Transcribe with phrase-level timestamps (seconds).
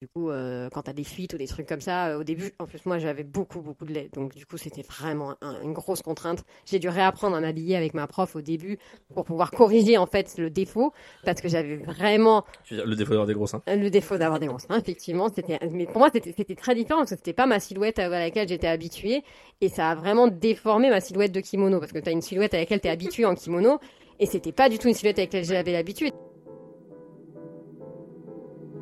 [0.00, 2.24] Du coup, euh, quand tu as des fuites ou des trucs comme ça, euh, au
[2.24, 4.08] début, en plus, moi, j'avais beaucoup, beaucoup de lait.
[4.14, 6.42] Donc, du coup, c'était vraiment un- une grosse contrainte.
[6.64, 8.78] J'ai dû réapprendre à m'habiller avec ma prof au début
[9.12, 10.94] pour pouvoir corriger, en fait, le défaut.
[11.26, 14.16] Parce que j'avais vraiment Tu veux dire le défaut d'avoir des gros seins le défaut
[14.16, 15.28] d'avoir des grosses mains, effectivement.
[15.28, 18.48] C'était, mais pour moi, c'était, très différent parce que c'était pas ma silhouette à laquelle
[18.48, 19.22] j'étais habituée.
[19.60, 21.78] Et ça a vraiment déformé ma silhouette de kimono.
[21.78, 23.78] Parce que tu as une silhouette à laquelle tu es habitué en kimono.
[24.18, 26.14] Et c'était pas du tout une silhouette avec laquelle j'avais l'habitude.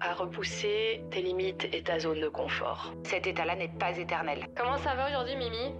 [0.00, 2.92] à repousser tes limites et ta zone de confort.
[3.04, 4.46] Cet état-là n'est pas éternel.
[4.56, 5.74] Comment ça va aujourd'hui, Mimi?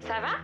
[0.00, 0.38] Ça va?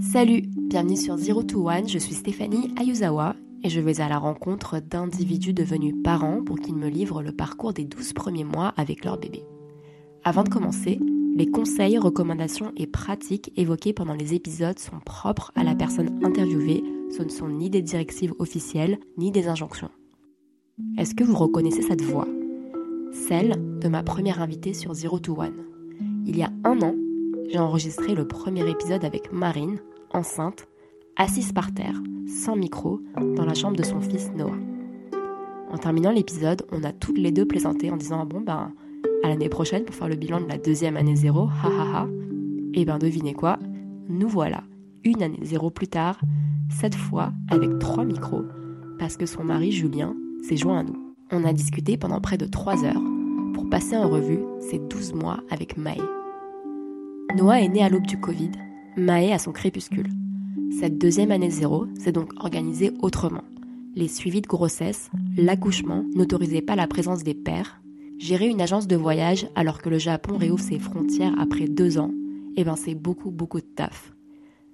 [0.00, 4.18] Salut, bienvenue sur Zero to One, je suis Stéphanie Ayuzawa et je vais à la
[4.18, 9.04] rencontre d'individus devenus parents pour qu'ils me livrent le parcours des 12 premiers mois avec
[9.04, 9.44] leur bébé.
[10.24, 10.98] Avant de commencer,
[11.36, 16.84] les conseils, recommandations et pratiques évoqués pendant les épisodes sont propres à la personne interviewée,
[17.10, 19.90] ce ne sont ni des directives officielles ni des injonctions.
[20.96, 22.28] Est-ce que vous reconnaissez cette voix?
[23.12, 25.64] Celle de ma première invitée sur Zero to One.
[26.24, 26.94] Il y a un an,
[27.48, 29.80] j'ai enregistré le premier épisode avec Marine,
[30.12, 30.68] enceinte,
[31.16, 33.00] assise par terre, sans micro,
[33.36, 34.58] dans la chambre de son fils Noah.
[35.70, 38.72] En terminant l'épisode, on a toutes les deux plaisanté en disant ah bon ben
[39.24, 42.08] à l'année prochaine pour faire le bilan de la deuxième année zéro, ha ha ha.
[42.74, 43.58] Et ben devinez quoi,
[44.08, 44.62] nous voilà,
[45.02, 46.20] une année zéro plus tard,
[46.68, 48.44] cette fois avec trois micros,
[48.98, 51.14] parce que son mari Julien s'est joint à nous.
[51.32, 53.02] On a discuté pendant près de trois heures
[53.54, 56.02] pour passer en revue ces 12 mois avec Maë.
[57.34, 58.50] Noah est né à l'aube du Covid,
[58.98, 60.10] Maë à son crépuscule.
[60.78, 63.44] Cette deuxième année zéro s'est donc organisée autrement.
[63.94, 67.80] Les suivis de grossesse, l'accouchement n'autorisaient pas la présence des pères.
[68.24, 72.10] Gérer une agence de voyage alors que le Japon réouvre ses frontières après deux ans,
[72.56, 74.14] eh ben c'est beaucoup beaucoup de taf.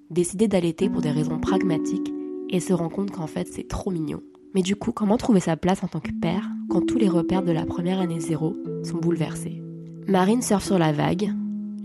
[0.08, 2.12] Décider d'allaiter pour des raisons pragmatiques
[2.48, 4.22] et se rendre compte qu'en fait c'est trop mignon.
[4.54, 7.42] Mais du coup, comment trouver sa place en tant que père quand tous les repères
[7.42, 9.60] de la première année zéro sont bouleversés?
[10.06, 11.32] Marine surfe sur la vague,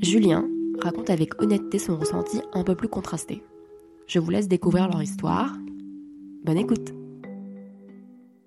[0.03, 0.47] Julien
[0.83, 3.41] raconte avec honnêteté son ressenti un peu plus contrasté.
[4.05, 5.57] Je vous laisse découvrir leur histoire.
[6.43, 6.93] Bonne écoute.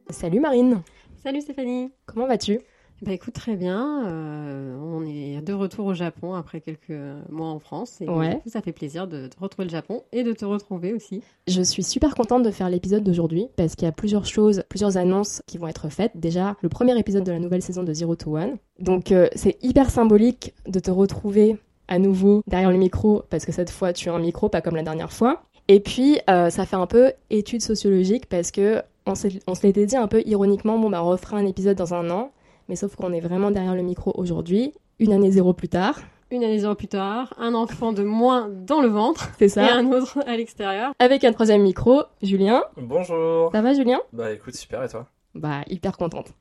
[0.09, 0.83] Salut Marine,
[1.21, 1.91] Salut Stéphanie.
[2.07, 2.61] comment vas-tu?
[3.03, 4.07] Bah écoute, très bien.
[4.09, 6.99] euh, on est de retour au Japon après quelques
[7.31, 8.01] mois en France.
[8.01, 8.41] Et Ouais.
[8.43, 11.23] coup, ça fait plaisir de, retrouver le Japon et de te retrouver aussi.
[11.47, 14.97] Je suis super contente de faire l'épisode d'aujourd'hui parce qu'il y a plusieurs choses, plusieurs
[14.97, 16.13] annonces qui vont être faites.
[16.17, 18.57] Déjà, le premier épisode de la nouvelle saison de Zero to One.
[18.81, 21.57] Donc euh, c'est hyper symbolique de te retrouver
[21.87, 24.77] à nouveau derrière le micro parce que cette fois tu as un micro, pas comme
[24.77, 25.43] la dernière fois.
[25.69, 29.97] Et puis euh, ça fait un peu étude sociologique parce que on se l'était dit
[29.97, 32.31] un peu ironiquement, bon bah on refera un épisode dans un an,
[32.69, 35.99] mais sauf qu'on est vraiment derrière le micro aujourd'hui, une année zéro plus tard.
[36.31, 39.75] Une année zéro plus tard, un enfant de moins dans le ventre C'est et ça.
[39.75, 40.93] un autre à l'extérieur.
[40.99, 42.65] Avec un troisième micro, Julien.
[42.77, 44.01] Bonjour Ça va Julien?
[44.13, 45.07] Bah écoute, super, et toi?
[45.35, 46.33] Bah hyper contente.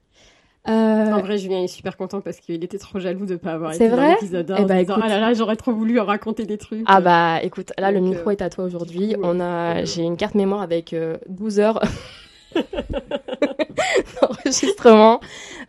[0.66, 3.74] En Euh, vrai, Julien est super content parce qu'il était trop jaloux de pas avoir
[3.74, 4.10] C'est été dans vrai?
[4.16, 4.56] l'épisode 1.
[4.58, 4.96] Eh en bah, écoute.
[5.02, 6.84] ah là là, j'aurais trop voulu raconter des trucs.
[6.88, 9.16] Ah bah écoute, là le micro euh, est à toi aujourd'hui.
[9.24, 11.80] On a, j'ai une carte mémoire avec euh, 12 heures
[14.22, 15.20] d'enregistrement.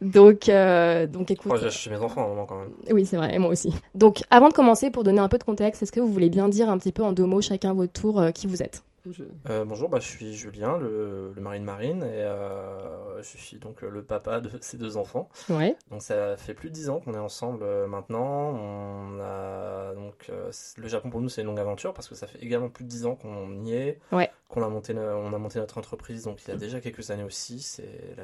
[0.00, 1.50] Donc, euh, donc écoute.
[1.54, 2.70] Oh, J'ai acheté mes enfants à un moment quand même.
[2.90, 3.74] Oui, c'est vrai, et moi aussi.
[3.94, 6.48] Donc, avant de commencer, pour donner un peu de contexte, est-ce que vous voulez bien
[6.48, 8.82] dire un petit peu en deux mots chacun votre tour euh, qui vous êtes?
[9.10, 13.36] Je- Euh, bonjour, bah, je suis Julien, le, le mari de Marine, et euh, je
[13.36, 15.28] suis donc le papa de ces deux enfants.
[15.48, 15.76] Ouais.
[15.90, 18.50] Donc ça fait plus de 10 ans qu'on est ensemble euh, maintenant.
[18.54, 22.26] On a donc euh, le Japon pour nous c'est une longue aventure parce que ça
[22.26, 24.00] fait également plus de 10 ans qu'on y est.
[24.12, 24.30] Ouais.
[24.48, 27.24] Qu'on a monté on a monté notre entreprise donc il y a déjà quelques années
[27.24, 28.16] aussi, c'est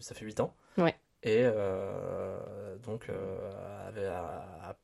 [0.00, 0.54] ça fait 8 ans.
[0.76, 0.94] Ouais.
[1.24, 2.38] Et euh,
[2.84, 3.50] donc euh,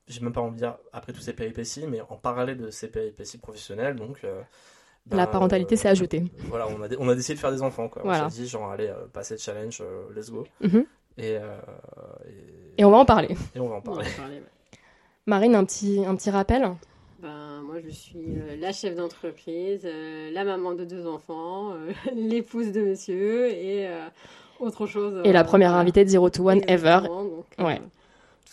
[0.09, 2.89] j'ai même pas envie de dire après tous ces péripéties mais en parallèle de ces
[2.89, 4.43] péripéties professionnelles donc euh,
[5.11, 6.25] La bah, parentalité euh, s'est ajoutée.
[6.49, 8.03] Voilà, on a, on a décidé de faire des enfants quoi.
[8.05, 8.27] Voilà.
[8.27, 10.45] On s'est dit genre allez euh, passer le challenge, euh, let's go.
[10.63, 10.87] Mhm.
[11.19, 11.57] Et, euh,
[12.27, 13.37] et, Et on va en parler.
[13.55, 14.09] et on va en va parler.
[14.09, 14.43] en parler, ouais.
[15.27, 16.71] Marine, un petit, un petit rappel?
[17.21, 21.93] Ben, moi, je suis euh, la chef d'entreprise, euh, la maman de deux enfants, euh,
[22.15, 24.07] l'épouse de monsieur et euh,
[24.61, 25.21] autre chose.
[25.25, 27.01] Et la euh, première invitée de Zero to One ever.
[27.07, 27.81] Donc, euh, Ouais.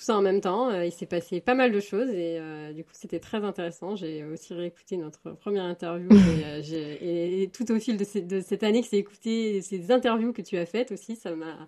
[0.01, 0.71] Tout ça en même temps.
[0.71, 3.95] Euh, il s'est passé pas mal de choses et euh, du coup, c'était très intéressant.
[3.95, 8.81] J'ai aussi réécouté notre première interview et, euh, et tout au fil de, cette année
[8.81, 11.67] que j'ai écouté ces interviews que tu as faites aussi, ça m'a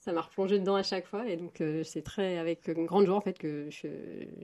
[0.00, 3.04] ça m'a replongé dedans à chaque fois et donc euh, c'est très avec une grande
[3.04, 3.86] joie en fait que je,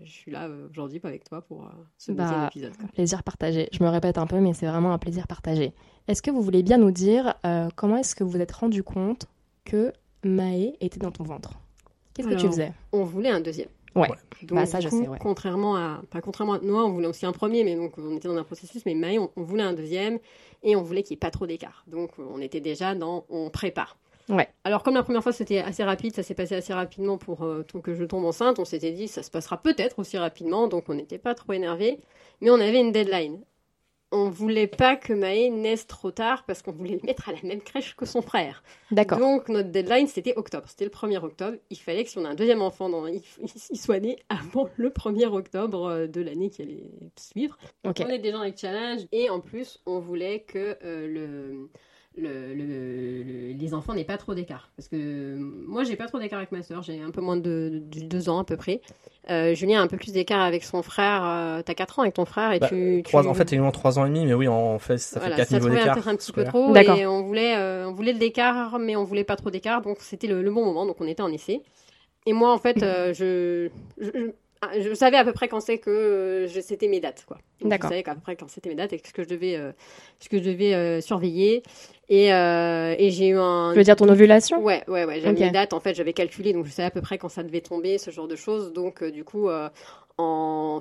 [0.05, 2.77] je suis là euh, aujourd'hui avec toi pour euh, ce Bah, deuxième épisode.
[2.77, 2.89] quoi.
[2.93, 3.69] Plaisir partagé.
[3.73, 5.73] Je me répète un peu, mais c'est vraiment un plaisir partagé.
[6.09, 7.35] Est-ce que vous voulez bien nous dire
[7.75, 9.27] comment est-ce que vous vous êtes rendu compte
[9.65, 9.93] que
[10.25, 11.59] Maë était dans ton ventre?
[12.17, 13.69] Qu'est-ce que tu faisais On voulait un deuxième.
[13.95, 14.09] Ouais.
[14.43, 15.19] Donc, Bah, ça, du je coup, sais, ouais.
[15.21, 18.29] Contrairement à, pas contrairement à Noah, on voulait aussi un premier, mais donc on était
[18.29, 18.85] dans un processus.
[18.85, 20.19] Mais Maë, on, on voulait un deuxième
[20.63, 21.85] et on voulait qu'il n'y ait pas trop d'écart.
[21.87, 23.97] Donc on était déjà dans, on prépare.
[24.29, 24.49] Ouais.
[24.65, 27.65] Alors comme la première fois c'était assez rapide, ça s'est passé assez rapidement pour euh,
[27.83, 30.95] que je tombe enceinte, on s'était dit ça se passera peut-être aussi rapidement, donc on
[30.95, 32.01] n'était pas trop énervé,
[32.41, 33.39] mais on avait une deadline.
[34.13, 37.43] On voulait pas que Maë naisse trop tard parce qu'on voulait le mettre à la
[37.43, 38.63] même crèche que son frère.
[38.91, 39.19] D'accord.
[39.19, 41.57] Donc notre deadline c'était octobre, c'était le 1er octobre.
[41.71, 43.23] Il fallait que si on a un deuxième enfant, dans, il,
[43.75, 47.59] soit né avant le 1er octobre euh, de l'année qui allait suivre.
[47.85, 48.03] Ok.
[48.05, 51.69] On est déjà avec challenge et en plus on voulait que euh, le,
[52.17, 56.07] le, le- le- les enfants n'aient pas trop d'écart parce que euh, moi j'ai pas
[56.07, 58.45] trop d'écart avec ma soeur, j'ai un peu moins de, de, de deux ans à
[58.45, 58.81] peu près.
[59.29, 61.23] Euh, Julien a un peu plus d'écart avec son frère.
[61.25, 63.73] euh, T'as 4 ans avec ton frère et Bah, tu, trois- tu- En fait, techniquement
[63.73, 66.09] 3 ans et demi, mais oui, en fait, ça fait voilà, 4 ça niveaux d'écart.
[66.09, 66.97] un petit peu trop D'accord.
[66.97, 69.99] et on voulait, euh, on voulait de l'écart, mais on voulait pas trop d'écart, donc
[70.01, 71.61] c'était le, le bon moment, donc on était en essai.
[72.25, 73.69] Et moi, en fait, euh, je,
[73.99, 74.31] je, je-
[74.63, 77.39] ah, je savais à peu près quand c'est que euh, c'était mes dates, quoi.
[77.61, 77.91] Donc, D'accord.
[77.91, 79.73] Je savais à peu près quand c'était mes dates et ce que je devais, euh,
[80.21, 81.63] ce que je devais euh, surveiller.
[82.09, 83.71] Et, et j'ai eu un.
[83.73, 84.63] Tu veux dire ton ovulation?
[84.63, 85.21] Ouais, ouais, ouais.
[85.21, 85.41] J'avais Ok.
[85.41, 87.61] mes dates, en fait, j'avais calculé, donc je savais à peu près quand ça devait
[87.61, 88.73] tomber, ce genre de choses.
[88.73, 89.49] Donc, du coup,
[90.19, 90.81] en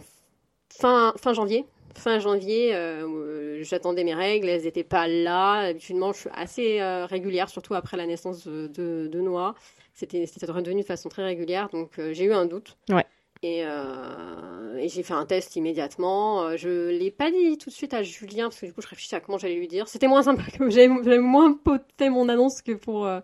[0.70, 5.54] fin, fin janvier, fin janvier, euh, j'attendais mes règles, elles n'étaient pas là.
[5.70, 9.56] Habituellement, je suis assez euh, régulière, surtout après la naissance de, de, de Noah.
[9.94, 12.76] C'était c'était redevenu de façon très régulière, donc euh, j'ai eu un doute.
[12.90, 13.06] Ouais.
[13.48, 16.42] Et, euh, et j'ai fait un test immédiatement.
[16.48, 18.88] Euh, Je l'ai pas dit tout de suite à Julien parce que du coup je
[18.88, 19.88] réfléchissais à comment j'allais lui dire.
[19.88, 20.88] C'était moins sympa que j'avais
[21.20, 21.56] moins
[22.00, 23.20] fait mon annonce que pour euh,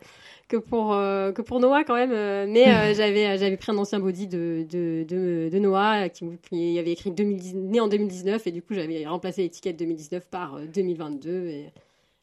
[0.48, 2.12] que pour euh, que pour Noah quand même.
[2.52, 6.92] mais j'avais j'avais pris un ancien body de de, de, de Noah qui, qui avait
[6.92, 11.48] écrit 2010, né en 2019 et du coup j'avais remplacé l'étiquette 2019 par euh, 2022
[11.48, 11.66] et,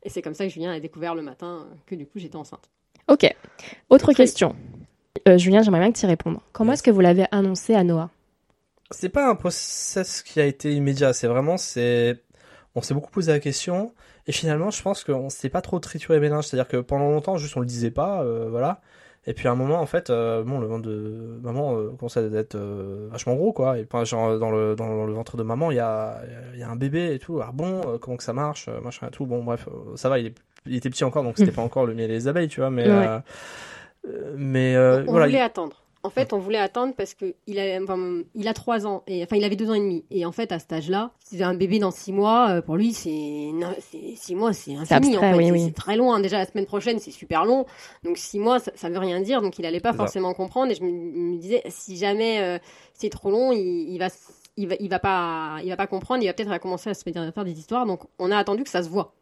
[0.05, 2.71] et c'est comme ça que Julien a découvert le matin que du coup j'étais enceinte.
[3.09, 3.27] Ok.
[3.91, 4.55] Autre Très- question.
[5.29, 6.39] Euh, Julien, j'aimerais bien que tu y répondes.
[6.53, 8.11] Comment est-ce que vous l'avez annoncé à Noah?
[8.91, 12.23] C'est pas un process qui a été immédiat, c'est vraiment, c'est,
[12.75, 13.93] on s'est beaucoup posé la question,
[14.27, 17.37] et finalement, je pense qu'on s'est pas trop trituré les méninges, c'est-à-dire que pendant longtemps,
[17.37, 18.81] juste on le disait pas, euh, voilà,
[19.27, 22.17] et puis à un moment, en fait, euh, bon, le ventre de maman euh, commence
[22.17, 25.71] à être euh, vachement gros, quoi, et genre dans le, dans le ventre de maman,
[25.71, 26.23] il y a,
[26.55, 29.09] il y a un bébé et tout, alors bon, euh, comment que ça marche, machin
[29.09, 30.35] et tout, bon, bref, ça va, il, est-
[30.65, 32.71] il était petit encore, donc c'était pas encore le miel et les abeilles, tu vois,
[32.71, 33.19] mais, Ouais.
[34.07, 35.83] Euh, mais, on voilà, voulait il- attendre.
[36.05, 39.23] En fait, on voulait attendre parce que il a, enfin, il a trois ans et
[39.25, 40.05] enfin il avait deux ans et demi.
[40.13, 42.93] Et en fait, à cet âge-là, si un bébé dans six mois, euh, pour lui,
[42.95, 44.95] c'est non, c'est- six mois, c'est infini.
[45.17, 45.65] abstrait, en fait, oui, C'est- oui.
[45.67, 46.21] c'est très loin.
[46.21, 47.67] Déjà la semaine prochaine, c'est super long.
[48.05, 49.43] Donc six mois, ça, ça veut rien dire.
[49.43, 50.05] Donc il allait pas C'est ça.
[50.05, 50.71] forcément comprendre.
[50.71, 52.59] Et je me, me disais, si jamais euh,
[52.95, 54.07] c'est trop long, il, il va,
[54.57, 56.23] il va, il va pas, il va pas comprendre.
[56.23, 57.87] Il va peut-être commencer à se faire faire des histoires.
[57.87, 59.15] Donc on a attendu que ça se voit.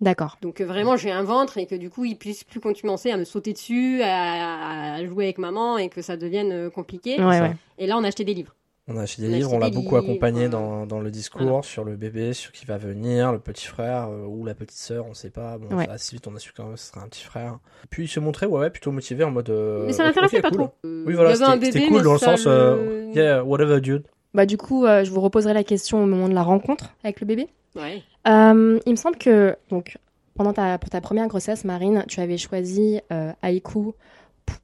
[0.00, 0.36] D'accord.
[0.42, 3.16] Donc euh, vraiment j'ai un ventre et que du coup il puisse plus commencer à
[3.16, 7.12] me sauter dessus, à, à jouer avec maman et que ça devienne euh, compliqué.
[7.22, 7.42] Ouais, ça.
[7.44, 7.56] ouais.
[7.78, 8.54] Et là on a acheté des livres.
[8.88, 11.10] On a acheté des On livres, acheté on l'a beaucoup accompagné euh, dans, dans le
[11.10, 11.62] discours voilà.
[11.62, 15.06] sur le bébé, sur qui va venir, le petit frère euh, ou la petite sœur,
[15.06, 15.56] on sait pas.
[15.58, 15.88] Bon, Ouais.
[15.88, 17.58] assez vite on a su quand ce serait un petit frère.
[17.90, 19.48] Puis il se montrait ouais, ouais plutôt motivé en mode.
[19.50, 20.58] euh, Mais ça l'intéressait ok, pas cool.
[20.58, 20.74] trop.
[20.84, 24.04] Oui voilà, c'était cool mais dans le sens le- euh, yeah whatever dude.
[24.36, 27.20] Bah du coup, euh, je vous reposerai la question au moment de la rencontre avec
[27.20, 27.48] le bébé.
[27.74, 28.02] Ouais.
[28.28, 29.96] Euh, il me semble que donc
[30.34, 33.92] pendant ta pour ta première grossesse, Marine, tu avais choisi euh, Haïku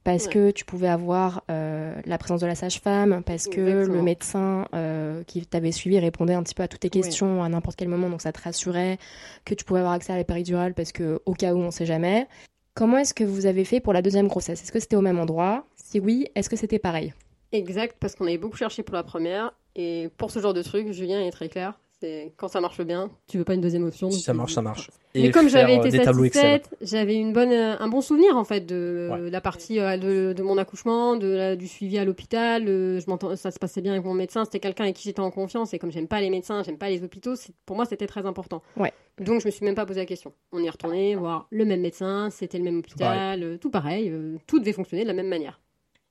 [0.03, 0.31] parce Ouais.
[0.31, 3.95] que tu pouvais avoir euh, la présence de la sage-femme, parce que Exactement.
[3.97, 7.01] le médecin euh, qui t'avait suivi répondait un petit peu à toutes tes Ouais.
[7.03, 8.97] questions à n'importe quel moment, donc ça te rassurait
[9.43, 11.85] que tu pouvais avoir accès à la péridurale parce que au cas où on sait
[11.87, 12.27] jamais.
[12.75, 14.61] Comment est-ce que vous avez fait pour la deuxième grossesse?
[14.61, 15.65] Est-ce que c'était au même endroit?
[15.75, 17.13] Si oui, est-ce que c'était pareil?
[17.51, 19.53] Exact, parce qu'on avait beaucoup cherché pour la première.
[19.75, 21.79] Et pour ce genre de truc, Julien est très clair.
[21.99, 24.11] C'est quand ça marche bien, tu veux pas une deuxième option.
[24.11, 24.91] Si ça marche, ça marche.
[25.15, 26.13] Mais Et comme j'avais euh, été Excel.
[26.13, 29.29] satisfaite, j'avais une bonne, euh, un bon souvenir en fait de Ouais.
[29.29, 32.67] la partie euh, de, de mon accouchement, de la- du suivi à l'hôpital.
[32.67, 34.43] euh, je m'entends, ça se passait bien avec mon médecin.
[34.43, 36.89] C'était quelqu'un avec qui j'étais en confiance et comme j'aime pas les médecins, j'aime pas
[36.89, 38.61] les hôpitaux, pour moi c'était très important.
[38.75, 38.91] Ouais.
[39.21, 40.33] Donc je me suis même pas posé la question.
[40.51, 44.09] On y est retourné voir le même médecin, c'était le même hôpital, euh, tout pareil,
[44.09, 45.61] euh, tout devait fonctionner de la même manière.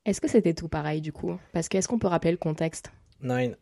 [0.06, 1.32] Est-ce que c'était tout pareil du coup?
[1.52, 2.90] Parce que est-ce qu'on peut rappeler le contexte?
[3.22, 3.56] Nine.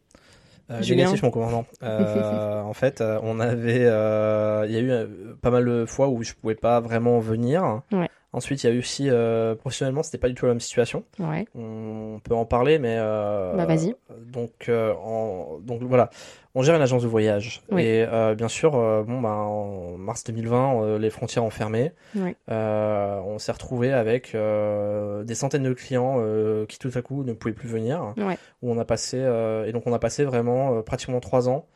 [0.70, 1.04] Euh, Julien.
[1.04, 1.66] négatif, mon commandant.
[1.82, 5.06] Euh, en fait, euh, on avait, euh, il y a eu euh,
[5.40, 7.82] pas mal de fois où je pouvais pas vraiment venir.
[7.90, 8.08] Ouais.
[8.32, 11.02] Ensuite, il y a eu aussi euh, professionnellement, c'était pas du tout la même situation.
[11.18, 11.46] Ouais.
[11.56, 13.94] On peut en parler, mais euh, Bah, vas-y.
[14.32, 16.10] Donc, euh, en- donc voilà,
[16.54, 17.82] on gère une agence de voyage Oui.
[17.82, 21.90] et euh, bien sûr, bon bah en mars 2020, euh, les frontières ont fermé.
[22.14, 22.36] Oui.
[22.48, 26.22] On s'est retrouvé avec des centaines de clients
[26.68, 28.14] qui tout à coup ne pouvaient plus venir.
[28.62, 31.66] Où on a passé et donc on a passé vraiment pratiquement trois ans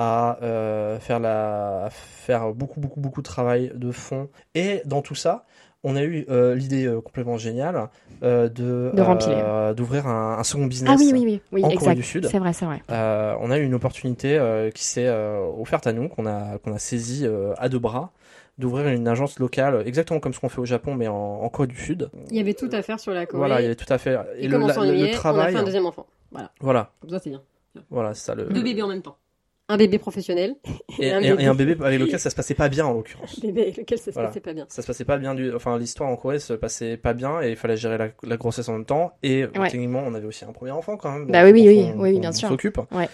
[0.00, 5.02] à euh, faire la à faire beaucoup beaucoup beaucoup de travail de fond et dans
[5.02, 5.44] tout ça
[5.84, 7.88] on a eu euh, l'idée euh, complètement géniale
[8.22, 11.94] euh, de euh, d'ouvrir un, un second business Ah oui, oui, oui, oui, en Corée
[11.94, 12.26] du Sud.
[12.28, 12.82] C'est vrai, c'est vrai.
[12.90, 16.58] Euh, on a eu une opportunité euh, qui s'est euh, offerte à nous qu'on a
[16.58, 18.10] qu'on a saisie euh, à deux bras
[18.58, 21.68] d'ouvrir une agence locale exactement comme ce qu'on fait au Japon mais en, en Corée
[21.68, 23.38] du Sud Il y avait tout à faire sur la Corée.
[23.38, 25.04] voilà il y avait tout à fait Et, le, comme on la- le- le s'ennuyait,
[25.10, 26.06] on a travail fait un deuxième enfant.
[26.32, 27.40] Voilà, voilà comme ça c'est bien.
[27.88, 29.16] voilà c'est ça le Deux bébés en même temps.
[29.70, 30.54] Un bébé professionnel
[30.98, 31.42] et, et un et- bébé.
[31.42, 33.76] et un bébé avec lequel ça se passait pas bien en l'occurrence un bébé avec
[33.76, 34.28] lequel ça se Voilà.
[34.28, 34.64] passait pas bien.
[34.68, 37.50] ça se passait pas bien du enfin l'histoire en Corée se passait pas bien et
[37.50, 39.68] il fallait gérer la, la grossesse en même temps et Ouais.
[39.68, 42.32] techniquement on avait aussi un premier enfant quand même Bah oui, oui, oui, oui, bien
[42.32, 42.48] sûr.
[42.48, 43.08] s'occupe Ouais.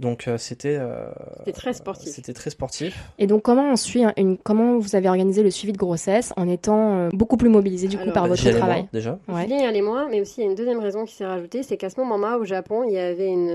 [0.00, 1.06] Donc euh, c'était euh,
[1.40, 2.12] C'était très sportif.
[2.12, 5.50] c'était très sportif Et donc, comment on suit un- une, comment vous avez organisé le
[5.50, 8.80] suivi de grossesse en étant euh, beaucoup plus mobilisé du coup Alors, par votre travail
[8.80, 9.42] moins, déjà Ouais.
[9.42, 11.62] Julien y allait moins, mais aussi il y a une deuxième raison qui s'est rajoutée,
[11.62, 13.50] c'est qu'à ce moment-là, au Japon, il y avait une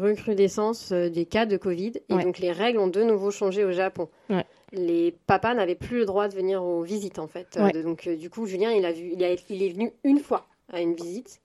[0.00, 2.22] recrudescence des cas de Covid, et Ouais.
[2.24, 4.08] donc les règles ont de nouveau changé au Japon.
[4.30, 4.44] Ouais.
[4.72, 7.58] Les papas n'avaient plus le droit de venir aux visites, en fait.
[7.58, 7.72] Ouais.
[7.82, 10.46] donc euh, du coup, Julien, il a vu, il, a- il est venu une fois
[10.72, 11.40] à une visite,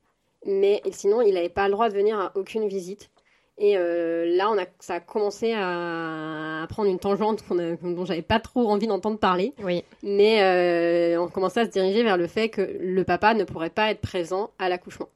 [0.45, 3.09] mais sinon, il n'avait pas le droit de venir à aucune visite.
[3.57, 8.05] Et euh, là, on a, ça a commencé à, à prendre une tangente a- dont
[8.05, 9.53] j'avais pas trop envie d'entendre parler.
[9.63, 9.83] Oui.
[10.01, 13.69] Mais euh, on commençait à se diriger vers le fait que le papa ne pourrait
[13.69, 15.09] pas être présent à l'accouchement.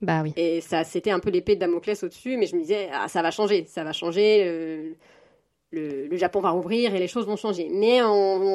[0.00, 0.32] Bah oui.
[0.36, 3.22] Et ça, c'était un peu l'épée de Damoclès au-dessus, mais je me disais, ah, ça
[3.22, 4.92] va changer, ça va changer, euh,
[5.70, 7.68] le, le Japon va rouvrir et les choses vont changer.
[7.70, 8.06] Mais on,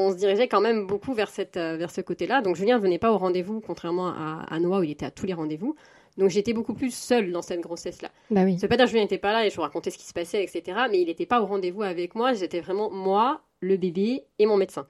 [0.07, 2.41] on se dirigeait quand même beaucoup vers, cette, vers ce côté-là.
[2.41, 5.11] Donc Julien ne venait pas au rendez-vous, contrairement à, à Noah où il était à
[5.11, 5.75] tous les rendez-vous.
[6.19, 8.09] Donc j'étais beaucoup plus seule dans cette grossesse-là.
[8.29, 8.59] Bah oui.
[8.59, 10.05] Ça veut pas dire que Julien n'était pas là et je vous racontais ce qui
[10.05, 10.77] se passait, etc.
[10.91, 12.33] Mais il n'était pas au rendez-vous avec moi.
[12.33, 14.85] J'étais vraiment moi, le bébé et mon médecin.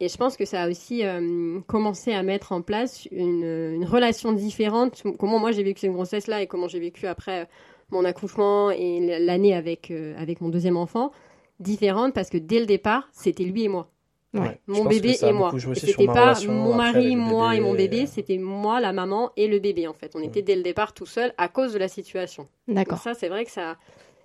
[0.00, 3.84] Et je pense que ça a aussi euh, commencé à mettre en place une, une
[3.84, 5.02] relation différente.
[5.18, 7.44] Comment moi j'ai vécu cette grossesse-là et comment j'ai vécu après euh,
[7.90, 11.12] mon accouchement et l'année avec, euh, avec mon deuxième enfant.
[11.60, 13.88] Différente parce que dès le départ, c'était lui et moi.
[14.34, 14.58] Ouais.
[14.66, 15.52] Mon bébé et moi.
[15.74, 18.06] C'était pas mon mari, moi et mon bébé.
[18.06, 20.12] c'était moi, la maman et le bébé en fait.
[20.16, 22.48] On était dès le départ tout seul à cause de la situation.
[22.66, 22.98] D'accord.
[22.98, 23.76] ça, c'est vrai que ça,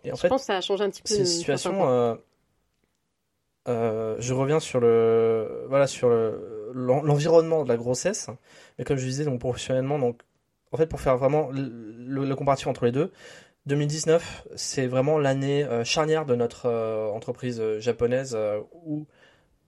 [0.03, 1.09] et en je fait pense que ça a changé un petit peu.
[1.13, 2.15] c'est une situation euh,
[3.67, 8.29] euh, je reviens sur le voilà sur le l'en- l'environnement de la grossesse
[8.77, 10.21] mais comme je disais donc professionnellement donc
[10.71, 11.61] en fait pour faire vraiment le,
[11.97, 13.11] le- le comparatif entre les deux
[13.65, 19.05] 2019 c'est vraiment l'année euh, charnière de notre euh, entreprise euh, japonaise euh, où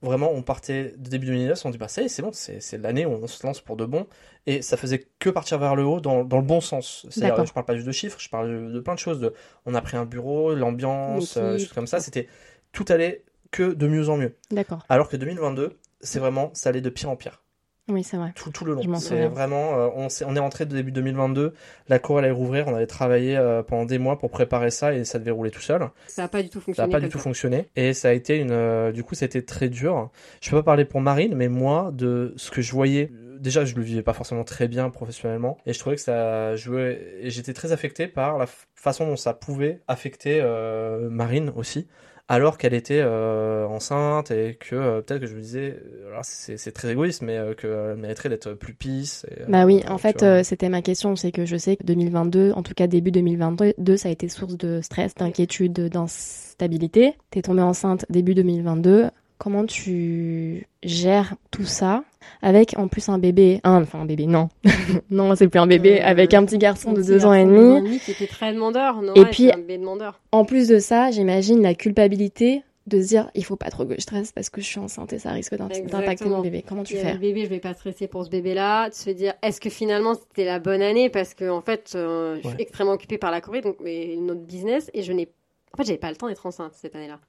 [0.02, 2.78] vraiment on partait de début 2019 on dit bah ça y est c'est bon c'est
[2.78, 4.08] l'année où on se lance pour de bon.
[4.48, 7.06] Et ça faisait que partir vers le haut dans, dans le bon sens.
[7.10, 9.34] C'est-à-dire je parle pas juste de chiffres je parle de, plein de choses de,
[9.66, 12.28] on a pris un bureau l'ambiance euh, choses comme ça c'était
[12.72, 14.36] tout allait que de mieux en mieux.
[14.50, 14.86] D'accord.
[14.90, 17.44] alors que 2022 c'est vraiment ça allait de pire en pire
[17.92, 18.32] Oui, c'est vrai.
[18.36, 19.00] tout, tout le Je m'en long.
[19.00, 19.24] souviens.
[19.24, 21.54] C'est vraiment, euh, on, s'est- on est rentré de début 2022,
[21.90, 25.04] la cour allait rouvrir, on avait travaillé euh, pendant des mois pour préparer ça et
[25.04, 25.90] ça devait rouler tout seul.
[26.08, 26.90] Ça n'a pas du tout Ça fonctionné.
[26.90, 27.24] n'a pas du tout ça.
[27.24, 30.10] fonctionné et ça a été une, euh, du coup, c'était très dur.
[30.42, 33.76] Je peux pas parler pour Marine, mais moi, de ce que je voyais, déjà, je
[33.76, 37.54] le vivais pas forcément très bien professionnellement et je trouvais que ça jouait et j'étais
[37.54, 38.46] très affecté par la
[38.76, 41.88] façon dont ça pouvait affecter euh, Marine aussi.
[42.32, 46.22] Alors qu'elle était euh, enceinte et que euh, peut-être que je me disais, euh, alors
[46.24, 49.26] c'est très égoïste, mais euh, qu'elle mériterait d'être plus pisse.
[49.30, 51.18] et, Bah oui, en fait, c'était ma question.
[51.18, 54.56] C'est que je sais que 2022, en tout cas début 2022, ça a été source
[54.56, 57.16] de stress, d'inquiétude, d'instabilité.
[57.32, 59.10] T'es tombée enceinte début 2022.
[59.44, 62.04] Comment tu gères tout ça
[62.44, 64.50] avec en plus un bébé, un, enfin un bébé, non,
[65.10, 67.34] non, c'est plus un bébé, Euh, avec un petit garçon Un de petit deux ans
[67.34, 67.98] et demi.
[68.00, 69.02] qui était très demandeur.
[69.02, 70.22] Noah Et puis- un bébé demandeur.
[70.32, 73.96] En plus de ça, j'imagine la culpabilité de se dire il faut pas trop que
[73.96, 76.64] je stresse parce que je suis enceinte et ça risque d'im- d'impacter mon bébé.
[76.68, 77.14] Comment tu fais?
[77.14, 78.90] le bébé, je vais pas stresser pour ce bébé-là.
[78.90, 81.10] De se dire, est-ce que finalement c'était la bonne année?
[81.10, 82.62] Parce que en fait, euh, je suis Ouais.
[82.62, 85.30] extrêmement occupée par la Corée, donc et notre business, et je n'ai,
[85.74, 87.20] en fait, j'avais pas le temps d'être enceinte cette année-là.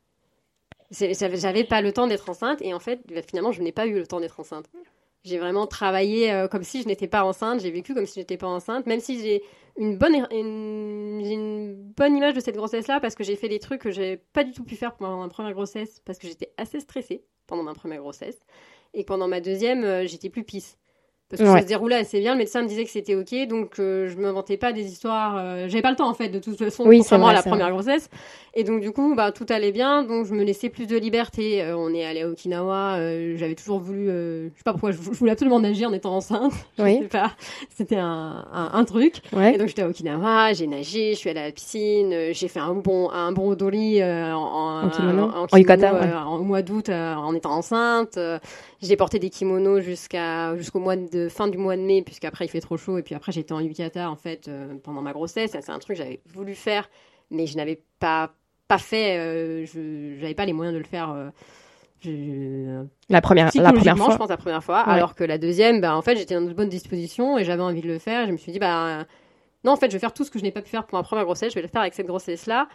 [0.93, 3.95] J'avais, pas le temps d'être enceinte, et en fait, bah, finalement, je n'ai pas eu
[3.95, 4.67] le temps d'être enceinte.
[5.25, 7.61] J'ai vraiment travaillé euh, comme si je n'étais pas enceinte.
[7.61, 9.43] J'ai vécu comme si je n'étais pas enceinte, même si j'ai
[9.79, 13.61] une bonne, une, j'ai une bonne image de cette grossesse-là parce que j'ai fait des
[13.61, 16.53] trucs que j'ai pas du tout pu faire pendant ma première grossesse parce que j'étais
[16.59, 18.41] assez stressée pendant ma première grossesse
[18.95, 20.79] et pendant ma deuxième, euh, j'étais plus pisse
[21.33, 21.55] parce que Ouais.
[21.61, 22.33] ça se déroulait assez bien.
[22.35, 25.37] Le médecin me disait que c'était ok, donc euh, je m'inventais pas des histoires.
[25.39, 27.43] euh, J'avais pas le temps en fait, de toute façon, Oui, contrairement vrai, à la
[27.43, 28.11] première grossesse.
[28.55, 31.63] Et donc du coup, bah tout allait bien, donc je me laissais plus de liberté.
[31.63, 32.97] Euh, on est allé à Okinawa.
[32.99, 35.93] euh, J'avais toujours voulu, euh, je sais pas pourquoi, je, je voulais absolument nager en
[35.95, 36.53] étant enceinte.
[36.79, 36.99] Je Oui.
[37.01, 37.33] sais pas,
[37.75, 39.23] c'était un, un, un truc.
[39.35, 42.61] Et donc j'étais à Okinawa, j'ai nagé, je suis allée à la piscine, j'ai fait
[42.61, 46.13] un bon un bon odori en, En kimono En kimono, yukata, ouais.
[46.13, 48.19] en- mois d'août en étant enceinte.
[48.83, 52.49] J'ai porté des kimonos jusqu'à jusqu'au mois de fin du mois de mai puisqu'après il
[52.49, 55.51] fait trop chaud et puis après j'étais en yukata en fait euh, pendant ma grossesse.
[55.53, 56.89] C'est un truc que j'avais voulu faire
[57.31, 58.33] mais je n'avais pas
[58.69, 59.19] pas fait.
[59.19, 61.11] euh, je j'avais pas les moyens de le faire.
[61.11, 61.31] euh,
[62.01, 64.17] je- La première, la première je fois.
[64.17, 64.93] pense la première fois, Ouais.
[64.95, 67.81] alors que la deuxième, bah, en fait, j'étais dans de bonnes dispositions et j'avais envie
[67.81, 68.27] de le faire.
[68.27, 69.05] Je me suis dit, bah,
[69.65, 70.99] non, en fait, je vais faire tout ce que je n'ai pas pu faire pour
[70.99, 72.67] ma première grossesse, je vais le faire avec cette grossesse-là.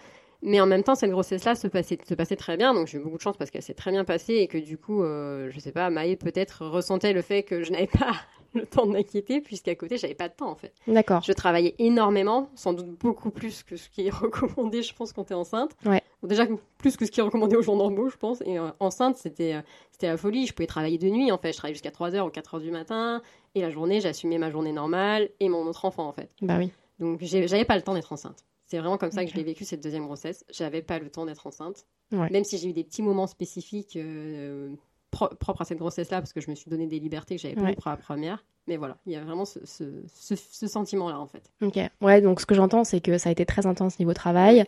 [0.43, 3.01] Mais en même temps, cette grossesse-là se passait, se passait très bien, donc j'ai eu
[3.01, 5.59] beaucoup de chance parce qu'elle s'est très bien passée et que du coup, euh, je
[5.59, 8.11] sais pas, Maë peut-être ressentait le fait que je n'avais pas
[8.53, 10.73] le temps de m'inquiéter, puisqu'à côté, j'avais pas de temps en fait.
[10.87, 11.21] D'accord.
[11.23, 15.25] Je travaillais énormément, sans doute beaucoup plus que ce qui est recommandé, je pense, quand
[15.25, 15.71] t'es enceinte.
[15.85, 16.01] Ouais.
[16.23, 16.45] Déjà
[16.77, 18.41] plus que ce qui est recommandé aux gens normaux, je pense.
[18.41, 19.61] Et euh, enceinte, c'était euh,
[19.91, 20.47] c'était la folie.
[20.47, 21.51] Je pouvais travailler de nuit, en fait.
[21.51, 23.21] Je travaillais jusqu'à 3h ou 4h du matin.
[23.55, 26.29] Et la journée, j'assumais ma journée normale et mon autre enfant, en fait.
[26.41, 26.71] Bah oui.
[26.99, 28.45] Donc, j'avais pas le temps d'être enceinte.
[28.65, 30.43] C'est vraiment comme ça que je l'ai vécu, cette deuxième grossesse.
[30.51, 31.85] J'avais pas le temps d'être enceinte.
[32.11, 32.29] Ouais.
[32.29, 34.69] Même si j'ai eu des petits moments spécifiques euh,
[35.11, 37.55] pro- propres à cette grossesse-là, parce que je me suis donné des libertés que j'avais
[37.55, 37.75] pas Ouais.
[37.75, 38.43] pour la première.
[38.69, 41.53] Mais voilà, il y a vraiment ce, ce, ce- ce sentiment-là, en fait.
[41.61, 41.79] Ok.
[42.01, 44.65] Ouais, donc ce que j'entends, c'est que ça a été très intense niveau travail.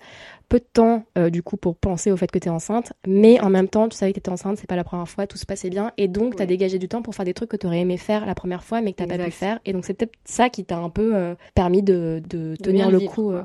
[0.48, 2.93] Peu de temps, euh, du coup, pour penser au fait que tu es enceinte.
[3.05, 5.27] Mais en même temps, tu savais que tu étais enceinte, c'est pas la première fois,
[5.27, 5.91] tout se passait bien.
[5.98, 6.48] Et donc, tu as Ouais.
[6.48, 8.79] dégagé du temps pour faire des trucs que tu aurais aimé faire la première fois,
[8.79, 9.60] mais que tu pas pu faire.
[9.65, 13.00] Et donc, c'est peut-être ça qui t'a un peu euh, permis de, de tenir le
[13.00, 13.31] vivre, coup.
[13.31, 13.43] euh.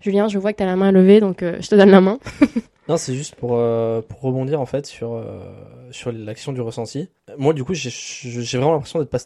[0.00, 2.00] Julien, je vois que tu as la main levée, donc euh, je te donne la
[2.00, 2.18] main.
[2.88, 5.40] Non, c'est juste pour, euh, pour rebondir en fait sur, euh,
[5.90, 7.10] sur l'action du ressenti.
[7.36, 7.90] Moi, du coup, j'ai
[8.56, 9.18] vraiment l'impression d'être pas-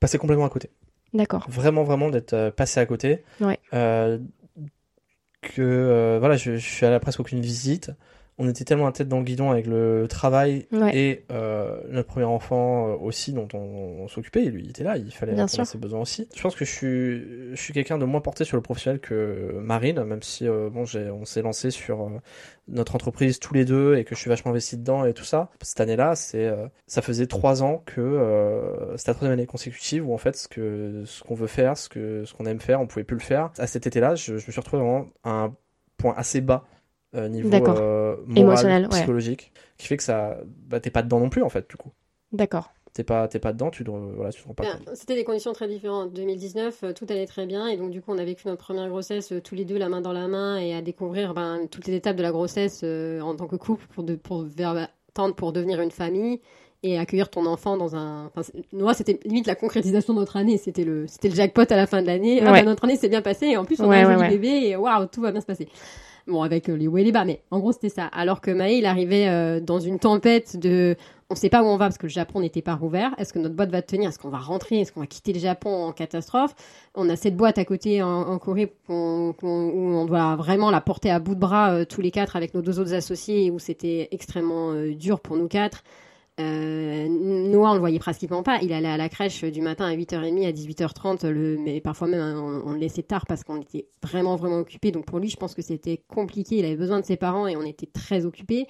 [0.00, 0.70] passé complètement à côté.
[1.12, 1.44] D'accord.
[1.50, 3.22] Vraiment, vraiment d'être passé à côté.
[3.42, 3.58] Ouais.
[5.42, 7.90] Que voilà, je, je suis allé à presque aucune visite.
[8.42, 10.96] On était tellement à tête dans le guidon avec le travail Ouais.
[10.96, 14.44] et euh, notre premier enfant euh, aussi dont on, on s'occupait.
[14.46, 16.26] Lui, il était là, il fallait répondre à ses besoins aussi.
[16.34, 19.52] Je pense que je suis, je suis quelqu'un de moins porté sur le professionnel que
[19.60, 22.08] Marine, même si euh, bon, on s'est lancé sur euh,
[22.68, 25.50] notre entreprise tous les deux et que je suis vachement investi dedans et tout ça.
[25.60, 30.08] Cette année-là, c'est, euh, ça faisait trois ans que euh, c'était la troisième année consécutive
[30.08, 32.80] où en fait ce que, ce qu'on veut faire, ce que, ce qu'on aime faire,
[32.80, 33.50] on pouvait plus le faire.
[33.58, 35.54] À cet été-là, je, je me suis retrouvé vraiment à un
[35.98, 36.64] point assez bas.
[37.14, 37.76] Euh, niveau D'accord.
[37.78, 38.88] euh, moral, Émotionnel, ouais.
[38.90, 41.90] psychologique, qui fait que ça, bah, t'es pas dedans non plus en fait du coup.
[42.32, 42.72] D'accord.
[42.92, 44.96] T'es pas, t'es pas dedans, tu te, voilà, tu te rends pas Bien, compte.
[44.96, 46.12] C'était des conditions très différentes.
[46.12, 48.88] 2019, euh, tout allait très bien et donc du coup on a vécu notre première
[48.88, 51.86] grossesse euh, tous les deux la main dans la main et à découvrir ben, toutes
[51.86, 55.34] les étapes de la grossesse euh, en tant que couple pour, de, pour vers- tendre
[55.36, 56.40] pour devenir une famille
[56.82, 58.26] et accueillir ton enfant dans un.
[58.34, 58.42] Enfin,
[58.72, 60.56] moi c'était limite la concrétisation de notre année.
[60.58, 62.40] C'était le, c'était le jackpot à la fin de l'année.
[62.42, 64.14] Ah, ben, notre année s'est bien passée et en plus on Ouais, a un ouais,
[64.14, 64.38] joli ouais.
[64.38, 65.68] bébé et waouh tout va bien se passer.
[66.30, 68.06] Bon, avec euh, les hauts et les bas, mais en gros, c'était ça.
[68.06, 70.96] Alors que Maë, il arrivait euh, dans une tempête de.
[71.28, 73.14] On sait pas où on va parce que le Japon n'était pas rouvert.
[73.18, 74.10] Est-ce que notre boîte va tenir?
[74.10, 74.80] Est-ce qu'on va rentrer?
[74.80, 76.54] Est-ce qu'on va quitter le Japon en catastrophe?
[76.94, 81.18] On a cette boîte à côté en, Corée où on doit vraiment la porter à
[81.18, 84.74] bout de bras euh, tous les quatre avec nos deux autres associés où c'était extrêmement
[84.92, 85.82] dur pour nous quatre.
[86.40, 88.58] Euh, Noah, on le voyait pratiquement pas.
[88.62, 92.20] Il allait à la crèche du matin à 8h30, à 18h30, le, mais parfois même
[92.20, 94.90] hein, on, on le laissait tard parce qu'on était vraiment, vraiment occupés.
[94.92, 96.56] Donc pour lui, je pense que c'était compliqué.
[96.56, 98.66] Il avait besoin de ses parents et on était très occupés.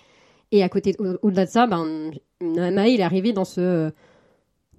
[0.52, 2.10] Et à côté, au- au-delà de ça, ben,
[2.42, 3.90] Maë, il est arrivé dans ce,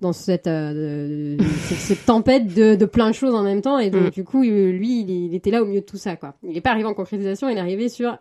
[0.02, 3.80] dans cette, euh, cette, cette tempête de, de plein de choses en même temps.
[3.80, 4.10] Et donc, Mm.
[4.10, 6.34] du coup, lui, il, il était là au milieu de tout ça, quoi.
[6.44, 8.18] Il n'est pas arrivé en concrétisation, il est arrivé sur,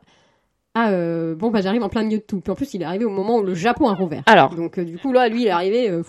[0.75, 2.41] ah, euh, bon, bah, j'arrive en plein milieu de tout.
[2.41, 4.23] Puis en plus, il est arrivé au moment où le Japon a rouvert.
[4.27, 6.03] Alors, Donc, euh, du coup, là, lui, il est arrivé, euh,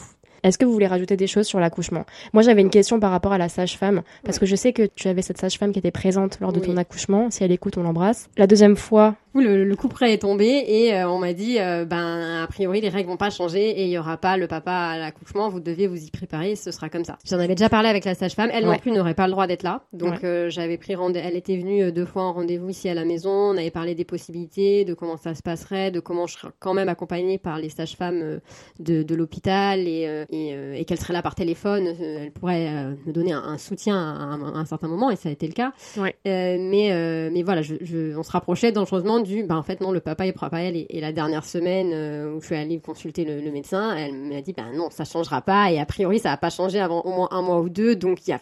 [0.43, 2.05] Est-ce que vous voulez rajouter des choses sur l'accouchement?
[2.33, 5.07] Moi, j'avais une question par rapport à la sage-femme, parce que je sais que tu
[5.07, 7.31] avais cette sage-femme qui était présente lors de ton accouchement.
[7.31, 8.29] Si elle écoute, on l'embrasse.
[8.37, 11.59] La deuxième fois, coup, le, le coup près est tombé et euh, on m'a dit,
[11.59, 14.47] euh, ben, a priori, les règles vont pas changer et il y aura pas le
[14.47, 15.49] papa à l'accouchement.
[15.49, 17.17] Vous devez vous y préparer, ce sera comme ça.
[17.25, 18.49] J'en avais déjà parlé avec la sage-femme.
[18.53, 19.83] Elle non plus n'aurait pas le droit d'être là.
[19.93, 20.25] Donc, Ouais.
[20.25, 23.29] euh, j'avais pris rendez Elle était venue deux fois en rendez-vous ici à la maison.
[23.31, 26.73] On avait parlé des possibilités, de comment ça se passerait, de comment je serais quand
[26.73, 28.39] même accompagnée par les sages-femmes
[28.79, 31.87] de, de l'hôpital et, et, et qu'elle serait là par téléphone.
[31.99, 32.69] Elle pourrait
[33.05, 35.47] me donner un, un soutien à un, à un certain moment et ça a été
[35.47, 35.71] le cas.
[35.97, 36.15] Ouais.
[36.25, 39.43] Mais, mais voilà, je, je- on se rapprochait dangereusement du.
[39.43, 40.75] Ben, en fait, non, le papa est papa elle.
[40.75, 44.13] Et, et la dernière semaine euh, où je suis allée consulter le, le médecin, elle
[44.13, 45.71] m'a dit ben non, ça changera pas.
[45.71, 47.95] Et a priori, ça va pas changer avant au moins un mois ou deux.
[47.95, 48.39] Donc, il y a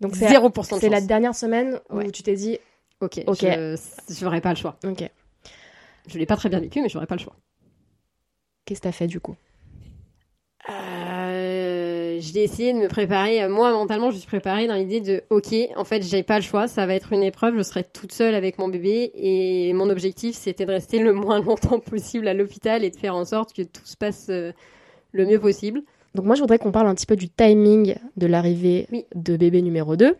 [0.00, 2.10] donc c'est 0% de c'est la dernière semaine où Ouais.
[2.10, 2.58] tu t'es dit,
[3.00, 3.38] Ok, Ok.
[3.40, 3.76] je
[4.20, 4.76] j'aurais pas le choix.
[4.84, 5.08] ok,
[6.08, 7.36] Je l'ai pas très bien vécu, mais j'aurais pas le choix.
[8.64, 9.36] qu'est-ce que t'as fait du coup?
[10.68, 10.72] Euh,
[12.32, 13.42] j'ai essayé de me préparer.
[13.42, 16.42] euh, Moi, mentalement, je suis préparée dans l'idée de, ok, en fait, j'ai pas le
[16.44, 19.90] choix, ça va être une épreuve, je serai toute seule avec mon bébé, et mon
[19.90, 23.52] objectif, c'était de rester le moins longtemps possible à l'hôpital et de faire en sorte
[23.52, 24.52] que tout se passe euh,
[25.12, 25.82] le mieux possible.
[26.14, 29.04] Donc moi, je voudrais qu'on parle un petit peu du timing de l'arrivée Oui.
[29.14, 30.16] de bébé numéro 2.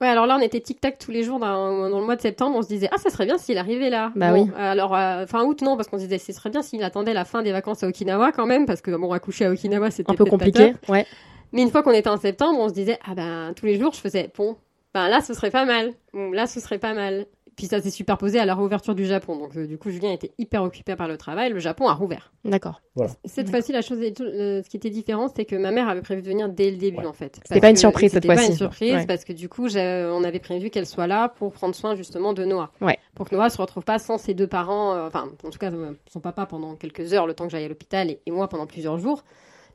[0.00, 2.56] Ouais, alors là, on était tic-tac tous les jours dans, dans le mois de septembre.
[2.58, 4.10] On se disait, ah, ça serait bien s'il arrivait là.
[4.16, 4.50] Bah Bon, oui.
[4.58, 7.24] Alors, euh, fin août, non, parce qu'on se disait, ce serait bien s'il attendait la
[7.24, 10.14] fin des vacances à Okinawa quand même, parce que bon, accoucher à Okinawa, c'était Un
[10.16, 11.06] peu compliqué, ouais.
[11.54, 13.94] Mais une fois qu'on était en septembre, on se disait, ah ben, tous les jours,
[13.94, 14.56] je faisais, bon,
[14.92, 15.92] ben là, ce serait pas mal.
[16.12, 17.24] Bon, là, ce serait pas mal.
[17.56, 19.36] Puis ça s'est superposé à la réouverture du Japon.
[19.38, 21.52] Donc, euh, du coup, Julien était hyper occupé par le travail.
[21.52, 22.32] Le Japon a rouvert.
[22.44, 22.80] D'accord.
[23.24, 26.00] Cette fois-ci, la chose, est- euh, ce qui était différent, c'était que ma mère avait
[26.02, 27.06] prévu de venir dès le début, Ouais.
[27.06, 27.38] en fait.
[27.46, 28.50] C'était pas une surprise, cette c'était pas fois-ci.
[28.50, 29.06] une surprise, Ouais.
[29.06, 32.32] parce que du coup, j'ai- on avait prévu qu'elle soit là pour prendre soin justement
[32.32, 32.72] de Noah.
[32.80, 32.98] Ouais.
[33.14, 35.70] Pour que Noah se retrouve pas sans ses deux parents, euh, enfin, en tout cas,
[35.70, 38.48] euh, son papa pendant quelques heures, le temps que j'aille à l'hôpital, et, et moi
[38.48, 39.22] pendant plusieurs jours.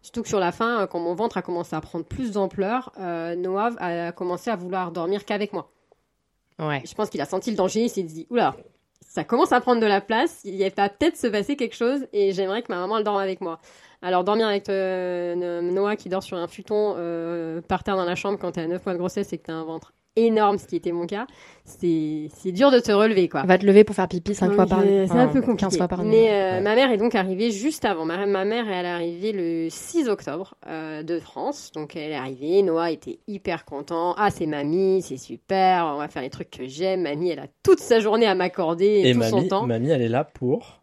[0.01, 2.91] Surtout que sur la fin, euh, quand mon ventre a commencé à prendre plus d'ampleur,
[2.99, 5.71] euh, Noah a commencé à vouloir dormir qu'avec moi.
[6.59, 6.81] Ouais.
[6.85, 8.55] Je pense qu'il a senti le danger, il s'est dit, oula,
[9.05, 12.31] ça commence à prendre de la place, il va peut-être se passer quelque chose et
[12.33, 13.59] j'aimerais que ma maman elle dorme avec moi.
[14.01, 18.05] Alors dormir avec euh, No- Noah qui dort sur un futon euh, par terre dans
[18.05, 19.93] la chambre quand t'es à 9 mois de grossesse et que t'as un ventre
[20.25, 21.27] énorme, ce qui était mon cas,
[21.65, 23.43] c'est c'est dur de te relever quoi.
[23.43, 25.07] Va te lever pour faire pipi 5 fois par nuit.
[25.07, 25.65] C'est un peu compliqué.
[25.65, 26.09] 15 fois par nuit.
[26.11, 26.61] Mais euh, Ouais.
[26.61, 28.05] ma mère est donc arrivée juste avant.
[28.05, 31.71] Ma, ma mère, elle est arrivée le 6 octobre euh, de France.
[31.73, 32.63] Donc elle est arrivée.
[32.63, 34.15] Noah était hyper content.
[34.17, 35.85] Ah, c'est mamie, c'est super.
[35.93, 37.01] On va faire les trucs que j'aime.
[37.03, 39.65] Mamie, elle a toute sa journée à m'accorder et, Et tout son mamie, temps.
[39.67, 40.81] mamie, elle est là pour.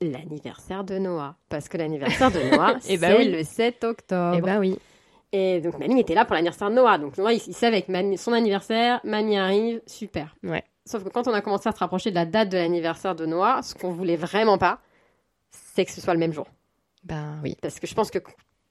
[0.00, 1.36] L'anniversaire de Noah.
[1.48, 3.28] Parce que l'anniversaire de Noah, Eh c'est ben oui.
[3.30, 4.34] le 7 octobre.
[4.36, 4.76] Eh bah oui.
[5.32, 6.98] Et donc mamie était là pour l'anniversaire de Noah.
[6.98, 10.36] Donc Noah, il, il savait que son anniversaire, mamie arrive, super.
[10.42, 10.62] Ouais.
[10.84, 13.24] Sauf que quand on a commencé à se rapprocher de la date de l'anniversaire de
[13.24, 14.80] Noah, ce qu'on voulait vraiment pas,
[15.50, 16.46] c'est que ce soit le même jour.
[17.04, 17.56] Ben oui.
[17.62, 18.18] Parce que je pense que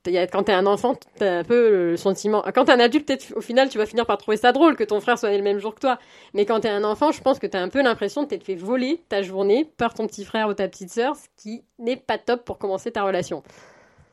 [0.03, 2.43] quand t'es un enfant, t'as un peu le sentiment.
[2.55, 4.99] Quand t'es un adulte, au final, tu vas finir par trouver ça drôle que ton
[4.99, 5.99] frère soit né le même jour que toi.
[6.33, 8.55] Mais quand t'es un enfant, je pense que t'as un peu l'impression de t'être fait
[8.55, 12.17] voler ta journée par ton petit frère ou ta petite sœur, ce qui n'est pas
[12.17, 13.43] top pour commencer ta relation.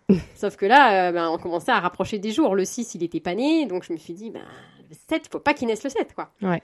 [0.35, 2.55] Sauf que là, euh, ben, on commençait à rapprocher des jours.
[2.55, 4.41] Le 6, il était pas né, donc je me suis dit, ben,
[4.89, 6.31] le 7, faut pas qu'il naisse le 7, quoi.
[6.43, 6.63] Ouais.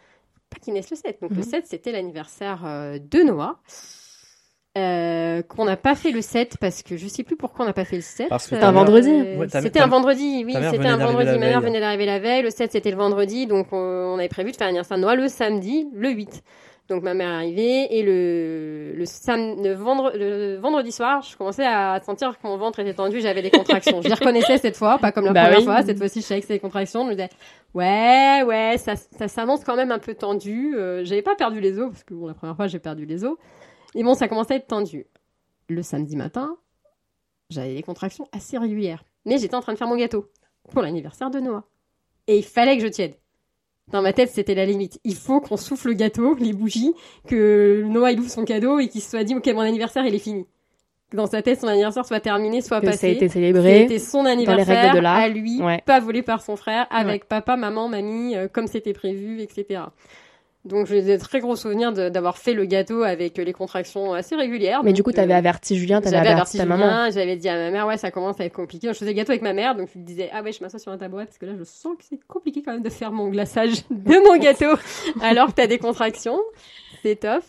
[0.51, 1.21] Pas qu'il naisse le 7.
[1.21, 1.37] Donc Mhm.
[1.39, 3.59] le 7, c'était l'anniversaire euh, de Noah.
[4.77, 7.73] Euh, qu'on n'a pas fait le 7 parce que je sais plus pourquoi on n'a
[7.73, 8.29] pas fait le 7.
[8.29, 9.09] Parce que C'était un vendredi.
[9.09, 11.31] Ouais, c'était ta- un vendredi, oui, c'était un vendredi.
[11.31, 14.29] Ma mère venait d'arriver la veille, le 7 c'était le vendredi, donc on, on avait
[14.29, 16.43] prévu de faire un anniversaire de Noël le samedi, le 8.
[16.89, 21.35] Donc ma mère est arrivée et le, le, sam- le, vendre- le vendredi soir, je
[21.35, 24.03] commençais à sentir que mon ventre était tendu, j'avais des contractions.
[24.03, 25.65] je les reconnaissais cette fois, pas comme la Bah première oui.
[25.65, 27.31] fois, cette fois-ci je savais que c'était des contractions, je me disais
[27.73, 30.77] ouais, ouais, ça, ça s'annonce quand même un peu tendu.
[30.77, 33.25] Euh, j'avais pas perdu les os, parce que bon, la première fois j'ai perdu les
[33.25, 33.37] os.
[33.95, 35.07] Et bon, ça commençait à être tendu.
[35.71, 36.55] Le samedi matin,
[37.49, 39.05] j'avais des contractions assez régulières.
[39.25, 40.31] Mais j'étais en train de faire mon gâteau
[40.71, 41.65] pour l'anniversaire de Noah.
[42.27, 43.15] Et il fallait que je tienne.
[43.93, 44.99] Dans ma tête, c'était la limite.
[45.05, 46.95] Il faut qu'on souffle le gâteau, les bougies,
[47.29, 50.15] que Noah il ouvre son cadeau et qu'il se soit dit ok mon anniversaire il
[50.15, 50.47] est fini.
[51.11, 53.11] Que dans sa tête son anniversaire soit terminé, soit Que ça a passé.
[53.11, 53.83] été célébré.
[53.83, 55.83] C'était son anniversaire de à lui, Ouais.
[55.85, 59.83] pas volé par son frère, avec papa, maman, mamie, euh, comme c'était prévu, etc.
[60.65, 64.35] Donc j'ai des très gros souvenirs d'avoir fait le gâteau avec euh, les contractions assez
[64.35, 64.83] régulières.
[64.83, 67.11] Mais Donc, du coup, t'avais euh, averti Julien, t'avais averti averti ta maman.
[67.11, 68.89] J'avais dit à ma mère, ouais, ça commence à être compliqué.
[68.89, 70.79] Je faisais le gâteau avec ma mère, donc je lui disais, ah ouais, je m'assois
[70.79, 73.13] sur un tabouret parce que là, je sens que c'est compliqué quand même de faire
[73.13, 74.75] mon glaçage de mon gâteau
[75.23, 76.41] alors que t'as des contractions.
[77.03, 77.43] C'est top.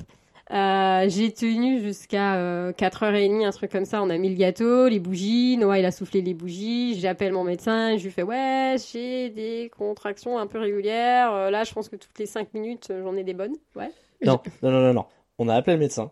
[0.51, 4.01] Euh, j'ai tenu jusqu'à euh, 4h30, un truc comme ça.
[4.03, 5.57] On a mis le gâteau, les bougies.
[5.57, 6.99] Noah, il a soufflé les bougies.
[6.99, 7.97] J'appelle mon médecin.
[7.97, 11.33] Je lui fais, ouais, j'ai des contractions un peu régulières.
[11.33, 13.55] Euh, là, je pense que toutes les 5 minutes, j'en ai des bonnes.
[13.75, 13.89] Ouais.
[14.23, 15.05] Non, non, non, non, non.
[15.39, 16.11] On a appelé le médecin.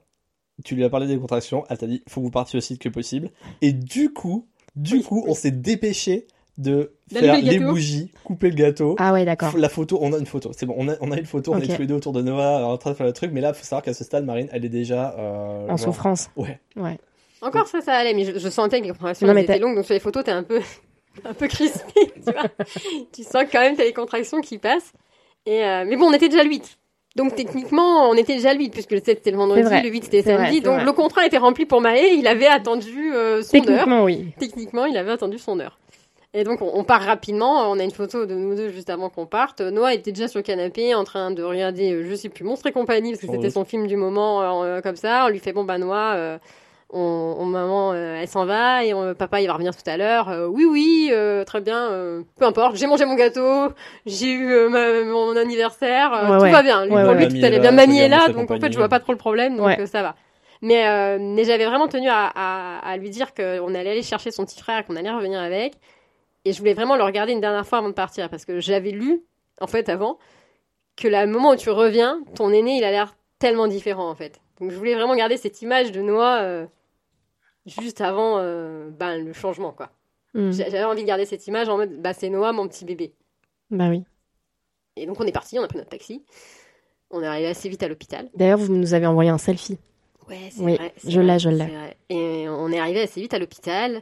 [0.65, 1.63] Tu lui as parlé des contractions.
[1.69, 3.29] Elle t'a dit, faut que vous partiez aussi vite que possible.
[3.61, 8.55] Et du coup, du coup, on s'est dépêché de faire le les bougies, couper le
[8.55, 8.95] gâteau.
[8.99, 9.57] Ah ouais, d'accord.
[9.57, 10.51] La photo, on a une photo.
[10.53, 11.53] C'est bon, on a, on a une photo.
[11.53, 13.31] On est tous les deux autour de Noah en train de faire le truc.
[13.33, 16.29] Mais là, faut savoir qu'à ce stade, Marine, elle est déjà euh, En genre- souffrance.
[16.35, 16.59] Ouais.
[16.75, 16.97] Ouais.
[17.41, 19.75] Encore ça, ça allait, mais je, je sentais que les contractions Non, mais étaient longues,
[19.75, 20.61] donc sur les photos, t'es un peu,
[21.25, 21.91] un peu crispé,
[22.25, 22.43] tu vois.
[23.11, 24.93] tu sens quand même t'as les contractions qui passent.
[25.45, 26.77] Et euh, mais bon, on était déjà le 8.
[27.15, 30.03] Donc techniquement, on était déjà le 8, puisque le 7 c'était le vendredi, le 8
[30.05, 30.61] c'était vrai, samedi.
[30.61, 30.85] donc vrai.
[30.85, 33.63] le contrat était rempli pour Maë, il avait attendu euh, son heure.
[33.65, 34.27] Techniquement, oui.
[34.39, 35.77] Techniquement, il avait attendu son heure.
[36.35, 37.69] Et donc, on, on part rapidement.
[37.69, 39.61] On a une photo de nous deux juste avant qu'on parte.
[39.61, 42.67] Noah était déjà sur le canapé en train de regarder, euh, je sais plus, Monstre
[42.67, 43.51] et compagnie, parce que Oh c'était oui.
[43.51, 45.25] son film du moment, euh, comme ça.
[45.25, 46.37] On lui fait, bon, bah, Noah, euh,
[46.91, 49.95] on, on- maman, euh, elle s'en va et on- papa, il va revenir tout à
[49.97, 50.29] l'heure.
[50.29, 52.75] Euh, oui, oui, euh, très bien, euh, peu importe.
[52.77, 53.69] J'ai mangé mon gâteau,
[54.07, 56.51] j'ai eu euh, ma- mon anniversaire, euh, Ouais, tout ouais.
[56.51, 56.85] va bien.
[56.85, 57.25] Lui, Ouais, pour ouais.
[57.27, 57.71] lui, tout allait bien.
[57.71, 59.81] Mamie est là, donc en fait, je vois pas trop le problème, donc Ouais.
[59.81, 60.15] euh, ça va.
[60.63, 64.31] Mais, euh, mais j'avais vraiment tenu à, à, à lui dire qu'on allait aller chercher
[64.31, 65.73] son petit frère et qu'on allait revenir avec.
[66.45, 68.91] Et je voulais vraiment le regarder une dernière fois avant de partir parce que j'avais
[68.91, 69.23] lu,
[69.61, 70.17] en fait, avant,
[70.97, 74.39] que le moment où tu reviens, ton aîné, il a l'air tellement différent, en fait.
[74.59, 76.65] Donc je voulais vraiment garder cette image de Noah euh,
[77.65, 79.89] juste avant euh, ben, le changement, quoi.
[80.33, 80.51] Hmm.
[80.51, 83.13] J'a- J'avais envie de garder cette image en mode, bah, c'est Noah, mon petit bébé.
[83.71, 84.03] Bah oui.
[84.95, 86.23] Et donc on est parti, on a pris notre taxi.
[87.09, 88.29] On est arrivé assez vite à l'hôpital.
[88.35, 89.77] D'ailleurs, vous nous avez envoyé un selfie.
[90.29, 90.93] Ouais, c'est Oui, vrai.
[91.05, 91.67] je l'ai, je l'ai.
[92.09, 94.01] Et on est arrivé assez vite à l'hôpital.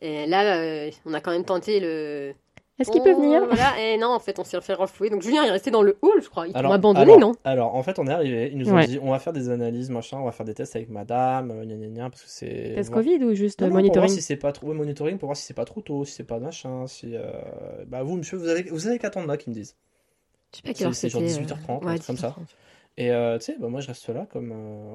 [0.00, 2.34] Et là, euh, on a quand même tenté le.
[2.78, 3.46] Est-ce qu'il peut Oh, venir?
[3.46, 3.80] voilà.
[3.80, 5.08] Et non, en fait, on s'est fait refouler.
[5.08, 6.46] Donc Julien est resté dans le hall, je crois.
[6.46, 7.32] Ils t'ont Alors- abandonné, alors- non?
[7.44, 8.50] Alors, en fait, on est arrivé.
[8.52, 8.86] Ils nous ont Ouais.
[8.86, 11.64] dit on va faire des analyses, machin, on va faire des tests avec madame, euh,
[11.64, 12.74] gna gna gna, parce que c'est.
[12.74, 14.66] Test Covid ou juste Non, non, Pour monitoring voir si c'est pas trop.
[14.66, 17.16] ouais, monitoring pour voir si c'est pas trop tôt, si c'est pas machin, si.
[17.16, 17.22] euh,
[17.86, 19.74] Bah, vous, monsieur, vous avez, vous avez qu'à attendre là qu'ils me disent.
[20.52, 22.36] Je sais pas C'est- c'est genre 18h30, un Ouais, truc comme ça.
[22.96, 23.02] 18h30.
[23.02, 24.94] Et euh, tu sais, bah, moi je reste là comme, euh,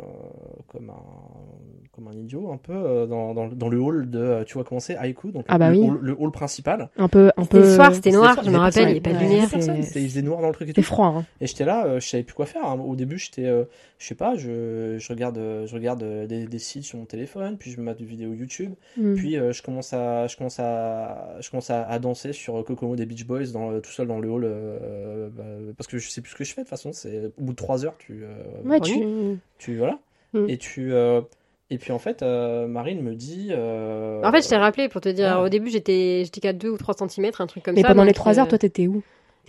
[0.67, 4.19] comme, un, comme un idiot, un peu euh, dans, dans, dans le hall de.
[4.19, 5.87] euh, Tu vois comment c'est Haiku, donc Ah bah le, oui.
[5.87, 6.89] hall, le hall principal.
[6.97, 7.63] Un peu, un C'était peu.
[7.63, 9.47] le soir, c'était noir, soir, je me rappelle, il n'y avait pas de lumière.
[9.53, 10.87] il faisait noir dans le truc et C'était tout.
[10.87, 11.07] froid.
[11.15, 11.25] Hein.
[11.39, 12.65] Et j'étais là, euh, je savais plus quoi faire.
[12.65, 12.79] hein.
[12.79, 13.65] Au début, j'étais, euh,
[13.99, 17.69] je sais pas, je, je regarde, je regarde des, des sites sur mon téléphone, puis
[17.71, 19.13] je me mets des vidéos YouTube, Hmm.
[19.15, 22.95] puis euh, je commence à, je commence à, je commence à, à danser sur Kokomo
[22.95, 25.43] des Beach Boys dans, tout seul dans le hall, euh, bah,
[25.77, 26.91] parce que je sais plus ce que je fais de toute façon.
[26.93, 28.91] C'est au bout de trois heures, tu, euh, Ouais, Oui.
[28.91, 29.37] tu.
[29.57, 29.99] tu voilà,
[30.33, 30.45] Mm.
[30.47, 31.21] et tu, euh,
[31.69, 33.47] et puis en fait, euh, Marine me dit.
[33.51, 35.45] euh, En fait, je t'ai rappelé pour te dire, Ouais.
[35.45, 37.87] au début, j'étais j'étais qu'à 2 ou 3 cm, un truc comme Mais ça.
[37.87, 39.03] pendant les donc, 3 heures, euh, toi, t'étais où?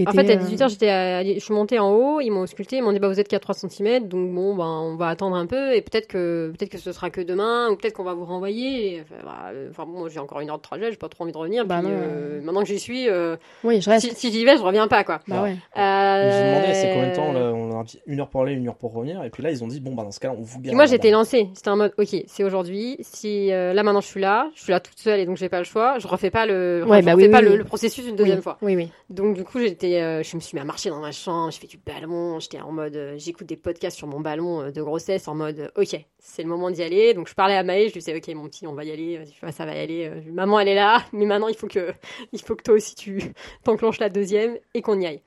[0.07, 2.77] En fait, à euh, 18h, j'étais à- je suis montée en haut, ils m'ont ausculté,
[2.77, 5.37] ils m'ont dit bah vous êtes qu'à 3 cm, donc bon ben on va attendre
[5.37, 8.15] un peu et peut-être que peut-être que ce sera que demain ou peut-être qu'on va
[8.15, 8.95] vous renvoyer.
[8.97, 11.09] Et, enfin, bah, euh, enfin, bon, moi j'ai encore une heure de trajet, j'ai pas
[11.09, 11.67] trop envie de revenir.
[11.67, 14.09] Bah puis, euh, maintenant que j'y suis, euh, Oui, je reste.
[14.09, 15.21] si, si j'y vais, je reviens pas quoi.
[15.29, 15.57] Bah ouais.
[15.77, 18.29] Ils nous ont demandé Euh, c'est combien de temps là, on a dit une heure
[18.29, 20.11] pour aller, une heure pour revenir, et puis là ils ont dit bon bah dans
[20.11, 20.75] ce cas-là on vous garde.
[20.75, 24.21] moi j'étais lancée, c'était en mode ok c'est aujourd'hui, si euh, là maintenant je suis
[24.21, 26.47] là, je suis là toute seule et donc j'ai pas le choix, je refais pas
[26.47, 27.57] le, Ouais, je bah refais oui, pas oui, le, oui.
[27.59, 28.43] le processus une deuxième oui.
[28.43, 28.59] fois.
[28.63, 28.91] Oui, oui.
[29.11, 31.59] Donc du coup j'étais, euh, je me suis mis à marcher dans ma chambre, je
[31.59, 34.83] fais du ballon, j'étais en mode, euh, j'écoute des podcasts sur mon ballon euh, de
[34.83, 37.15] grossesse en mode ok c'est le moment d'y aller.
[37.15, 39.25] Donc je parlais à Maë, je lui disais ok mon petit on va y aller,
[39.51, 41.93] ça va y aller, maman elle est là, mais maintenant il faut que,
[42.33, 43.21] il faut que toi aussi tu
[43.65, 45.23] t'enclenches la deuxième et qu'on y aille.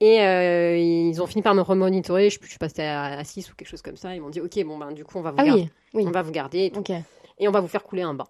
[0.00, 3.68] Et euh, ils ont fini par me remonitorer, je, je passais à 6 ou quelque
[3.68, 4.14] chose comme ça.
[4.16, 5.62] Ils m'ont dit ok bon ben du coup on va vous Ah garder,
[5.94, 6.04] oui, oui.
[6.06, 6.72] on va vous garder et
[7.38, 8.26] et on va vous faire couler un bain.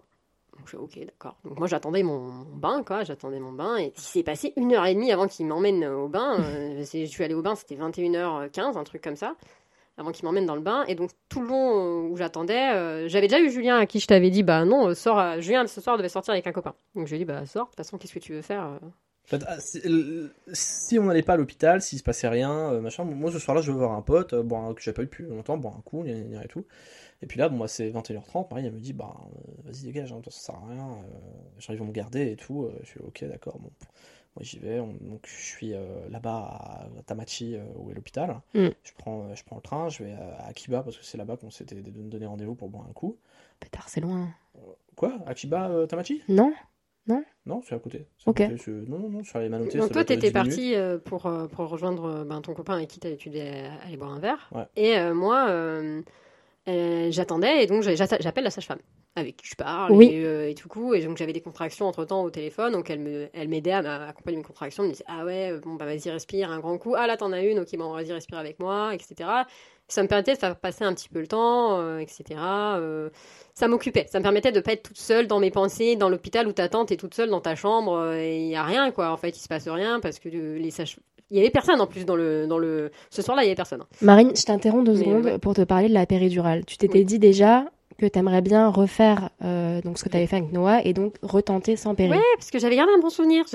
[0.63, 1.35] Donc je fais, ok, d'accord.
[1.43, 4.73] Donc moi j'attendais mon, mon bain, quoi, j'attendais mon bain, et il s'est passé une
[4.73, 6.37] heure et demie avant qu'il m'emmène au bain.
[6.39, 9.35] Euh, je suis allée au bain, c'était 21h15, un truc comme ça,
[9.97, 10.85] avant qu'il m'emmène dans le bain.
[10.87, 13.99] Et donc tout le long euh, où j'attendais, euh, j'avais déjà eu Julien à qui
[13.99, 16.53] je t'avais dit, bah non, euh, sors, à- Julien ce soir devait sortir avec un
[16.53, 16.75] copain.
[16.95, 18.63] Donc je lui ai dit, bah sors, de toute façon, qu'est-ce que tu veux faire
[18.65, 18.79] euh?
[19.25, 22.71] En fait, ah, si, euh, si on n'allait pas à l'hôpital, s'il se passait rien,
[22.73, 25.01] euh, machin, moi ce soir-là je veux voir un pote, euh, un- que j'ai pas
[25.01, 26.65] eu depuis longtemps, boire un coup, et tout.
[27.21, 29.15] Et puis là, bon, moi c'est 21h30, Marie elle me dit, bah
[29.63, 32.69] vas-y dégage, hein, ça sert à rien, euh, ils vont me garder et tout.
[32.81, 33.69] Je suis ok, d'accord, bon.
[34.35, 38.41] Moi j'y vais, on- donc je suis euh, là-bas à Tamachi, euh, où est l'hôpital.
[38.55, 38.67] Mm.
[38.83, 41.51] Je, prends, je prends le train, je vais à Akiba parce que c'est là-bas qu'on
[41.51, 43.17] s'était donné rendez-vous pour boire un coup.
[43.61, 44.29] Pétard, c'est loin.
[44.95, 45.17] Quoi?
[45.27, 46.51] Akiba, Tamachi Non
[47.45, 48.07] Non, c'est à côté.
[48.17, 48.37] C'est à Ok.
[48.37, 49.77] côté, c'est- Non, non, non, sur les Manotés.
[49.77, 50.33] Donc ça toi, t'étais 10 minutes.
[50.49, 53.65] parti euh, pour, euh, pour rejoindre euh, ben, ton copain avec qui t'avais- tu devais
[53.85, 54.49] aller boire un verre.
[54.55, 54.63] Ouais.
[54.77, 56.01] Et euh, moi, euh,
[56.69, 58.79] euh, j'attendais et donc j'appelle la sage-femme
[59.17, 60.07] avec qui je parle Oui.
[60.13, 60.93] et, euh, et tout coup.
[60.93, 62.71] Et donc j'avais des contractions entre-temps au téléphone.
[62.71, 64.83] Donc elle me- elle m'aidait à m'accompagner mes contractions.
[64.83, 66.95] Elle me disait Ah ouais, bon bah vas-y, respire un grand coup.
[66.97, 69.29] Ah là, t'en as une, ok, bon, vas-y, respire avec moi, etc.
[69.93, 72.23] Ça me permettait de faire passer un petit peu le temps, euh, etc.
[72.41, 73.09] Euh,
[73.53, 74.07] ça m'occupait.
[74.09, 76.83] Ça me permettait de pas être toute seule dans mes pensées, dans l'hôpital où t'attends,
[76.83, 79.11] t'es toute seule dans ta chambre euh, et il y a rien, quoi.
[79.11, 80.97] En fait, il se passe rien parce que les sages.
[81.29, 82.47] Il y avait personne en plus dans le.
[82.47, 82.89] Dans le...
[83.11, 83.83] Ce soir-là, il y avait personne.
[84.01, 85.37] Marine, je t'interromps deux Mais, secondes ouais.
[85.37, 86.65] pour te parler de la péridurale.
[86.65, 87.05] Tu t'étais Oui.
[87.05, 87.65] dit déjà
[87.97, 91.75] que t'aimerais bien refaire euh, donc ce que t'avais fait avec Noah et donc retenter
[91.75, 92.11] sans péri.
[92.11, 93.45] Ouais, parce que j'avais gardé un bon souvenir.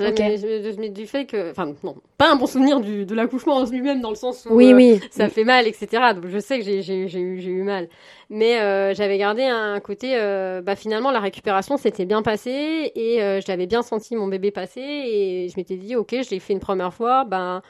[0.93, 1.51] Du fait que.
[1.51, 4.53] Enfin, non, pas un bon souvenir du, de l'accouchement en lui-même, dans le sens où.
[4.55, 4.99] Oui, euh, oui.
[5.11, 6.13] ça fait mal, etc.
[6.15, 7.89] Donc je sais que j'ai- j'ai j'ai eu, j'ai eu mal.
[8.29, 10.15] Mais euh, j'avais gardé un côté,
[10.63, 14.81] bah finalement la récupération s'était bien passée et je l'avais bien senti mon bébé passer
[14.81, 17.61] et je m'étais dit ok je l'ai fait une première fois, ben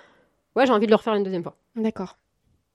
[0.56, 1.56] ouais j'ai envie de le refaire une deuxième fois.
[1.76, 2.18] D'accord.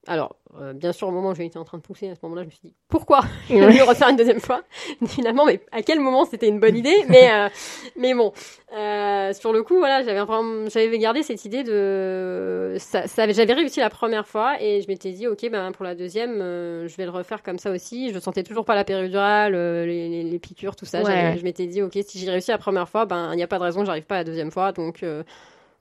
[0.06, 2.42] Alors euh, bien sûr au moment où été en train de pousser à ce moment-là
[2.42, 3.72] je me suis dit pourquoi Ouais.
[3.76, 4.62] le refaire une deuxième fois?
[5.06, 6.94] Finalement mais à quel moment c'était une bonne idée?
[7.08, 7.48] Mais euh,
[7.96, 8.32] mais bon
[8.76, 13.90] euh, sur le coup voilà j'avais gardé cette idée de ça, ça- j'avais réussi la
[13.90, 17.42] première fois et je m'étais dit ok ben pour la deuxième je vais le refaire
[17.42, 18.12] comme ça aussi.
[18.12, 21.02] Je sentais toujours pas la péridurale les, les- les piqûres tout ça.
[21.02, 21.36] Ouais.
[21.38, 23.58] Je m'étais dit ok si j'ai réussi la première fois ben il n'y a pas
[23.58, 24.72] de raison que j'arrive pas la deuxième fois.
[24.72, 25.02] Donc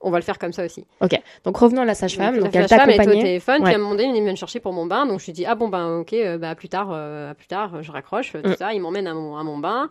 [0.04, 0.84] on va le faire comme ça aussi.
[1.44, 2.36] Donc revenons à la sage-femme.
[2.36, 3.70] la Donc elle sage-femme était au téléphone, Ouais.
[3.72, 5.06] puis moment donné, il vient me chercher pour mon bain.
[5.06, 7.34] Donc je lui dis, ah bon, ben ok, euh, bah, à plus tard, euh, à
[7.34, 8.56] plus tard, je raccroche, euh, tout Mm.
[8.56, 8.74] ça.
[8.74, 9.90] Il m'emmène à mon, à mon bain.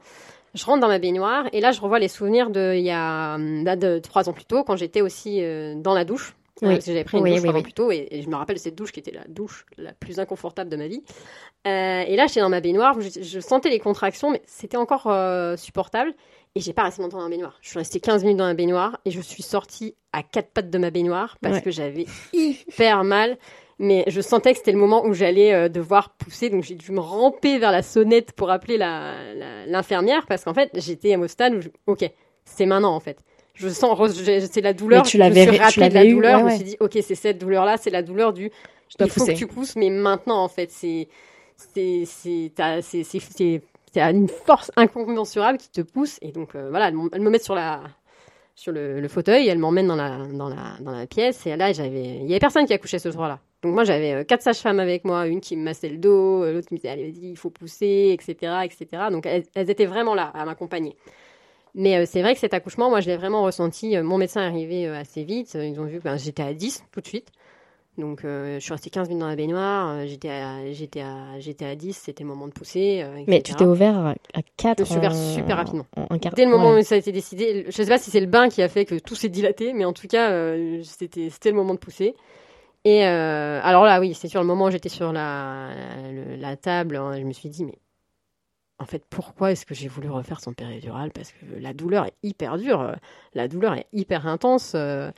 [0.54, 3.38] Je rentre dans ma baignoire et là, je revois les souvenirs de il y a
[3.40, 6.36] là, de trois ans plus tôt, quand j'étais aussi euh, dans la douche.
[6.62, 6.76] Oui.
[6.76, 8.56] Parce que j'avais pris une Oui, douche oui, plus tôt et, et je me rappelle
[8.58, 11.04] de cette douche qui était la douche la plus inconfortable de ma vie.
[11.68, 15.12] Euh, et là, j'étais dans ma baignoire, je, je sentais les contractions, mais c'était encore
[15.58, 16.14] supportable.
[16.56, 17.58] Et j'ai pas resté longtemps dans la baignoire.
[17.62, 20.70] Je suis restée 15 minutes dans la baignoire et je suis sortie à quatre pattes
[20.70, 21.62] de ma baignoire parce Ouais.
[21.64, 23.38] que j'avais hyper mal.
[23.80, 26.52] Mais je sentais que c'était le moment où j'allais euh, devoir pousser.
[26.52, 30.54] Donc j'ai dû me ramper vers la sonnette pour appeler la- la- l'infirmière parce qu'en
[30.54, 32.08] fait, j'étais au stade où, je- ok,
[32.46, 33.18] c'est maintenant en fait.
[33.56, 33.98] Je sens,
[34.52, 35.04] c'est la douleur.
[35.04, 36.34] Mais tu l'avais- je me suis tu rappelé de la eu, douleur.
[36.36, 36.56] ouais, je me ouais.
[36.56, 38.50] suis dit, ok, c'est cette douleur-là, c'est la douleur du.
[39.00, 39.34] dois il faut pousser.
[39.34, 41.08] que tu pousses, mais maintenant en fait, c'est
[41.56, 43.62] c'est c'est
[43.94, 46.18] c'est une force incommensurable qui te pousse.
[46.22, 47.82] Et donc euh, voilà elle, me met sur la
[48.56, 51.46] sur le, fauteuil elle m'emmène dans la dans la dans la pièce.
[51.46, 53.40] Et là j'avais il y avait personne qui accouchait ce soir-là.
[53.62, 55.28] Donc moi j'avais euh, quatre sages-femmes avec moi.
[55.28, 57.50] Une qui me massait le dos euh, l'autre qui me disait allez vas-y il faut
[57.50, 60.96] pousser etc etc donc elles, étaient vraiment là à m'accompagner.
[61.76, 63.98] Mais c'est vrai que cet accouchement moi je l'ai vraiment ressenti.
[63.98, 65.56] Mon médecin est arrivé assez vite.
[65.56, 67.32] Ils ont vu que ben, j'étais à 10 tout de suite
[67.98, 69.90] donc, euh, je suis restée 15 minutes dans la baignoire.
[69.92, 73.02] euh, J'étais à, j'étais à, j'étais à 10, c'était le moment de pousser.
[73.04, 75.86] euh, Mais tu t'es ouvert à- à 4 Je me suis ouvert super rapidement.
[75.96, 76.80] En, en quart- Dès le moment ouais.
[76.82, 78.86] où ça a été décidé, je sais pas si c'est le bain qui a fait
[78.86, 82.16] que tout s'est dilaté, mais en tout cas, c'était, c'était le moment de pousser.
[82.86, 85.70] Et alors là, oui, c'est sur le moment où j'étais sur la,
[86.12, 87.78] la, la table, hein, je me suis dit, mais
[88.80, 92.14] en fait, pourquoi est-ce que j'ai voulu refaire son péridurale Parce que la douleur est
[92.24, 92.94] hyper dure,
[93.34, 94.74] la douleur est hyper intense.
[94.76, 95.12] euh,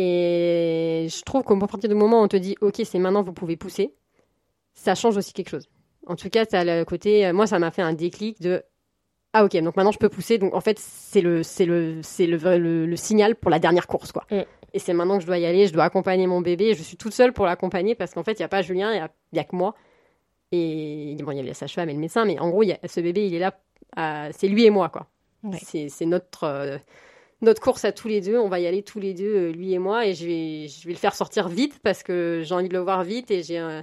[0.00, 3.32] et je trouve qu'à partir du moment où on te dit, ok, c'est maintenant, vous
[3.32, 3.96] pouvez pousser,
[4.72, 5.68] ça change aussi quelque chose.
[6.06, 8.62] En tout cas, ça le côté, euh, moi, ça m'a fait un déclic de,
[9.32, 10.38] ah ok, donc maintenant je peux pousser.
[10.38, 13.88] Donc en fait, c'est le, c'est le, c'est le, le, le signal pour la dernière
[13.88, 14.24] course, quoi.
[14.30, 14.42] Mm.
[14.72, 16.74] Et c'est maintenant que je dois y aller, je dois accompagner mon bébé.
[16.74, 19.08] Je suis toute seule pour l'accompagner parce qu'en fait, il n'y a pas Julien, il
[19.32, 19.74] n'y a, a que moi.
[20.52, 22.78] Et bon, il y avait la sage-femme et le médecin, mais en gros, y a,
[22.86, 25.08] ce bébé, il est là, c'est lui et moi, quoi.
[25.42, 25.58] Ouais.
[25.60, 26.78] C'est, c'est notre, euh,
[27.40, 28.38] notre course à tous les deux.
[28.38, 30.86] On va y aller tous les deux, euh, lui et moi, et je vais, je
[30.86, 33.58] vais le faire sortir vite parce que j'ai envie de le voir vite et j'ai,
[33.58, 33.82] euh,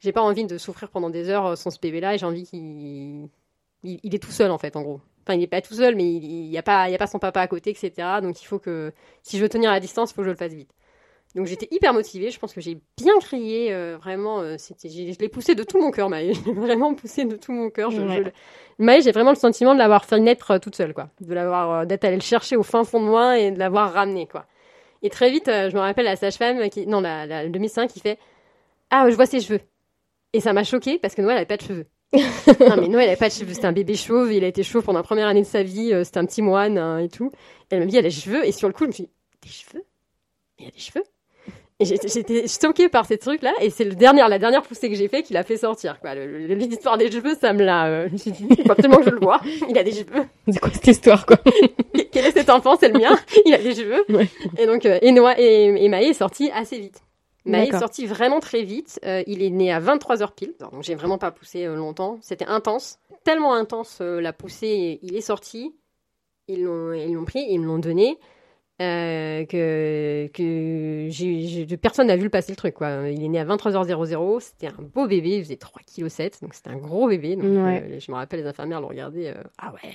[0.00, 2.14] j'ai pas envie de souffrir pendant des heures euh, sans ce bébé-là.
[2.14, 3.28] Et j'ai envie qu'il,
[3.82, 5.00] il, est tout seul en fait, en gros.
[5.22, 7.06] Enfin, il n'est pas tout seul, mais il n'y a pas, il y a pas
[7.06, 7.92] son papa à côté, etc.
[8.20, 10.36] Donc il faut que, si je veux tenir la distance, il faut que je le
[10.36, 10.72] fasse vite.
[11.34, 12.30] Donc j'étais hyper motivée.
[12.30, 14.40] Je pense que j'ai bien crié, euh, vraiment.
[14.40, 16.32] euh, c'était, j'ai- je l'ai poussé de tout mon cœur, Maë.
[16.34, 17.90] Je l'ai vraiment poussé de tout mon cœur.
[17.90, 18.16] Je, Ouais.
[18.16, 18.32] je le-
[18.78, 21.08] Maë, j'ai vraiment le sentiment de l'avoir fait naître euh, toute seule, quoi.
[21.20, 23.92] De l'avoir, euh, d'être allée le chercher au fin fond de moi et de l'avoir
[23.92, 24.46] ramené, quoi.
[25.02, 27.98] Et très vite, je me rappelle la sage-femme qui, non, la, la- le médecin qui
[28.00, 28.18] fait,
[28.90, 29.60] ah, je vois ses cheveux.
[30.34, 31.86] Et ça m'a choquée parce que Noël avait pas de cheveux.
[32.12, 33.52] non, mais Noël avait pas de cheveux.
[33.54, 34.32] C'était un bébé chauve.
[34.32, 35.92] Il a été chauve pendant la première année de sa vie.
[36.04, 37.32] C'était un petit moine hein, et tout.
[37.70, 38.46] Et elle m'a dit, elle a des cheveux.
[38.46, 39.10] Et sur le coup, je me suis dit,
[39.42, 39.84] des cheveux?
[40.58, 41.02] Il y a des cheveux?
[41.84, 43.52] J'étais- choquée par ces trucs-là.
[43.60, 46.00] Et c'est le dernier, la dernière poussée que j'ai fait qui l'a fait sortir.
[46.00, 46.14] Quoi.
[46.14, 47.86] Le- le- L'histoire des cheveux, ça me l'a.
[47.86, 49.40] euh, dit, absolument que je le vois.
[49.68, 50.24] Il a des cheveux.
[50.50, 51.36] C'est quoi cette histoire, quoi?
[52.10, 52.76] Quel est cet enfant?
[52.78, 53.16] C'est le mien.
[53.46, 54.04] Il a des cheveux.
[54.08, 54.28] Ouais.
[54.58, 57.00] Et donc, euh, et, Noah, et, et Maë est sorti assez vite.
[57.44, 59.00] Maë est sorti vraiment très vite.
[59.04, 60.54] Euh, il est né à 23h pile.
[60.60, 62.18] Donc, j'ai vraiment pas poussé euh, longtemps.
[62.22, 62.98] C'était intense.
[63.24, 65.00] Tellement intense euh, la poussée.
[65.02, 65.74] Il est sorti.
[66.48, 67.44] Ils l'ont, ils l'ont pris.
[67.48, 68.16] Ils me l'ont donné.
[68.82, 72.74] Euh, que, que j'ai, j'ai- personne n'a vu le passer le truc.
[72.74, 73.08] Quoi.
[73.10, 74.40] Il est né à 23h00.
[74.40, 75.36] C'était un beau bébé.
[75.38, 76.40] Il faisait 3,7 kg.
[76.42, 77.36] Donc, c'était un gros bébé.
[77.36, 77.82] Donc, Ouais.
[77.86, 79.26] euh, je me rappelle, les infirmières l'ont regardé.
[79.28, 79.92] euh, ah ouais,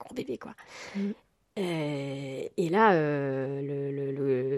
[0.00, 0.52] gros bébé, quoi.
[0.96, 1.10] Mm.
[1.56, 4.12] Et là, le, le-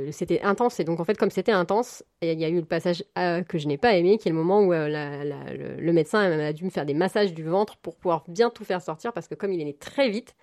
[0.06, 0.80] le- c'était intense.
[0.80, 3.04] Et donc, en fait, comme c'était intense, il y a eu le passage
[3.48, 6.52] que je n'ai pas aimé, qui est le moment où la- la- le, médecin a
[6.54, 9.34] dû me faire des massages du ventre pour pouvoir bien tout faire sortir, parce que
[9.34, 10.34] comme il est né très vite,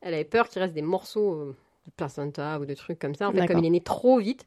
[0.00, 1.54] elle avait peur qu'il reste des morceaux
[1.88, 3.28] de placenta ou de trucs comme ça.
[3.28, 4.46] En fait, comme il est né trop vite,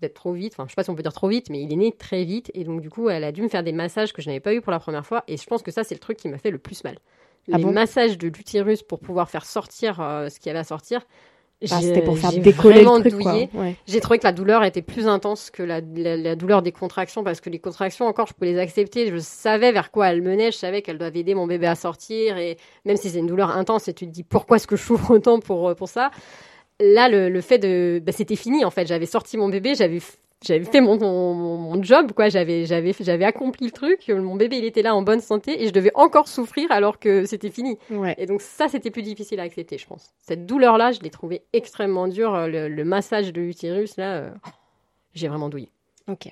[0.00, 1.72] peut-être trop vite, enfin, je sais pas si on peut dire trop vite, mais il
[1.72, 2.50] est né très vite.
[2.54, 4.52] Et donc, du coup, elle a dû me faire des massages que je n'avais pas
[4.54, 5.24] eu pour la première fois.
[5.28, 6.98] Et je pense que ça, c'est le truc qui m'a fait le plus mal.
[7.52, 7.72] Ah Les bon?
[7.72, 11.00] massages de l'utérus pour pouvoir faire sortir euh, ce qu'il y avait à sortir.
[11.62, 13.24] Bah, j'ai- C'était pour faire décoller le truc.
[13.54, 13.74] Ouais.
[13.86, 17.24] J'ai trouvé que la douleur était plus intense que la, la- la douleur des contractions
[17.24, 19.08] parce que les contractions, encore, je peux les accepter.
[19.10, 20.52] Je savais vers quoi elles menaient.
[20.52, 22.36] Je savais qu'elles doivent aider mon bébé à sortir.
[22.36, 24.82] Et même si c'est une douleur intense et tu te dis pourquoi est-ce que je
[24.82, 26.10] souffre autant pour, euh, pour ça?
[26.80, 28.02] Là, le, le fait de.
[28.04, 28.86] bah, c'était fini en fait.
[28.86, 29.98] J'avais sorti mon bébé, j'avais.
[30.44, 32.28] J'avais fait mon, mon, mon job, quoi.
[32.28, 34.06] J'avais, j'avais, j'avais accompli le truc.
[34.10, 37.24] Mon bébé, il était là en bonne santé et je devais encore souffrir alors que
[37.24, 37.78] c'était fini.
[37.90, 38.14] Ouais.
[38.18, 40.10] Et donc ça, c'était plus difficile à accepter, je pense.
[40.18, 42.34] Cette douleur-là, je l'ai trouvée extrêmement dure.
[42.34, 44.30] Euh, Le, le massage de l'utérus, là, euh,
[45.14, 45.70] j'ai vraiment douillé.
[46.06, 46.28] Ok.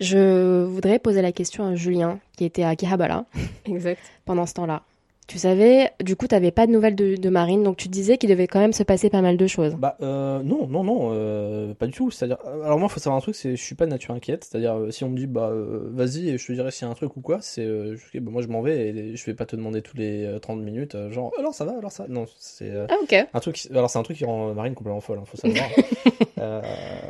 [0.00, 3.26] Je voudrais poser la question à Julien, qui était à Kihabala
[3.66, 4.00] Exact.
[4.24, 4.82] pendant ce temps-là.
[5.30, 8.18] Tu savais, du coup, tu n'avais pas de nouvelles de, de Marine, donc tu disais
[8.18, 9.76] qu'il devait quand même se passer pas mal de choses.
[9.78, 12.10] Bah euh, non, non, non, euh, pas du tout.
[12.10, 14.42] C'est-à-dire, alors moi, faut savoir un truc, c'est je suis pas de nature inquiète.
[14.44, 16.88] C'est-à-dire, euh, si on me dit bah euh, vas-y, et je te dirai s'il y
[16.88, 19.34] a un truc ou quoi, c'est euh, bah, moi je m'en vais et je vais
[19.34, 22.06] pas te demander tous les euh, 30 minutes, genre alors ça va, alors ça.
[22.08, 23.14] Non, c'est Ah, ok.
[23.32, 23.68] un truc.
[23.72, 25.64] Alors c'est un truc qui rend Marine complètement folle, hein, faut savoir.
[26.38, 26.62] Euh,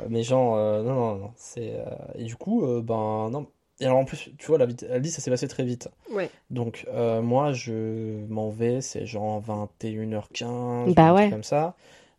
[0.08, 1.74] mais genre, euh, non, non, non, c'est
[2.16, 3.46] et du coup, ben non.
[3.81, 5.89] Et alors en plus, tu vois, la elle dit ça s'est passé très vite.
[6.12, 6.31] Ouais.
[6.51, 11.31] Donc euh, moi je m'en vais, c'est genre 21h15, Bah ouais.
[11.31, 11.74] comme ça.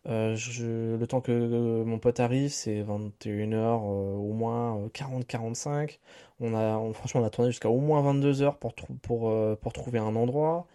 [0.08, 5.98] Euh, je, le temps que euh, mon pote arrive, c'est 21h euh, au moins 40-45.
[6.40, 9.56] On a, on- franchement, on a tourné jusqu'à au moins 22h pour, trou- pour, euh,
[9.60, 10.66] pour trouver un endroit.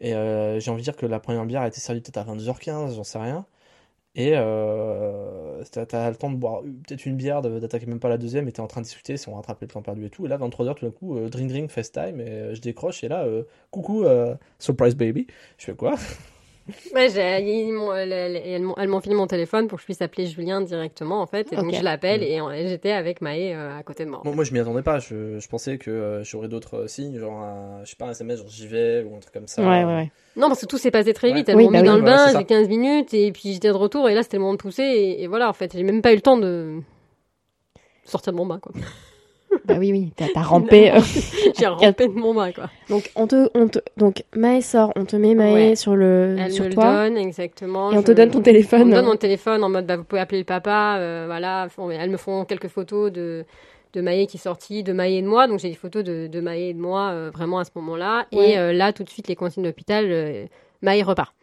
[0.00, 2.24] Et euh, j'ai envie de dire que la première bière a été servie peut-être à
[2.24, 3.44] 22h15, j'en sais rien.
[4.18, 8.48] Et euh, t'as, le temps de boire peut-être une bière, d'attaquer même pas la deuxième,
[8.48, 10.26] et t'es en train de discuter si on rattrape les temps perdus et tout.
[10.26, 13.08] Et là, 23h, tout d'un coup, euh, drink drink, FaceTime, et euh, je décroche, et
[13.08, 15.28] là, euh, coucou, euh, surprise baby.
[15.56, 15.94] Je fais quoi?
[16.94, 21.52] Ouais, elles, m'ont filé mon téléphone pour que je puisse appeler Julien directement, en fait.
[21.52, 24.20] Et donc, je l'appelle et on- et j'étais avec Maë euh, à côté de moi.
[24.24, 24.98] Bon, moi, je m'y attendais pas.
[24.98, 28.10] Je, je pensais que euh, j'aurais d'autres euh, signes, genre, un, je sais pas, un
[28.10, 29.62] SMS, genre j'y vais, ou un truc comme ça.
[29.62, 30.12] Ouais, ouais, ouais.
[30.36, 31.48] Non, parce que tout s'est passé très vite.
[31.48, 31.88] Elles Oui, m'ont bah mis oui.
[31.88, 34.42] dans le bain, j'ai 15 minutes, et puis j'étais de retour, et là, c'était le
[34.42, 36.80] moment de pousser, et, et voilà, en fait, j'ai même pas eu le temps de
[38.04, 38.72] sortir de mon bain, quoi.
[39.64, 40.90] Bah oui, oui, t'as rampé.
[40.92, 41.00] euh.
[41.58, 42.70] j'ai rampé de mon bain, quoi.
[42.88, 45.76] donc, on te, on te, donc, Maë sort, on te met Maë Ouais.
[45.76, 47.90] sur, le, Elle sur me le donne, exactement.
[47.92, 48.88] Et on Je- te donne ton On téléphone.
[48.88, 51.68] me donne mon téléphone en mode, bah, vous pouvez appeler le papa, euh, voilà.
[51.98, 53.44] Elles me font quelques photos de,
[53.94, 55.46] de Maë qui est sortie, de Maë et de moi.
[55.46, 58.26] Donc, j'ai des photos de, de Maë et de moi, euh, vraiment à ce moment-là.
[58.32, 58.50] Ouais.
[58.52, 60.44] Et euh, là, tout de suite, les consignes d'hôpital, euh,
[60.82, 61.34] Maë repart.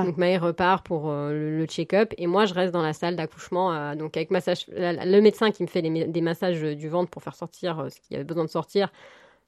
[0.00, 0.04] Ah.
[0.04, 2.12] Donc, Maë repart pour euh, le, le check-up.
[2.18, 5.50] Et moi, je reste dans la salle d'accouchement, euh, donc avec massage, la- le médecin
[5.50, 8.12] qui me fait les des massages euh, du ventre pour faire sortir euh, ce qu'il
[8.12, 8.92] y avait besoin de sortir.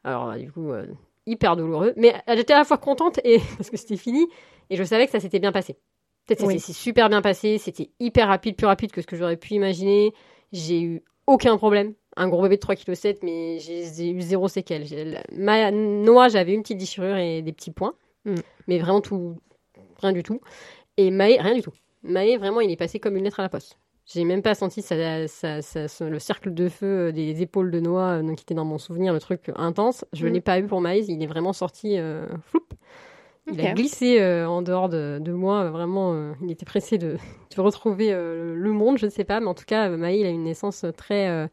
[0.04, 0.70] Alors, du coup,
[1.26, 1.92] hyper douloureux.
[1.96, 4.26] Mais j'étais à la fois contente et parce que c'était fini.
[4.70, 5.76] Et je savais que ça s'était bien passé.
[6.26, 6.58] Peut-être Oui.
[6.60, 7.58] ça s'est super bien passé.
[7.58, 10.12] C'était hyper rapide, plus rapide que ce que j'aurais pu imaginer.
[10.52, 11.94] J'ai eu aucun problème.
[12.16, 15.22] Un gros bébé de 3,7 kg, mais j'ai eu zéro séquelle.
[15.32, 17.94] Ma Noah, j'avais une petite déchirure et des petits points.
[18.24, 18.34] Mm.
[18.66, 19.36] Mais vraiment tout,
[20.00, 20.40] rien du tout.
[20.96, 21.72] Et Maë, rien du tout.
[22.02, 23.78] Maë, vraiment, il est passé comme une lettre à la poste.
[24.06, 27.70] J'ai même pas senti ça, ça- ça- ça- le cercle de feu euh, des épaules
[27.70, 30.04] de Noah euh, qui était dans mon souvenir, le truc intense.
[30.14, 30.32] Je Mm.
[30.32, 32.64] l'ai pas eu pour Maë, il est vraiment sorti euh, floup.
[33.50, 37.16] Il a glissé euh, en dehors de, de moi, vraiment, euh, il était pressé de,
[37.56, 40.30] de retrouver le monde, je ne sais pas, mais en tout cas, Maë, il a
[40.30, 41.48] une naissance très,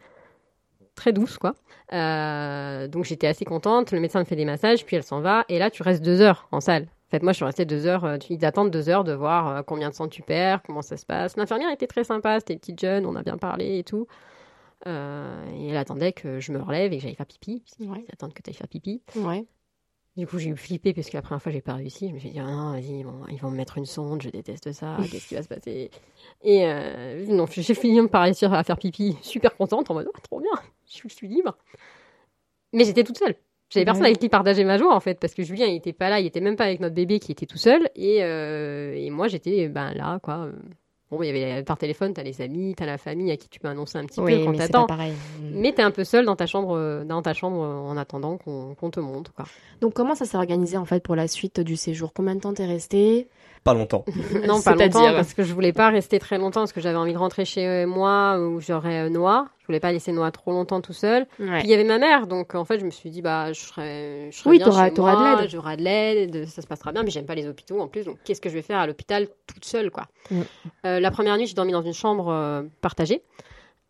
[0.95, 1.55] très douce, quoi.
[1.91, 5.59] Donc j'étais assez contente, le médecin me fait des massages, puis elle s'en va, et
[5.59, 6.87] là, tu restes deux heures en salle.
[7.15, 9.47] Fait, moi, je suis restée deux heures, euh, tu- ils attendent deux heures de voir
[9.47, 11.37] euh, combien de sang tu perds, comment ça se passe.
[11.37, 14.05] L'infirmière était très sympa, c'était une petite jeune, on a bien parlé et tout.
[14.87, 17.63] Euh, et elle attendait que je me relève et que j'aille faire pipi.
[17.79, 18.03] Ils Ouais.
[18.11, 19.01] attendent que tu ailles faire pipi.
[19.15, 19.45] Ouais.
[20.17, 22.09] Du coup, j'ai eu flippé parce que la première fois, j'ai pas réussi.
[22.09, 24.29] Je me suis dit, ah non, vas-y, bon, ils vont me mettre une sonde, je
[24.29, 25.89] déteste ça, qu'est-ce qui va se passer?
[26.43, 30.17] Et euh, non, j'ai fini par réussir à faire pipi, super contente, en mode, oh,
[30.21, 30.51] trop bien,
[30.85, 31.57] je suis libre.
[32.73, 33.35] Mais j'étais toute seule.
[33.69, 34.09] J'avais personne Ouais.
[34.09, 36.25] avec qui partager ma joie, en fait, parce que Julien, il était pas là, il
[36.25, 37.89] était même pas avec notre bébé qui était tout seul.
[37.95, 40.47] Et, euh, et moi, j'étais ben, là, quoi.
[41.11, 43.59] Bon, il y avait par téléphone, t'as les amis, t'as la famille à qui tu
[43.59, 44.85] peux annoncer un petit Oui, peu quand t'attends.
[44.87, 45.13] pareil.
[45.53, 48.37] Mais t'es un peu seule dans ta chambre, euh, dans ta chambre euh, en attendant
[48.37, 49.45] qu'on te montre, quoi.
[49.81, 52.11] Donc, comment ça s'est organisé en fait pour la suite du séjour?
[52.13, 53.27] Combien de temps t'es resté?
[53.63, 54.03] Pas longtemps.
[54.47, 57.13] Non, pas longtemps, parce que je voulais pas rester très longtemps, parce que j'avais envie
[57.13, 59.45] de rentrer chez moi où j'aurais Noah.
[59.65, 61.25] Je voulais pas laisser Noah trop longtemps tout seul.
[61.57, 63.59] Puis il y avait ma mère, donc en fait, je me suis dit, bah, je
[63.61, 65.49] serai, je Oui, bien chez de moi, l'aide.
[65.49, 68.19] J'aurai de l'aide, ça se passera bien, mais j'aime pas les hôpitaux en plus, donc
[68.23, 70.05] qu'est-ce que je vais faire à l'hôpital toute seule, quoi.
[70.85, 73.23] Euh, la première nuit, j'ai dormi dans une chambre euh, partagée.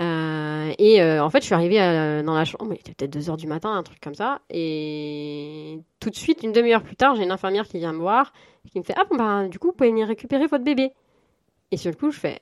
[0.01, 3.29] Euh, et en fait, je suis arrivée à- dans la chambre, il était peut-être 2
[3.29, 4.39] heures du matin, un truc comme ça.
[4.49, 8.33] Et tout de suite, une demi-heure plus tard, j'ai une infirmière qui vient me voir,
[8.71, 10.91] qui me fait Ah, bon, bah, du coup, vous pouvez venir récupérer votre bébé.
[11.71, 12.39] Et sur le coup, je fais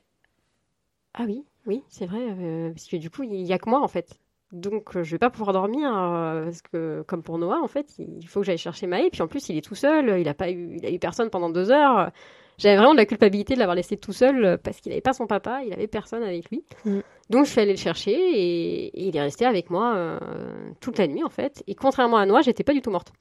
[1.14, 3.80] Ah oui, oui, c'est vrai, euh, parce que du coup, il y a que moi,
[3.80, 4.18] en fait.
[4.54, 7.92] Donc, euh, je vais pas pouvoir dormir, euh, parce que, comme pour Noah, en fait,
[7.98, 9.10] il faut que j'aille chercher Maë.
[9.10, 11.28] Puis en plus, il est tout seul, il a pas eu, il a eu personne
[11.28, 12.10] pendant deux heures.
[12.56, 15.12] J'avais vraiment de la culpabilité de l'avoir laissé tout seul euh, parce qu'il n'avait pas
[15.12, 16.62] son papa, il avait personne avec lui.
[16.84, 17.00] Mm.
[17.30, 20.20] Donc je suis allée le chercher et, et il est resté avec moi
[20.80, 21.64] toute la nuit en fait.
[21.66, 23.12] Et contrairement à Noah, j'étais pas du tout morte.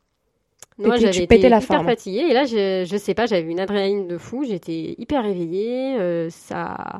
[0.77, 1.85] Noah, j'avais été la hyper forme.
[1.85, 6.29] fatiguée et là, je, je sais pas, j'avais une adrénaline de fou, j'étais hyper réveillée,
[6.29, 6.99] ça,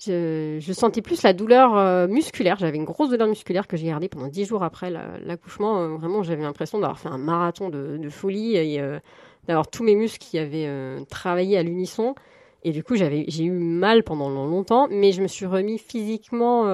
[0.00, 2.56] je, je sentais plus la douleur euh, musculaire.
[2.58, 5.80] J'avais une grosse douleur musculaire que j'ai gardée pendant dix jours après la- l'accouchement.
[5.80, 8.98] Euh, vraiment, j'avais l'impression d'avoir fait un marathon de, de folie et euh,
[9.46, 10.68] d'avoir tous mes muscles qui avaient
[11.08, 12.14] travaillé à l'unisson.
[12.62, 16.64] Et du coup, j'ai eu mal pendant longtemps, mais je me suis remis physiquement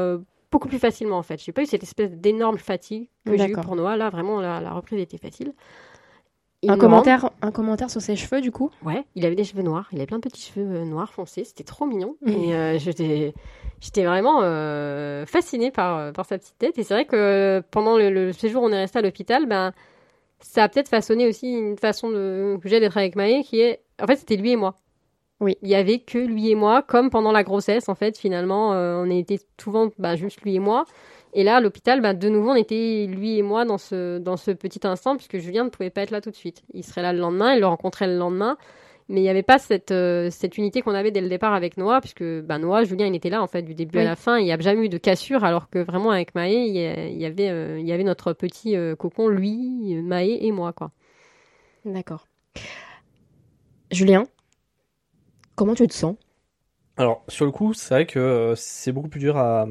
[0.52, 1.42] beaucoup plus facilement en fait.
[1.42, 3.96] J'ai pas eu cette espèce d'énorme fatigue que j'ai eu pour Noah.
[3.96, 5.52] Là, vraiment, la, la reprise était facile.
[6.68, 8.70] Un me commentaire, un commentaire sur ses cheveux, du coup?
[8.84, 9.88] Ouais, il avait des cheveux noirs.
[9.92, 11.44] Il avait plein de petits cheveux euh, noirs foncés.
[11.44, 12.16] C'était trop mignon.
[12.20, 12.32] Mhm.
[12.34, 13.32] Et euh, j'étais,
[13.80, 16.78] j'étais vraiment euh, fascinée par, par sa petite tête.
[16.78, 19.72] Et c'est vrai que pendant le, le séjour où on est resté à l'hôpital, ben,
[20.40, 23.80] ça a peut-être façonné aussi une façon de, que j'ai d'être avec Maë qui est.
[24.02, 24.74] En fait, c'était lui et moi.
[25.40, 25.56] Oui.
[25.62, 29.02] Il y avait que lui et moi, comme pendant la grossesse, en fait, finalement, euh,
[29.02, 30.84] on était souvent bah, juste lui et moi.
[31.33, 34.37] Et là, à l'hôpital, bah, de nouveau, on était lui et moi dans ce, dans
[34.37, 36.64] ce petit instant, puisque Julien ne pouvait pas être là tout de suite.
[36.74, 38.57] Il serait là le lendemain, il le rencontrait le lendemain.
[39.09, 41.76] Mais il n'y avait pas cette, euh, cette unité qu'on avait dès le départ avec
[41.76, 44.39] Noah, puisque bah, Noah, Julien, il était là, en fait, du début à la fin.
[44.39, 46.76] Il n'y a jamais eu de cassure, alors que vraiment, avec Maë, il
[47.18, 50.93] y, avait, euh, il y avait notre petit euh, cocon, lui, Maë et moi, quoi.
[51.85, 52.26] D'accord.
[53.91, 54.26] Julien,
[55.57, 56.14] comment tu te sens?
[56.97, 59.66] Alors, sur le coup, c'est vrai que c'est beaucoup plus dur à,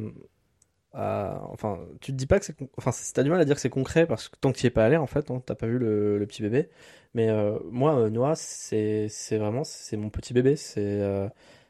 [0.93, 2.55] Enfin, tu te dis pas que c'est.
[2.77, 4.69] Enfin, t'as du mal à dire que c'est concret parce que tant que tu es
[4.69, 6.69] pas allé, en fait, hein, t'as pas vu le, petit bébé.
[7.13, 9.63] Mais euh, moi, euh, Noah, c'est c'est vraiment.
[9.63, 10.55] C'est mon petit bébé.
[10.55, 11.29] C'est.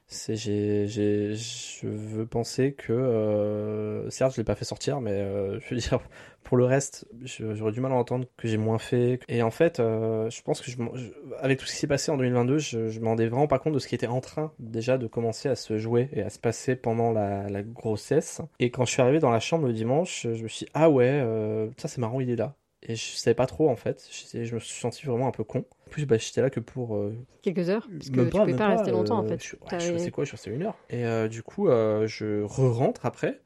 [0.09, 2.91] C'est j'ai, j'ai, je veux penser que.
[2.93, 5.99] euh, certes, je l'ai pas fait sortir, mais euh, je veux dire,
[6.43, 9.19] pour le reste, j'aurais du mal à entendre que j'ai moins fait.
[9.29, 10.91] Et en fait, euh, je pense que je, m'en-
[11.39, 13.73] avec tout ce qui s'est passé en 2022, je, je me rendais vraiment pas compte
[13.73, 16.39] de ce qui était en train déjà de commencer à se jouer et à se
[16.39, 18.41] passer pendant la, la grossesse.
[18.59, 20.89] Et quand je suis arrivé dans la chambre le dimanche, je me suis dit, ah
[20.89, 22.55] ouais, euh, ça c'est marrant, il est là.
[22.81, 24.07] Et je savais pas trop en fait.
[24.11, 25.65] Je, je me suis senti vraiment un peu con.
[25.89, 28.39] En plus, bah, j'étais là que pour euh, Quelques heures, parce que même tu pas,
[28.41, 29.43] pouvais même pas, rester longtemps, en euh, fait.
[29.43, 30.77] Je, ouais, T'avais- je sais quoi, je suis resté une heure.
[30.91, 33.41] Et euh, du coup, euh, je re-rentre après.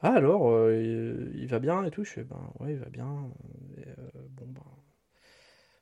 [0.00, 0.74] Ah alors, euh,
[1.34, 2.04] il, il va bien et tout?
[2.04, 3.06] Je fais, ben ouais, il va bien.
[3.78, 3.92] Et, euh,
[4.36, 4.60] bon, ben...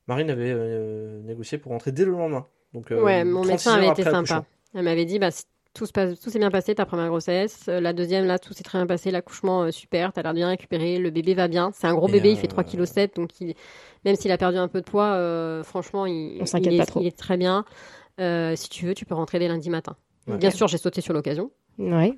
[0.09, 2.47] Marine avait euh, négocié pour rentrer dès le lendemain.
[2.75, 4.37] Donc, euh, Ouais, mon 36 médecin heures avait après été l'accouchement.
[4.39, 4.47] sympa.
[4.75, 5.45] Elle m'avait dit, bah, si
[5.75, 7.67] tout se passe, tout s'est bien passé, ta première grossesse.
[7.69, 9.11] Euh, La deuxième, là, tout s'est très bien passé.
[9.11, 10.13] L'accouchement, euh, super.
[10.13, 10.99] T'as l'air de bien récupéré.
[10.99, 11.71] Le bébé va bien.
[11.73, 12.31] C'est un gros Et, bébé.
[12.33, 13.17] Il euh, fait 3,7 kg.
[13.17, 13.55] Donc, il,
[14.05, 16.79] même s'il a perdu un peu de poids, euh, franchement, il, On s'inquiète il est,
[16.79, 17.01] pas trop.
[17.01, 17.65] il est très bien.
[18.21, 19.97] Euh, si tu veux, tu peux rentrer dès lundi matin.
[20.27, 20.37] Ouais.
[20.37, 21.51] Bien sûr, j'ai sauté sur l'occasion.
[21.79, 22.15] Ouais.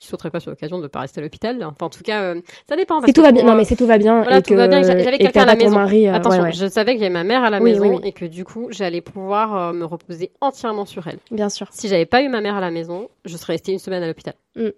[0.00, 1.62] Je sauterai pas sur l'occasion de pas rester à l'hôpital?
[1.62, 2.96] Enfin, en tout cas, euh, ça dépend.
[2.96, 4.50] parce Si tout que va bien, non mais si tout va bien voilà, et tout
[4.50, 5.76] que va bien, j'avais- quelqu'un à la maison.
[5.76, 7.82] mari, euh, Attention, ouais, ouais, je savais que j'avais ma mère à la Oui, maison
[7.88, 8.08] oui, oui.
[8.08, 11.18] et que du coup, j'allais pouvoir euh, me reposer entièrement sur elle.
[11.30, 11.68] bien sûr.
[11.70, 14.08] Si j'avais pas eu ma mère à la maison, je serais restée une semaine à
[14.08, 14.34] l'hôpital.
[14.56, 14.70] Mm.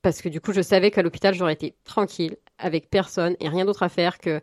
[0.00, 3.66] Parce que du coup, je savais qu'à l'hôpital, j'aurais été tranquille, avec personne et rien
[3.66, 4.40] d'autre à faire que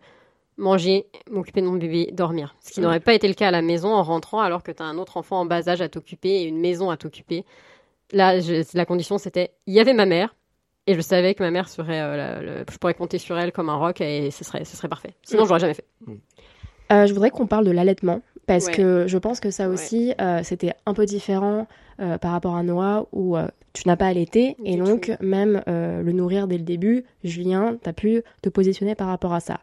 [0.62, 2.56] manger, m'occuper de mon bébé, dormir.
[2.62, 2.84] Ce qui Mm.
[2.84, 4.98] n'aurait pas été le cas à la maison en rentrant alors que tu as un
[4.98, 7.44] autre enfant en bas âge à t'occuper et une maison à t'occuper.
[8.14, 10.36] Là, je- la condition, c'était il y avait ma mère
[10.88, 12.00] et je savais que ma mère serait.
[12.02, 14.90] euh, la- je pourrais compter sur elle comme un roc et ce serait, ce serait
[14.90, 15.14] parfait.
[15.24, 15.48] Sinon, Mm.
[15.48, 15.86] j'aurais jamais fait.
[16.92, 18.74] Euh, je voudrais qu'on parle de l'allaitement parce Ouais.
[18.74, 19.74] que je pense que ça Ouais.
[19.74, 21.68] aussi euh, c'était un peu différent
[22.00, 25.26] euh, par rapport à Noah où euh, tu n'as pas allaité et Du donc tout.
[25.26, 29.34] même euh, le nourrir dès le début, Julien, tu as pu te positionner par rapport
[29.34, 29.60] à ça.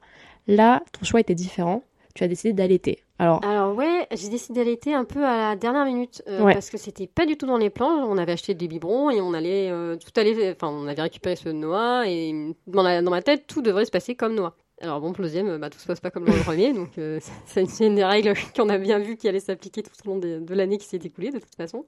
[0.48, 1.82] Là, ton choix était différent.
[2.14, 3.04] Tu as décidé d'allaiter.
[3.20, 6.52] Alors, Alors ouais, j'ai décidé d'allaiter un peu à la dernière minute euh, Ouais.
[6.54, 8.06] parce que c'était pas du tout dans les plans.
[8.08, 11.36] On avait acheté des biberons et on allait euh, tout allait, enfin on avait récupéré
[11.36, 14.54] ceux de Noah et dans, la- dans ma tête tout devrait se passer comme Noah.
[14.80, 16.98] Alors bon, pour le deuxième, bah, tout se passe pas comme dans le premier, donc
[16.98, 20.18] euh, c'est une des règles qu'on a bien vu qui allait s'appliquer tout au long
[20.18, 21.84] de, de l'année qui s'est écoulée de toute façon.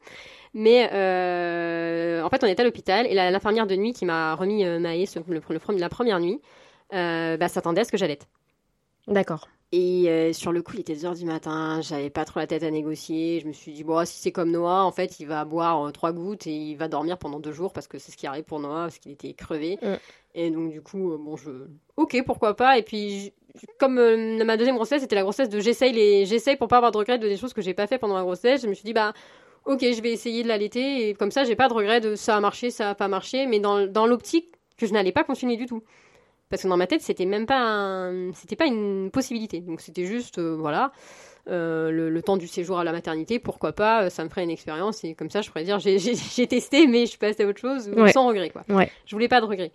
[0.55, 4.65] Mais euh, en fait, on était à l'hôpital et l'infirmière de nuit qui m'a remis
[4.65, 6.41] euh, Maë le, le- la première nuit,
[6.93, 8.27] bah, s'attendait à ce que j'allaite.
[9.11, 9.49] D'accord.
[9.73, 12.65] Et euh, sur le coup, il était 2h du matin, j'avais pas trop la tête
[12.65, 13.39] à négocier.
[13.41, 15.91] Je me suis dit, bon, si c'est comme Noah, en fait, il va boire euh,
[15.93, 18.43] trois gouttes et il va dormir pendant deux jours parce que c'est ce qui arrive
[18.43, 19.79] pour Noah, parce qu'il était crevé.
[19.81, 19.95] Mm.
[20.35, 21.51] Et donc, du coup, euh, bon, je.
[21.97, 22.79] Ok, pourquoi pas.
[22.79, 23.33] Et puis,
[23.79, 26.27] comme euh, ma deuxième grossesse, c'était la grossesse de j'essaye les...
[26.27, 28.23] j'essaye pour pas avoir de regrets de des choses que j'ai pas fait pendant la
[28.23, 29.13] grossesse, je me suis dit, bah.
[29.67, 32.35] Ok, je vais essayer de l'allaiter et comme ça, j'ai pas de regrets de ça
[32.35, 35.59] a marché, ça a pas marché, mais dans, dans l'optique que je n'allais pas continuer
[35.59, 35.83] du tout.
[36.51, 39.61] Parce que dans ma tête, c'était même pas un- c'était pas une possibilité.
[39.61, 40.93] Donc c'était juste, euh, voilà,
[41.49, 44.43] euh, le, le temps du séjour à la maternité, pourquoi pas, euh, ça me ferait
[44.45, 47.19] une expérience et comme ça, je pourrais dire, j'ai- j'ai j'ai testé, mais je suis
[47.19, 48.13] passée à autre chose, Ouais.
[48.13, 48.63] sans regret, quoi.
[48.69, 48.91] Ouais.
[49.07, 49.71] Je voulais pas de regret.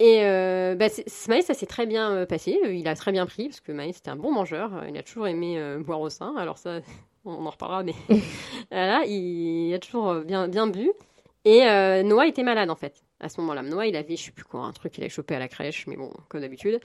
[0.00, 0.86] Et euh, bah,
[1.28, 2.58] Maïs, ça s'est très bien passé.
[2.68, 4.70] Il a très bien pris, parce que Maïs, c'était un bon mangeur.
[4.88, 6.34] Il a toujours aimé euh, boire au sein.
[6.36, 6.80] Alors ça,
[7.24, 7.94] on en reparlera, mais
[8.72, 10.90] voilà, il, a toujours bien, bien bu.
[11.44, 13.62] Et euh, Noah était malade, en fait, à ce moment-là.
[13.62, 15.86] Noah, il avait, je sais plus quoi, un truc qu'il a chopé à la crèche,
[15.86, 16.78] mais bon, comme d'habitude.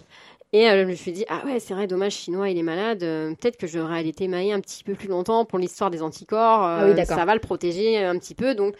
[0.53, 3.03] Et euh, je me suis dit, ah ouais, c'est vrai, dommage, Noah, il est malade,
[3.03, 6.01] euh, peut-être que je devrais allaiter Maï un petit peu plus longtemps pour l'histoire des
[6.01, 6.63] anticorps.
[6.63, 7.17] Ah oui, euh, d'accord.
[7.17, 8.75] ça va le protéger un petit peu, donc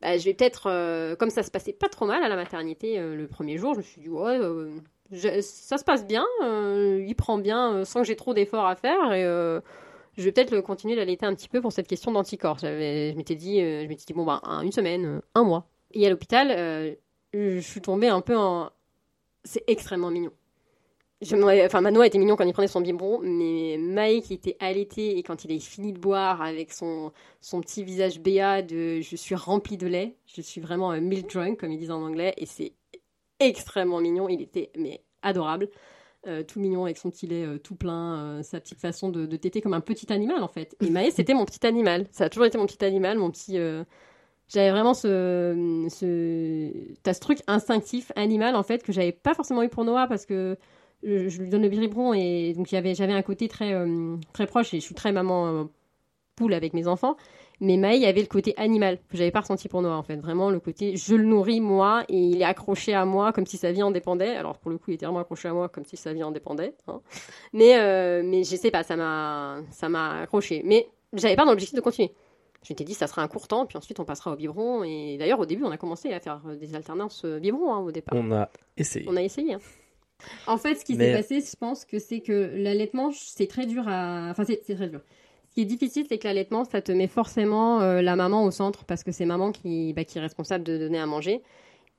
[0.00, 2.98] bah, je vais peut-être, euh, comme ça se passait pas trop mal à la maternité
[2.98, 4.70] euh, le premier jour, je me suis dit, ouais, euh,
[5.10, 9.12] je- ça se passe bien, il prend bien sans que j'ai trop d'efforts à faire,
[9.12, 9.22] et
[10.16, 12.58] je vais peut-être continuer d'allaiter un petit peu pour cette question d'anticorps.
[12.60, 15.66] Je m'étais dit, je m'étais dit, bon, bah, un- une semaine, un mois.
[15.94, 16.94] Et à l'hôpital, euh,
[17.32, 18.70] je suis tombée un peu en.
[19.44, 20.30] C'est extrêmement mignon.
[21.20, 21.34] je
[21.66, 25.44] enfin, Manoa était mignon quand il prenait son biberon, mais qui était allaité et quand
[25.44, 29.76] il a fini de boire avec son, son petit visage béat de je suis rempli
[29.76, 32.72] de lait, je suis vraiment un milk drunk comme ils disent en anglais, et c'est
[33.40, 34.28] extrêmement mignon.
[34.28, 35.68] Il était mais adorable,
[36.28, 39.26] Euh, tout mignon avec son petit lait euh, tout plein, euh, sa petite façon de,
[39.26, 40.76] de téter comme un petit animal en fait.
[40.80, 43.58] Et Maë c'était mon petit animal, ça a toujours été mon petit animal, mon petit.
[44.52, 46.70] J'avais vraiment ce, ce,
[47.02, 50.26] t'as ce truc instinctif animal en fait que j'avais pas forcément eu pour Noah parce
[50.26, 50.58] que
[51.02, 54.80] je, lui donne le biberon et donc j'avais un côté très euh, très proche et
[54.80, 55.64] je suis très maman euh,
[56.36, 57.16] poule avec mes enfants.
[57.60, 60.16] Mais y avait le côté animal que j'avais pas ressenti pour Noah en fait.
[60.16, 63.56] Vraiment le côté je le nourris moi et il est accroché à moi comme si
[63.56, 64.36] sa vie en dépendait.
[64.36, 66.32] Alors pour le coup, il était vraiment accroché à moi comme si sa vie en
[66.32, 66.74] dépendait.
[66.88, 67.00] hein.
[67.52, 70.62] Mais euh, mais je sais pas, ça m'a ça m'a accroché.
[70.64, 72.12] Mais j'avais pas dans l'objectif de continuer.
[72.62, 75.16] Je m'étais dit ça sera un court temps puis ensuite on passera au biberon et
[75.18, 77.90] d'ailleurs au début on a commencé à faire euh, des alternances euh, biberon hein, au
[77.90, 78.16] départ.
[78.16, 79.04] On a essayé.
[79.08, 79.54] On a essayé.
[79.54, 79.60] hein.
[80.46, 83.66] En fait, ce qui Mais- s'est passé, je pense que c'est que l'allaitement, c'est très
[83.66, 84.28] dur à.
[84.30, 85.00] Enfin, c'est c'est très dur.
[85.48, 88.50] Ce qui est difficile, c'est que l'allaitement, ça te met forcément euh, la maman au
[88.52, 91.42] centre parce que c'est maman qui, bah, qui est responsable de donner à manger.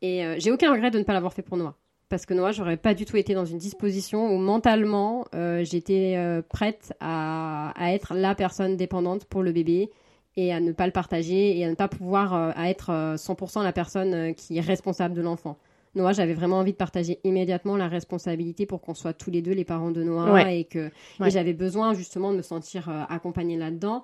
[0.01, 1.75] Et euh, j'ai aucun regret de ne pas l'avoir fait pour Noah.
[2.09, 6.15] Parce que Noah, j'aurais pas du tout été dans une disposition où mentalement, euh, j'étais
[6.17, 9.89] euh, prête à, à être la personne dépendante pour le bébé
[10.35, 13.15] et à ne pas le partager et à ne pas pouvoir euh, à être euh,
[13.15, 15.57] 100% la personne euh, qui est responsable de l'enfant.
[15.95, 19.51] Noah, j'avais vraiment envie de partager immédiatement la responsabilité pour qu'on soit tous les deux
[19.53, 20.61] les parents de Noah Ouais.
[20.61, 21.29] et que Ouais.
[21.29, 24.03] j'avais besoin justement de me sentir euh, accompagnée là-dedans.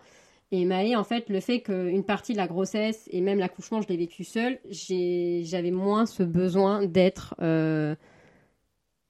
[0.52, 3.88] Et Maë, en fait, le fait qu'une partie de la grossesse et même l'accouchement, je
[3.88, 7.96] l'ai vécu seule, j'avais moins ce besoin d'être euh,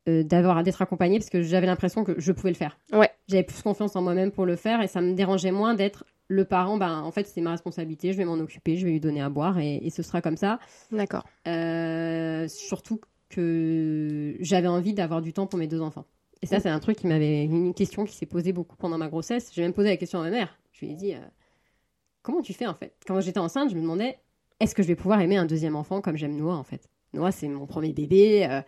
[0.10, 2.78] euh, d'avoir d'être accompagnée parce que j'avais l'impression que je pouvais le faire.
[2.92, 3.10] Ouais.
[3.28, 6.46] J'avais plus confiance en moi-même pour le faire et ça me dérangeait moins d'être le
[6.46, 6.78] parent.
[6.78, 9.30] Ben, en fait, c'est ma responsabilité, je vais m'en occuper, je vais lui donner à
[9.30, 10.60] boire et, et ce sera comme ça.
[10.92, 11.26] D'accord.
[11.48, 13.00] Euh, surtout
[13.30, 16.06] que j'avais envie d'avoir du temps pour mes deux enfants.
[16.42, 19.10] Et ça, c'est un truc qui m'avait une question qui s'est posée beaucoup pendant ma
[19.10, 19.52] grossesse.
[19.54, 20.58] J'ai même posé la question à ma mère.
[20.72, 21.20] Je lui ai dit euh,
[22.22, 22.94] comment tu fais en fait?
[23.06, 24.18] Quand j'étais enceinte, je me demandais
[24.60, 26.90] est-ce que je vais pouvoir aimer un deuxième enfant comme j'aime Noah en fait?
[27.14, 28.62] Noah, c'est mon premier bébé.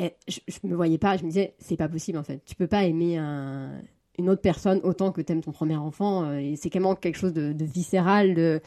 [0.00, 1.16] Et je, je me voyais pas.
[1.16, 2.42] Je me disais c'est pas possible en fait.
[2.44, 3.80] Tu peux pas aimer un-
[4.18, 6.24] une autre personne autant que t'aimes ton premier enfant.
[6.24, 8.60] euh, et c'est vraiment quelque chose de, de viscéral, de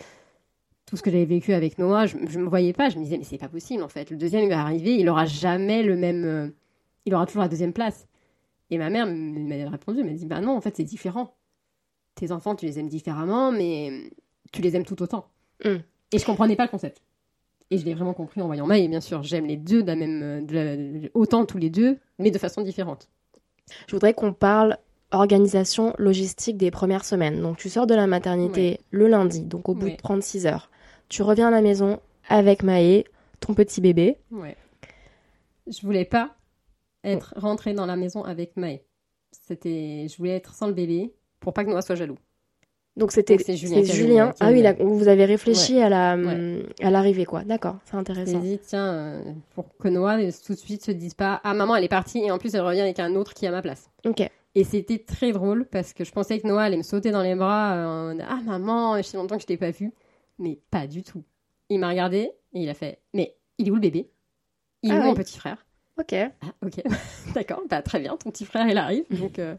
[0.86, 3.18] tout ce que j'avais vécu avec Noah, je, je me voyais pas, je me disais
[3.18, 4.10] mais c'est pas possible en fait.
[4.12, 6.48] Le deuxième il va arriver, il aura jamais le même, euh,
[7.06, 8.08] il aura toujours la deuxième place.
[8.70, 11.36] Et ma mère m'a répondu, elle m'a dit bah non en fait c'est différent.
[12.16, 14.12] Tes enfants tu les aimes différemment, mais
[14.52, 15.28] tu les aimes tout autant.
[15.66, 15.78] Mm.
[16.12, 17.02] Et je comprenais pas le concept.
[17.72, 19.24] Et je l'ai vraiment compris en voyant Maï, bien sûr.
[19.24, 20.54] J'aime les deux de la même, euh, de
[21.04, 23.10] la- autant tous les deux, mais de façon différente.
[23.88, 24.78] Je voudrais qu'on parle
[25.12, 27.42] organisation logistique des premières semaines.
[27.42, 29.92] Donc tu sors de la maternité le lundi, donc au bout Ouais.
[29.94, 30.70] de 36 heures.
[31.10, 32.00] Tu reviens à la maison
[32.30, 33.06] avec Maë,
[33.40, 34.18] ton petit bébé.
[34.32, 34.56] Ouais.
[35.68, 36.36] Je voulais pas
[37.04, 38.82] être rentrée dans la maison avec Maë.
[39.48, 42.18] C'était, je voulais être sans le bébé pour pas que Noah soit jaloux.
[42.96, 46.64] Donc c'était c'est Julien Ah oui, là, vous avez réfléchi à la Ouais.
[46.82, 47.44] à l'arrivée quoi.
[47.44, 48.38] D'accord, c'est intéressant.
[48.38, 49.24] me dit, tiens, euh,
[49.56, 52.20] pour que Noah euh, tout de suite se dise pas, ah maman elle est partie
[52.20, 53.90] et en plus elle revient avec un autre qui est à ma place.
[54.06, 54.22] Ok.
[54.56, 57.34] Et c'était très drôle parce que je pensais que Noah allait me sauter dans les
[57.34, 59.92] bras, euh, ah maman, je sais longtemps que je t'ai pas vu,
[60.38, 61.24] mais pas du tout.
[61.70, 62.18] Il m'a regardé
[62.54, 64.12] et il a fait, mais il est où le bébé?
[64.84, 65.08] Il est Ah où oui.
[65.08, 65.66] mon petit frère?
[66.00, 66.14] Ok.
[66.14, 66.32] Ah,
[66.66, 66.82] ok,
[67.36, 69.04] d'accord, bah, très bien, ton petit frère il arrive.
[69.12, 69.56] Donc, euh,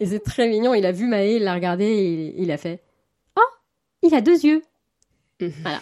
[0.00, 2.56] Et c'est très mignon, il a vu Maë, il l'a regardé et il, il a
[2.56, 2.80] fait
[3.36, 3.40] Oh,
[4.02, 4.62] il a deux yeux
[5.40, 5.52] Mhm.
[5.62, 5.80] Voilà.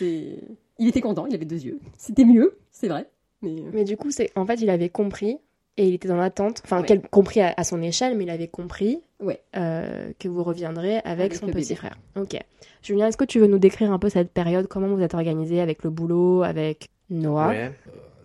[0.00, 1.78] Il était content, il avait deux yeux.
[1.96, 3.08] C'était mieux, c'est vrai.
[3.42, 3.50] Mais...
[3.62, 5.38] euh, Mais du coup, c'est en fait, il avait compris
[5.78, 6.60] et il était dans l'attente.
[6.64, 6.86] Enfin, Ouais.
[6.86, 9.40] quel- compris à, à son échelle, mais il avait compris Ouais.
[9.56, 11.74] euh, que vous reviendrez avec, Avec son petit bébé.
[11.76, 11.96] frère.
[12.16, 12.36] Ok.
[12.82, 14.66] Julien, est-ce que tu veux nous décrire un peu cette période?
[14.68, 17.48] Comment vous êtes organisé avec le boulot, avec Noah?
[17.48, 17.72] Ouais.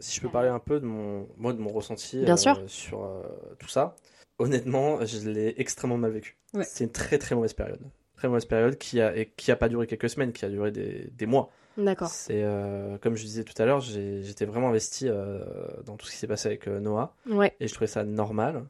[0.03, 2.61] Si je peux parler un peu de mon, moi, de mon ressenti Bien euh, sûr.
[2.67, 3.21] sur euh,
[3.59, 3.95] tout ça,
[4.37, 6.37] honnêtement, je l'ai extrêmement mal vécu.
[6.53, 6.63] Ouais.
[6.65, 7.79] C'est une très très mauvaise période.
[8.17, 10.71] Très mauvaise période qui a, et qui a pas duré quelques semaines, qui a duré
[10.71, 11.49] des, des mois.
[11.77, 12.09] D'accord.
[12.09, 15.39] C'est euh, comme je disais tout à l'heure, j'étais vraiment investi euh,
[15.85, 17.55] dans tout ce qui s'est passé avec euh, Noah Ouais.
[17.59, 18.65] et je trouvais ça normal.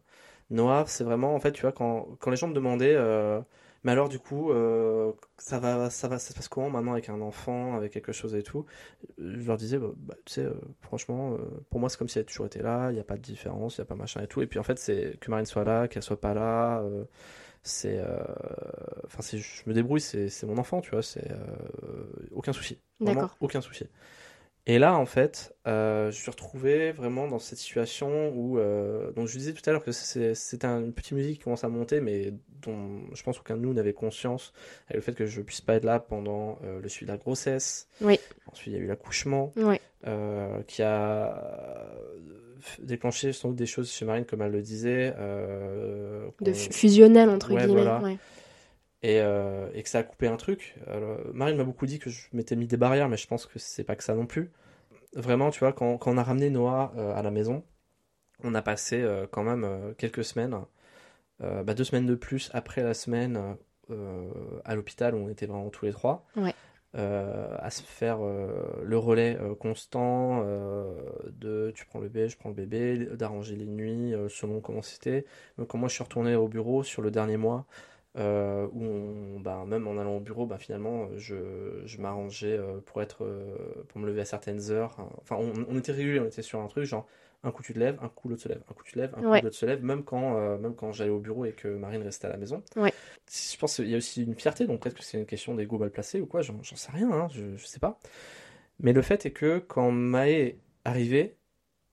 [0.51, 2.95] Noah, c'est vraiment en fait, tu vois, quand, quand les gens me demandaient,
[3.83, 7.09] mais alors du coup, euh, ça va, ça va, ça se passe comment maintenant avec
[7.09, 8.65] un enfant, avec quelque chose et tout,
[9.17, 11.37] je leur disais, bah, bah, tu sais, euh, franchement, euh,
[11.69, 13.21] pour moi c'est comme si elle a toujours été là, il n'y a pas de
[13.21, 14.41] différence, il n'y a pas machin et tout.
[14.41, 16.83] Et puis en fait, c'est que Marine soit là, qu'elle soit pas là.
[17.63, 18.01] c'est
[19.05, 21.31] enfin je me débrouille c'est mon enfant tu vois c'est
[22.31, 23.37] aucun souci D'accord.
[23.39, 23.85] aucun souci
[24.65, 29.27] Et là, en fait, euh, je suis retrouvé vraiment dans cette situation où, euh, donc
[29.27, 31.67] je disais tout à l'heure que c'est- c'était un- une petite musique qui commence à
[31.67, 34.53] monter, mais dont je pense aucun de nous n'avait conscience,
[34.87, 37.17] avec le fait que je puisse pas être là pendant euh, le suivi de la
[37.17, 37.89] grossesse.
[37.99, 38.17] Oui.
[38.49, 39.81] Ensuite, il y a eu l'accouchement, Ouais.
[40.07, 42.19] euh, qui a euh,
[42.79, 45.13] déclenché sans doute des choses chez Marine, comme elle le disait.
[46.39, 47.73] De fusionnel, entre Ouais, guillemets.
[47.83, 47.99] voilà.
[48.01, 48.17] ouais.
[49.03, 50.75] Et, euh, et que ça a coupé un truc.
[50.87, 53.59] Alors, Marine m'a beaucoup dit que je m'étais mis des barrières, mais je pense que
[53.59, 54.51] c'est pas que ça non plus.
[55.13, 57.63] Vraiment, tu vois, quand, quand on a ramené Noah euh, à la maison,
[58.43, 60.57] on a passé euh, quand même quelques semaines,
[61.39, 63.57] bah, deux semaines de plus après la semaine
[64.63, 66.53] à l'hôpital où on était vraiment tous les trois, Ouais.
[66.93, 70.45] à se faire le relais constant
[71.27, 75.25] de tu prends le bébé, je prends le bébé, d'arranger les nuits selon comment c'était.
[75.57, 77.65] Donc, quand moi je suis retourné au bureau sur le dernier mois,
[78.17, 82.79] euh, où on, bah, même en allant au bureau, bah, finalement, je, je m'arrangeais euh,
[82.85, 83.55] pour être, euh,
[83.87, 84.97] pour me lever à certaines heures.
[85.21, 87.07] Enfin, on, on était régulier, on était sur un truc, genre,
[87.43, 89.13] un coup tu te lèves, un coup l'autre se lève, un coup tu te lèves,
[89.17, 91.67] un coup l'autre se lève, même quand, euh, même quand j'allais au bureau et que
[91.67, 92.63] Marine restait à la maison.
[92.77, 92.93] Ouais.
[93.29, 95.77] Je pense qu'il y a aussi une fierté, donc peut-être que c'est une question d'ego
[95.77, 97.99] mal placé ou quoi, j'en sais rien, hein, je, je sais pas.
[98.79, 101.35] Mais le fait est que quand Maë est arrivé,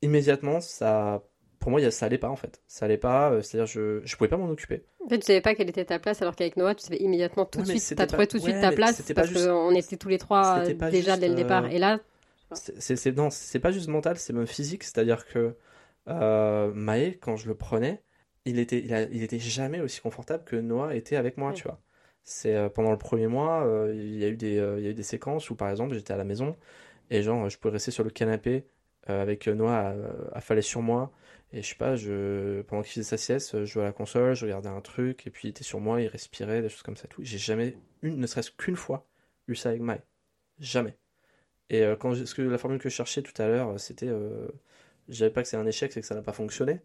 [0.02, 1.24] immédiatement, ça,
[1.60, 2.60] pour moi, ça allait pas en fait.
[2.66, 4.82] Ça allait pas, euh, c'est-à-dire je, je pouvais pas m'en occuper.
[5.04, 7.44] En fait, tu savais pas quelle était ta place, alors qu'avec Noah, tu savais immédiatement
[7.44, 9.28] tout Ouais, de mais suite, t'as pas- trouvé tout de suite ouais, ta place parce
[9.28, 11.64] juste- qu'on était tous les trois euh, déjà juste, dès le départ.
[11.66, 12.00] euh, Et là,
[12.52, 14.82] C'est, c'est, non, c'est pas juste mental, c'est même physique.
[14.82, 15.54] C'est-à-dire que
[16.08, 18.02] euh, Maë, quand je le prenais,
[18.44, 21.54] il était, il, a- il était jamais aussi confortable que Noah était avec moi, Ouais.
[21.54, 21.80] tu vois.
[22.24, 24.94] C'est euh, pendant le premier mois, il y a eu des, il y a eu
[24.94, 26.56] des séquences où, par exemple, j'étais à la maison
[27.10, 28.64] et genre, je pouvais rester sur le canapé
[29.06, 29.94] avec Noah
[30.32, 31.10] affalé sur moi.
[31.52, 34.34] Et je sais pas, je, pendant qu'il faisait sa sieste, je jouais à la console,
[34.34, 36.96] je regardais un truc, et puis il était sur moi, il respirait, des choses comme
[36.96, 37.22] ça, tout.
[37.24, 39.08] J'ai jamais, une, ne serait-ce qu'une fois,
[39.48, 40.00] eu ça avec Maë.
[40.60, 40.96] Jamais.
[41.70, 44.08] Et euh, quand ce que la formule que je cherchais tout à l'heure, euh, c'était,
[44.08, 44.48] euh,
[45.08, 46.80] je pas que c'est un échec, c'est que ça n'a pas fonctionné.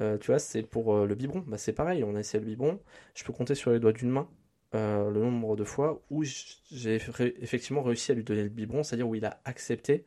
[0.00, 1.44] Euh, tu vois, c'est pour le biberon.
[1.46, 2.80] Bah, c'est pareil, on a essayé le biberon.
[3.14, 4.28] Je peux compter sur les doigts d'une main
[4.74, 9.14] le nombre de fois où j'ai effectivement réussi à lui donner le biberon, c'est-à-dire où
[9.14, 10.04] il a accepté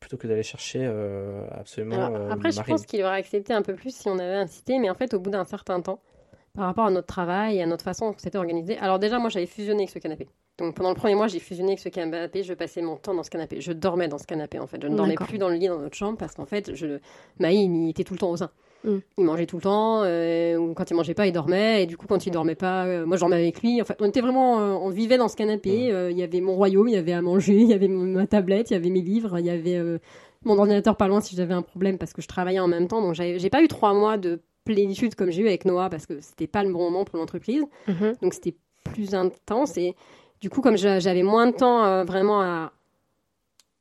[0.00, 3.62] plutôt que d'aller chercher euh, absolument Alors, euh, après, je pense qu'il aurait accepté un
[3.62, 6.00] peu plus si on avait incité, mais en fait, au bout d'un certain temps,
[6.54, 8.78] par rapport à notre travail et à notre façon dont c'était organisé.
[8.78, 10.28] Alors déjà, moi, j'avais fusionné avec ce canapé.
[10.58, 12.42] Donc pendant le premier mois, j'ai fusionné avec ce canapé.
[12.42, 13.60] Je passais mon temps dans ce canapé.
[13.60, 14.82] Je dormais dans ce canapé, en fait.
[14.82, 16.98] Je ne dormais plus dans le lit dans notre chambre parce qu'en fait, je...
[17.38, 18.50] Maï, il était tout le temps au sein.
[18.84, 18.98] Mm.
[19.18, 21.82] Il mangeait tout le temps, euh, ou quand il mangeait pas, il dormait.
[21.82, 23.80] Et du coup, quand il dormait pas, euh, moi, je dormais avec lui.
[23.82, 25.92] En fait, on était vraiment, euh, on vivait dans ce canapé.
[25.92, 28.26] Euh, Il y avait mon royaume, il y avait à manger, il y avait ma
[28.26, 29.98] tablette, il y avait mes livres, il y avait euh,
[30.44, 33.02] mon ordinateur pas loin si j'avais un problème parce que je travaillais en même temps.
[33.02, 36.20] Donc, j'ai pas eu trois mois de plénitude comme j'ai eu avec Noah parce que
[36.20, 37.64] c'était pas le bon moment pour l'entreprise.
[37.88, 38.14] Mhm.
[38.22, 38.54] Donc, c'était
[38.84, 39.76] plus intense.
[39.76, 39.96] Et
[40.40, 42.72] du coup, comme j'a- j'avais moins de temps euh, vraiment à,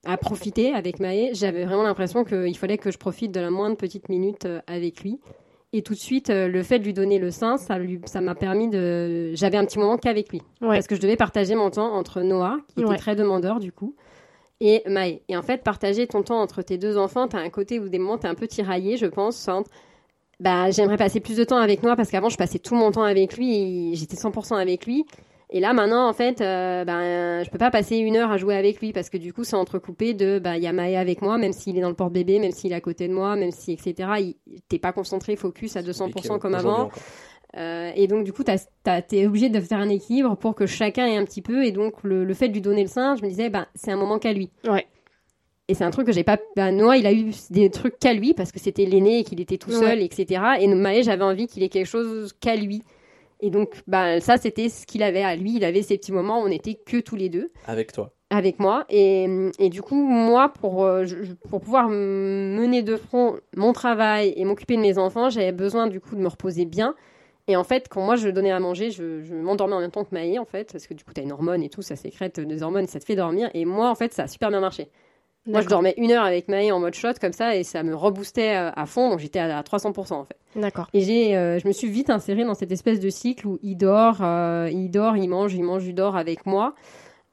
[0.07, 3.75] à profiter avec Maë, j'avais vraiment l'impression qu'il fallait que je profite de la moindre
[3.75, 5.19] petite minute euh, avec lui.
[5.73, 8.21] Et tout de suite, euh, le fait de lui donner le sein, ça lui, ça
[8.21, 9.35] m'a permis de.
[9.35, 10.41] J'avais un petit moment qu'avec lui.
[10.61, 10.69] Ouais.
[10.69, 13.95] Parce que je devais partager mon temps entre Noah, qui était très demandeur du coup,
[14.61, 15.21] et Maë.
[15.27, 17.99] Et en fait, partager ton temps entre tes deux enfants, t'as un côté où des
[17.99, 19.69] moments t'es un peu tiraillé, je pense, entre.
[20.39, 23.03] Bah, j'aimerais passer plus de temps avec Noah parce qu'avant, je passais tout mon temps
[23.03, 25.05] avec lui et j'étais 100% avec lui.
[25.49, 28.55] Et là, maintenant, en fait, euh, ben, je peux pas passer une heure à jouer
[28.57, 31.21] avec lui parce que du coup, c'est entrecoupé de, bah, il y a Maë avec
[31.21, 33.51] moi, même s'il est dans le porte-bébé, même s'il est à côté de moi, même
[33.51, 33.95] si, etc.
[34.19, 34.35] Il,
[34.67, 36.89] t'es pas concentré, focus à 200% comme avant.
[37.55, 40.65] Euh, et donc, du coup, t'as- t'as- t'es obligé de faire un équilibre pour que
[40.65, 41.63] chacun ait un petit peu.
[41.65, 43.91] Et donc, le, le fait de lui donner le sein, je me disais, ben, c'est
[43.91, 44.51] un moment qu'à lui.
[44.67, 44.85] Ouais.
[45.69, 46.37] Et c'est un truc que j'ai pas.
[46.57, 49.39] Ben, Noah, il a eu des trucs qu'à lui parce que c'était l'aîné et qu'il
[49.39, 50.41] était tout seul, etc.
[50.59, 52.83] Et Maë, j'avais envie qu'il ait quelque chose qu'à lui.
[53.39, 55.55] Et donc, ben, ça, c'était ce qu'il avait à lui.
[55.55, 58.13] Il avait ces petits moments où on était que tous les deux Avec toi.
[58.29, 58.85] avec moi.
[58.89, 59.27] Et,
[59.59, 64.43] et du coup, moi, pour, euh, je- pour pouvoir mener de front mon travail et
[64.45, 66.95] m'occuper de mes enfants, j'avais besoin du coup de me reposer bien.
[67.49, 70.03] Et en fait, quand moi je donnais à manger, je, je m'endormais en même temps
[70.03, 71.95] que Maë, en fait, parce que du coup, tu as une hormone et tout, ça
[71.95, 73.49] sécrète des hormones, ça te fait dormir.
[73.53, 74.89] Et moi, en fait, ça a super bien marché.
[75.47, 77.95] Moi, je dormais une heure avec Maë en mode shot, comme ça, et ça me
[77.95, 80.37] reboostait euh, à fond, donc j'étais à 300% en fait.
[80.55, 80.87] D'accord.
[80.93, 83.75] Et j'ai, euh, je me suis vite insérée dans cette espèce de cycle où il
[83.77, 86.75] dort, euh, il dort, il mange, il mange, il dort avec moi.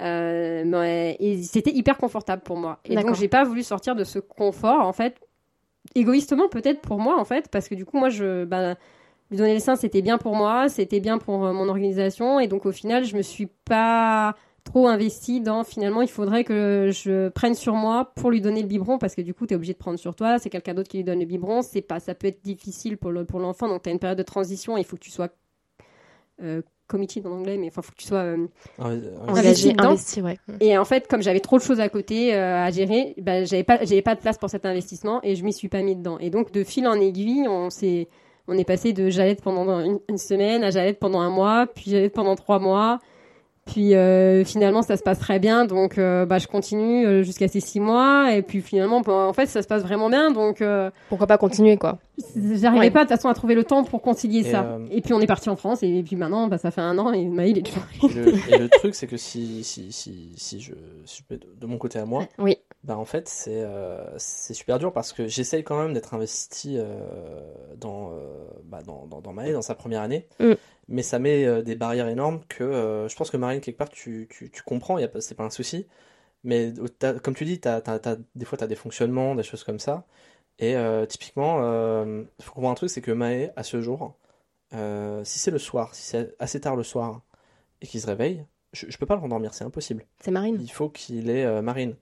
[0.02, 2.78] Euh, mais- et c'était hyper confortable pour moi.
[2.84, 5.16] Et donc j'ai pas voulu sortir de ce confort en fait,
[5.94, 8.74] égoïstement peut-être pour moi en fait, parce que du coup moi je, bah,
[9.30, 12.66] lui donner le sein c'était bien pour moi, c'était bien pour mon organisation, et donc
[12.66, 14.34] au final je me suis pas
[14.64, 18.66] trop investie dans finalement il faudrait que je prenne sur moi pour lui donner le
[18.66, 20.88] biberon parce que du coup tu es obligé de prendre sur toi c'est quelqu'un d'autre
[20.88, 23.68] qui lui donne le biberon c'est pas ça peut être difficile pour le, pour l'enfant
[23.68, 25.28] donc tu as une période de transition il faut que tu sois
[26.42, 28.46] euh, committed en anglais, mais enfin, faut que tu sois euh,
[28.78, 28.88] Ah.
[28.88, 29.84] Investi Engagé, dedans.
[29.90, 30.36] investi, ouais.
[30.60, 33.62] Et en fait, comme j'avais trop de choses à côté euh, à gérer, bah, j'avais
[33.62, 36.18] pas, j'avais pas de place pour cet investissement et je m'y suis pas mis dedans.
[36.18, 38.08] Et donc, de fil en aiguille, on s'est,
[38.48, 41.90] on est passé de j'allais pendant une, une semaine à j'allais pendant un mois, puis
[41.90, 42.98] j'allais pendant trois mois.
[43.66, 47.48] Puis euh, finalement, ça se passe très bien, donc euh, bah, je continue euh, jusqu'à
[47.48, 48.32] ces six mois.
[48.34, 51.38] Et puis finalement, bah, en fait, ça se passe vraiment bien, donc euh, Pourquoi pas
[51.38, 51.98] continuer, quoi?
[52.36, 52.90] j'arrivais Ouais.
[52.90, 54.62] pas de toute façon à trouver le temps pour concilier Et, ça.
[54.64, 56.98] euh, Et puis on est parti en France, et, puis maintenant, bah, ça fait un
[56.98, 57.82] an, et Maïl est toujours.
[58.02, 60.72] Et le, et le truc, c'est que si, si, si, si, je,
[61.06, 62.58] si je de mon côté à moi, Oui.
[62.84, 66.76] Bah en fait, c'est euh, c'est super dur parce que j'essaye quand même d'être investi
[66.78, 67.40] euh,
[67.76, 70.28] dans, euh, bah, dans, dans, dans Maë, dans sa première année.
[70.38, 70.52] Mm.
[70.88, 74.50] Mais ça met des barrières énormes que je pense que Marine, quelque part, tu, tu,
[74.50, 75.86] tu comprends, c'est pas un souci.
[76.42, 76.74] Mais
[77.22, 80.04] comme tu dis, t'as, t'as- des fois, tu as des fonctionnements, des choses comme ça.
[80.58, 80.76] Et
[81.08, 81.60] typiquement,
[82.04, 84.14] il faut comprendre un truc, c'est que Maë, à ce jour,
[84.72, 87.22] si c'est le soir, si c'est assez tard le soir
[87.80, 90.04] et qu'il se réveille, je, je peux pas le rendormir, c'est impossible.
[90.20, 90.58] C'est Marine.
[90.60, 91.94] Il faut qu'il ait euh, Marine.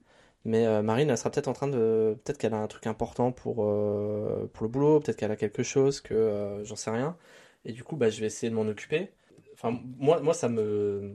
[0.44, 2.16] Mais euh, Marine, elle sera peut-être en train de.
[2.24, 5.62] Peut-être qu'elle a un truc important pour, euh, pour le boulot, peut-être qu'elle a quelque
[5.62, 7.16] chose que euh, j'en sais rien.
[7.64, 9.10] Et du coup, bah, je vais essayer de m'en occuper.
[9.54, 11.14] Enfin, moi, moi ça me.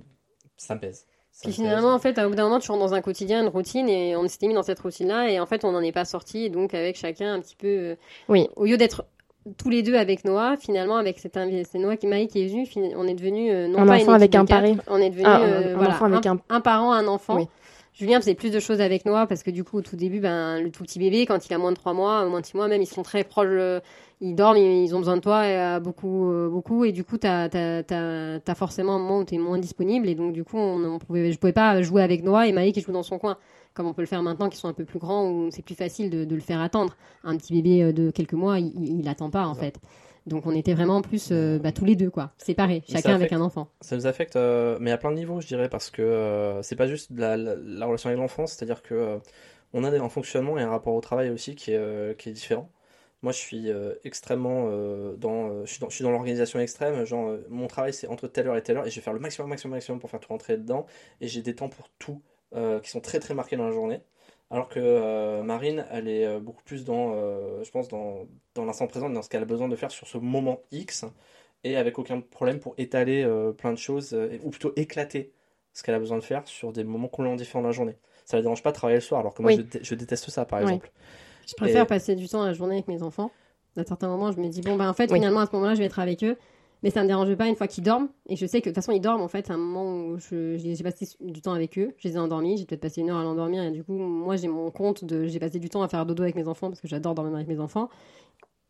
[0.56, 1.06] Ça me pèse.
[1.32, 3.42] Ça Puis me finalement, en fait, au bout d'un moment, tu rentres dans un quotidien,
[3.44, 5.92] une routine, et on s'était mis dans cette routine-là, et en fait, on n'en est
[5.92, 7.96] pas sorti, et donc avec chacun un petit peu.
[8.28, 8.48] Oui.
[8.56, 9.06] Au lieu d'être
[9.58, 12.48] tous les deux avec Noah, finalement, avec cet invi- c'est Noah qui Maï qui est
[12.48, 14.78] venu, fin- on est devenu euh, non Un pas enfant une avec un pari.
[14.88, 17.36] on est devenu Ah, un- euh, un voilà, enfant avec un- un parent, un enfant.
[17.38, 17.48] Oui.
[17.98, 20.62] Julien faisait plus de choses avec Noah parce que du coup, au tout début, ben,
[20.62, 22.68] le tout petit bébé, quand il a moins de 3 mois, moins de 6 mois,
[22.68, 23.80] même, ils sont très proches, euh,
[24.22, 27.46] ils dorment, ils, ont besoin de toi euh, beaucoup, euh, beaucoup, et du coup, t'as
[27.46, 30.84] as, t'as- t'as forcément un moment où t'es moins disponible, et donc du coup, on,
[30.86, 33.38] on pouvait, je pouvais pas jouer avec Noah et Maï qui joue dans son coin,
[33.74, 35.76] comme on peut le faire maintenant, qui sont un peu plus grands, où c'est plus
[35.76, 36.96] facile de, de le faire attendre.
[37.24, 39.80] Un petit bébé de quelques mois, il, il, il attend pas, en fait.
[40.28, 43.32] Donc on était vraiment plus euh, bah, tous les deux, quoi, séparés, Mais chacun avec
[43.32, 43.70] un enfant.
[43.82, 46.76] Ça nous affecte, euh, mais à plein de niveaux, je dirais, parce que euh, c'est
[46.76, 49.20] pas juste la, la, la relation avec l'enfant, c'est-à-dire que
[49.74, 52.70] on a un fonctionnement et un rapport au travail aussi qui est, qui est différent.
[53.22, 53.68] Moi, je suis
[54.04, 54.66] extrêmement
[55.18, 57.04] dans, je suis dans, je suis dans l'organisation extrême.
[57.06, 59.20] Genre, mon travail, c'est entre telle heure et telle heure, et je vais faire le
[59.20, 60.86] maximum, maximum, maximum pour faire tout rentrer dedans.
[61.20, 62.22] Et j'ai des temps pour tout
[62.82, 64.02] qui sont très, très marqués dans la journée.
[64.50, 68.64] Alors que euh, Marine, elle est euh, beaucoup plus dans, euh, je pense, dans, dans
[68.66, 71.06] l'instant présent, dans ce qu'elle a besoin de faire sur ce moment X,
[71.64, 73.28] et avec aucun problème pour étaler
[73.58, 75.34] plein de choses, ou plutôt éclater
[75.74, 77.98] ce qu'elle a besoin de faire sur des moments complètement différents de la journée.
[78.26, 79.58] Ça ne la dérange pas de travailler le soir, alors que moi, Oui.
[79.58, 80.66] je, dé- je déteste ça, par Oui.
[80.66, 80.92] exemple.
[81.46, 83.32] Je préfère Et- passer du temps à la journée avec mes enfants.
[83.76, 85.18] À certains moments, je me dis, bon, ben, en fait, Oui.
[85.18, 86.38] finalement, à ce moment-là, je vais être avec eux.
[86.84, 88.10] Mais ça me dérange pas une fois qu'ils dorment.
[88.28, 90.18] Et je sais que de toute façon, ils dorment, en fait, à un moment où
[90.20, 91.94] j'ai passé du temps avec eux.
[91.98, 92.58] Je les ai endormis.
[92.58, 93.64] J'ai peut-être passé une heure à l'endormir.
[93.64, 95.28] Et du coup, moi, j'ai mon compte de.
[95.28, 97.48] J'ai passé du temps à faire dodo avec mes enfants parce que j'adore dormir avec
[97.48, 97.90] mes enfants.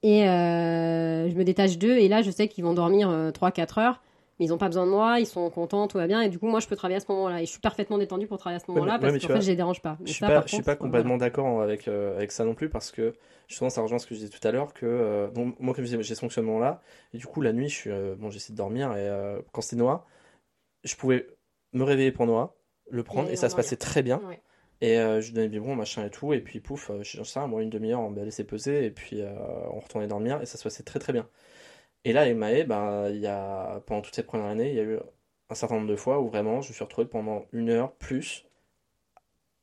[0.04, 1.98] Et euh, je me détache d'eux.
[1.98, 4.02] Et là, je sais qu'ils vont dormir 3-4 heures.
[4.40, 5.20] Mais ils n'ont pas besoin de moi.
[5.20, 6.22] Ils sont contents, tout va bien.
[6.22, 7.42] Et du coup, moi, je peux travailler à ce moment-là.
[7.42, 9.42] Et je suis parfaitement détendue pour travailler à ce moment-là parce ouais, qu'en fait, vois,
[9.42, 9.98] je les dérange pas.
[10.00, 12.46] Mais Je suis ça, pas, je suis contre, pas complètement d'accord avec, euh, avec ça
[12.46, 13.14] non plus parce que
[13.48, 15.90] justement ça rejoint ce que je disais tout à l'heure que euh, moi comme je
[15.90, 16.82] disais j'ai ce fonctionnement là
[17.14, 19.10] et du coup la nuit je suis euh, bon j'essaie de dormir et
[19.54, 20.06] quand c'était Noah
[20.84, 21.28] je pouvais
[21.74, 22.56] me réveiller pour Noah
[22.90, 24.42] le prendre Et et, ça se passait très bien Ouais.
[24.82, 27.22] et euh, je lui donnais des biberons machin et tout et puis pouf euh, je
[27.34, 29.34] pas moi une demi-heure on me laissait peser et puis euh,
[29.72, 31.28] on retournait dormir et ça se passait très très bien
[32.08, 34.84] et là avec Maë ben y a pendant toute cette première année il y a
[34.84, 34.98] eu
[35.50, 38.46] un certain nombre de fois où vraiment je me suis retrouvé pendant une heure plus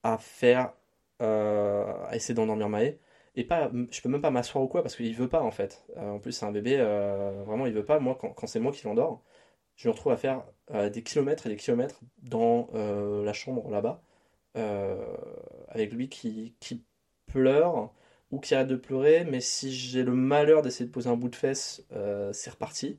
[0.02, 0.74] à faire
[1.22, 2.98] euh, à essayer d'endormir Maë
[3.36, 5.86] et pas je peux même pas m'asseoir ou quoi parce qu'il veut pas en fait.
[5.96, 7.98] Euh, en plus c'est un bébé euh, vraiment il veut pas.
[7.98, 9.22] Moi quand, c'est moi qui l'endors
[9.76, 10.44] je me retrouve à faire
[10.92, 14.02] des kilomètres et des kilomètres dans la chambre là-bas
[15.68, 16.84] avec lui qui
[17.26, 17.90] pleure
[18.34, 21.28] ou qui arrête de pleurer mais si j'ai le malheur d'essayer de poser un bout
[21.28, 22.98] de fesse euh, c'est reparti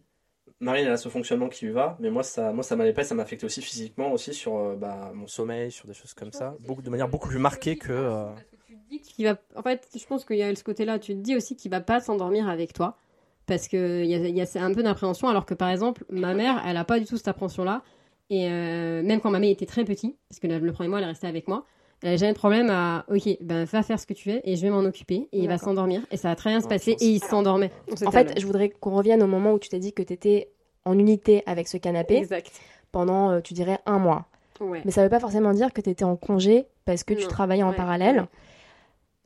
[0.60, 3.02] Marine elle a ce fonctionnement qui lui va mais moi ça moi ça m'allait pas
[3.02, 6.32] et ça m'affectait aussi physiquement aussi sur euh, bah, mon sommeil sur des choses comme
[6.32, 8.26] ça beaucoup de manière beaucoup plus marquée que euh,
[8.68, 9.38] tu te dis qu'il va...
[9.56, 11.00] En fait, je pense qu'il y a ce côté-là.
[11.00, 12.98] Tu te dis aussi qu'il va pas s'endormir avec toi.
[13.46, 15.28] Parce qu'il y a, il y a un peu d'appréhension.
[15.28, 17.84] Alors que par exemple, ma mère, elle a pas du tout cette appréhension-là.
[18.32, 20.98] Et euh, même quand ma mère était très petite, parce que le, le premier mois,
[20.98, 21.66] elle est restée avec moi,
[22.02, 24.56] elle a jamais de problème à Ok, ben va faire ce que tu veux et
[24.56, 25.28] je vais m'en occuper.
[25.32, 26.02] Et il va s'endormir.
[26.12, 26.96] Et ça va très bien se passer.
[27.00, 27.72] Et il s'endormait.
[28.06, 30.52] En fait, je voudrais qu'on revienne au moment où tu t'es dit que tu étais
[30.86, 32.52] en unité avec ce canapé Exact.
[32.92, 34.26] pendant, euh, tu dirais, un mois.
[34.60, 34.82] Ouais.
[34.86, 37.64] Mais ça veut pas forcément dire que tu étais en congé parce que tu travaillais
[37.64, 37.76] en Ouais.
[37.76, 38.28] parallèle.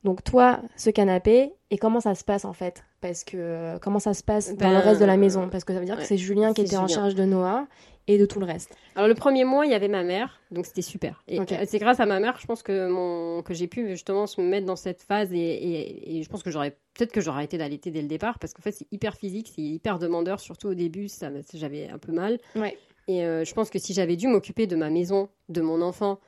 [0.02, 2.84] Donc toi, ce canapé, et comment ça se passe en fait?
[3.02, 5.48] Parce que euh, comment ça se passe dans Ben, le reste de la euh, maison
[5.50, 7.66] Parce que ça veut dire que c'est Julien qui était en charge de Noah
[8.10, 8.74] et de tout le reste.
[8.96, 11.22] Alors le premier mois, il y avait ma mère, donc c'était super.
[11.28, 14.26] Et euh, c'est grâce à ma mère, je pense que mon que j'ai pu justement
[14.26, 17.38] se mettre dans cette phase et, et, et je pense que j'aurais peut-être que j'aurais
[17.38, 20.68] arrêté d'allaiter dès le départ parce qu'en fait c'est hyper physique, c'est hyper demandeur, surtout
[20.68, 22.38] au début, ça j'avais un peu mal.
[22.56, 22.76] Ouais.
[23.06, 26.18] Et euh, je pense que si j'avais dû m'occuper de ma maison, de mon enfant,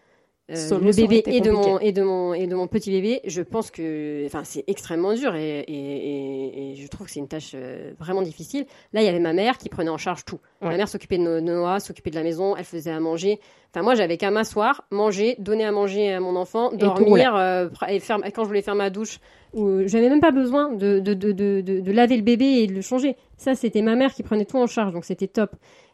[0.51, 3.43] euh, le bébé et de mon et de mon et de mon petit bébé, je
[3.43, 7.53] pense que c'est extrêmement dur et, et, et- et je trouve que c'est une tâche
[7.55, 8.67] euh, vraiment difficile.
[8.93, 10.41] Là, il y avait ma mère qui prenait en charge tout.
[10.71, 13.39] Ma mère s'occupait de, No- de Noah, s'occupait de la maison, elle faisait à manger.
[13.73, 18.01] Enfin moi, j'avais qu'à m'asseoir, manger, donner à manger à mon enfant, dormir euh, et
[18.01, 19.19] faire quand je voulais faire ma douche
[19.55, 23.17] où j'avais même pas besoin de de, de, laver le bébé et de le changer.
[23.37, 25.53] Ça, c'était ma mère qui prenait tout en charge, donc c'était top.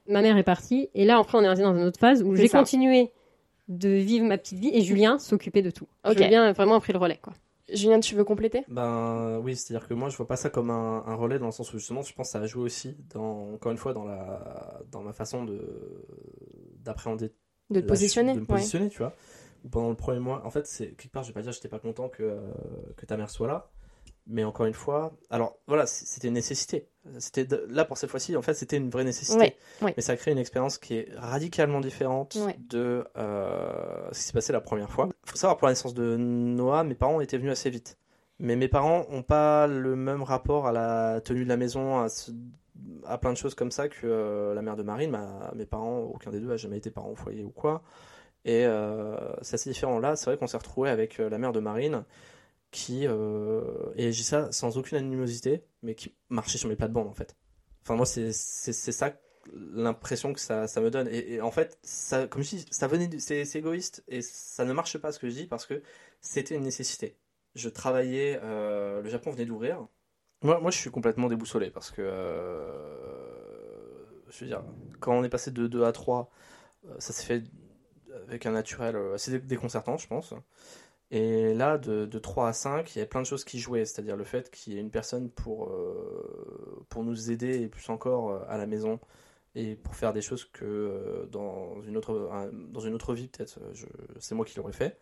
[0.08, 2.44] Ma mère est partie et là, après, on est dans une autre phase où j'ai
[2.60, 3.10] continué
[3.68, 5.86] de vivre ma petite vie et Julien s'occupait de tout.
[6.04, 6.18] Ok.
[6.18, 7.34] Julien a vraiment pris le relais, quoi.
[7.70, 8.64] Julien, tu veux compléter?
[8.68, 11.52] Ben oui, c'est-à-dire que moi je vois pas ça comme un, un relais dans le
[11.52, 14.04] sens où justement je pense que ça a joué aussi dans encore une fois dans
[14.06, 15.60] la dans ma façon de
[16.82, 17.30] d'appréhender
[17.68, 18.46] De te positionner de me ouais.
[18.46, 19.12] positionner, tu vois.
[19.64, 21.68] Ou pendant le premier mois, en fait, c'est quelque part, je vais pas dire, j'étais
[21.68, 22.40] pas content que euh,
[22.96, 23.68] que ta mère soit là,
[24.28, 26.86] mais encore une fois, alors voilà, c'était une nécessité.
[27.18, 29.38] C'était de- là pour cette fois-ci, en fait, c'était une vraie nécessité.
[29.38, 29.94] Ouais, ouais.
[29.96, 32.54] Mais ça crée une expérience qui est radicalement différente Ouais.
[32.58, 35.08] de euh, ce qui s'est passé la première fois.
[35.24, 37.96] Faut savoir pour la naissance de Noah, mes parents étaient venus assez vite.
[38.38, 42.08] Mais mes parents ont pas le même rapport à la tenue de la maison, à,
[42.08, 42.30] ce-
[43.06, 45.10] à plein de choses comme ça que euh, la mère de Marine.
[45.10, 47.82] Ma- mes parents, aucun des deux a jamais été parent au foyer ou quoi.
[48.44, 49.98] Et euh, c'est assez différent.
[49.98, 52.04] Là, c'est vrai qu'on s'est retrouvé avec la mère de Marine
[52.70, 53.62] qui, euh,
[53.96, 57.36] et j'ai ça sans aucune animosité, mais qui marchait sur mes plates-bandes en fait.
[57.82, 59.18] Enfin, moi, c'est ça
[59.54, 61.08] l'impression que ça, ça me donne.
[61.10, 65.12] Et, en fait, ça, comme dis, ça venait, c'est égoïste et ça ne marche pas
[65.12, 65.82] ce que je dis parce que
[66.20, 67.16] c'était une nécessité.
[67.54, 69.86] Je travaillais, euh, le Japon venait d'ouvrir.
[70.42, 72.74] Moi, moi, je suis complètement déboussolé parce que, euh,
[74.28, 74.62] je veux dire,
[75.00, 76.30] quand on est passé de 2 à 3,
[76.88, 77.44] euh, ça s'est fait
[78.28, 80.34] avec un naturel assez dé- déconcertant, je pense.
[81.10, 83.86] Et là, de, de 3 à 5, il y avait plein de choses qui jouaient,
[83.86, 87.88] c'est-à-dire le fait qu'il y ait une personne pour, euh, pour nous aider et plus
[87.88, 89.00] encore euh, à la maison
[89.54, 93.28] et pour faire des choses que euh, dans une autre, un- dans une autre vie,
[93.28, 93.58] peut-être,
[94.18, 94.98] c'est moi qui l'aurais fait.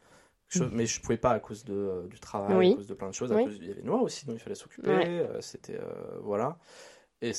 [0.48, 2.72] Chose- Mais je pouvais pas à cause de, euh, du travail, Oui.
[2.72, 3.32] à cause de plein de choses.
[3.32, 3.44] à Oui.
[3.44, 4.88] cause- il y avait Noah aussi dont il fallait s'occuper.
[4.88, 5.28] Ouais.
[5.40, 5.80] C'était.
[6.22, 6.56] voilà.
[7.20, 7.32] Et,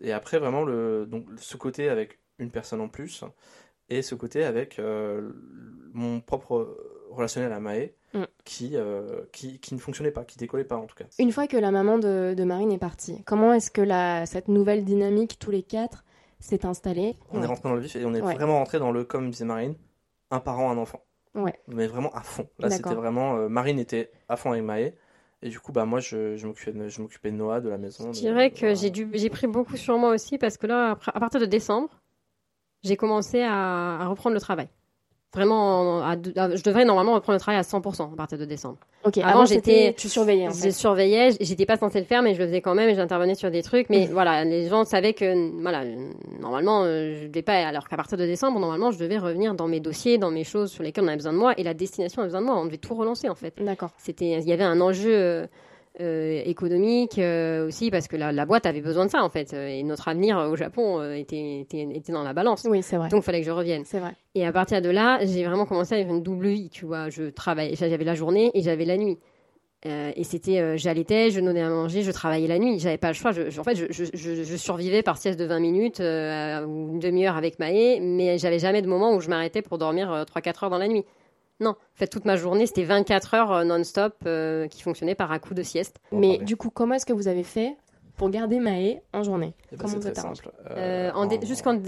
[0.00, 3.24] et après, vraiment, le, donc, ce côté avec une personne en plus
[3.90, 4.80] et ce côté avec
[5.92, 6.78] mon propre
[7.10, 8.26] relationnel à Maë Mm.
[8.44, 11.02] qui, euh, qui, qui ne fonctionnait pas, qui décollait pas en tout cas.
[11.18, 14.46] Une fois que la maman de, de Marine est partie, comment est-ce que la, cette
[14.46, 16.04] nouvelle dynamique, tous les quatre,
[16.38, 18.34] s'est installée On est rentré dans le vif et on est Ouais.
[18.34, 19.74] vraiment rentré dans le, comme disait Marine,
[20.30, 21.00] un parent, un enfant.
[21.34, 21.58] Ouais.
[21.66, 22.46] Mais vraiment à fond.
[22.60, 23.34] Là, c'était vraiment.
[23.36, 24.94] euh, Marine était à fond avec Maë.
[25.42, 27.78] Et du coup, bah, moi, je, je m'occupais de, je m'occupais de Noah, de la
[27.78, 28.04] maison.
[28.12, 28.74] Je de- dirais que voilà.
[28.74, 32.00] j'ai dû, j'ai pris beaucoup sur moi aussi parce que là, à partir de décembre,
[32.84, 34.68] j'ai commencé à, à reprendre le travail.
[35.34, 38.78] Vraiment, à- à- je devrais normalement reprendre le travail à 100% à partir de décembre.
[39.04, 39.94] Ok, Avant, avant, j'étais-.
[39.96, 40.70] Tu surveillais en Je fait.
[40.70, 43.34] surveillais, j- j'étais pas censée le faire, mais je le faisais quand même et j'intervenais
[43.34, 43.90] sur des trucs.
[43.90, 45.82] Mais voilà, les gens savaient que, voilà,
[46.40, 49.66] normalement, euh, je devais pas, alors qu'à partir de décembre, normalement, je devais revenir dans
[49.68, 52.20] mes dossiers, dans mes choses sur lesquelles on avait besoin de moi et la destination
[52.22, 52.56] avait besoin de moi.
[52.56, 53.54] On devait tout relancer en fait.
[53.60, 53.90] D'accord.
[53.98, 55.46] C'était, il y avait un enjeu euh,
[56.00, 59.52] euh, économique euh, aussi parce que la, la boîte avait besoin de ça en fait.
[59.54, 62.64] Euh, Et notre avenir au Japon euh, était, était, était dans la balance.
[62.68, 63.08] Oui, c'est vrai.
[63.10, 63.84] Donc, il fallait que je revienne.
[63.84, 64.12] C'est vrai.
[64.34, 67.10] Et à partir de là, j'ai vraiment commencé à avoir une double vie, tu vois.
[67.10, 69.18] Je travaillais, j'avais la journée et j'avais la nuit.
[69.86, 72.78] Et c'était, j'allaitais, je donnais à manger, je travaillais la nuit.
[72.78, 73.32] J'avais pas le choix.
[73.32, 77.58] Je, je- en fait, je, survivais par sieste de 20 minutes ou une demi-heure avec
[77.58, 80.78] Maë, mais j'avais jamais de moment où je m'arrêtais pour dormir euh, 3-4 heures dans
[80.78, 81.04] la nuit.
[81.60, 85.30] Non, en fait, toute ma journée, c'était 24 heures euh, non-stop euh, qui fonctionnaient par
[85.32, 85.98] un coup de sieste.
[86.10, 87.76] Bon, Mais du coup, comment est-ce que vous avez fait
[88.16, 89.54] pour garder Maë en journée?
[89.72, 90.50] Eh ben, Comment vous simple.
[90.70, 91.28] Euh, en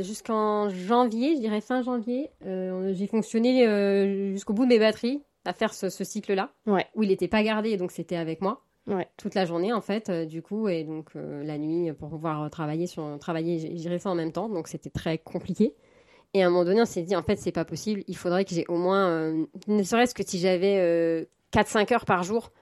[0.03, 5.53] jusqu'en, janvier, je dirais fin janvier, euh, j'ai fonctionné jusqu'au bout de mes batteries à
[5.53, 6.87] faire ce, ce cycle-là, Ouais.
[6.95, 9.09] où il n'était pas gardé, donc c'était avec moi Ouais.
[9.17, 13.17] toute la journée en fait, du coup, et donc la nuit pour pouvoir travailler sur
[13.21, 15.75] travailler, j'irais ça en même temps, donc c'était très compliqué.
[16.35, 18.45] Et à un moment donné, on s'est dit en fait c'est pas possible, il faudrait
[18.45, 22.53] que j'ai au moins, euh, ne serait-ce que si j'avais euh, 4-5 heures par jour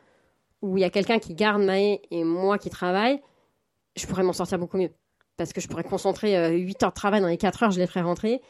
[0.63, 3.21] où il y a quelqu'un qui garde Maë et moi qui travaille,
[3.97, 4.91] je pourrais m'en sortir beaucoup mieux.
[5.37, 7.81] Parce que je pourrais concentrer euh, 8 heures de travail dans les 4 heures, je
[7.81, 8.41] les ferais rentrer.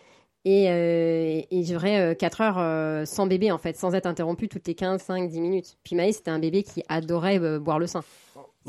[0.44, 4.48] Et, euh, et j'aurais euh, 4 heures euh, sans bébé, en fait, sans être interrompu
[4.48, 5.76] toutes les 15, 5, 10 minutes.
[5.82, 8.02] Puis Maë, c'était un bébé qui adorait boire le sein.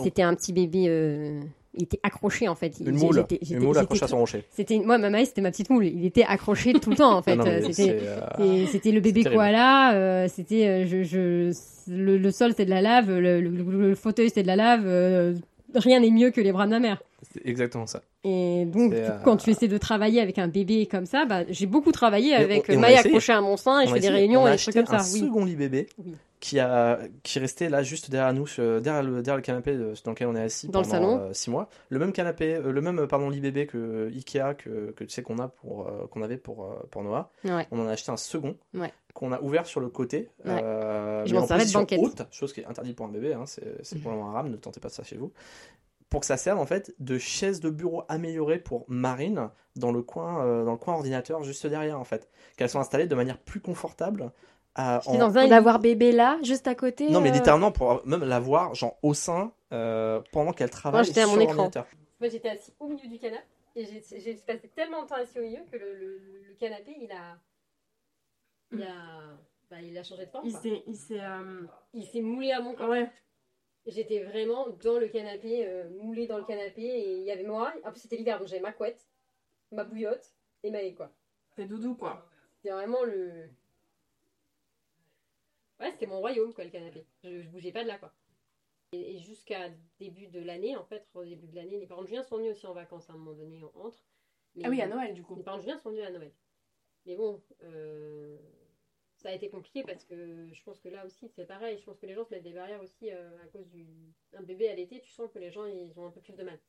[0.01, 1.41] C'était un petit bébé,
[1.77, 2.73] il était accroché, en fait.
[2.79, 3.25] Il- Une moule.
[3.29, 4.43] j'étais- Une moule accrochée à son rocher.
[4.51, 5.85] C'était moi, ma Maë, c'était ma petite moule.
[5.85, 7.35] Il était accroché tout le temps, en fait.
[7.35, 12.51] Non, Euh, c'était euh, le bébé koala, euh, c'était euh, je, je, le, le sol
[12.51, 13.49] c'était de la lave, le, le-
[13.89, 15.33] le fauteuil c'était de la lave, euh,
[15.75, 17.01] rien n'est mieux que les bras de ma mère.
[17.33, 18.01] c'est exactement ça.
[18.23, 21.67] Et donc C'est, quand tu essaies de travailler avec un bébé comme ça, bah, j'ai
[21.67, 23.07] beaucoup travaillé avec on- et on a Maï essayé.
[23.09, 24.75] accrochée à mon sein et On je fais des réunions on a et des trucs
[24.75, 24.97] comme ça.
[24.97, 25.19] un Oui.
[25.19, 26.13] second lit bébé Oui.
[26.47, 30.11] Qui a qui restait là juste derrière nous, derrière le, derrière le canapé de- dans
[30.11, 31.19] lequel on est assis Dans le pendant salon.
[31.29, 31.69] euh, six mois.
[31.89, 35.09] Le même canapé, euh, le même euh, pardon lit bébé que Ikea que, que tu
[35.09, 37.31] sais qu'on a pour euh, qu'on avait pour euh, pour Noah.
[37.45, 37.65] Ouais.
[37.71, 38.93] On en a acheté un second Ouais.
[39.15, 40.29] qu'on a ouvert sur le côté.
[40.45, 40.51] Ouais.
[40.63, 41.99] euh, Je m'en en servais de position banquette.
[41.99, 43.33] haute, chose qui est interdite pour un bébé.
[43.33, 45.31] Hein, c'est c'est pour un rame, ne tentez pas ça chez vous.
[46.11, 50.03] Pour que ça serve en fait de chaise de bureau améliorée pour Marine dans le
[50.03, 53.39] coin euh, dans le coin ordinateur juste derrière en fait, qu'elles sont installées de manière
[53.39, 54.31] plus confortable.
[54.75, 57.09] À- J'étais en- dans un D'avoir bébé là, juste à côté.
[57.09, 61.05] non, mais euh, littéralement pour même la voir, genre au sein, euh, pendant qu'elle travaille
[61.05, 61.69] j'étais à sur mon écran.
[62.19, 63.43] Moi, j'étais assis au milieu du canapé
[63.75, 66.95] et j'ai j'ai passé tellement de temps assis au milieu que le, le- le canapé,
[67.01, 67.37] il a,
[68.71, 69.37] il a,
[69.69, 70.45] bah, il a changé de forme.
[70.45, 70.61] Il quoi.
[70.61, 70.83] s'est.
[70.87, 71.19] Il s'est.
[71.21, 71.61] euh,
[71.93, 72.89] Il s'est moulé à mon corps.
[72.89, 73.09] Ouais.
[73.87, 77.71] J'étais vraiment dans le canapé, euh, moulé dans le canapé et il y avait moi.
[77.85, 79.05] En plus, c'était l'hiver, donc j'avais ma couette,
[79.71, 81.11] ma bouillotte et ma haie, quoi.
[81.55, 82.25] C'est doudou quoi.
[82.57, 83.31] C'était vraiment le.
[85.85, 87.05] Ouais, c'était mon royaume, quoi, le canapé.
[87.23, 88.13] Je, je bougeais pas de là, quoi.
[88.91, 89.69] Et, et jusqu'à
[89.99, 92.51] début de l'année, en fait, au début de l'année, les parents de Julien sont venus
[92.51, 94.03] aussi en vacances à un moment donné, on entre.
[94.55, 95.35] Mais Ah oui, à Noël du coup.
[95.35, 96.33] Les parents de Julien sont venus à Noël.
[97.05, 98.37] Mais bon, euh,
[99.15, 101.77] ça a été compliqué parce que je pense que là aussi, c'est pareil.
[101.77, 103.85] Je pense que les gens se mettent des barrières aussi euh, à cause du.
[104.33, 106.43] Un bébé à l'été, tu sens que les gens, ils ont un peu plus de
[106.43, 106.59] mal.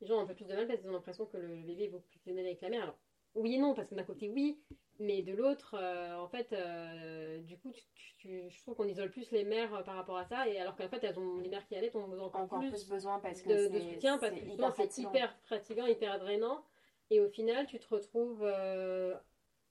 [0.00, 1.62] Les gens ont un peu plus de mal parce qu'ils ont l'impression que le, le
[1.62, 2.82] bébé est beaucoup plus fusionnel avec la mère.
[2.82, 2.98] Alors,
[3.34, 4.60] oui et non, parce que d'un côté, oui,
[4.98, 8.86] mais de l'autre, euh, en fait, euh, du coup, tu, tu- tu- je trouve qu'on
[8.88, 11.38] isole plus les mères euh, par rapport à ça, et alors qu'en fait, elles ont,
[11.38, 13.80] les mères qui allaitent ont besoin encore, Encore plus, plus besoin parce que de, de
[13.80, 14.40] soutien, parce que
[14.80, 16.64] c'est hyper fatigant, hyper drainant,
[17.10, 19.14] et au final, tu te retrouves euh,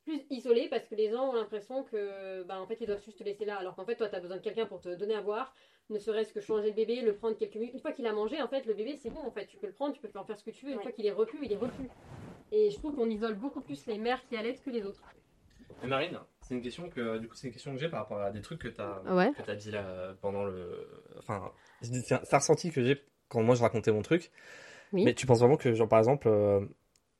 [0.03, 3.19] plus isolé parce que les gens ont l'impression que, bah, en fait, ils doivent juste
[3.19, 5.15] te laisser là, alors qu'en fait, toi, tu as besoin de quelqu'un pour te donner
[5.15, 5.53] à boire,
[5.89, 7.73] ne serait-ce que changer le bébé, le prendre quelques minutes.
[7.73, 9.67] Une fois qu'il a mangé, en fait, le bébé, c'est bon, en fait, tu peux
[9.67, 10.83] le prendre, tu peux en faire ce que tu veux, une Ouais.
[10.83, 11.89] fois qu'il est repu, il est repu.
[12.57, 15.01] Et je trouve qu'on isole beaucoup plus les mères qui allaitent que les autres.
[15.83, 18.19] Et Marine, c'est une question que du coup c'est une question que j'ai par rapport
[18.21, 19.31] à des trucs que t'as Ouais.
[19.37, 20.87] que t'as dit là pendant le
[21.19, 21.51] enfin
[21.81, 24.31] c'est un ressenti que j'ai quand moi je racontais mon truc.
[24.93, 25.03] Oui.
[25.03, 26.61] Mais tu penses vraiment que genre par exemple euh,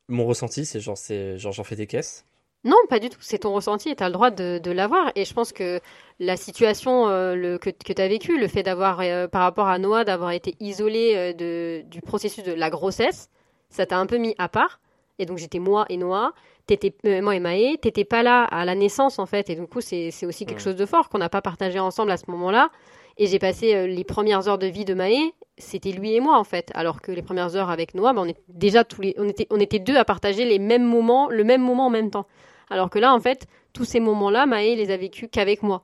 [0.08, 2.26] mon ressenti c'est genre c'est genre j'en fais des caisses?
[2.64, 3.20] Non, pas du tout.
[3.22, 5.12] C'est ton ressenti et tu as le droit de, de l'avoir.
[5.16, 5.80] Et je pense que
[6.20, 9.68] la situation euh, le, que, que tu as vécue, le fait d'avoir, euh, par rapport
[9.68, 13.30] à Noah, d'avoir été isolé euh, de, du processus de la grossesse,
[13.70, 14.80] ça t'a un peu mis à part.
[15.20, 16.34] Et donc j'étais moi et Noah,
[16.68, 19.50] t'étais, euh, moi et Maë, t'étais pas là à la naissance en fait.
[19.50, 22.18] Et du coup, c'est, aussi quelque chose de fort qu'on n'a pas partagé ensemble à
[22.18, 22.70] ce moment-là.
[23.18, 26.38] Et j'ai passé euh, les premières heures de vie de Maë, c'était lui et moi
[26.38, 26.70] en fait.
[26.76, 29.48] Alors que les premières heures avec Noah, ben, on était déjà tous les, on était,
[29.52, 32.28] on était deux à partager les mêmes moments, le même moment en même temps.
[32.70, 35.82] Alors que là, en fait, tous ces moments-là, Maë les a vécus qu'avec moi.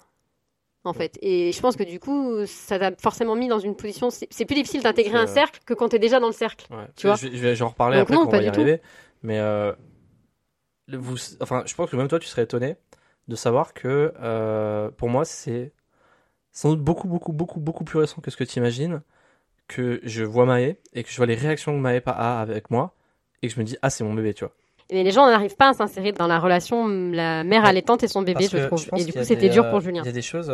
[0.83, 1.19] En fait.
[1.21, 4.09] Et je pense que du coup, ça t'a forcément mis dans une position.
[4.09, 6.65] C'est plus difficile d'intégrer un cercle que quand t'es déjà dans le cercle.
[6.71, 6.85] Ouais.
[6.97, 8.43] Tu vois je, vais- je vais j'en reparler Donc après non, quand on pas va
[8.43, 8.81] y tout.
[9.23, 9.73] Mais euh,
[10.91, 12.75] vous enfin je pense que même toi tu serais étonné
[13.27, 15.71] de savoir que euh, pour moi c'est
[16.51, 19.01] sans doute beaucoup beaucoup beaucoup beaucoup plus récent que ce que tu imagines
[19.67, 22.93] que je vois Maë et que je vois les réactions que Maë a avec moi
[23.41, 24.53] et que je me dis ah c'est mon bébé tu vois.
[24.91, 27.69] Mais les gens n'arrivent pas à s'insérer dans la relation la mère Ouais.
[27.69, 28.85] allaitante et son bébé, Parce je trouve.
[28.85, 30.01] pense et du coup, c'était dur euh, pour Julien.
[30.03, 30.51] Il y a des choses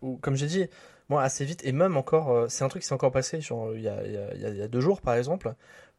[0.00, 0.66] où, comme j'ai dit,
[1.10, 3.82] moi assez vite, et même encore, c'est un truc qui s'est encore passé, genre il
[3.82, 5.52] y a, y a- y a deux jours par exemple,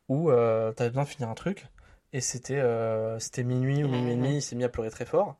[0.10, 1.68] où euh, t'avais besoin de finir un truc,
[2.16, 5.06] et c'était euh, c'était minuit ou minuit et demi, il s'est mis à pleurer très
[5.06, 5.36] fort,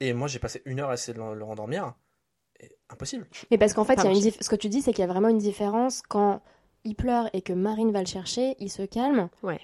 [0.00, 1.94] et moi j'ai passé une heure à essayer de le, le rendormir,
[2.60, 3.26] et impossible.
[3.50, 5.02] Mais parce qu'en fait, il y a une dif- ce que tu dis, c'est qu'il
[5.06, 6.42] y a vraiment une différence quand
[6.84, 9.28] il pleure et que Marine va le chercher, il se calme.
[9.42, 9.60] Ouais.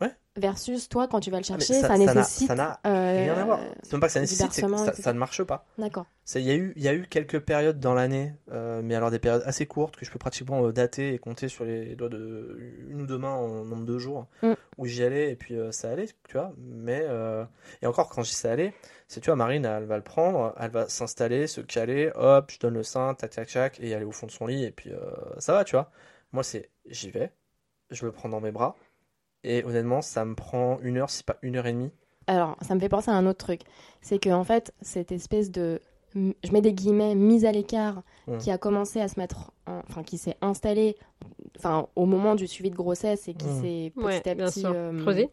[0.00, 0.10] Ouais.
[0.36, 2.48] Versus toi, quand tu vas le Ah, chercher, ça, ça n'a- nécessite.
[2.48, 3.60] ça n'a euh, rien à voir.
[3.84, 5.64] C'est même pas que ça du nécessite, c'est que bercement, ça, ça ne marche pas.
[5.78, 6.06] D'accord.
[6.34, 9.12] Il y, a eu, il y a eu quelques périodes dans l'année, euh, mais alors
[9.12, 12.08] des périodes assez courtes que je peux pratiquement euh, dater et compter sur les doigts
[12.08, 14.54] de une ou deux mains en nombre de jours Mm.
[14.78, 16.52] où j'y allais et puis euh, ça allait, tu vois.
[16.58, 17.06] Mais
[17.82, 18.74] et encore quand j'y sais aller,
[19.06, 22.58] c'est tu vois Marine, elle va le prendre, elle va s'installer, se caler, hop, je
[22.58, 24.90] donne le sein, tac tac tac, et aller au fond de son lit et puis
[25.38, 25.92] ça va, tu vois.
[26.32, 27.30] Moi c'est j'y vais,
[27.90, 28.74] je le prends dans mes bras
[29.44, 31.90] et honnêtement ça me prend une heure, si pas une heure et demie.
[32.26, 33.60] Alors, ça me fait penser à un autre truc.
[34.00, 35.78] C'est que, en fait, cette espèce de.
[36.14, 38.02] Je mets des guillemets, mise à l'écart,
[38.38, 39.50] qui a commencé à se mettre.
[39.66, 40.96] en- Enfin, qui s'est installée
[41.58, 44.62] enfin, au moment du suivi de grossesse et qui s'est petit Ouais, à petit.
[44.66, 45.28] euh, Creusé.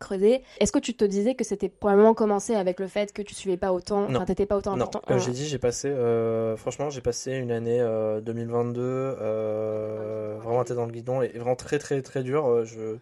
[0.00, 0.42] creusé.
[0.60, 3.56] Est-ce que tu te disais que c'était probablement commencé avec le fait que tu suivais
[3.56, 4.04] pas autant.
[4.04, 5.02] Enfin, t'étais pas autant Non, important?
[5.06, 10.36] comme euh, j'ai dit, j'ai passé, euh, franchement, j'ai passé une année euh, 2022 euh,
[10.42, 12.46] vraiment à tête dans le guidon et vraiment très très très dur.
[12.46, 12.96] euh, Je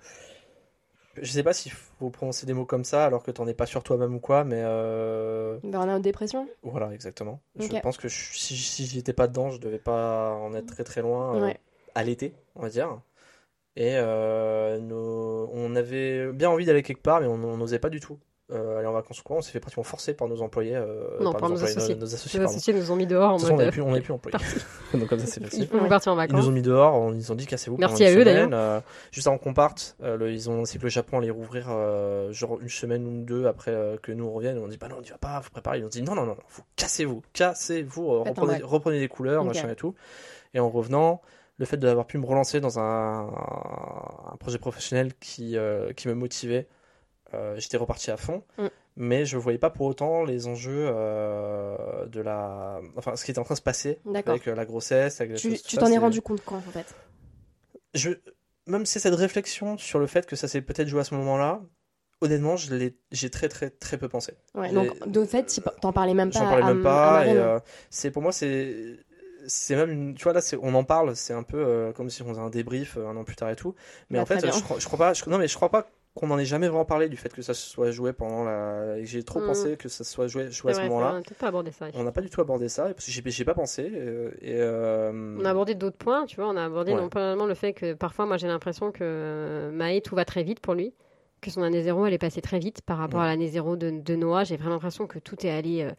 [1.21, 3.67] je sais pas s'il faut prononcer des mots comme ça alors que t'en es pas
[3.67, 6.49] sûr toi-même ou quoi, mais euh, Burnout, dépression?
[6.63, 7.41] voilà, exactement.
[7.59, 10.67] Je pense que je- si, si j'y étais pas dedans, je devais pas en être
[10.67, 11.61] très très loin euh, Ouais.
[11.95, 13.01] à l'été, on va dire.
[13.77, 18.01] Et euh, nos- on avait bien envie d'aller quelque part, mais on n'osait pas du
[18.01, 18.19] tout.
[18.53, 20.77] Euh, aller en vacances ou quoi, on s'est fait pratiquement forcer par nos employés.
[20.77, 21.95] euh, Non, par par nos employés, associés.
[21.97, 23.65] nos associés, nous ont mis dehors en De toute façon, on mode.
[23.65, 24.37] n'avait plus, on n'avait plus employés.
[24.95, 25.69] Donc comme ça, c'est facile.
[25.73, 27.77] Il faut partir en Ils nous ont mis dehors, on- ils ont dit cassez-vous.
[27.79, 28.49] Merci à eux, d'ailleurs.
[28.53, 28.81] Euh,
[29.11, 32.33] juste avant qu'on parte, euh, le- ils ont annoncé que le Japon allait rouvrir euh,
[32.33, 34.59] genre une semaine ou deux après euh, que nous on revienne.
[34.59, 35.79] On dit bah non, on y va pas, vous préparez.
[35.79, 38.25] Ils ont dit non, non, non, vous cassez-vous, cassez-vous, euh,
[38.65, 39.95] reprenez, des couleurs, machin et tout.
[40.55, 41.23] Et en revenant,
[41.59, 43.29] le fait d'avoir pu me relancer dans un,
[44.33, 46.82] un projet professionnel qui, euh, qui me motivait, euh,
[47.57, 48.43] j'étais reparti à fond.
[48.59, 48.67] Mm.
[48.97, 52.81] Mais je voyais pas pour autant les enjeux euh, de la.
[52.97, 55.21] Enfin, ce qui était en train de se passer avec euh, la grossesse.
[55.21, 56.95] Avec Tu t'en es rendu compte quand en fait?
[57.95, 58.11] Je
[58.67, 61.61] même c'est cette réflexion sur le fait que ça s'est peut-être joué à ce moment-là
[62.21, 66.15] honnêtement je l'ai j'ai très très très peu pensé Ouais, donc de fait, t'en parlais
[66.15, 66.39] même pas.
[66.39, 67.59] j'en parlais à- même à pas et euh,
[67.91, 68.97] c'est pour moi c'est
[69.49, 72.23] c'est même une, tu vois là on en parle c'est un peu euh, comme si
[72.23, 73.75] on faisait un débrief euh, un an plus tard et tout
[74.11, 75.89] mais Bah, en fait je crois, je crois pas je, non mais je crois pas
[76.15, 79.03] qu'on en ait jamais vraiment parlé du fait que ça se soit joué pendant la
[79.03, 79.47] j'ai trop Mm.
[79.47, 81.87] pensé que ça se soit joué, joué à ce moment-là On n'a pas abordé ça.
[81.95, 85.11] on n'a pas du tout abordé ça parce que j'ai pas pensé euh, et euh,
[85.41, 86.49] On a abordé d'autres points, tu vois.
[86.51, 87.01] On a abordé Ouais.
[87.01, 90.25] non pas seulement le fait que parfois, moi, j'ai l'impression que euh, Maë, tout va
[90.27, 90.93] très vite pour lui.
[91.41, 93.27] Que son année zéro, elle est passée très vite par rapport Ouais.
[93.27, 94.45] à l'année zéro de, de Noah.
[94.45, 95.91] J'ai vraiment l'impression que tout est allé euh,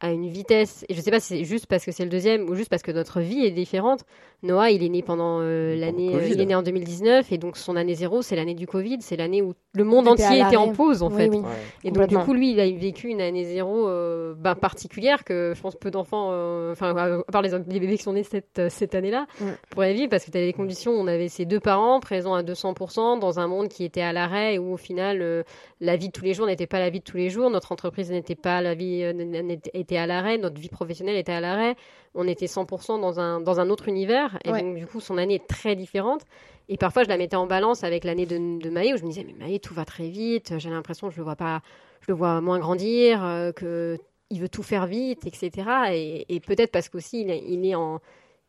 [0.00, 0.84] à une vitesse.
[0.88, 2.82] Et je sais pas si c'est juste parce que c'est le deuxième ou juste parce
[2.82, 4.04] que notre vie est différente.
[4.42, 6.10] Noah, il est né pendant euh, l'année.
[6.30, 8.98] Il est né en 2019 et donc son année zéro, c'est l'année du Covid.
[9.00, 11.28] C'est l'année où le monde était entier était en pause, en Oui, fait.
[11.28, 11.38] oui.
[11.38, 11.44] ouais.
[11.84, 15.52] Et donc, du coup, lui, il a vécu une année zéro euh, ben, particulière que
[15.54, 18.62] je pense peu d'enfants, euh, enfin, à part les, les bébés qui sont nés cette,
[18.68, 19.52] cette année-là, Ouais.
[19.70, 22.34] pourraient vivre parce que tu avais des conditions où on avait ses deux parents présents
[22.34, 25.42] à 200% dans un monde qui était à l'arrêt et où, au final, euh,
[25.80, 27.72] la vie de tous les jours n'était pas la vie de tous les jours, notre
[27.72, 31.74] entreprise n'était pas la vie, euh, était à l'arrêt, notre vie professionnelle était à l'arrêt,
[32.14, 34.38] on était 100% dans un, dans un autre univers.
[34.44, 34.62] Et Ouais.
[34.62, 36.22] donc, du coup, son année est très différente.
[36.68, 39.08] Et parfois, je la mettais en balance avec l'année de, de Maë, où je me
[39.08, 41.62] disais, mais Maë, tout va très vite, j'ai l'impression que je le vois pas,
[42.00, 43.98] je le vois moins grandir, euh, que
[44.30, 45.50] il veut tout faire vite, etc.
[45.92, 48.00] Et, et peut-être parce qu'aussi, il, est- il est en,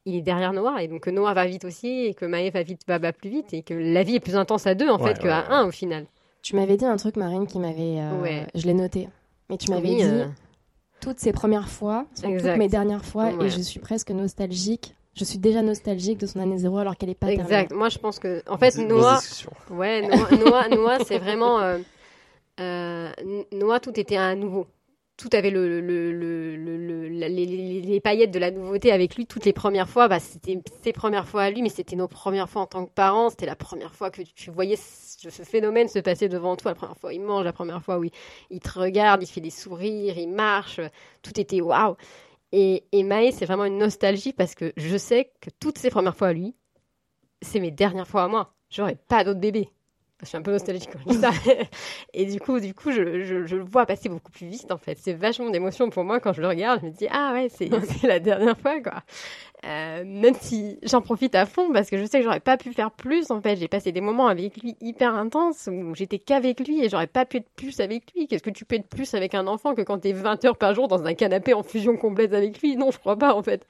[0.06, 2.62] il est derrière Noah, et donc que Noah va vite aussi, et que Maë va
[2.62, 5.00] vite, va, va plus vite, et que la vie est plus intense à deux, en
[5.00, 6.06] Ouais, fait, qu'à ouais, un, au final.
[6.44, 8.00] Tu m'avais dit un truc, Marine, qui m'avait.
[8.00, 8.46] euh, Ouais.
[8.54, 9.10] Je l'ai noté.
[9.50, 10.26] Mais tu m'avais Oui, dit euh,
[11.02, 12.50] toutes ces premières fois sont Exact.
[12.52, 13.48] toutes mes dernières fois Ouais.
[13.48, 14.96] et je suis presque nostalgique.
[15.14, 17.44] Je suis déjà nostalgique de son année zéro alors qu'elle est pas terminée.
[17.44, 17.74] Exact.
[17.74, 19.20] Moi, je pense que, en fait, Noah.
[19.70, 21.60] Ouais, Noah, Noah, Noah, c'est vraiment.
[21.60, 21.80] euh,
[22.62, 23.12] euh,
[23.52, 24.68] Noah, tout était à nouveau.
[25.22, 29.28] Tout avait le, le, les, paillettes de la nouveauté avec lui.
[29.28, 32.50] Toutes les premières fois, bah, c'était ses premières fois à lui, mais c'était nos premières
[32.50, 33.30] fois en tant que parents.
[33.30, 36.72] C'était la première fois que tu voyais ce, phénomène se passer devant toi.
[36.72, 37.46] La première fois, il mange.
[37.46, 38.12] La première fois où il,
[38.50, 40.82] il te regarde, il fait des sourires, il marche.
[41.22, 41.96] Tout était waouh.
[42.52, 46.16] Et, et Maë, c'est vraiment une nostalgie parce que je sais que toutes ces premières
[46.16, 46.56] fois à lui,
[47.44, 48.56] c'est mes dernières fois à moi.
[48.72, 49.70] J'aurais pas d'autres bébés.
[50.22, 51.32] Je suis un peu nostalgique quand je dis ça.
[52.14, 54.78] Et du coup, du coup, je, je, je le vois passer beaucoup plus vite en
[54.78, 54.98] fait.
[55.00, 56.80] C'est vachement d'émotion pour moi quand je le regarde.
[56.82, 57.70] Je me dis ah ouais, c'est
[58.00, 59.02] c'est la dernière fois quoi.
[59.66, 62.74] Euh, même si j'en profite à fond parce que je sais que j'aurais pas pu
[62.74, 63.56] faire plus en fait.
[63.56, 67.26] J'ai passé des moments avec lui hyper intenses où j'étais qu'avec lui et j'aurais pas
[67.26, 68.28] pu être plus avec lui.
[68.28, 70.74] Qu'est-ce que tu peux être plus avec un enfant que quand t'es 20 heures par
[70.76, 72.76] jour dans un canapé en fusion complète avec lui?
[72.76, 73.66] Non, je crois pas en fait.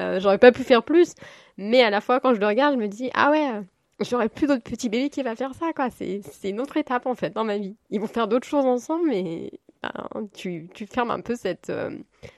[0.00, 1.14] Euh, j'aurais pas pu faire plus.
[1.56, 3.62] Mais à la fois, quand je le regarde, je me dis ah ouais,
[4.00, 5.88] j'aurais plus d'autres petits bébés qui va faire ça quoi.
[5.90, 7.76] C'est une autre étape en fait dans ma vie.
[7.90, 9.52] Ils vont faire d'autres choses ensemble, mais
[9.82, 11.90] ben, tu, fermes un peu cette euh,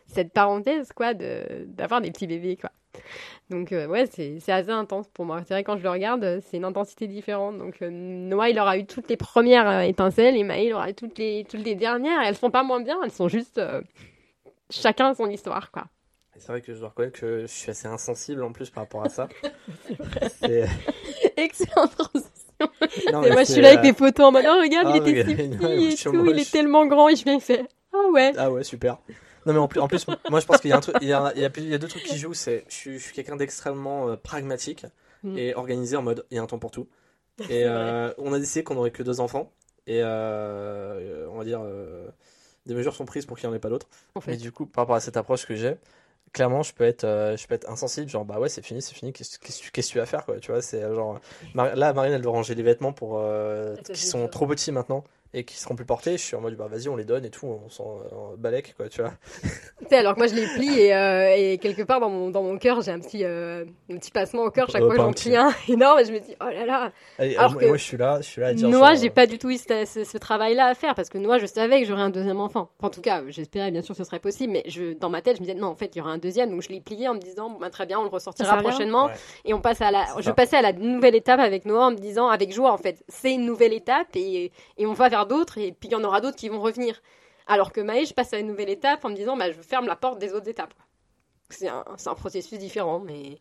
[0.07, 2.71] cette parenthèse quoi de d'avoir des petits bébés quoi.
[3.51, 5.43] Donc euh, ouais, c'est assez intense pour moi.
[5.47, 7.59] C'est vrai quand je le regarde, euh, c'est une intensité différente.
[7.59, 10.95] Donc euh, Noah, il aura eu toutes les premières étincelles et Maë, il aura eu
[10.95, 12.21] toutes les toutes les dernières.
[12.23, 13.61] Elles sont pas moins bien, elles sont juste
[14.71, 15.87] chacun son histoire quoi.
[16.39, 18.85] Et C'est vrai que je dois reconnaître que je suis assez insensible en plus par
[18.85, 19.29] rapport à ça.
[20.41, 20.69] C'est-
[21.37, 22.31] Excellente transition.
[23.13, 24.89] Non, Et mais moi, je suis là avec euh, des photos en mode, oh, regarde,
[24.91, 26.41] Ah, il était si petit et tout, il moche.
[26.41, 27.09] est tellement grand.
[27.09, 28.33] Et je viens faire, ah ouais.
[28.37, 28.99] Ah ouais, super.
[29.47, 31.09] Non mais en plus, en plus moi je pense qu'il y a un truc, il
[31.09, 32.35] y a, il y a plus- il y a deux trucs qui jouent.
[32.35, 34.85] C'est, je suis, je suis quelqu'un d'extrêmement euh, pragmatique
[35.25, 35.37] Mm.
[35.37, 36.87] et organisé en mode, il y a un temps pour tout.
[37.51, 39.51] Et euh, on a décidé qu'on aurait que deux enfants
[39.89, 42.09] et euh, on va dire euh,
[42.67, 43.89] des mesures sont prises pour qu'il n'y en ait pas d'autres.
[44.15, 45.75] En Mais fait, du coup, par rapport à cette approche que j'ai,
[46.33, 48.09] clairement, je peux être, euh, je peux être insensible.
[48.09, 49.13] Genre, bah ouais, c'est fini, c'est fini.
[49.13, 51.21] Qu'est-ce que tu- vas faire, quoi Tu vois, c'est euh, genre.
[51.55, 54.73] Mar- là, Marine, elle doit ranger les vêtements pour euh, Ah, qui sont trop petits
[54.73, 56.13] maintenant et qui seront plus portés.
[56.13, 58.01] Je suis en mode, bah vas-y, on les donne et tout, on s'en
[58.39, 59.13] balèque, quoi, tu vois.
[59.81, 62.29] Tu sais, alors que moi, je les plie et, euh, et quelque part dans mon,
[62.31, 64.97] dans mon cœur, j'ai un petit, euh, un petit passement au cœur chaque fois que
[65.01, 66.01] j'en plie un énorme.
[66.01, 66.93] Et je me dis, oh là là.
[67.21, 68.69] Et, Alors moi, que moi, je suis là, je suis là à dire.
[68.69, 71.17] Noah, genre, j'ai pas du tout eu ce, ce- ce travail-là à faire parce que
[71.17, 72.69] Noah, je savais que j'aurais un deuxième enfant.
[72.79, 75.23] Enfin, en tout cas, j'espérais bien sûr que ce serait possible, mais je, dans ma
[75.23, 76.51] tête, je me disais non, en fait, il y aura un deuxième.
[76.51, 79.07] Donc je l'ai plié en me disant, bah, très bien, on le ressortira prochainement.
[79.07, 79.13] Ouais.
[79.47, 80.33] Et on passe à la, je ça.
[80.35, 83.33] passais à la nouvelle étape avec Noah en me disant, avec joie en fait, c'est
[83.33, 86.21] une nouvelle étape et, et on va vers d'autres et puis il y en aura
[86.21, 87.01] d'autres qui vont revenir.
[87.47, 89.87] Alors que Maë, je passe à une nouvelle étape en me disant bah, je ferme
[89.87, 90.75] la porte des autres étapes.
[91.51, 93.39] C'est un, un processus différent, mais,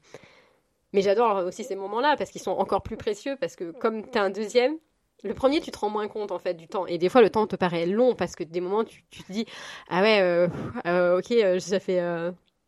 [0.93, 4.17] mais j'adore aussi ces moments-là parce qu'ils sont encore plus précieux parce que comme tu
[4.17, 4.77] as un deuxième,
[5.23, 6.85] le premier, tu te rends moins compte en fait du temps.
[6.85, 9.31] Et des fois, le temps te paraît long parce que des moments, tu, tu te
[9.31, 9.45] dis
[9.89, 10.47] Ah ouais, euh,
[10.85, 11.99] euh, ok, euh, ça fait.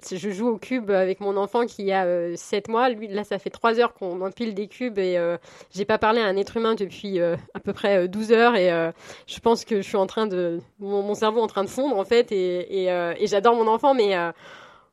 [0.10, 2.90] Je joue au cube avec mon enfant qui a 7 mois.
[2.90, 5.38] Lui, là, ça fait 3 heures qu'on empile des cubes et euh,
[5.72, 8.56] j'ai pas parlé à un être humain depuis euh, à peu près euh, 12 heures.
[8.56, 8.92] Et euh,
[9.28, 10.60] je pense que je suis en train de.
[10.80, 12.32] Mon, cerveau en train de fondre en fait.
[12.32, 14.32] Et, et, euh, j'adore mon enfant, mais euh,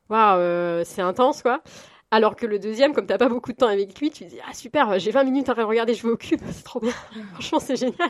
[0.09, 1.61] waouh, euh, c'est intense quoi.
[2.09, 4.37] Alors que le deuxième, comme t'as pas beaucoup de temps avec lui, tu te dis
[4.49, 6.93] ah super, j'ai 20 minutes à regarder au cube, c'est trop bien.
[7.33, 8.09] Franchement, c'est génial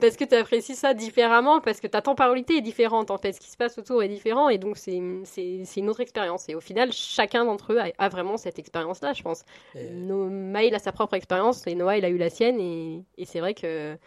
[0.00, 3.40] parce que tu apprécies ça différemment, parce que ta temporalité est différente en fait, ce
[3.40, 6.48] qui se passe autour est différent et donc c'est une autre expérience.
[6.48, 9.44] Et au final, chacun d'entre eux a, a vraiment cette expérience-là, je pense.
[9.74, 13.04] Et- No, Maël a sa propre expérience et Noah il a eu la sienne et,
[13.18, 13.98] et c'est vrai que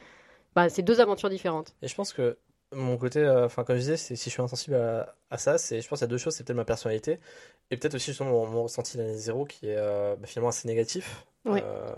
[0.56, 1.76] bah, c'est deux aventures différentes.
[1.84, 2.38] Et je pense que
[2.74, 5.58] mon côté, euh, enfin, comme je disais, c'est si je suis insensible à, à ça,
[5.58, 7.20] c'est, je pense y a deux choses, c'est peut-être ma personnalité
[7.72, 10.50] et peut-être aussi justement mon, mon ressenti de l'année zéro qui est euh, bah, finalement
[10.50, 11.26] assez négatif.
[11.46, 11.64] Ouais.
[11.66, 11.94] Euh,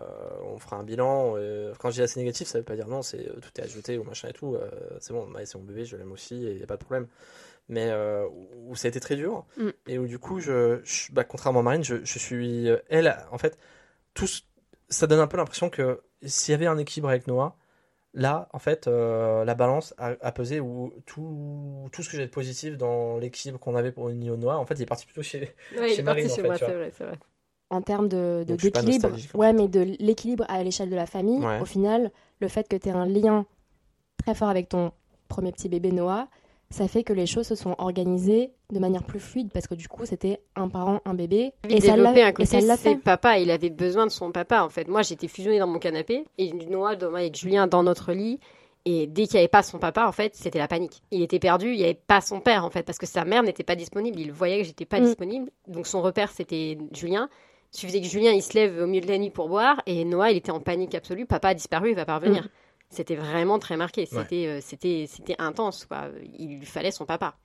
[0.46, 1.34] on fera un bilan.
[1.80, 4.04] quand je dis assez négatif, ça veut pas dire non, c'est tout est ajouté ou
[4.04, 4.56] machin et tout.
[5.00, 6.84] c'est bon, Maë, c'est mon bébé, je l'aime aussi et il n'y a pas de
[6.84, 7.08] problème.
[7.68, 7.92] Mais
[8.68, 9.70] où ça a été très dur Mm.
[9.88, 12.68] et où du coup, je, je- bah, contrairement à Marine, je, je suis.
[12.90, 13.58] elle, en fait,
[14.14, 14.28] tout,
[14.90, 17.58] ça donne un peu l'impression que s'il y avait un équilibre avec Noah,
[18.14, 22.26] Là, en fait, euh, la balance a, a pesé où tout, tout ce que j'ai
[22.26, 25.24] de positif dans l'équilibre qu'on avait pour Nio Noah, en fait, il est parti plutôt
[25.24, 25.56] chez.
[25.78, 27.20] Ouais, il Chez est Marine, parti en fait, moi, vrai, c'est vrai.
[27.70, 31.62] En termes de, d'équilibre, ouais, mais de l'équilibre à l'échelle de la famille, Ouais.
[31.62, 32.12] au final,
[32.42, 33.46] le fait que tu aies un lien
[34.18, 34.92] très fort avec ton
[35.30, 36.28] premier petit bébé Noah,
[36.72, 39.88] ça fait que les choses se sont organisées de manière plus fluide parce que du
[39.88, 41.52] coup, c'était un parent, un bébé.
[41.70, 42.96] Et ça l'a- un et ça côté, fait.
[42.96, 44.88] papa, il avait besoin de son papa en fait.
[44.88, 48.40] Moi j'étais fusionnée dans mon canapé et Noah dormait avec Julien dans notre lit
[48.86, 51.04] et dès qu'il n'y avait pas son papa en fait c'était la panique.
[51.12, 53.44] Il était perdu, il n'y avait pas son père en fait parce que sa mère
[53.44, 55.06] n'était pas disponible, il voyait que j'étais pas Mm.
[55.06, 57.30] disponible donc son repère c'était Julien.
[57.74, 60.04] Il suffisait que Julien il se lève au milieu de la nuit pour boire et
[60.06, 62.44] Noah il était en panique absolue, papa a disparu, il va pas revenir.
[62.44, 62.50] Mm.
[62.92, 64.08] C'était vraiment très marqué, Ouais.
[64.12, 66.10] c'était euh, c'était c'était intense quoi.
[66.38, 67.36] Il lui fallait son papa.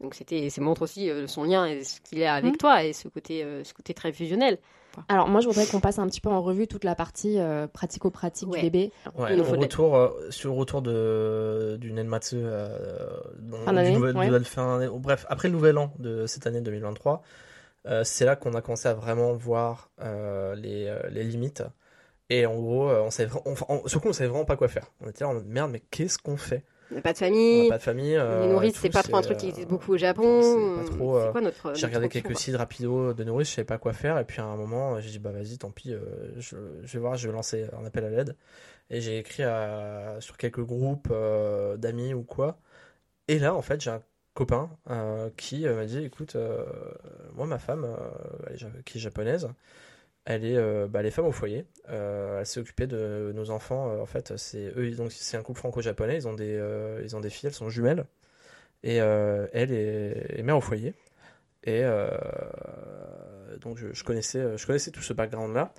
[0.00, 2.56] Donc c'était, ça montre aussi euh, son lien et ce qu'il a avec Mm.
[2.56, 4.56] toi et ce côté, euh, ce côté très fusionnel.
[5.08, 7.66] Alors moi, je voudrais qu'on passe un petit peu en revue toute la partie euh,
[7.66, 8.60] pratico-pratique Ouais.
[8.60, 8.92] du bébé.
[9.14, 12.68] Ouais, au retour, euh, sur le retour de, du Nenmatsu, euh,
[13.40, 14.26] dans- Fin du nouvel- ouais.
[14.26, 17.22] nouvelle fin d'année- bref, après le nouvel an de cette année 2023,
[17.86, 21.62] euh, c'est là qu'on a commencé à vraiment voir euh, les, les limites.
[22.30, 24.68] Et en gros, euh, on savait, on, on, sur coup, on savait vraiment pas quoi
[24.68, 24.86] faire.
[25.00, 26.62] On était là en mode merde, mais qu'est-ce qu'on fait?
[26.92, 28.16] On n'a pas de famille, pas de famille.
[28.16, 29.96] euh, les et nourrices, tout, c'est pas trop un truc euh, qui existe beaucoup au
[29.96, 30.42] Japon.
[30.42, 31.74] c'est pas trop, euh, quoi notre.
[31.74, 34.18] J'ai regardé quelques sites rapido de nourrice, je savais pas quoi faire.
[34.18, 36.00] Et puis à un moment, j'ai dit, bah vas-y, tant pis, euh,
[36.38, 38.36] je, je vais voir, je vais lancer un appel à l'aide.
[38.90, 42.58] Et j'ai écrit à- sur quelques groupes euh, d'amis ou quoi.
[43.28, 44.02] Et là, en fait, j'ai un
[44.34, 46.64] copain euh, qui euh, m'a dit, écoute, euh,
[47.34, 49.48] moi, ma femme, euh, qui est japonaise,
[50.24, 51.66] elle est, euh, bah, elle est femme au foyer.
[51.90, 53.90] Euh, elle s'est occupée de nos enfants.
[53.90, 56.16] euh, en fait, c'est eux, ont- c'est un couple franco-japonais.
[56.16, 58.06] Ils ont des, euh, ils ont des filles, elles sont jumelles.
[58.84, 60.94] Et euh, elle est, est mère au foyer.
[61.64, 61.82] Et
[63.60, 65.72] donc je, connaissais, je connaissais tout ce background-là.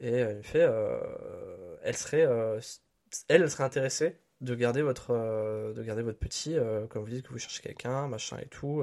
[0.00, 0.68] Et elle fait,
[1.82, 2.26] elle serait,
[3.28, 5.12] elle, serait intéressée de garder votre,
[5.74, 6.56] de garder votre petit,
[6.90, 8.82] comme vous dites que vous cherchez quelqu'un, machin et tout.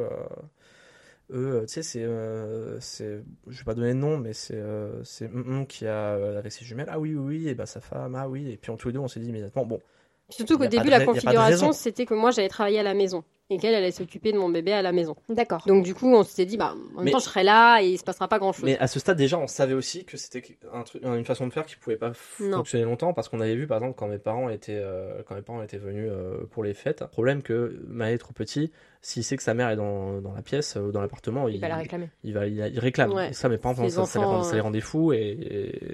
[1.31, 4.55] Eux, euh, tu sais, c'est, euh, c'est, je vais pas donner de nom, mais c'est,
[4.55, 6.87] euh, c'est Hum qui a euh, avec ses jumelles.
[6.89, 8.49] Ah oui, oui, oui, et bah sa femme, ah oui.
[8.49, 9.81] Et puis en tous les deux, on s'est dit immédiatement, bon,
[10.29, 13.59] Surtout qu'au début, de la configuration, c'était que moi, j'allais travailler à la maison et
[13.59, 15.15] qu'elle allait s'occuper de mon bébé à la maison.
[15.29, 15.63] D'accord.
[15.67, 17.89] Donc du coup, on s'était dit, bah, en même Mais- temps, je serai là et
[17.89, 18.65] il se passera pas grand-chose.
[18.65, 21.53] Mais à ce stade, déjà, on savait aussi que c'était un truc, une façon de
[21.53, 22.57] faire qui pouvait pas Non.
[22.57, 25.43] fonctionner longtemps parce qu'on avait vu, par exemple, quand mes parents étaient, euh, quand mes
[25.43, 28.71] parents étaient venus euh, pour les fêtes, problème que Maë est trop petit,
[29.03, 31.61] s'il sait que sa mère est dans, dans la pièce euh, ou dans l'appartement, Il
[31.61, 32.09] va la réclamer.
[32.23, 33.13] il va, il, il réclame.
[33.13, 33.29] Ouais.
[33.29, 35.19] Et ça, mes parents, ça, ça les enfants, rend- ça les rendait fous et,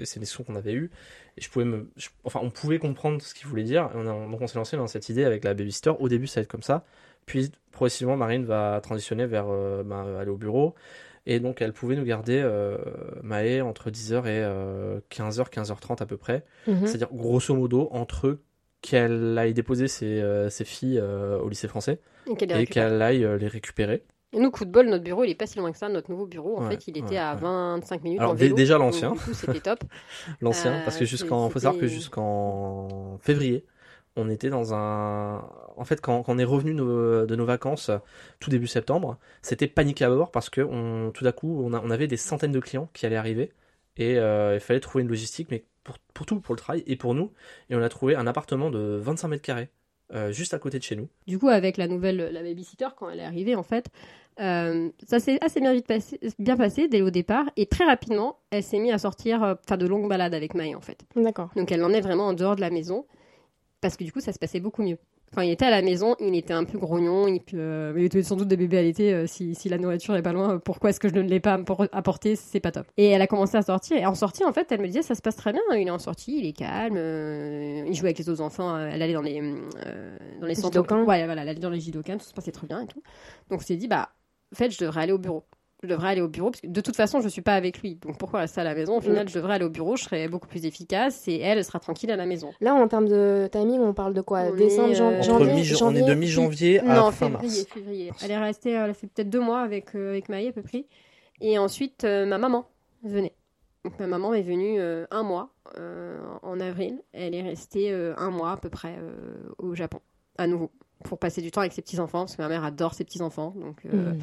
[0.00, 0.90] et c'est des sons qu'on avait eus.
[1.38, 3.88] Et je pouvais me, je- enfin, on pouvait comprendre ce qu'il voulait dire.
[3.94, 5.92] Et on a- donc on s'est lancé dans cette idée avec la babysitter.
[5.98, 6.84] Au début, ça va être comme ça.
[7.26, 10.74] Puis progressivement, Marine va transitionner vers euh, bah, aller au bureau.
[11.24, 12.76] Et donc, elle pouvait nous garder euh,
[13.22, 16.44] Maë entre 10h et euh, 15h, 15h30 à peu près.
[16.66, 16.84] Mhm.
[16.86, 18.38] C'est-à-dire, grosso modo, entre
[18.80, 22.00] qu'elle aille déposer ses, euh, ses filles euh, au lycée français
[22.60, 24.02] Et qu'elle aille euh, les récupérer.
[24.34, 25.88] Et nous, coup de bol, notre bureau, il est pas si loin que ça.
[25.90, 27.40] Notre nouveau bureau, en Ouais, fait, il était ouais, à ouais.
[27.42, 28.56] 25 minutes Alors, en vélo.
[28.56, 29.14] déjà l'ancien.
[29.34, 29.84] C'était top.
[30.40, 33.66] L'ancien, Euh, parce que jusqu'en, c'est- faut savoir que jusqu'en février,
[34.16, 35.38] on était dans un,
[35.76, 37.98] en fait, quand, quand on est revenu nos- de nos vacances, euh,
[38.40, 41.80] tout début septembre, c'était panique à bord parce que on, tout d'un coup, on, a-
[41.80, 43.52] on avait des centaines de clients qui allaient arriver
[43.96, 46.96] et euh, il fallait trouver une logistique, mais pour, pour tout, pour le travail et
[46.96, 47.32] pour nous.
[47.70, 49.70] Et on a trouvé un appartement de 25 mètres carrés
[50.14, 51.08] euh, juste à côté de chez nous.
[51.26, 53.88] Du coup, avec la nouvelle, la babysitter, quand elle est arrivée, en fait,
[54.40, 57.46] euh, ça s'est assez bien, vite passé, bien passé dès le départ.
[57.56, 60.74] Et très rapidement, elle s'est mise à sortir, euh, faire de longues balades avec Maï,
[60.74, 61.04] en fait.
[61.16, 61.50] D'accord.
[61.56, 63.06] Donc elle l'emmenait vraiment en dehors de la maison.
[63.80, 64.98] Parce que du coup, ça se passait beaucoup mieux.
[65.34, 67.26] Quand il était à la maison, il était un peu grognon.
[67.26, 69.14] Il, euh, il était sans doute des bébés à l'été.
[69.14, 71.56] euh, si, si la nourriture est pas loin, pourquoi est-ce que je ne l'ai pas
[71.56, 72.86] appor- apporté C'est pas top.
[72.98, 73.96] Et elle a commencé à sortir.
[73.96, 75.62] Et en sortie, en fait, elle me disait ça se passe très bien.
[75.74, 76.96] Il est en sortie, il est calme.
[76.98, 78.76] euh, il jouait avec les autres enfants.
[78.76, 80.74] euh, elle allait dans les euh, dans les centres.
[81.06, 82.18] Ouais, voilà, elle allait dans les jidokan.
[82.18, 83.02] Tout se passait très bien et tout.
[83.50, 84.10] Donc on s'est dit bah
[84.52, 85.44] en fait, je devrais aller au bureau.
[85.82, 87.96] Je devrais aller au bureau parce que de toute façon, je suis pas avec lui.
[87.96, 88.98] Donc pourquoi rester à la maison?
[88.98, 89.96] Au final, je devrais aller au bureau.
[89.96, 92.52] Je serais beaucoup plus efficace et elle, elle sera tranquille à la maison.
[92.60, 94.42] Là, en termes de timing, on parle de quoi?
[94.42, 97.28] On Décembre, est, jan- euh, janvier, mi- on janvier est de mi-janvier à non, fin
[97.28, 97.66] février, mars.
[97.74, 98.12] février.
[98.22, 100.52] Elle est restée, euh, elle a fait peut-être deux mois avec, euh, avec Maï à
[100.52, 100.84] peu près.
[101.40, 102.64] Et ensuite, euh, ma maman
[103.02, 103.34] venait.
[103.84, 107.02] Donc, ma maman est venue euh, un mois euh, en avril.
[107.12, 109.98] Elle est restée euh, un mois à peu près euh, au Japon,
[110.38, 110.70] à nouveau,
[111.02, 113.52] pour passer du temps avec ses petits-enfants, parce que ma mère adore ses petits-enfants.
[113.56, 114.20] Donc, euh, Mhm.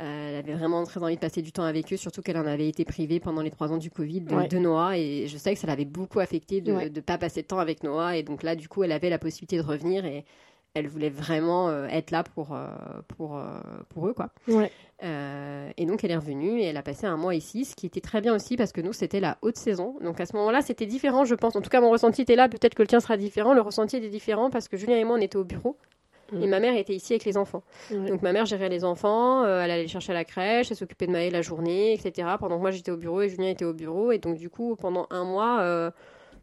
[0.00, 2.46] Euh, elle avait vraiment très envie de passer du temps avec eux, surtout qu'elle en
[2.46, 4.48] avait été privée pendant les trois ans du Covid de, Ouais.
[4.48, 4.98] de Noah.
[4.98, 6.90] Et je sais que ça l'avait beaucoup affecté de ne Ouais.
[6.90, 8.16] pas passer de temps avec Noah.
[8.16, 10.24] Et donc là, du coup, elle avait la possibilité de revenir et
[10.76, 12.66] elle voulait vraiment euh, être là pour, euh,
[13.06, 13.40] pour,
[13.90, 14.12] pour eux.
[14.14, 14.30] quoi.
[14.48, 14.70] Ouais.
[15.76, 18.00] Et donc elle est revenue et elle a passé un mois ici, ce qui était
[18.00, 19.96] très bien aussi parce que nous c'était la haute saison.
[20.02, 21.54] Donc à ce moment-là c'était différent je pense.
[21.56, 23.52] En tout cas mon ressenti était là, peut-être que le tien sera différent.
[23.54, 25.76] Le ressenti était différent parce que Julien et moi on était au bureau
[26.34, 26.42] Mm.
[26.42, 27.62] et ma mère était ici avec les enfants.
[27.90, 30.76] Donc ma mère gérait les enfants, euh, elle allait les chercher à la crèche, elle
[30.76, 32.28] s'occupait de Maë la journée, etc.
[32.38, 34.12] Pendant que moi j'étais au bureau et Julien était au bureau.
[34.12, 35.60] Et donc du coup pendant un mois...
[35.60, 35.90] euh,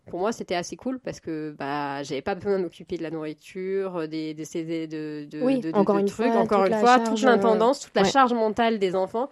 [0.10, 3.12] pour moi, c'était assez cool parce que bah, j'avais pas besoin de m'occuper de la
[3.12, 6.26] nourriture, des, des, CD de, de, Oui, de, de- encore de une trucs.
[6.32, 8.10] fois, encore toute une fois, charge, toute l'intendance, toute la ouais.
[8.10, 9.30] charge mentale des enfants,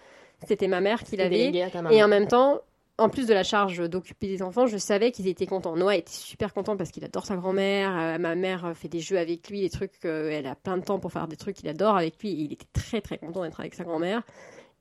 [0.48, 1.52] c'était ma mère qui l'avait.
[1.90, 2.62] Et en même temps,
[3.00, 5.76] en plus de la charge d'occuper les enfants, je savais qu'ils étaient contents.
[5.76, 7.98] Noah était super content parce qu'il adore sa grand-mère.
[7.98, 9.94] Euh, ma mère euh, fait des jeux avec lui, des trucs.
[10.06, 12.30] euh, elle a plein de temps pour faire des trucs qu'il adore avec lui.
[12.30, 14.22] Et il était très très content d'être avec sa grand-mère.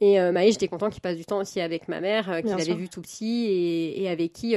[0.01, 2.77] Et euh, j'étais content qu'il passe du temps aussi avec ma mère, qu'il avait sûr.
[2.77, 4.55] vu tout petit et, et avec qui.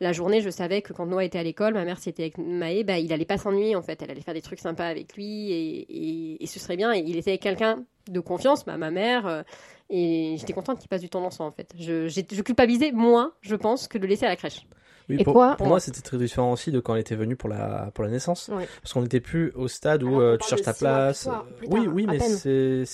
[0.00, 2.84] la journée, je savais que quand Noah était à l'école, ma mère c'était avec Maë,
[2.84, 4.00] bah, il allait pas s'ennuyer en fait.
[4.02, 6.92] Elle allait faire des trucs sympas avec lui et, et- et ce serait bien.
[6.94, 9.44] Et il était avec quelqu'un de confiance, bah, ma mère.
[9.90, 11.72] Et j'étais contente qu'il passe du temps ensemble en fait.
[11.78, 14.66] Je, culpabilisais moins, je pense, que de le laisser à la crèche.
[15.08, 17.34] Oui, Et pour, quoi pour moi, c'était très différent aussi de quand elle était venue
[17.34, 18.50] pour la, pour la naissance.
[18.52, 18.68] Ouais.
[18.82, 21.22] Parce qu'on n'était plus au stade où euh, tu cherches ta place.
[21.22, 22.84] plus tard, plus oui, tard, oui, mais c'est.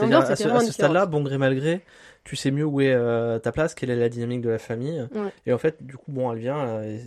[0.00, 1.84] à à ce stade-là, bon gré mal gré,
[2.28, 5.00] tu sais mieux où est euh, ta place, quelle est la dynamique de la famille.
[5.14, 5.30] Ouais.
[5.46, 6.58] Et en fait, du coup, bon, elle vient.
[6.66, 6.98] euh,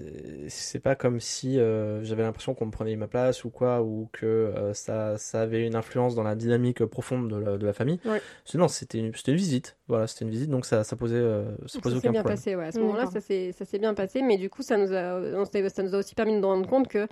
[0.48, 4.10] c'est pas comme si euh, j'avais l'impression qu'on me prenait ma place ou quoi, ou
[4.14, 7.74] que euh, ça, ça avait une influence dans la dynamique profonde de la, de la
[7.74, 8.00] famille.
[8.06, 8.20] Ouais.
[8.56, 9.78] Non, c'était une, visite.
[9.88, 12.22] Voilà, c'était une visite, donc ça, ça posait, euh, ça posait ça s'est aucun bien
[12.22, 12.38] problème.
[12.38, 12.66] passé, ouais.
[12.66, 14.92] À ce Mm, moment-là, ça s'est ça s'est bien passé, mais du coup, ça nous
[14.94, 15.22] a,
[15.70, 17.08] ça nous a aussi permis de nous rendre compte que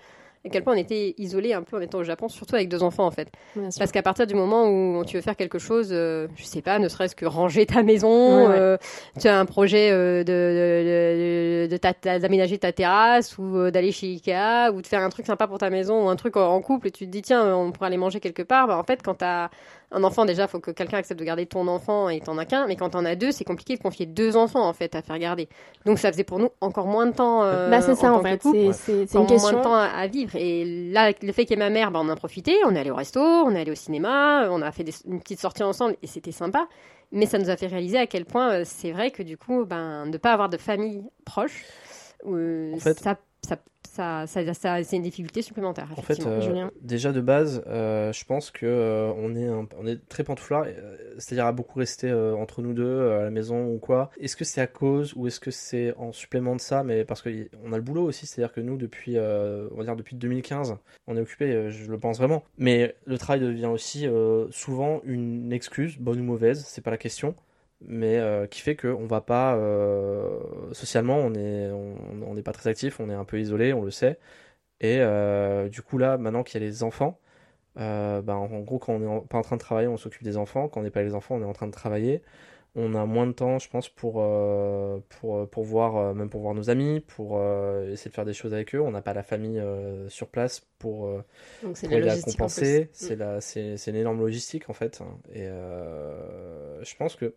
[0.45, 2.81] à quel point on était isolés un peu en étant au Japon, surtout avec deux
[2.81, 3.27] enfants en fait.
[3.77, 6.79] Parce qu'à partir du moment où tu veux faire quelque chose, euh, je sais pas,
[6.79, 8.55] ne serait-ce que ranger ta maison, Ouais, ouais.
[8.59, 8.77] euh,
[9.19, 14.81] tu as un projet euh, de, d'aménager ta terrasse ou euh, d'aller chez Ikea ou
[14.81, 16.91] de faire un truc sympa pour ta maison ou un truc en, en couple et
[16.91, 18.67] tu te dis tiens, on pourrait aller manger quelque part.
[18.67, 19.49] Bah, en fait, quand tu as
[19.91, 22.67] un enfant, déjà, faut que quelqu'un accepte de garder ton enfant et t'en as qu'un.
[22.67, 25.17] Mais quand t'en as deux, c'est compliqué de confier deux enfants en fait à faire
[25.17, 25.49] garder.
[25.85, 27.43] Donc ça faisait pour nous encore moins de temps.
[27.43, 28.41] euh, Bah, c'est ça en fait.
[28.43, 29.57] C'est une moins question.
[29.57, 30.35] de temps à, à vivre.
[30.35, 32.55] Et là, le fait qu'il y ait ma mère, bah, on en a profité.
[32.65, 35.19] On est allé au resto, on est allé au cinéma, on a fait des- une
[35.21, 36.67] petite sortie ensemble et c'était sympa.
[37.11, 39.65] Mais ça nous a fait réaliser à quel point euh, c'est vrai que du coup,
[39.65, 41.63] ben, ne pas avoir de famille proche,
[42.27, 43.15] euh, En fait- ça,
[43.47, 43.57] ça,
[43.89, 45.89] ça, ça- ça- c'est une difficulté supplémentaire.
[45.97, 46.71] En fait, euh, Julien.
[46.81, 50.65] déjà de base, euh, je pense que euh, on est un- on est très pantouflard,
[50.67, 54.11] euh, c'est-à-dire à beaucoup rester entre nous deux à la maison ou quoi.
[54.19, 56.83] Est-ce que c'est à cause ou est-ce que c'est en supplément de ça?
[56.83, 59.83] Mais parce que y- on a le boulot aussi, c'est-à-dire que nous depuis, on va
[59.83, 60.75] dire depuis 2015,
[61.07, 62.43] on est occupé, je le pense vraiment.
[62.57, 64.05] Mais le travail devient aussi
[64.51, 67.35] souvent une excuse, bonne ou mauvaise, c'est pas la question.
[67.81, 70.39] Mais euh, qui fait qu'on va pas euh,
[70.73, 73.91] socialement, on est on n'est pas très actif, on est un peu isolé, on le
[73.91, 74.19] sait.
[74.81, 77.19] Et euh, du coup, là, maintenant qu'il y a les enfants,
[77.79, 80.23] euh, ben, en gros, quand on n'est en- pas en train de travailler, on s'occupe
[80.23, 80.69] des enfants.
[80.69, 82.21] Quand on n'est pas les enfants, on est en train de travailler.
[82.81, 86.41] On a moins de temps, je pense, pour, euh, pour, pour voir, euh, même pour
[86.41, 88.79] voir nos amis, pour euh, essayer de faire des choses avec eux.
[88.81, 91.23] On n'a pas la famille euh, sur place pour, euh,
[91.61, 92.89] Donc pour la compenser.
[92.97, 93.17] plus.
[93.79, 95.01] C'est une énorme logistique, en fait.
[95.33, 97.33] Et euh, je pense que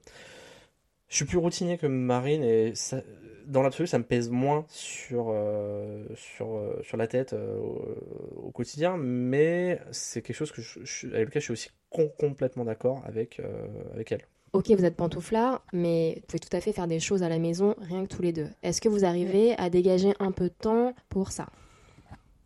[1.08, 3.02] je suis plus routinier que Marine et ça-
[3.46, 8.46] dans l'absolu, ça me pèse moins sur, euh, sur, euh, sur la tête euh, au,
[8.46, 12.08] au quotidien, mais c'est quelque chose que je, je- avec lequel je suis aussi com-
[12.18, 14.22] complètement d'accord avec, euh, avec elle.
[14.52, 17.38] Ok, vous êtes pantouflard, mais vous pouvez tout à fait faire des choses à la
[17.38, 18.48] maison, rien que tous les deux.
[18.62, 21.46] Est-ce que vous arrivez à dégager un peu de temps pour ça?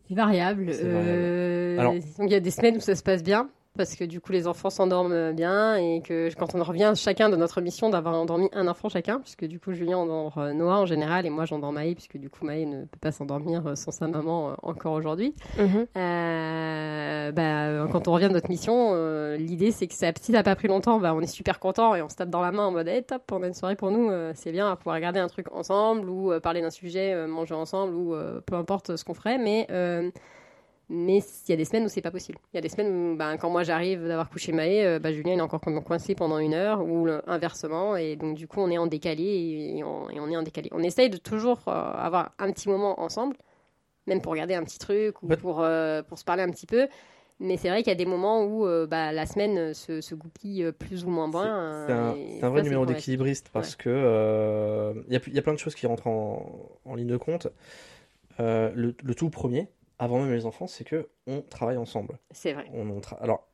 [0.07, 0.71] C'est variable.
[0.73, 4.03] Euh, Alors- donc il y a des semaines où ça se passe bien parce que
[4.03, 7.89] du coup les enfants s'endorment bien et que quand on revient chacun de notre mission
[7.89, 11.29] d'avoir endormi un enfant chacun, puisque du coup Julien endort euh, Noah en général et
[11.29, 14.49] moi j'endors Maë puisque du coup Maë ne peut pas s'endormir euh, sans sa maman
[14.49, 15.33] euh, encore aujourd'hui.
[15.57, 15.87] Mhm.
[15.95, 20.43] Euh, bah, quand on revient de notre mission, euh, l'idée c'est que si ça n'a
[20.43, 22.65] pas pris longtemps, bah, on est super content et on se tape dans la main
[22.65, 24.95] en mode hey, top, on a une soirée pour nous, euh, c'est bien, va pouvoir
[24.95, 28.55] regarder un truc ensemble ou euh, parler d'un sujet, euh, manger ensemble ou euh, peu
[28.55, 30.09] importe ce qu'on ferait, mais euh,
[30.89, 32.37] mais il y a des semaines où c'est pas possible.
[32.53, 35.33] Il y a des semaines où bah, quand moi j'arrive d'avoir couché Maë, bah, Julien
[35.33, 38.69] il est encore co- coincé pendant une heure ou inversement et donc du coup on
[38.69, 39.23] est en décalé
[39.77, 40.69] et, on, et on est en décalé.
[40.71, 43.35] On essaye de toujours euh, avoir un petit moment ensemble
[44.05, 45.35] même pour regarder un petit truc ou Ouais.
[45.35, 46.87] pour, euh, pour se parler un petit peu.
[47.39, 50.15] Mais c'est vrai qu'il y a des moments où euh, bah, la semaine se, se
[50.15, 51.85] goupille plus ou moins bien.
[51.85, 55.19] C'est un, et c'est un vrai ça, numéro d'équilibriste parce que euh, il y, a,
[55.27, 57.49] il y a plein de choses qui rentrent en, en ligne de compte.
[58.39, 59.67] Le, le tout premier,
[59.99, 62.19] avant même les enfants, c'est que on travaille ensemble.
[62.31, 62.65] C'est vrai.
[62.73, 63.47] On, on tra- Alors,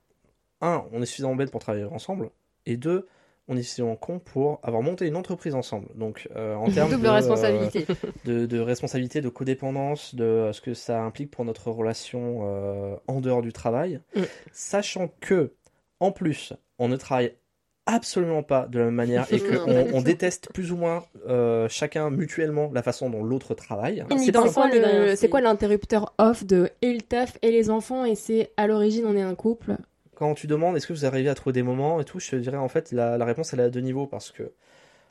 [0.61, 2.29] un, on est suffisamment bête pour travailler ensemble,
[2.65, 3.07] et deux,
[3.49, 5.87] on est suffisamment con pour avoir monté une entreprise ensemble.
[5.95, 7.85] Donc, euh, en termes de, euh, responsabilité.
[8.25, 12.95] de, de responsabilité, de codépendance, de euh, ce que ça implique pour notre relation euh,
[13.07, 14.21] en dehors du travail, Mm.
[14.53, 15.53] sachant que,
[15.99, 17.35] en plus, on ne travaille
[17.85, 22.09] absolument pas de la même manière et qu'on on déteste plus ou moins euh, chacun
[22.09, 24.05] mutuellement la façon dont l'autre travaille.
[24.17, 28.51] C'est quoi le- quoi l'interrupteur off de et le taf et les enfants et c'est
[28.57, 29.75] à l'origine on est un couple?
[30.15, 32.35] Quand tu demandes est-ce que vous arrivez à trouver des moments et tout, je te
[32.37, 34.51] dirais en fait la, la réponse elle est à deux niveaux parce que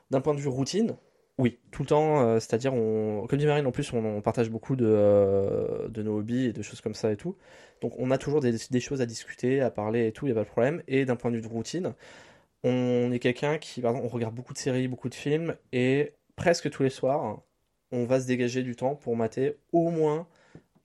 [0.09, 0.95] d'un point de vue routine,
[1.37, 4.49] oui, tout le temps, euh, c'est-à-dire on, comme dit Marine en plus on, on partage
[4.49, 7.35] beaucoup de, euh, de nos hobbies et de choses comme ça et tout,
[7.81, 10.31] donc on a toujours des, des choses à discuter, à parler et tout, il n'y
[10.31, 10.81] a pas de problème.
[10.87, 11.93] Et d'un point de vue de routine,
[12.63, 16.13] on est quelqu'un qui, par exemple, on regarde beaucoup de séries, beaucoup de films et
[16.35, 17.41] presque tous les soirs,
[17.91, 20.27] on va se dégager du temps pour mater au moins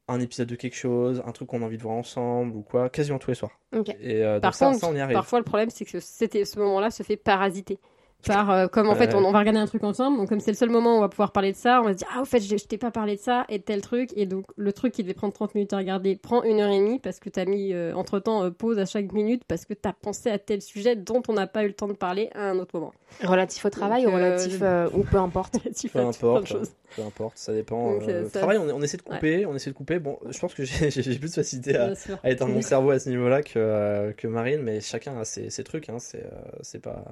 [0.09, 2.89] un épisode de quelque chose, un truc qu'on a envie de voir ensemble ou quoi,
[2.89, 3.61] quasiment tous les soirs.
[4.01, 5.15] Et euh, donc Par ça, contre, ça, on y arrive.
[5.15, 7.79] Parfois, le problème, c'est que c'était, ce moment-là se fait parasiter.
[8.27, 10.51] Par, euh, comme en fait, on, on va regarder un truc ensemble, donc comme c'est
[10.51, 12.21] le seul moment où on va pouvoir parler de ça, on va se dire, ah,
[12.21, 14.45] au fait, je, je t'ai pas parlé de ça et de tel truc, et donc
[14.57, 17.21] le truc qui devait prendre 30 minutes à regarder prend une heure et demie parce
[17.21, 20.39] que t'as mis euh, entre temps pause à chaque minute parce que t'as pensé à
[20.39, 22.93] tel sujet dont on n'a pas eu le temps de parler à un autre moment.
[23.23, 25.59] Relatif au travail Donc, ou euh, relatif euh, ou peu importe.
[25.75, 26.73] tu Peu importe, choses.
[26.97, 27.93] peu importe, ça dépend.
[27.93, 30.01] Donc, euh, euh, ça- travail, on, on essaie de couper, on essaie de couper.
[30.01, 30.89] Bon, je pense que j'ai
[31.19, 31.93] plus de facilité à,
[32.25, 35.51] à éteindre mon cerveau à ce niveau-là que, euh, que Marine, mais chacun a ses,
[35.51, 36.31] ses trucs, hein, c'est euh,
[36.63, 37.05] c'est pas.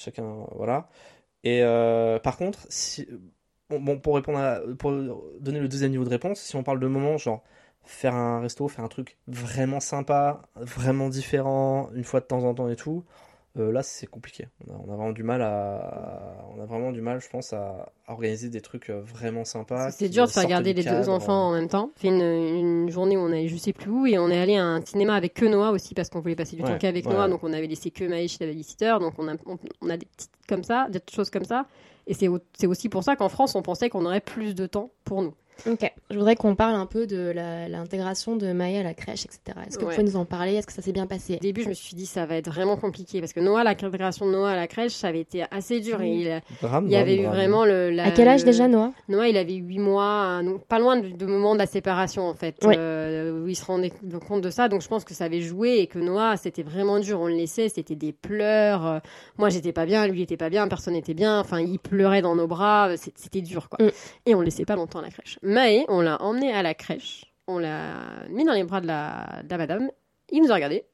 [0.00, 0.88] Chacun, voilà.
[1.44, 3.06] Et euh, par contre, si,
[3.68, 4.92] bon, bon, pour répondre à, pour
[5.40, 7.42] donner le deuxième niveau de réponse, si on parle de moments genre
[7.84, 12.54] faire un resto, faire un truc vraiment sympa, vraiment différent, une fois de temps en
[12.54, 13.04] temps et tout,
[13.60, 14.48] euh, là c'est compliqué.
[14.66, 17.52] On a, on a vraiment du mal à, on a vraiment du mal, je pense,
[17.52, 19.90] à, à organiser des trucs euh, vraiment sympas.
[19.90, 21.90] C'est dur de faire garder les deux enfants en même temps.
[21.96, 24.40] On fait une, une journée où on allait je sais plus où et on est
[24.40, 26.78] allé à un cinéma avec que Noah aussi parce qu'on voulait passer du Ouais, temps
[26.78, 27.12] qu'avec ouais.
[27.12, 27.28] Noah.
[27.28, 28.96] Donc on avait laissé que Maïch la babysitter.
[29.00, 31.66] Donc on a, on, on a des petites comme ça, des choses comme ça.
[32.06, 35.22] Et c'est aussi pour ça qu'en France on pensait qu'on aurait plus de temps pour
[35.22, 35.34] nous.
[35.66, 35.92] Ok.
[36.10, 37.32] Je voudrais qu'on parle un peu de
[37.68, 39.40] l'intégration de Maya à la crèche, etc.
[39.66, 40.54] Est-ce que vous pouvez nous en parler?
[40.54, 41.34] Est-ce que ça s'est bien passé?
[41.36, 44.26] Au début je me suis dit ça va être vraiment compliqué parce que Noah, l'intégration
[44.26, 46.00] de Noah à la crèche, ça avait été assez dur.
[46.00, 47.36] Et il, Drame, il y avait drame, eu drame.
[47.36, 47.90] vraiment le.
[47.90, 48.92] la- À quel âge le- déjà, Noah?
[49.08, 52.56] Noah, il avait 8 mois, donc pas loin du moment de la séparation en fait,
[52.64, 53.92] euh, où il se rendait
[54.26, 54.68] compte de ça.
[54.68, 57.20] Donc je pense que ça avait joué et que Noah, c'était vraiment dur.
[57.20, 59.00] On le laissait, c'était des pleurs.
[59.38, 61.40] moi, j'étais pas bien, lui il était pas bien, personne n'était bien.
[61.40, 62.90] Enfin, il pleurait dans nos bras.
[62.96, 63.84] C'était dur quoi.
[63.84, 63.90] Mm.
[64.26, 65.38] Et on le laissait pas longtemps à la crèche.
[65.50, 67.24] Maë, on l'a emmené à la crèche.
[67.48, 69.90] On l'a mis dans les bras de la, de la madame.
[70.28, 70.84] Il nous a regardé.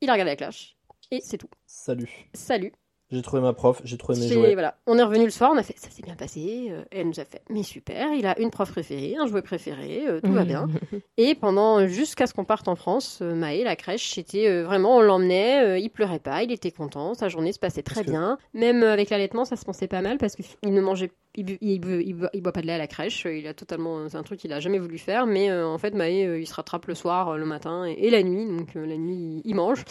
[0.00, 0.76] Il a regardé la crèche.
[1.10, 1.50] Et c'est tout.
[1.66, 2.28] Salut.
[2.34, 2.72] Salut.
[3.14, 4.52] J'ai trouvé ma prof, j'ai trouvé mes jouets.
[4.54, 4.76] Voilà.
[4.86, 6.66] On est revenu le soir, on a fait ça s'est bien passé.
[6.70, 10.04] euh, elle nous a fait mais super, il a une prof préférée, un jouet préféré,
[10.08, 10.66] euh, tout va bien.
[11.16, 14.96] Et pendant jusqu'à ce qu'on parte en France, euh, Maë, la crèche, c'était euh, vraiment
[14.96, 18.06] on l'emmenait, euh, il pleurait pas, il était content, sa journée se passait très Parce
[18.06, 18.38] que- bien.
[18.54, 21.58] Même euh, avec l'allaitement, ça se pensait pas mal parce qu'il ne mangeait, il, bu-
[21.60, 23.26] il, bu- il, bu- il boit pas de lait à la crèche.
[23.26, 25.78] euh, Il a totalement, c'est un truc qu'il a jamais voulu faire, mais euh, en
[25.78, 28.46] fait Maë, euh, il se rattrape le soir, euh, le matin et, et la nuit.
[28.46, 29.84] Donc euh, la nuit, il- il mange.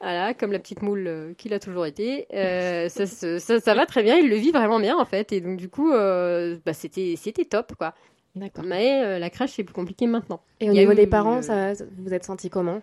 [0.00, 2.26] Voilà, comme la petite moule euh, qu'il a toujours été.
[2.32, 5.30] Euh, ça, se- ça, ça va très bien, il le vit vraiment bien en fait.
[5.32, 7.94] Et donc du coup, euh, bah, c'était c'était top quoi.
[8.34, 8.64] D'accord.
[8.66, 10.40] Mais euh, la crèche c'est plus compliqué maintenant.
[10.60, 12.80] Et au niveau des parents, ça, vous êtes senti comment?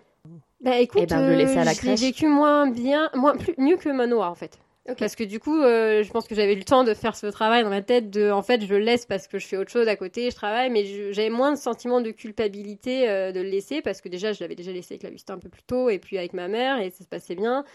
[0.61, 1.99] Bah écoute, Eh ben, le laisser à la crèche.
[2.01, 4.59] vécu moins bien, moins plus mieux que Manoa en fait.
[4.95, 7.63] Parce que du coup, euh, je pense que j'avais le temps de faire ce travail
[7.63, 8.09] dans ma tête.
[8.09, 10.35] De, en fait, je le laisse parce que je fais autre chose à côté, je
[10.35, 14.31] travaille, mais j'avais moins de sentiment de culpabilité euh, de le laisser parce que déjà,
[14.31, 16.47] je l'avais déjà laissé avec la Justin un peu plus tôt et puis avec ma
[16.47, 17.65] mère et ça se passait bien.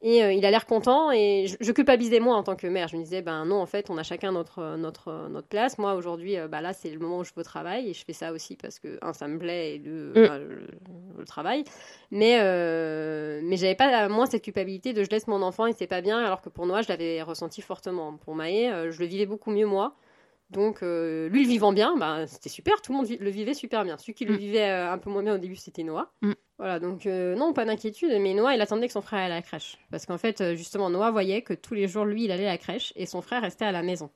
[0.00, 2.86] Et euh, il a l'air content et je, je culpabilisais moi en tant que mère.
[2.86, 5.76] Je me disais, ben non, en fait, on a chacun notre, notre, notre place.
[5.76, 8.12] Moi, aujourd'hui, bah, là, c'est le moment où je vais au travail et je fais
[8.12, 10.26] ça aussi parce que, un, ça me plaît et deux, Mm.
[10.28, 10.66] bah, le,
[11.18, 11.64] le travail.
[12.12, 15.88] Mais, euh, mais j'avais pas, moi, cette culpabilité de je laisse mon enfant et c'est
[15.88, 18.16] pas bien, alors que pour Noah, je l'avais ressenti fortement.
[18.18, 19.94] Pour Maë, euh, je le vivais beaucoup mieux, moi.
[20.50, 23.84] Donc, euh, lui, le vivant bien, bah, c'était super, tout le monde le vivait super
[23.84, 23.98] bien.
[23.98, 24.38] Celui qui le Mm.
[24.38, 26.10] vivait euh, un peu moins bien au début, c'était Noah.
[26.22, 26.32] Mm.
[26.58, 29.34] Voilà, donc euh, non, pas d'inquiétude, mais Noah, il attendait que son frère aille à
[29.36, 29.78] la crèche.
[29.90, 32.58] Parce qu'en fait, justement, Noah voyait que tous les jours, lui, il allait à la
[32.58, 34.10] crèche et son frère restait à la maison.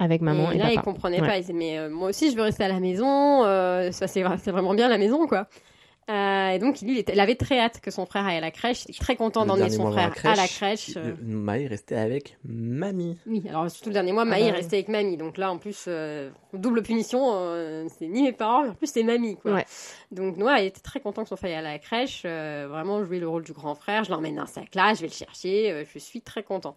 [0.00, 1.26] Avec maman et, et là, il comprenait Ouais.
[1.26, 1.36] pas.
[1.36, 3.42] Il disait, mais moi aussi, je veux rester à la maison.
[3.92, 5.46] ça, c'est c'est vraiment bien la maison, quoi.
[6.08, 8.84] Euh, et donc, lui, il, avait très hâte que son frère aille à la crèche.
[8.86, 10.96] Il était très content d'emmener son frère à la crèche.
[10.96, 11.14] euh.
[11.22, 13.18] Maë restait avec mamie.
[13.26, 15.16] Oui, alors surtout le dernier mois, Ah Maï bah restée avec mamie.
[15.16, 18.86] Donc là, en plus, euh, double punition, euh, c'est ni mes parents, mais en plus,
[18.86, 19.36] c'est mamie.
[19.36, 19.54] Quoi.
[19.54, 19.64] Ouais.
[20.12, 22.22] Donc Noah était très content que son frère aille à la crèche.
[22.22, 24.04] vraiment jouer le rôle du grand frère.
[24.04, 25.84] Je l'emmène dans sa classe, je vais le chercher.
[25.92, 26.76] je suis très content.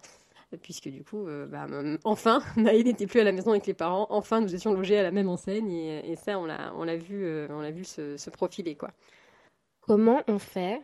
[0.62, 1.66] Puisque du coup, euh, bah,
[2.02, 4.08] enfin, Maï n'était plus à la maison avec les parents.
[4.10, 5.70] Enfin, nous étions logés à la même enseigne.
[5.70, 8.74] Et, et ça, on l'a, on l'a vu, euh, on l'a vu se, se profiler.
[8.74, 8.90] Quoi.
[9.90, 10.80] Comment on fait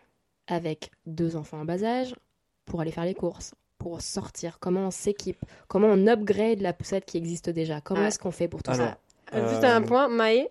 [0.49, 2.17] avec deux enfants en bas âge
[2.65, 4.59] pour aller faire les courses, pour sortir?
[4.59, 5.39] Comment on s'équipe?
[5.69, 7.81] Comment on upgrade la poussette qui existe déjà?
[7.81, 8.99] Comment est-ce qu'on fait pour tout Alors, ça?
[9.35, 10.49] Euh, Juste Euh, à un point, Maë,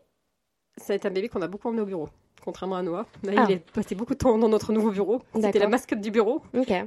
[0.77, 2.07] ça a été un bébé qu'on a beaucoup emmené au bureau.
[2.46, 3.06] Contrairement à Noah.
[3.24, 3.46] Maë, Ah.
[3.50, 5.22] il est passé beaucoup de temps dans notre nouveau bureau.
[5.42, 6.42] C'était la mascotte du bureau.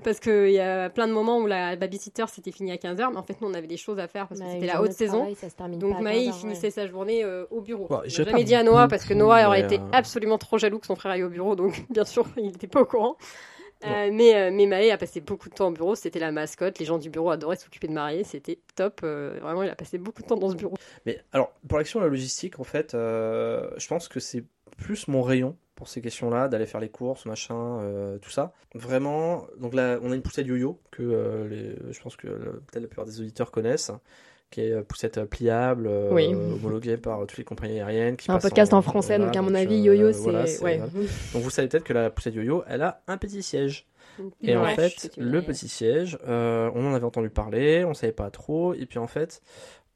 [0.05, 3.17] Parce qu'il y a plein de moments où la babysitter c'était fini à 15h, mais
[3.19, 5.27] en fait, nous, on avait des choses à faire parce que c'était la haute saison.
[5.35, 6.71] travail, Donc pas à Maë, il 15 heures, finissait ouais.
[6.71, 7.87] sa journée euh, au bureau.
[7.89, 10.59] Bon, Je n'ai jamais dit à Noah parce que Noah aurait été euh, absolument trop
[10.59, 13.17] jaloux que son frère aille au bureau, donc bien sûr, il n'était pas au courant.
[13.87, 16.81] Euh, mais, euh, mais Maë a passé beaucoup de temps au bureau, c'était la mascotte,
[16.81, 19.99] les gens du bureau adoraient s'occuper de Maë, c'était top, euh, vraiment il a passé
[19.99, 20.75] beaucoup de temps dans ce bureau.
[21.07, 24.43] Mais alors, pour l'action de la logistique, en fait, euh, je pense que c'est
[24.79, 28.53] plus mon rayon pour ces questions-là, d'aller faire les courses, machin, euh, tout ça.
[28.75, 32.63] Vraiment, donc là, on a une poussette yo-yo que euh, les- je pense que euh,
[32.67, 33.93] peut-être la plupart des auditeurs connaissent,
[34.51, 36.35] qui est poussette pliable, Oui.
[36.35, 38.17] homologuée par toutes les compagnies aériennes.
[38.17, 40.19] Qui C'est un podcast en, français, voilà, donc à mon donc, avis, yo-yo, c'est.
[40.21, 40.79] voilà, ouais.
[40.79, 43.87] Donc vous savez peut-être que la poussette yo-yo, elle a un petit siège.
[44.43, 48.31] Et en fait, le petit siège, euh, on en avait entendu parler, on savait pas
[48.31, 49.43] trop, et puis en fait,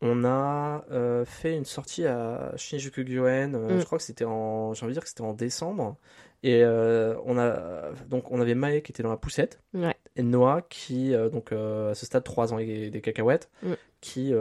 [0.02, 3.80] on a euh, fait une sortie à Shinjuku Gyoen, euh, Mm.
[3.80, 5.96] je crois que c'était en, j'ai envie de dire que c'était en décembre,
[6.42, 9.94] et euh, on a, donc on avait Mae qui était dans la poussette, Ouais.
[10.16, 13.72] et Noah qui, donc à ce stade 3 ans et des cacahuètes, Mm.
[14.00, 14.32] qui,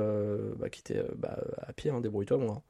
[0.57, 2.63] bah, qui était bah, à pied, hein, débrouille-toi, grand.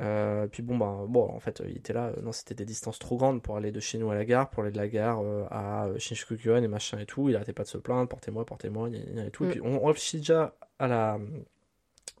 [0.00, 2.10] Euh, puis bon, bah, bon, en fait, il était là.
[2.20, 4.64] Non, c'était des distances trop grandes pour aller de chez nous à la gare, pour
[4.64, 5.20] aller de la gare
[5.52, 7.28] à Shinjuku-gyoen et machin et tout.
[7.28, 9.44] Il arrêtait pas de se plaindre, portez-moi, portez-moi, et tout.
[9.44, 9.46] Mm.
[9.46, 11.20] Et puis on, on réfléchit déjà à la,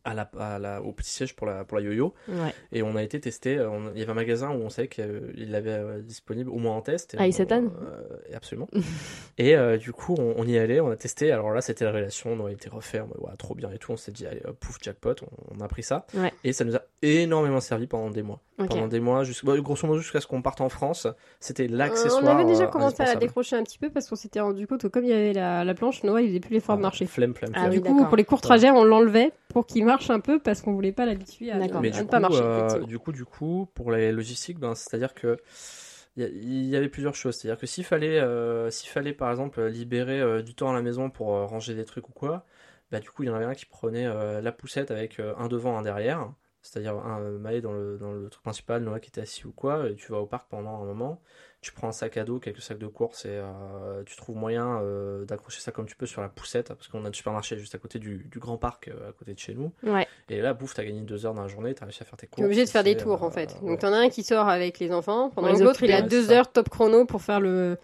[0.04, 2.12] à la, à la- au petit siège pour la, pour la yo-yo.
[2.28, 2.54] Ouais.
[2.72, 3.58] Et on a été testé.
[3.60, 6.76] on- il y avait un magasin où on savait qu'il l'avait euh, disponible, au moins
[6.76, 7.16] en test.
[7.18, 8.02] On- Isetan euh,
[8.34, 8.68] Absolument.
[9.38, 11.32] et euh, du coup, on, on y allait, on a testé.
[11.32, 12.32] Alors là, c'était la relation.
[12.38, 13.00] On a été refait.
[13.00, 13.92] On trop bien et tout.
[13.92, 15.14] On s'est dit, allez, pouf, jackpot.
[15.22, 16.06] On, on a pris ça.
[16.14, 16.32] Ouais.
[16.44, 18.40] Et ça nous a énormément servi pendant des mois.
[18.56, 21.08] Pendant des mois, jusqu'- bah, grosso modo, jusqu'à ce qu'on parte en France.
[21.40, 22.22] C'était Euh, l'accessoire.
[22.22, 24.82] on avait déjà commencé à la décrocher un petit peu parce qu'on s'était rendu compte
[24.82, 26.82] que comme il y avait la, la planche, Noah il faisait plus l'effort de Ah,
[26.82, 27.06] marcher.
[27.06, 27.70] Flemme, flemme, Ah flemme.
[27.72, 30.60] oui, du coup, pour les courts trajets, on l'enlevait pour qu'il marche un peu parce
[30.60, 31.70] qu'on voulait pas l'habituer à, à ne du
[32.06, 32.40] pas coup, marcher.
[32.42, 35.38] euh, du coup, du coup, pour les logistiques, ben, c'est-à-dire que
[36.16, 37.36] il y, avait plusieurs choses.
[37.36, 40.82] C'est-à-dire que s'il fallait, euh, s'il fallait par exemple libérer euh, du temps à la
[40.82, 42.46] maison pour euh, ranger des trucs ou quoi,
[42.92, 45.34] bah du coup, il y en avait un qui prenait euh, la poussette avec euh,
[45.38, 46.32] un devant, un derrière.
[46.62, 49.52] C'est-à-dire un euh, Maë dans le, dans le truc principal, Noah qui était assis ou
[49.52, 51.20] quoi, et tu vas au parc pendant un moment.
[51.64, 54.80] Tu prends un sac à dos, quelques sacs de course, et euh, tu trouves moyen
[54.82, 57.74] euh, d'accrocher ça comme tu peux sur la poussette, parce qu'on a le supermarché juste
[57.74, 59.72] à côté du, du grand parc, euh, à côté de chez nous.
[59.82, 60.06] Ouais.
[60.28, 62.26] Et là, bouffe, t'as gagné deux heures dans la journée, t'as réussi à faire tes
[62.26, 62.36] courses.
[62.36, 63.56] Tu es obligé de faire des tours euh, en fait.
[63.62, 63.70] ouais.
[63.70, 66.24] Donc t'en as un qui sort avec les enfants, pendant les l'autre il a deux
[66.26, 66.32] ça.
[66.34, 67.78] heures top chrono pour faire le.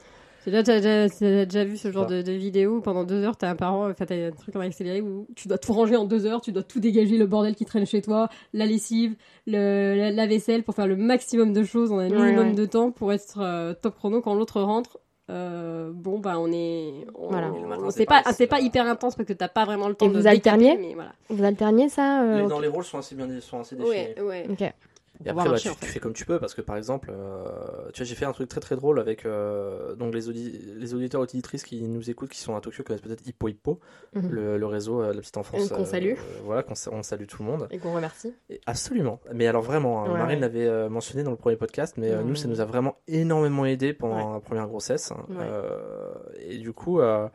[0.45, 3.23] C'est là, t'as déjà, t'as déjà vu ce genre de, de vidéo où pendant deux
[3.25, 5.97] heures t'as un parent, enfin t'as un truc en accéléré où tu dois tout ranger
[5.97, 9.17] en deux heures, tu dois tout dégager, le bordel qui traîne chez toi, la lessive,
[9.47, 12.55] le, la, la vaisselle pour faire le maximum de choses en un minimum ouais.
[12.55, 14.99] de temps pour être euh, top chrono quand l'autre rentre.
[15.31, 17.53] euh, bon bah on est on, Voilà.
[17.91, 20.19] C'est pas pas la- hyper intense parce que t'as pas vraiment le temps Et de
[20.19, 22.49] vous alterniez mais voilà Vous alterniez ça euh, Les- ok.
[22.49, 23.95] dans les rôles sont assez bien sont assez définis.
[23.95, 24.47] ouais ouais
[25.25, 25.87] Et après, bah, tu, en fait.
[25.87, 27.45] tu fais comme tu peux, parce que par exemple, euh,
[27.93, 30.95] tu vois, j'ai fait un truc très très drôle avec euh, donc les, audi- les
[30.95, 33.81] auditeurs auditrices qui nous écoutent, qui sont à Tokyo, connaissent peut-être Hippo Hippo,
[34.15, 34.31] Mhm.
[34.31, 35.69] le, le réseau euh, de la petite enfance.
[35.69, 36.15] Qu'on salue.
[36.45, 37.69] voilà, qu'on on salue tout le monde.
[37.71, 38.33] Et qu'on remercie.
[38.49, 39.21] Et absolument.
[39.33, 40.41] Mais alors vraiment, hein, Ouais, Marine ouais.
[40.41, 43.67] l'avait euh, mentionné dans le premier podcast, mais euh, nous, ça nous a vraiment énormément
[43.67, 45.13] aidé pendant la première grossesse.
[45.29, 45.37] Ouais.
[45.39, 47.29] Euh, et du coup, euh,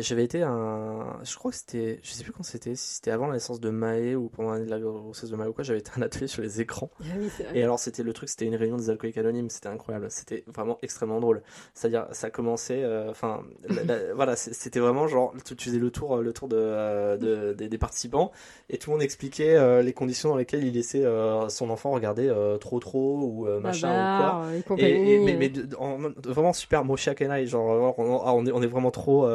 [0.00, 3.26] j'avais été un, je crois que c'était, je sais plus quand c'était, si c'était avant
[3.26, 5.80] la naissance de Maë ou pendant l'année de la grossesse de Maë ou quoi, j'avais
[5.80, 6.90] été un atelier sur les écrans.
[7.00, 7.28] Ah oui.
[7.54, 10.78] Et alors, c'était le truc, c'était une réunion des alcooliques anonymes, c'était incroyable, c'était vraiment
[10.82, 11.42] extrêmement drôle.
[11.74, 13.42] C'est-à-dire, ça commençait, euh, enfin,
[14.14, 17.78] voilà, c'était vraiment genre, tu, faisais le tour, le tour de, euh, de- des, des
[17.78, 18.30] participants,
[18.68, 21.90] et tout le monde expliquait euh, les conditions dans lesquelles il laissait euh, son enfant
[21.90, 24.42] regarder euh, trop trop ou machin ou quoi.
[24.78, 26.82] Et Et, mais, mais de- en mode vraiment super
[27.16, 29.26] Kenai, genre on, ah, on est, on est vraiment trop.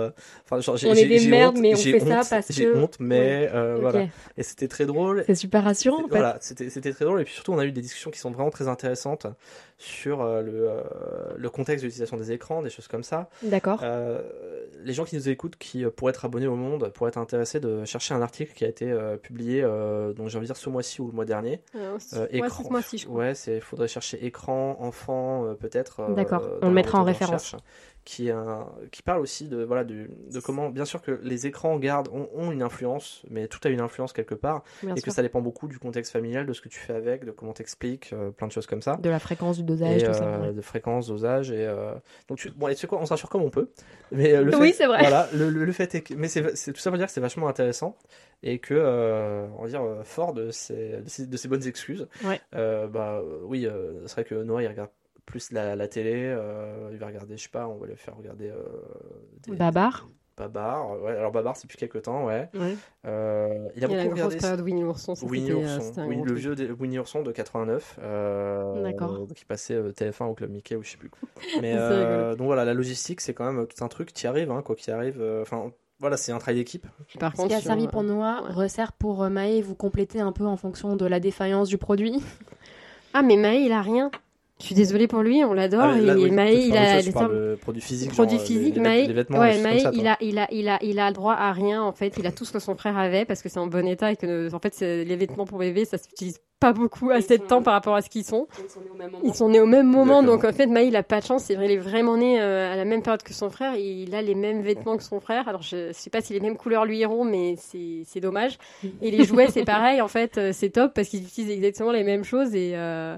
[0.46, 2.52] Enfin, genre, j'ai- On est j'ai- des j'ai merdes, mais on j'ai fait ça parce
[2.52, 4.06] J'ai que- honte, mais euh, voilà.
[4.38, 5.24] Et c'était très drôle.
[5.28, 6.16] C'est super rassurant en fait.
[6.16, 7.22] Voilà, c'était très drôle.
[7.22, 9.28] Et puis surtout, on a eu des discussions qui sont vraiment très intéressantes
[9.78, 10.82] sur euh, le, euh,
[11.38, 13.30] le contexte de l'utilisation des écrans, des choses comme ça.
[13.44, 13.82] D'accord.
[13.84, 14.22] Euh,
[14.84, 17.84] les gens qui nous écoutent, qui pourraient être abonnés au Monde, pourraient être intéressés de
[17.86, 18.92] chercher un article qui a été
[19.22, 21.62] publié, donc j'ai envie de dire ce mois-ci ou le mois dernier.
[21.76, 21.78] Ah,
[22.14, 22.64] Ouais, écran.
[22.64, 23.20] c'est moi aussi, je crois.
[23.20, 26.14] Ouais, c'est faudrait chercher écran, enfant, peut-être.
[26.16, 27.44] D'accord, on le mettra en référence.
[27.44, 27.62] recherche,
[28.10, 28.32] Qui,
[29.04, 32.54] parle aussi de, voilà, de, de comment, bien sûr que les écrans gardent, ont, ont
[32.54, 35.08] une influence, mais tout a une influence quelque part, Bien et sûr.
[35.08, 37.52] que ça dépend beaucoup du contexte familial, de ce que tu fais avec, de comment
[37.52, 38.96] t'expliques, euh, plein de choses comme ça.
[38.96, 40.24] De la fréquence, du dosage, Et, tout ça.
[40.24, 40.54] euh, ouais.
[40.54, 41.96] de fréquence, dosage et euh,
[42.30, 42.50] donc tu...
[42.52, 43.70] bon et tu sais quoi on se rassure comme on peut
[44.14, 45.00] mais euh, le Oui, fait- c'est vrai.
[45.00, 47.20] voilà le, le- le fait est que mais c'est tout ça pour dire que c'est
[47.20, 47.98] vachement intéressant
[48.42, 48.74] et que
[49.58, 52.40] on va dire fort de ses, de ses bonnes excuses Ouais.
[52.54, 53.68] bah oui
[54.06, 54.90] c'est vrai que Noah il regarde
[55.28, 58.18] plus la, la télé euh, il va regarder je sais pas on va lui faire
[58.18, 58.56] regarder euh,
[59.48, 60.08] des, Babar.
[60.38, 62.76] Babar ouais alors Babar c'est depuis quelques temps ouais Ouais.
[63.06, 65.14] Euh, il a Il y a la beaucoup grosse regardé période Winnie l'ourson.
[65.24, 69.28] Winnie euh, l'ourson, oui, le vieux de- Winnie l'ourson de 89, euh, D'accord.
[69.36, 71.28] qui passait euh, TF1 au Club Mickey ou je sais plus quoi.
[71.62, 74.62] Mais euh, donc voilà, la logistique c'est quand même tout un truc qui arrive, hein,
[74.62, 75.18] quoi qui arrive.
[75.22, 76.86] euh, Enfin voilà, c'est un travail d'équipe.
[77.20, 78.54] Par Ce contre, qui a servi pour Noah ouais.
[78.54, 82.22] resserre pour Maë, vous complétez un peu en fonction de la défaillance du produit.
[83.16, 84.12] Ah, mais Maë, il a rien.
[84.60, 85.84] Je suis désolée pour lui, on l'adore.
[85.84, 87.12] Ah, oui, il a des
[87.58, 88.76] produits physiques, produits euh, physiques.
[88.78, 92.14] il a, il a, il a, il a le droit à rien en fait.
[92.18, 94.16] Il a tout ce que son frère avait parce que c'est en bon état et
[94.16, 97.74] que en fait les vêtements pour bébé ça s'utilise pas beaucoup assez de temps par
[97.74, 98.48] rapport à ce qu'ils sont.
[99.24, 100.24] Ils sont nés au même moment, Exactement.
[100.24, 101.44] donc en fait Maë il a pas de chance.
[101.44, 103.76] C'est vrai, il est vraiment né euh, à la même période que son frère.
[103.76, 105.48] et Il a les mêmes vêtements que son frère.
[105.48, 108.58] Alors je sais pas si les mêmes couleurs lui iront, mais c'est dommage.
[109.02, 112.04] Et les jouets c'est pareil en fait, euh, c'est top parce qu'ils utilisent exactement les
[112.04, 113.18] mêmes choses et euh,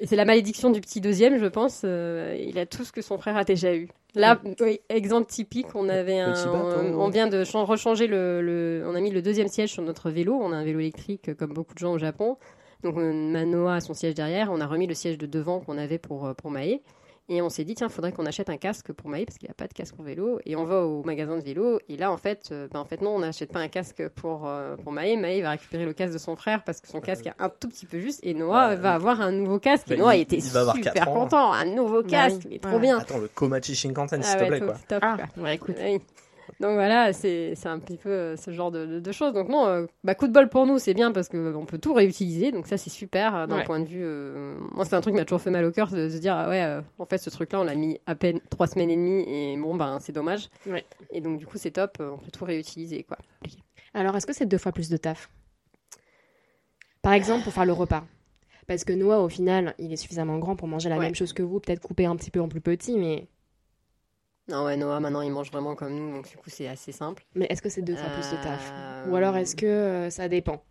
[0.00, 1.82] et c'est la malédiction du petit deuxième, je pense.
[1.84, 3.88] euh, il a tout ce que son frère a déjà eu.
[4.16, 6.32] Là, oui, exemple typique, on avait un,
[6.94, 9.82] on, on vient de chan- rechanger le, le- on a mis le deuxième siège sur
[9.82, 10.34] notre vélo.
[10.40, 12.36] On a un vélo électrique euh, comme beaucoup de gens au Japon.
[12.82, 14.50] Donc euh, Manoa a son siège derrière.
[14.52, 16.82] On a remis le siège de devant qu'on avait pour pour.
[17.30, 19.54] Et on s'est dit tiens, faudrait qu'on achète un casque pour Maë parce qu'il a
[19.54, 20.40] pas de casque pour vélo.
[20.44, 21.80] Et on va au magasin de vélo.
[21.88, 24.46] Et là, en fait, euh, ben, en fait non, on n'achète pas un casque pour
[24.46, 25.16] euh, pour Maë.
[25.16, 27.68] Maë va récupérer le casque de son frère parce que son casque est un tout
[27.68, 28.20] petit peu juste.
[28.24, 28.76] Et Noah Ouais.
[28.76, 29.90] va avoir un nouveau casque.
[29.90, 31.14] Et Bah, Noah il- était il super ans.
[31.14, 32.80] content, un nouveau Bah casque, mais trop Ouais.
[32.80, 32.98] bien.
[32.98, 34.78] Attends, le Komachi Shinkansen, s'il Ah te plaît, top, quoi.
[34.88, 35.42] top, Ah, quoi.
[35.44, 35.76] ouais, écoute.
[35.82, 36.00] Oui.
[36.60, 39.32] Donc voilà, c'est un petit peu euh, ce genre de, de- de choses.
[39.32, 41.92] Donc non, euh, bah, coup de bol pour nous, c'est bien parce qu'on peut tout
[41.94, 42.52] réutiliser.
[42.52, 43.64] Donc ça, c'est super euh, d'un Ouais.
[43.64, 44.02] point de vue.
[44.02, 46.34] euh, Moi, c'est un truc qui m'a toujours fait mal au cœur de se dire,
[46.36, 48.96] ah ouais, euh, en fait, ce truc-là, on l'a mis à peine trois semaines et
[48.96, 50.48] demie et bon, ben, c'est dommage.
[50.66, 50.84] Ouais.
[51.10, 53.18] Et donc, du coup, c'est top, euh, on peut tout réutiliser, quoi.
[53.94, 55.28] Alors, est-ce que c'est deux fois plus de taf?
[57.02, 58.04] Par exemple, pour faire le repas.
[58.66, 61.04] Parce que Noah, au final, il est suffisamment grand pour manger la Ouais.
[61.04, 63.26] même chose que vous, peut-être coupé un petit peu en plus petit, mais,
[64.48, 67.24] Non, ouais, Noah, maintenant, il mange vraiment comme nous, donc du coup, c'est assez simple.
[67.34, 68.72] mais est-ce que c'est deux fois plus de taf?
[69.06, 70.62] Euh, Ou alors est-ce que euh, ça dépend?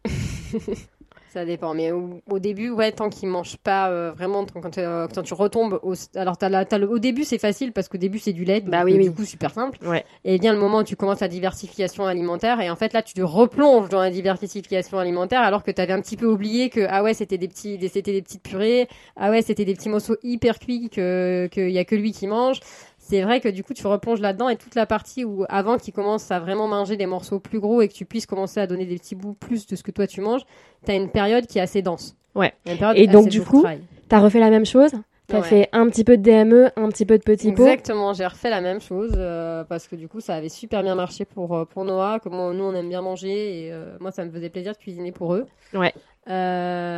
[1.32, 4.78] Ça dépend, mais au, au début, ouais, tant qu'il mange pas euh, vraiment, tant- quand,
[4.78, 7.98] euh, quand tu retombes, au, alors t'as la- le- au début c'est facile parce qu'au
[7.98, 9.04] début c'est du lait, Bah donc, oui, euh, oui.
[9.06, 9.80] du coup super simple.
[9.84, 10.06] Ouais.
[10.26, 13.16] Et vient le moment où tu commences la diversification alimentaire et en fait là tu
[13.16, 17.02] te replonges dans la diversification alimentaire alors que t'avais un petit peu oublié que ah
[17.02, 20.18] ouais c'était des petits, des- c'était des petites purées, ah ouais c'était des petits morceaux
[20.22, 22.60] hyper cuits que qu'il y a que lui qui mange.
[23.06, 25.94] C'est vrai que du coup tu replonges là-dedans et toute la partie où avant qu'il
[25.94, 28.86] commence à vraiment manger des morceaux plus gros et que tu puisses commencer à donner
[28.86, 30.44] des petits bouts plus de ce que toi tu manges,
[30.86, 32.16] t'as une période qui est assez dense.
[32.34, 32.54] Ouais.
[32.96, 33.66] Et donc, du coup.
[34.08, 34.92] T'as refait la même chose?
[35.34, 35.48] T'as Ouais.
[35.48, 38.52] fait un petit peu de DME, un petit peu de petit pot Exactement, j'ai refait
[38.52, 41.66] la même chose euh, parce que du coup ça avait super bien marché pour, euh,
[41.66, 44.74] pour Noah, comment nous on aime bien manger et euh, moi ça me faisait plaisir
[44.74, 45.46] de cuisiner pour eux.
[45.74, 45.92] Ouais.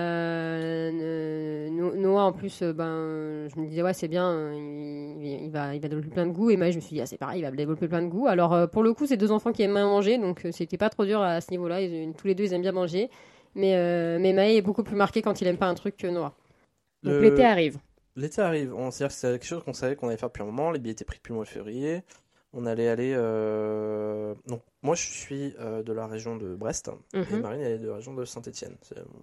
[0.05, 5.75] Euh, No- Noah en plus, ben, je me disais ouais c'est bien, il, il va,
[5.75, 7.39] il va développer plein de goûts et moi je me suis dit ah, c'est pareil,
[7.39, 8.27] il va développer plein de goûts.
[8.27, 11.05] Alors pour le coup c'est deux enfants qui aiment bien manger donc c'était pas trop
[11.05, 11.79] dur à ce niveau-là,
[12.17, 13.09] tous les deux ils aiment bien manger.
[13.57, 16.07] Mais, euh, mais Maë est beaucoup plus marqué quand il aime pas un truc que
[16.07, 16.33] Noah.
[17.03, 17.77] Donc Le- l'été arrive.
[18.15, 18.73] L'été arrive.
[18.91, 20.71] C'est c'est quelque chose qu'on savait qu'on allait faire depuis un moment.
[20.71, 22.03] Les billets étaient pris depuis le mois de février.
[22.53, 23.13] On allait aller.
[23.15, 26.89] euh, Donc, moi, je suis euh, de la région de Brest.
[27.13, 27.41] Et Mhm.
[27.41, 28.77] Marine, elle est de la région de Saint-Etienne.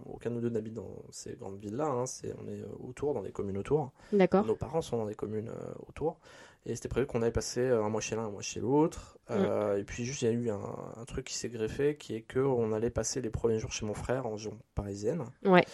[0.05, 1.87] Aucun de nous deux n'habite dans ces grandes villes-là.
[1.87, 2.05] hein.
[2.07, 3.93] C'est- On est euh, autour, dans des communes autour.
[4.13, 4.45] D'accord.
[4.45, 6.19] Nos parents sont dans des communes euh, autour.
[6.67, 9.19] Et c'était prévu qu'on allait passer euh, un mois chez l'un, un mois chez l'autre.
[9.31, 10.61] Euh, Et puis juste, il y a eu un,
[10.97, 13.87] un truc qui s'est greffé, qui est que on allait passer les premiers jours chez
[13.87, 15.23] mon frère en région parisienne.
[15.45, 15.65] Ouais.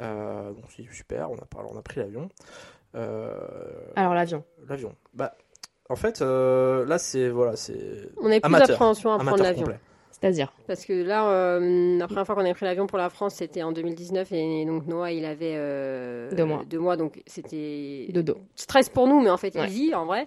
[0.00, 2.28] Euh, donc c'est super, on a, par- on a pris l'avion.
[2.94, 3.36] Euh,
[3.96, 4.44] Alors l'avion.
[4.68, 4.94] L'avion.
[5.14, 5.34] Bah,
[5.88, 9.66] en fait, euh, là, c'est voilà, c'est On avait plus d'appréhension à prendre l'avion.
[10.10, 13.34] C'est-à-dire Parce que là, euh, la première fois qu'on avait pris l'avion pour la France,
[13.34, 16.62] c'était en 2019 et donc Noah, il avait euh, Deux mois.
[16.64, 18.38] Deux mois, donc c'était Dodo.
[18.54, 19.66] stress pour nous, mais en fait Ouais.
[19.66, 20.26] easy en vrai.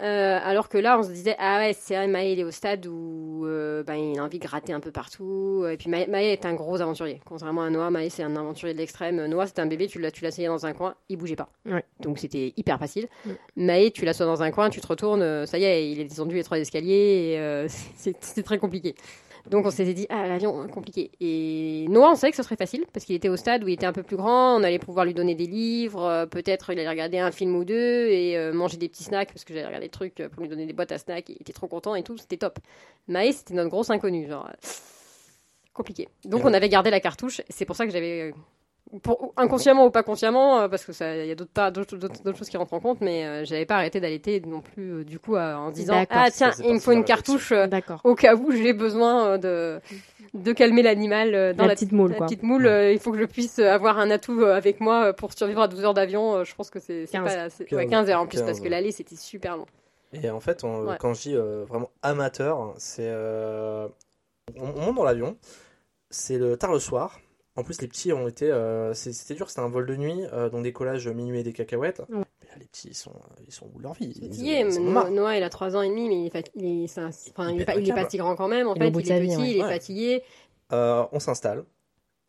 [0.00, 2.50] Euh, alors que là, on se disait ah ouais, c'est vrai, Maë, il est au
[2.50, 5.66] stade où euh, ben, il a envie de gratter un peu partout.
[5.70, 7.20] Et puis Maë, Maë est un gros aventurier.
[7.24, 9.24] Contrairement à Noah, Maë c'est un aventurier de l'extrême.
[9.26, 11.50] Noah c'était un bébé, tu l'as tu l'as dans un coin, il bougeait pas.
[11.66, 11.84] Ouais.
[12.00, 13.08] Donc c'était hyper facile.
[13.24, 13.30] Mm.
[13.56, 16.04] Maë, tu l'assois dans un coin, tu te retournes, euh, ça y est, il est
[16.04, 17.36] descendu les trois escaliers.
[17.38, 18.94] Euh, c'est c'est très compliqué.
[19.48, 21.10] Donc on s'était dit, ah l'avion, compliqué.
[21.20, 23.74] Et Noah, on savait que ce serait facile, parce qu'il était au stade où il
[23.74, 26.78] était un peu plus grand, on allait pouvoir lui donner des livres, euh, peut-être il
[26.78, 29.66] allait regarder un film ou deux, et euh, manger des petits snacks, parce que j'allais
[29.66, 31.68] regarder des trucs euh, pour lui donner des boîtes à snacks, et il était trop
[31.68, 32.58] content et tout, c'était top.
[33.08, 34.50] Maë, c'était notre grosse inconnue, genre...
[35.72, 36.08] compliqué.
[36.24, 38.34] Donc on avait gardé la cartouche, c'est pour ça que j'avais...
[38.94, 41.70] euh, Pour, inconsciemment ou pas consciemment, euh, parce que ça, il y a d'autres pas-
[41.70, 44.60] d'autres d'autres- d'autres choses qui rentrent en compte, mais euh, j'avais pas arrêté d'allaiter non
[44.60, 47.52] plus euh, du coup à- en disant D'accord, ah tiens il me faut une cartouche
[47.52, 48.00] euh, D'accord.
[48.04, 49.80] au cas où j'ai besoin euh, de,
[50.34, 52.26] de calmer l'animal euh, dans La la, petite moule, la quoi.
[52.26, 52.66] petite moule.
[52.66, 55.60] euh, il faut que je puisse avoir un atout euh, avec moi euh, pour survivre
[55.62, 56.34] à 12 heures d'avion.
[56.36, 57.24] euh, je pense que c'est c'est 15.
[57.34, 59.66] pas c'est- ouais, 15, 15 heures en plus 15, parce que l'aller c'était super long.
[60.12, 60.96] Et en fait, on- Ouais.
[60.98, 63.06] quand je dis euh, vraiment amateur, c'est.
[63.06, 63.86] euh,
[64.58, 65.36] on, on monte dans l'avion,
[66.10, 67.20] c'est le tard le soir.
[67.60, 68.50] En plus, les petits ont été.
[68.50, 72.00] euh, c'était dur, c'était un vol de nuit, euh, donc décollage minuit et des cacahuètes.
[72.08, 72.24] Ouais.
[72.42, 73.12] Mais là, les petits, ils sont,
[73.46, 74.12] ils sont de leur vie.
[74.20, 75.10] Ils, Fatigué, ils en ont Noah.
[75.10, 77.10] Noah, il a 3 ans et demi, mais il est, il est, enfin,
[77.52, 78.66] il est pas, est si grand quand même.
[78.68, 79.50] En fait, il est vie, petit, ouais.
[79.50, 79.72] il est Ouais.
[79.72, 80.22] fatigué.
[80.72, 81.64] Euh, on s'installe,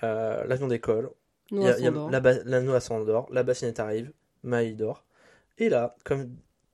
[0.04, 1.10] euh, l'avion décolle,
[1.52, 2.10] Noah a- il y a- s'endort.
[2.10, 4.12] la, ba- la Noah s'endort, la bassinette arrive,
[4.44, 5.04] Maï dort.
[5.58, 6.30] Et là, comme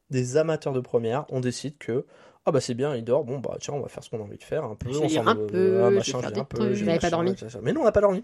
[0.10, 2.06] des amateurs de première, on décide que
[2.48, 4.24] ah bah c'est bien, il dort, bon bah tiens, on va faire ce qu'on a
[4.24, 4.90] envie de faire un peu.
[4.90, 7.36] Je ensemble, un euh, peu, ah, machin, je un peu, je avez pas dormi.
[7.62, 8.24] Mais non, on n'a pas dormi.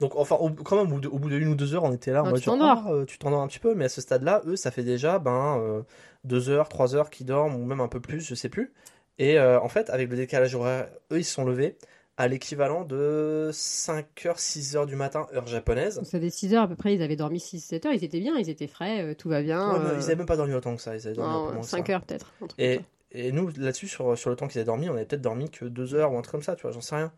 [0.00, 1.84] Donc enfin, au, quand même, au bout de, au bout de une ou deux heures,
[1.84, 2.82] on était là en Non, mode tu t'endors.
[2.86, 5.20] ah, euh, tu t'endors un petit peu, mais à ce stade-là, eux, ça fait déjà
[5.20, 5.82] ben euh,
[6.24, 8.72] deux heures, trois heures qu'ils dorment ou même un peu plus, je sais plus.
[9.18, 11.76] Et euh, en fait, avec le décalage horaire, eux, ils se sont levés
[12.16, 16.02] à l'équivalent de 5h, 6h du matin, heure japonaise.
[16.04, 18.36] Ça fait 6 heures à peu près, ils avaient dormi 6-7 heures, ils étaient bien,
[18.36, 19.72] ils étaient frais, euh, tout va bien.
[19.72, 21.52] Ouais, euh, Ils avaient même pas dormi autant que ça, ils avaient dormi un peu
[21.54, 21.78] moins que ça.
[21.78, 22.30] 5 heures peut-être.
[22.58, 22.80] Et.
[23.12, 25.64] Et nous, là-dessus, sur, sur le temps qu'ils avaient dormi, on avait peut-être dormi que
[25.64, 27.12] deux heures ou un truc comme ça, tu vois, j'en sais rien.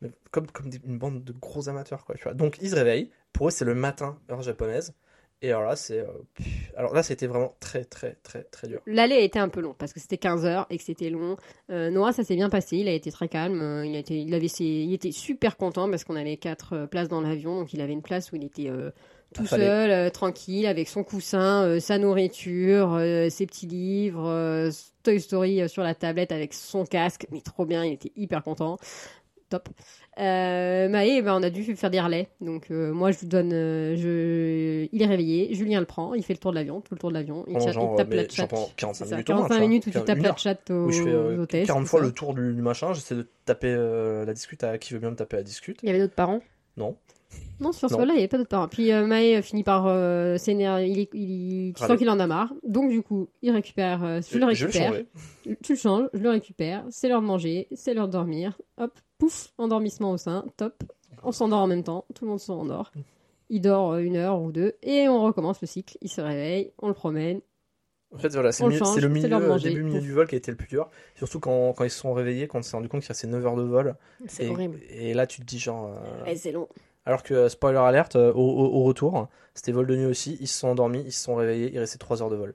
[0.00, 2.34] Mais comme, comme une bande de gros amateurs, quoi, tu vois.
[2.34, 3.10] Donc, ils se réveillent.
[3.32, 4.94] Pour eux, c'est le matin, heure japonaise.
[5.42, 5.98] Et alors là, c'est.
[6.00, 6.06] euh,
[6.76, 8.80] alors là, c'était vraiment très, très, très, très dur.
[8.86, 11.36] L'aller a été un peu long parce que c'était 15 heures et que c'était long.
[11.70, 12.78] Euh, Noah, ça s'est bien passé.
[12.78, 13.60] Il a été très calme.
[13.60, 16.86] euh, Il, a été, il, avait ses- il était super content parce qu'on avait quatre
[16.86, 17.58] places dans l'avion.
[17.60, 18.70] Donc il avait une place où il était
[19.34, 19.64] tout Affalé.
[19.66, 24.70] seul, euh, tranquille, avec son coussin, euh, sa nourriture, euh, ses petits livres, euh,
[25.02, 27.26] Toy Story euh, sur la tablette avec son casque.
[27.30, 28.78] Mais trop bien, il était hyper content.
[29.50, 29.68] Top.
[30.18, 32.28] Euh, Maë, ben, on a dû faire des relais.
[32.40, 33.50] Donc moi, je lui donne.
[33.50, 34.88] je...
[34.90, 35.54] Il est réveillé.
[35.54, 36.14] Julien le prend.
[36.14, 36.80] Il fait le tour de l'avion.
[36.80, 37.44] Tout le tour de l'avion.
[37.48, 38.46] Il, tient- genre, il tape la chat.
[38.46, 39.68] pendant 45 C'est ça, minutes au moins, 45 tu vois.
[39.68, 41.66] minutes où tu tapes la chat aux, Où je fais aux hôtesses.
[41.66, 42.06] 40 tout fois ça.
[42.06, 43.74] le tour du, du machin, j'essaie de taper
[44.26, 45.78] la discute à qui veut bien me taper la discute.
[45.82, 46.40] Il y avait d'autres parents?
[46.78, 46.96] Non.
[47.60, 48.66] Non, sur ce là il n'y avait pas d'autres parents.
[48.68, 50.88] Puis euh, Maë euh, finit par euh, s'énerver.
[50.88, 51.98] Il, est- il, tu sens Râler.
[51.98, 52.52] qu'il en a marre.
[52.66, 54.02] Donc, du coup, il récupère.
[54.04, 55.56] euh, je le Je vais le récupère.
[55.62, 56.84] tu le changes, je le récupère.
[56.90, 57.68] C'est l'heure de manger.
[57.74, 58.58] C'est l'heure de dormir.
[58.78, 60.44] Hop, pouf, endormissement au sein.
[60.56, 60.82] Top.
[61.22, 62.04] On s'endort en même temps.
[62.14, 62.90] Tout le monde s'endort.
[63.50, 64.74] Il dort euh, une heure ou deux.
[64.82, 65.96] Et on recommence le cycle.
[66.02, 66.72] Il se réveille.
[66.82, 67.40] On le promène.
[68.12, 69.28] En fait, voilà, c'est le, change, c'est le milieu,
[69.58, 70.88] début milieu du vol qui a été le plus dur.
[71.16, 73.44] Surtout quand, quand ils se sont réveillés, quand on s'est rendu compte qu'il restait 9
[73.44, 73.96] heures de vol.
[74.26, 74.78] C'est horrible.
[74.90, 75.90] et là, tu te dis genre.
[75.90, 76.68] euh, Et c'est long.
[77.06, 80.58] Alors que, euh, spoiler alerte, euh, au, retour, c'était vol de nuit aussi, ils se
[80.58, 82.54] sont endormis, ils se sont réveillés, il restait 3 heures de vol.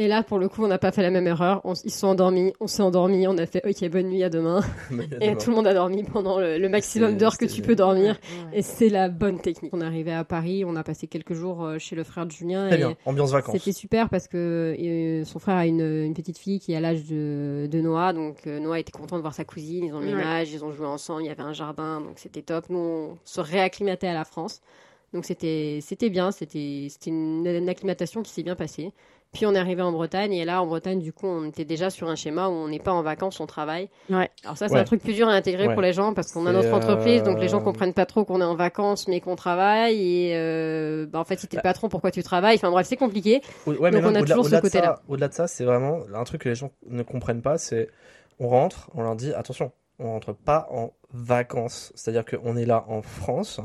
[0.00, 1.60] Et là, pour le coup, on n'a pas fait la même erreur.
[1.64, 2.52] On ils se sont endormis.
[2.60, 3.26] On s'est endormis.
[3.26, 4.60] On a fait OK, bonne nuit, à demain.
[5.20, 8.16] Et tout le monde a dormi pendant le, le maximum d'heures que tu peux dormir.
[8.52, 8.58] Ouais.
[8.58, 9.72] Et c'est la bonne technique.
[9.74, 12.30] On est arrivé à Paris, on a passé quelques jours euh, chez le frère de
[12.30, 12.68] Julien.
[12.68, 13.56] Très et bien, ambiance vacances.
[13.58, 16.80] C'était super parce que euh, son frère a une, une petite fille qui est à
[16.80, 18.12] l'âge de, de Noah.
[18.12, 19.84] Donc euh, Noah était content de voir sa cousine.
[19.86, 20.22] Ils ont le même Ouais.
[20.22, 21.22] âge, ils ont joué ensemble.
[21.22, 22.66] Il y avait un jardin, donc c'était top.
[22.70, 24.60] Nous, on se réacclimatait à la France.
[25.12, 26.30] Donc c'était c'était bien.
[26.30, 28.92] C'était c'était une, une acclimatation qui s'est bien passée.
[29.32, 31.90] Puis on est arrivé en Bretagne et là en Bretagne du coup on était déjà
[31.90, 33.90] sur un schéma où on n'est pas en vacances, on travaille.
[34.08, 34.30] Ouais.
[34.42, 34.80] Alors ça c'est Ouais.
[34.80, 35.74] un truc plus dur à intégrer Ouais.
[35.74, 38.06] pour les gens parce qu'on a C'est, notre entreprise donc les gens euh, comprennent pas
[38.06, 41.58] trop qu'on est en vacances mais qu'on travaille et euh, bah, en fait si t'es
[41.58, 42.56] le patron pourquoi tu travailles?
[42.56, 43.42] Enfin bref c'est compliqué.
[43.66, 44.96] Au- Ouais, Donc mais on a au-delà, toujours ce côté-là.
[44.96, 47.88] ça, au-delà de ça, c'est vraiment un truc que les gens ne comprennent pas, c'est
[48.40, 52.84] on rentre, on leur dit attention, on rentre pas en vacances, c'est-à-dire qu'on est là
[52.88, 53.60] en France,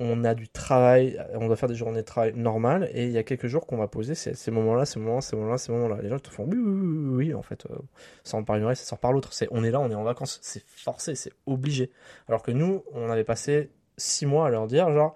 [0.00, 3.18] on a du travail, on doit faire des journées de travail normales, et il y
[3.18, 6.02] a quelques jours qu'on va poser ces, ces moments-là, ces moments-là, ces moments-là, ces moments-là.
[6.02, 7.76] Les gens te font oui, oui, oui, oui, en fait, euh,
[8.24, 9.32] ça rentre par une oreille, ça sort par l'autre.
[9.32, 11.90] C'est, on est là, on est en vacances, c'est forcé, c'est obligé.
[12.28, 15.14] Alors que nous, on avait passé six mois à leur dire, genre,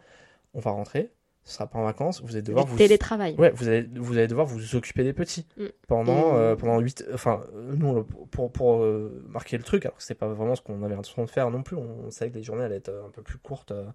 [0.55, 1.11] on va rentrer,
[1.49, 2.77] ce sera pas en vacances, vous allez devoir vous...
[2.77, 3.35] télétravail.
[3.39, 5.65] Ouais, vous allez, vous allez devoir vous occuper des petits Mm.
[5.89, 7.07] pendant, euh, pendant 8...
[7.15, 10.61] Enfin, euh, nous, pour, pour euh, marquer le truc, alors que c'était pas vraiment ce
[10.61, 12.93] qu'on avait l'intention de faire non plus, on, on savait que les journées allaient être
[13.07, 13.87] un peu plus courtes euh,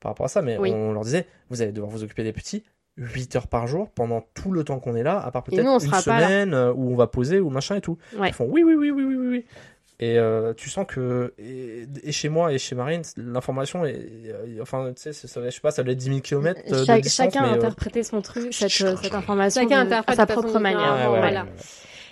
[0.00, 0.72] par rapport à ça, mais Oui.
[0.72, 2.64] on leur disait, vous allez devoir vous occuper des petits
[2.98, 5.78] 8 heures par jour pendant tout le temps qu'on est là, à part peut-être une
[6.00, 7.98] semaine euh, où on va poser ou machin et tout.
[8.18, 8.28] Ouais.
[8.28, 9.44] Ils font oui, oui, oui, oui, oui, oui, oui.
[9.98, 13.98] Et euh, tu sens que et, et chez moi et chez Marine, l'information est,
[14.60, 17.00] enfin tu sais, ça, ça- je sais pas, ça doit être 10 000 km de
[17.00, 20.26] distance, chacun a euh, interprété son truc, cette, cette information Chacun de- interprète à sa
[20.26, 20.80] propre manière.
[20.80, 20.98] différente.
[21.00, 21.46] ouais, ouais, voilà.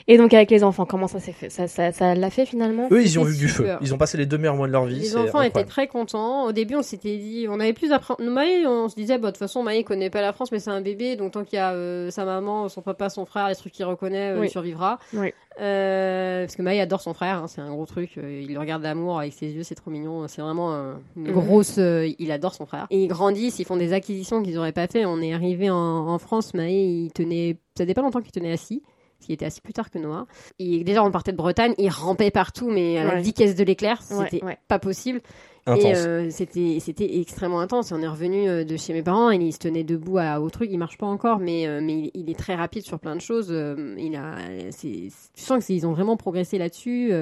[0.06, 1.48] Et donc avec les enfants, comment ça s'est fait?
[1.48, 2.88] Ça, ça, ça l'a fait finalement?
[2.90, 3.66] Eux, ils y ont vu du feu.
[3.80, 4.98] Ils ont passé les deux meilleurs mois de leur vie.
[5.00, 6.44] Les enfants étaient très contents.
[6.44, 8.22] Au début, on s'était dit, on avait plus d'apprendre.
[8.22, 10.70] Maï, on se disait, bah, de toute façon, Maï connaît pas la France, mais c'est
[10.70, 13.54] un bébé, donc tant qu'il y a euh, sa maman, son papa, son frère, les
[13.54, 14.48] trucs qu'il reconnaît, euh, Oui.
[14.48, 14.98] il survivra.
[15.14, 15.32] Oui.
[15.60, 18.16] Euh, parce que Maï adore son frère, hein, c'est un gros truc.
[18.16, 20.26] il le regarde d'amour avec ses yeux, c'est trop mignon.
[20.28, 20.74] C'est vraiment
[21.16, 21.32] une Mhm.
[21.32, 21.76] grosse.
[21.78, 22.86] euh, il adore son frère.
[22.90, 25.06] Et ils grandissent, ils font des acquisitions qu'ils auraient pas fait.
[25.06, 27.56] On est arrivé en, en France, Maï, il tenait.
[27.78, 28.82] Ça faisait pas longtemps qu'il tenait assis.
[29.24, 30.26] Qu'il était assis plus tard que Noah.
[30.58, 33.20] Et déjà, on partait de Bretagne, il rampait partout, mais à la Ouais.
[33.22, 34.58] vitesse de l'éclair, c'était ouais.
[34.68, 35.20] pas possible.
[35.66, 35.82] Intense.
[35.82, 37.90] Et euh, c'était c'était extrêmement intense.
[37.90, 40.50] On est revenu euh, de chez mes parents et il se tenait debout à, au
[40.50, 40.68] truc.
[40.70, 43.22] Il marche pas encore, mais euh, mais il, il est très rapide sur plein de
[43.22, 43.48] choses.
[43.50, 44.34] Euh, il a,
[44.70, 47.12] c'est, tu sens que c'est- ils ont vraiment progressé là-dessus.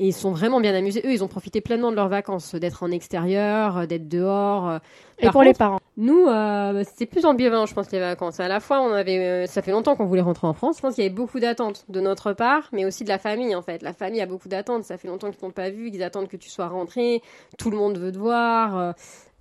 [0.00, 1.02] Et ils sont vraiment bien amusés.
[1.04, 4.68] Eux, ils ont profité pleinement de leurs vacances, d'être en extérieur, euh, d'être dehors.
[4.68, 4.78] euh.
[5.18, 8.40] Et pour les parents Nous, euh, c'était plus ambivalent, je pense, les vacances.
[8.40, 10.78] À la fois, on avait, euh, ça fait longtemps qu'on voulait rentrer en France.
[10.78, 13.54] Je pense qu'il y avait beaucoup d'attentes de notre part, mais aussi de la famille,
[13.54, 13.82] en fait.
[13.82, 14.84] La famille a beaucoup d'attentes.
[14.84, 17.20] Ça fait longtemps qu'ils t'ont pas vu, qu'ils attendent que tu sois rentré.
[17.58, 18.78] Tout le monde veut te voir.
[18.78, 18.92] euh,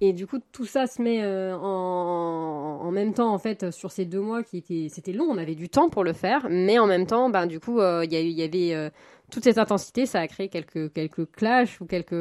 [0.01, 3.91] et du coup, tout ça se met euh, en, en même temps, en fait, sur
[3.91, 5.25] ces deux mois qui étaient, c'était long.
[5.29, 8.05] On avait du temps pour le faire, mais en même temps, ben, du coup, euh,
[8.05, 8.89] il y, avait euh,
[9.29, 10.05] toute cette intensité.
[10.05, 12.13] Ça a créé quelques, quelques clashs ou quelques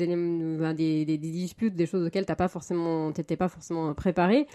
[0.00, 3.92] éléments, ben, des, des, des disputes, des choses auxquelles t'as pas forcément, t'étais pas forcément
[3.94, 4.46] préparé.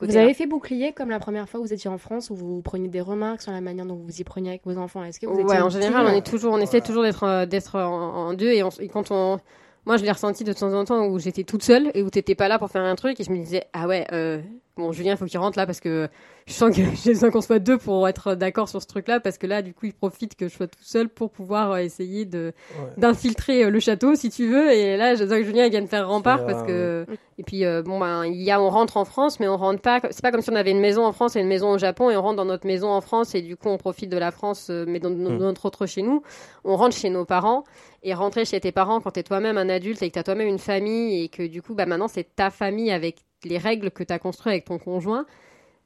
[0.00, 2.60] Vous avez fait bouclier comme la première fois où vous étiez en France, où vous
[2.60, 5.02] preniez des remarques sur la manière dont vous y preniez avec vos enfants.
[5.02, 7.76] Est-ce que vous Ouais, en général, on est toujours, on essaie toujours d'être, euh, d'être
[7.76, 9.40] en, en deux et, on- et quand on,
[9.86, 12.34] moi, je l'ai ressenti de temps en temps où j'étais toute seule et où t'étais
[12.34, 14.42] pas là pour faire un truc et je me disais, ah ouais, euh,
[14.76, 16.08] bon, Julien, il faut qu'il rentre là parce que
[16.48, 19.38] je sens que j'ai besoin qu'on soit deux pour être d'accord sur ce truc-là parce
[19.38, 22.24] que là, du coup, il profite que je sois tout seul pour pouvoir euh, essayer
[22.24, 22.86] de, Ouais.
[22.96, 24.72] d'infiltrer euh, le château, si tu veux.
[24.72, 27.06] Et là, je sens que Julien, de faire rempart parce que,
[27.38, 29.80] et puis, euh, bon, ben, il y a, on rentre en France, mais on rentre
[29.82, 31.78] pas, c'est pas comme si on avait une maison en France et une maison au
[31.78, 34.18] Japon et on rentre dans notre maison en France et du coup, on profite de
[34.18, 36.22] la France, mais dans, dans notre autre chez nous.
[36.64, 37.64] On rentre chez nos parents
[38.02, 40.58] et rentrer chez tes parents quand t'es toi-même un adulte et que t'as toi-même une
[40.58, 44.18] famille et que du coup, bah, maintenant, c'est ta famille avec les règles que t'as
[44.18, 45.26] construites avec ton conjoint.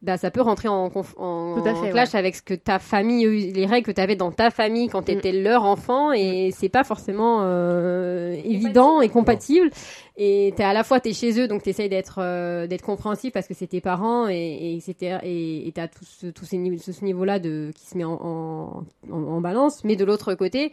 [0.03, 2.55] Bah, ça peut rentrer en, conf- en, Tout à fait, en clash avec ce que
[2.55, 6.69] ta famille, les règles que t'avais dans ta famille quand t'étais leur enfant et c'est
[6.69, 9.71] pas forcément euh, évident et compatible.
[10.17, 13.47] Et t'es à la fois t'es chez eux donc t'essayes d'être euh, d'être compréhensif parce
[13.47, 17.05] que c'est tes parents et et etc et et t'as tout ce tout ces ce,
[17.05, 19.85] niveau là de qui se met en, en balance.
[19.85, 20.73] Mais de l'autre côté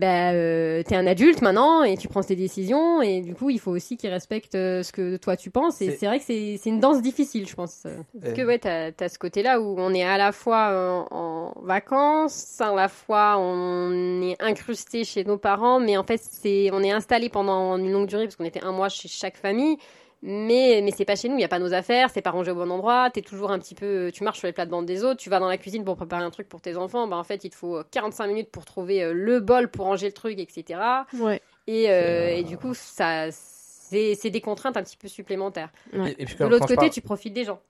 [0.00, 3.60] bah euh, t'es un adulte maintenant et tu prends tes décisions et du coup il
[3.60, 5.82] faut aussi qu'ils respectent euh, ce que toi tu penses.
[5.82, 7.82] Et C'est- vrai que c'est c'est une danse difficile je pense.
[8.20, 11.02] Parce que ouais t'as as ce côté là où on est à la fois euh,
[11.10, 16.70] en vacances à la fois on est incrusté chez nos parents mais en fait c'est
[16.72, 19.76] on est installé pendant une longue durée parce qu'on était un mois chez chaque famille
[20.22, 22.50] mais mais c'est pas chez nous il y a pas nos affaires c'est pas rangé
[22.50, 25.18] au bon endroit t'es toujours un petit peu tu marches sur les plates-bandes des autres
[25.20, 27.42] tu vas dans la cuisine pour préparer un truc pour tes enfants bah en fait
[27.44, 30.78] il te faut 45 minutes pour trouver euh, le bol pour ranger le truc etc
[31.18, 31.40] Ouais.
[31.66, 35.70] et, euh, euh, et du coup ça c'est c'est des contraintes un petit peu supplémentaires
[35.94, 36.12] Ouais.
[36.18, 37.60] Et, et puis de l'autre côté tu profites des gens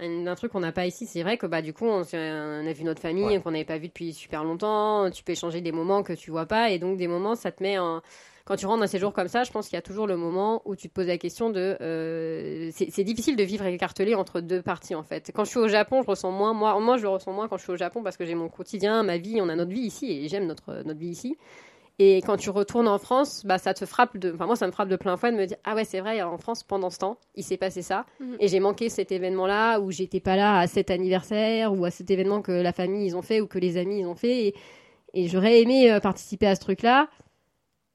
[0.00, 2.66] un, un truc qu'on n'a pas ici c'est vrai que bah du coup on, on
[2.66, 3.40] a vu notre famille Ouais.
[3.40, 6.46] qu'on n'avait pas vu depuis super longtemps tu peux échanger des moments que tu vois
[6.46, 8.00] pas et donc des moments ça te met en
[8.48, 10.62] quand tu rentres un séjour comme ça, je pense qu'il y a toujours le moment
[10.64, 11.76] où tu te poses la question de.
[11.80, 15.30] euh, c'est difficile de vivre écartelé entre deux parties en fait.
[15.34, 16.54] Quand je suis au Japon, je ressens moins.
[16.54, 18.48] Moi, moi, je le ressens moins quand je suis au Japon parce que j'ai mon
[18.48, 21.36] quotidien, ma vie, on a notre vie ici et j'aime notre notre vie ici.
[22.00, 24.32] Et quand tu retournes en France, bah ça te frappe de.
[24.32, 26.22] Enfin moi, ça me frappe de plein fouet de me dire ah ouais c'est vrai
[26.22, 28.36] en France pendant ce temps, il s'est passé ça Mhm.
[28.40, 32.08] et j'ai manqué cet événement-là où j'étais pas là à cet anniversaire ou à cet
[32.10, 34.54] événement que la famille ils ont fait ou que les amis ils ont fait et,
[35.14, 37.08] et j'aurais aimé euh, participer à ce truc-là.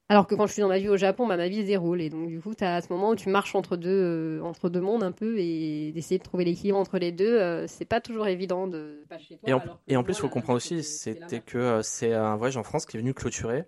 [0.09, 2.01] Alors que quand je suis dans ma vie au Japon, bah, ma vie se déroule.
[2.01, 4.69] Et donc, du coup, tu as ce moment où tu marches entre deux, euh, entre
[4.69, 7.39] deux mondes un peu et d'essayer de trouver l'équilibre entre les deux.
[7.39, 9.99] euh, c'est pas toujours évident de pas chez toi, Et en, alors que et en
[9.99, 12.85] moi, plus, il faut comprendre c'est- aussi, c'était que euh, c'est un voyage en France
[12.85, 13.63] qui est venu clôturer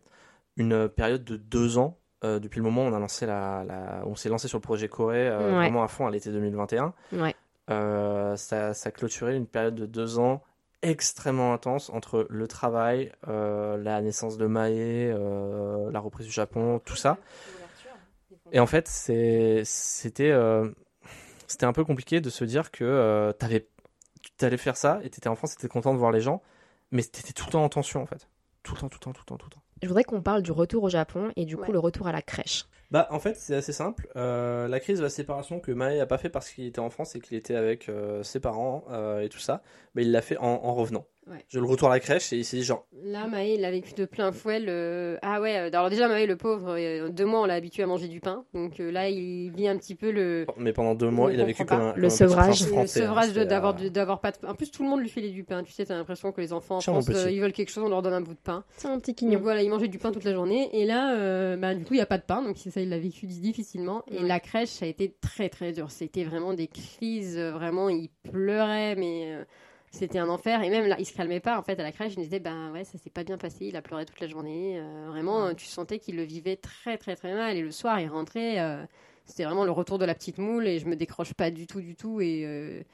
[0.57, 4.03] une période de deux ans euh, depuis le moment où on a lancé la, la-
[4.05, 5.55] on s'est lancé sur le projet Corée euh, Ouais.
[5.55, 6.93] vraiment à fond à l'été 2021.
[7.13, 7.33] Ouais.
[7.71, 10.43] Euh, ça, ça clôturait une période de deux ans
[10.89, 14.71] extrêmement intense entre le travail, euh, la naissance de Mae,
[15.11, 17.17] euh, la reprise du Japon, tout ça.
[18.51, 20.69] Et en fait, c'était, euh,
[21.47, 23.33] c'était un peu compliqué de se dire que euh,
[24.37, 26.41] tu allais faire ça et t'étais en France, t'étais content de voir les gens,
[26.91, 28.27] mais t'étais tout le temps en tension en fait.
[28.63, 29.61] Tout le temps, tout le temps, tout le temps, tout le temps.
[29.81, 31.73] Je voudrais qu'on parle du retour au Japon et du coup Ouais.
[31.73, 32.65] le retour à la crèche.
[32.91, 34.07] Bah, en fait, c'est assez simple.
[34.15, 36.89] Euh, la crise de la séparation que Mae a pas fait parce qu'il était en
[36.89, 39.61] France et qu'il était avec euh, ses parents euh, et tout ça,
[39.95, 41.05] mais il l'a fait en, en revenant.
[41.27, 41.43] Ouais.
[41.47, 43.71] Je le retour à la crèche et il s'est dit genre, Là, Maë, il a
[43.71, 44.59] vécu de plein fouet.
[44.59, 45.17] Le...
[45.23, 48.19] Ah ouais, alors déjà, Maë, le pauvre, deux mois, on l'a habitué à manger du
[48.19, 48.45] pain.
[48.53, 51.45] Donc euh, là, il vit un petit peu le, mais pendant deux mois, il a
[51.45, 52.69] vécu comme un Le sevrage.
[52.69, 52.85] le hein.
[52.85, 54.45] sevrage d'avoir pas de...
[54.45, 55.63] En plus, tout le monde lui filait du pain.
[55.63, 57.89] Tu sais, t'as l'impression que les enfants en France, euh, ils veulent quelque chose, on
[57.89, 58.63] leur donne un bout de pain.
[58.77, 59.39] C'est un petit Donc quignon.
[59.39, 60.69] voilà, il mangeait du pain toute la journée.
[60.73, 62.43] Et là, euh, bah, du coup, il n'y a pas de pain.
[62.43, 64.03] Donc c'est ça, il l'a vécu difficilement.
[64.11, 64.27] Et Ouais.
[64.27, 65.89] la crèche, ça a été très très dur.
[65.91, 67.37] C'était vraiment des crises.
[67.37, 69.43] euh, Vraiment, il pleurait, mais euh,
[69.91, 70.61] c'était un enfer.
[70.63, 71.57] Et même là, il se calmait pas.
[71.57, 73.65] En fait, à la crèche, il disait, ben ouais, ça s'est pas bien passé.
[73.67, 74.77] Il a pleuré toute la journée.
[74.79, 77.55] Euh, vraiment, tu sentais qu'il le vivait très très très mal.
[77.57, 78.59] Et le soir, il rentrait.
[78.59, 78.85] euh,
[79.25, 80.67] c'était vraiment le retour de la petite moule.
[80.67, 82.21] Et je me décroche pas du tout, du tout.
[82.21, 82.85] Et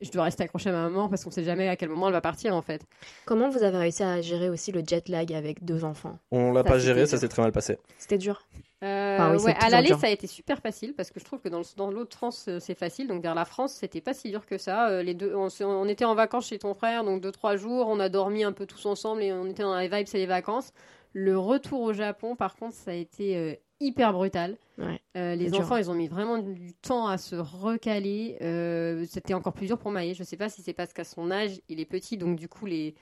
[0.00, 2.12] je dois rester accrochée à ma maman parce qu'on sait jamais à quel moment elle
[2.12, 2.82] va partir, en fait.
[3.26, 6.18] Comment vous avez réussi à gérer aussi le jet lag avec deux enfants?
[6.30, 7.78] On l'a pas géré, ça s'est très mal passé.
[7.98, 8.42] C'était dur?
[8.82, 11.40] Euh, Enfin, oui, ouais, à l'aller, ça a été super facile parce que je trouve
[11.40, 13.08] que dans, le- dans l'autre sens, euh, c'est facile.
[13.08, 14.88] Donc vers la France, c'était pas si dur que ça.
[14.88, 17.88] Euh, les deux, on était en vacances chez ton frère, donc deux trois jours.
[17.88, 20.24] On a dormi un peu tous ensemble et on était dans les vibes et les
[20.26, 20.72] vacances.
[21.12, 24.56] Le retour au Japon, par contre, ça a été euh, hyper brutal.
[24.78, 25.60] Ouais, Euh, les dur.
[25.60, 28.36] enfants, ils ont mis vraiment du temps à se recaler.
[28.40, 30.14] Euh, c'était encore plus dur pour Maë.
[30.14, 32.66] Je sais pas si c'est parce qu'à son âge, il est petit, donc du coup
[32.66, 32.94] les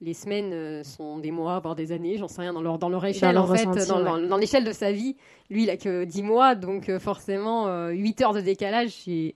[0.00, 2.88] les semaines euh, sont des mois, voire des années, j'en sais rien, dans leur, dans
[2.90, 4.04] leur échelle, leur en fait, ressenti, dans, ouais.
[4.22, 5.16] dans- dans l'échelle de sa vie.
[5.48, 9.34] Lui, il a que 10 mois, donc euh, forcément, euh, 8 heures de décalage, c'est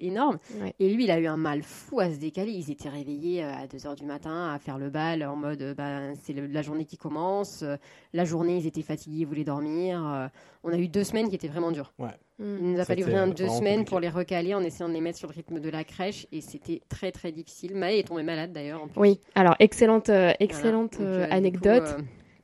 [0.00, 0.38] énorme.
[0.60, 0.74] Ouais.
[0.78, 2.52] Et lui, il a eu un mal fou à se décaler.
[2.52, 5.60] Ils étaient réveillés euh, à 2 heures du matin à faire le bal en mode,
[5.62, 7.62] euh, bah, c'est la journée qui commence.
[7.62, 7.76] Euh,
[8.12, 10.04] La journée, ils étaient fatigués, ils voulaient dormir.
[10.06, 10.28] Euh,
[10.64, 11.92] On a eu deux semaines qui étaient vraiment dures.
[12.40, 12.56] Mm.
[12.60, 13.84] Il nous a fallu vraiment deux semaines compliqué.
[13.84, 16.40] pour les recaler en essayant de les mettre sur le rythme de la crèche et
[16.40, 17.76] c'était très très difficile.
[17.76, 18.86] Maë est tombée malade d'ailleurs.
[18.96, 20.36] Oui, alors excellente, euh, Voilà.
[20.40, 21.96] excellente Donc, euh, euh, coup, anecdote.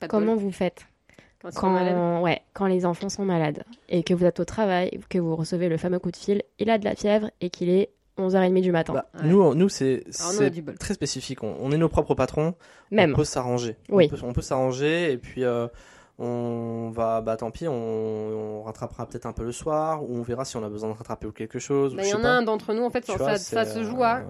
[0.03, 0.43] euh, Comment bol.
[0.43, 0.85] vous faites
[1.55, 5.35] quand, ouais, quand les enfants sont malades et que vous êtes au travail, que vous
[5.35, 8.61] recevez le fameux coup de fil, il a de la fièvre et qu'il est 11h30
[8.61, 8.93] du matin.
[8.93, 9.27] Bah, Ouais.
[9.29, 10.77] Nous, nous c'est Alors, nous, on a c'est du bol.
[10.77, 11.43] très spécifique.
[11.43, 12.55] On, on est nos propres patrons.
[12.91, 13.11] Même.
[13.13, 13.75] On peut s'arranger.
[13.89, 14.09] Oui.
[14.23, 15.67] On peut, s'arranger et puis euh,
[16.19, 20.21] on va, bah tant pis, on, on rattrapera peut-être un peu le soir ou on
[20.23, 21.93] verra si on a besoin de rattraper ou quelque chose.
[21.93, 23.73] ou Bah, Il y en a un d'entre nous, en fait, ça, vois, ça c'est,
[23.73, 24.23] se euh, joue à,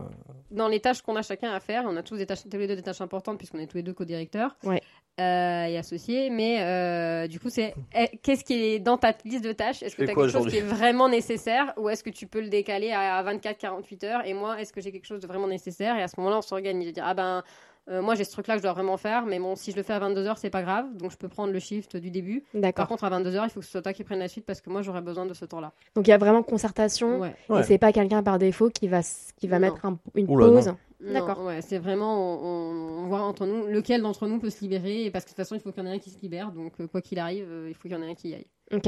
[0.52, 1.84] dans les tâches qu'on a chacun à faire.
[1.88, 3.84] On a tous, des tâches, tous les deux des tâches importantes puisqu'on est tous les
[3.84, 4.82] deux co-directeurs Ouais.
[5.22, 6.30] euh, et associés.
[6.30, 9.82] Mais euh, du coup, c'est eh, qu'est-ce qui est dans ta liste de tâches?
[9.82, 12.42] Est-ce que tu as quelque chose qui est vraiment nécessaire ou est-ce que tu peux
[12.42, 15.96] le décaler à 24-48 heures Et moi, est-ce que j'ai quelque chose de vraiment nécessaire?
[15.98, 16.92] Et à ce moment-là, on s'organise.
[16.92, 17.44] Dire, ah ben.
[17.90, 19.76] Euh, moi j'ai ce truc là que je dois vraiment faire, mais bon, si je
[19.78, 22.44] le fais à 22h, c'est pas grave, donc je peux prendre le shift du début.
[22.76, 24.62] Par contre, à 22h, il faut que ce soit toi qui prenne la suite parce
[24.62, 25.72] que moi j'aurais besoin de ce temps-là.
[25.96, 27.36] Donc il y a vraiment concertation Ouais.
[27.50, 27.60] Ouais.
[27.62, 29.02] et c'est pas quelqu'un par défaut qui va,
[29.38, 29.68] qui va Non.
[29.72, 30.68] mettre un- une Oula, pause.
[30.68, 30.78] non.
[31.14, 31.44] D'accord.
[31.46, 35.12] Ouais, c'est vraiment, on, on- voit entre nous lequel d'entre nous peut se libérer, et
[35.12, 36.52] parce que de toute façon, il faut qu'il y en ait un qui se libère,
[36.52, 38.34] donc euh, quoi qu'il arrive, euh, il faut qu'il y en ait un qui y
[38.34, 38.48] aille.
[38.74, 38.88] Ok.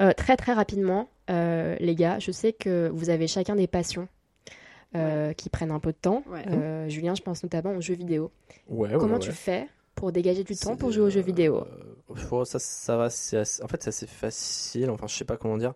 [0.00, 4.06] Euh, très très rapidement, euh, les gars, je sais que vous avez chacun des passions
[4.96, 6.22] euh, qui prennent un peu de temps.
[6.28, 6.44] Ouais.
[6.48, 8.30] Euh, Julien, je pense notamment aux jeux vidéo.
[8.68, 9.20] Ouais, ouais, Comment ouais.
[9.20, 11.64] tu fais pour dégager du temps pour jouer aux jeux euh, vidéo
[12.14, 14.90] faut- ça, ça va, assez- en fait, c'est assez facile.
[14.90, 15.74] Enfin, je sais pas comment dire.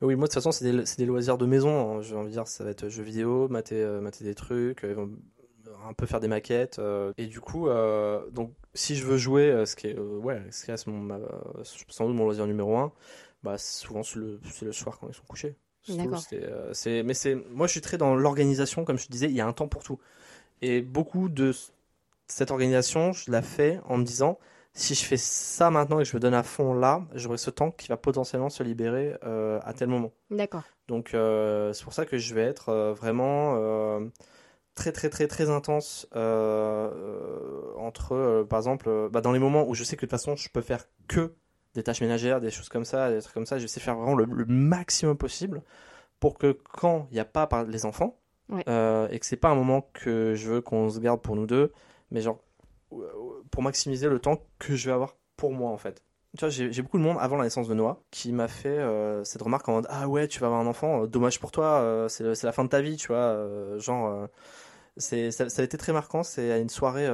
[0.00, 0.64] Mais oui, moi, de toute façon, c'est
[0.96, 1.98] des, loisirs de maison.
[1.98, 2.02] hein.
[2.02, 5.06] J'ai envie de dire, ça va être jeux vidéo, mater, euh, mater des trucs, euh,
[5.88, 6.78] un peu faire des maquettes.
[6.78, 7.12] euh.
[7.18, 10.42] et du coup, euh, donc, si je veux jouer, euh, ce qui est, euh, ouais,
[10.50, 11.20] ce qui mon, ma-
[11.64, 12.92] sans doute mon loisir numéro un,
[13.42, 15.56] bah, souvent, c'est le, c'est le soir quand ils sont couchés.
[15.88, 16.18] D'accord.
[16.18, 19.26] C'est, euh, c'est- mais c'est, moi, je suis très dans l'organisation, comme je te disais,
[19.26, 19.98] il y a un temps pour tout.
[20.62, 21.52] Et beaucoup de
[22.28, 24.38] cette organisation, je la fais en me disant,
[24.74, 27.50] si je fais ça maintenant et que je me donne à fond là, j'aurai ce
[27.50, 30.12] temps qui va potentiellement se libérer euh, à tel moment.
[30.30, 30.64] D'accord.
[30.88, 33.56] Donc euh, c'est pour ça que je vais être euh, vraiment
[34.74, 36.08] très très très très intense
[37.78, 40.48] entre, par exemple, bah, dans les moments où je sais que de toute façon je
[40.48, 41.34] peux faire que
[41.76, 44.14] des tâches ménagères, des choses comme ça, des trucs comme ça, j'essaie de faire vraiment
[44.16, 45.62] le, le maximum possible
[46.18, 48.64] pour que quand il n'y a pas par- les enfants Ouais.
[48.68, 51.46] euh, et que c'est pas un moment que je veux qu'on se garde pour nous
[51.46, 51.72] deux,
[52.10, 52.38] mais genre
[53.50, 56.02] pour maximiser le temps que je vais avoir pour moi en fait.
[56.38, 59.24] Tu vois, j'ai beaucoup de monde avant la naissance de Noah qui m'a fait euh,
[59.24, 61.80] cette remarque en mode Ah ouais, tu vas avoir un enfant, euh, dommage pour toi,
[61.80, 63.78] euh, c'est la fin de ta vie, tu vois.
[63.78, 64.28] genre,
[64.96, 66.22] ça, ça a été très marquant.
[66.22, 67.08] C'est à une soirée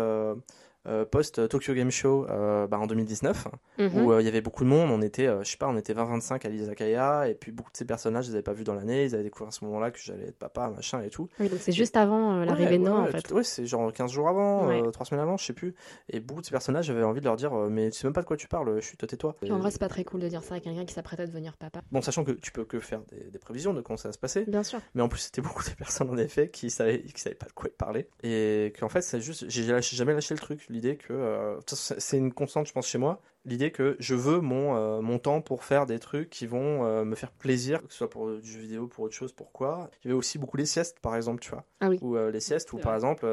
[0.87, 3.49] euh, post Tokyo Game Show euh, bah, en 2019
[3.79, 4.03] Mhm.
[4.05, 4.91] où euh, il y avait beaucoup de monde.
[4.91, 7.85] On était, je sais pas, on était 20-25 à l'Izakaya et puis beaucoup de ces
[7.85, 9.05] personnages, je les avais pas vus dans l'année.
[9.05, 11.29] Ils avaient découvert à ce moment-là que j'allais être papa, machin et tout.
[11.41, 13.31] Oui, donc c'est juste avant l'arrivée Ouais, de Noah, ouais, en fait.
[13.33, 14.83] ouais, c'est genre 15 jours avant, Ouais.
[14.83, 15.75] euh, 3 semaines avant, je sais plus.
[16.11, 18.23] Et beaucoup de ces personnages, j'avais envie de leur dire, mais tu sais même pas
[18.23, 19.37] de quoi tu parles, chut, tais-toi.
[19.41, 21.27] Puis en vrai, c'est pas très cool de dire ça à quelqu'un qui s'apprête à
[21.27, 21.81] devenir papa.
[21.91, 24.19] Bon, sachant que tu peux que faire des, des prévisions de comment ça va se
[24.19, 24.45] passer.
[24.47, 24.81] Bien sûr.
[24.95, 27.53] Mais en plus, c'était beaucoup de personnes en effet qui savaient, qui savaient pas de
[27.53, 28.09] quoi parlaient.
[28.23, 30.67] Et qu'en fait, c'est juste, j'ai jamais lâché le truc.
[30.73, 33.21] L'idée que, euh, c'est une constante, je pense, chez moi.
[33.45, 37.05] L'idée que je veux mon, euh, mon temps pour faire des trucs qui vont euh,
[37.05, 39.91] me faire plaisir, que ce soit pour du jeu vidéo, pour autre chose, pourquoi.
[40.03, 41.65] Il y avait aussi beaucoup les siestes, par exemple, tu vois.
[41.81, 41.99] Ah oui.
[42.01, 43.27] Ou les siestes, où par exemple,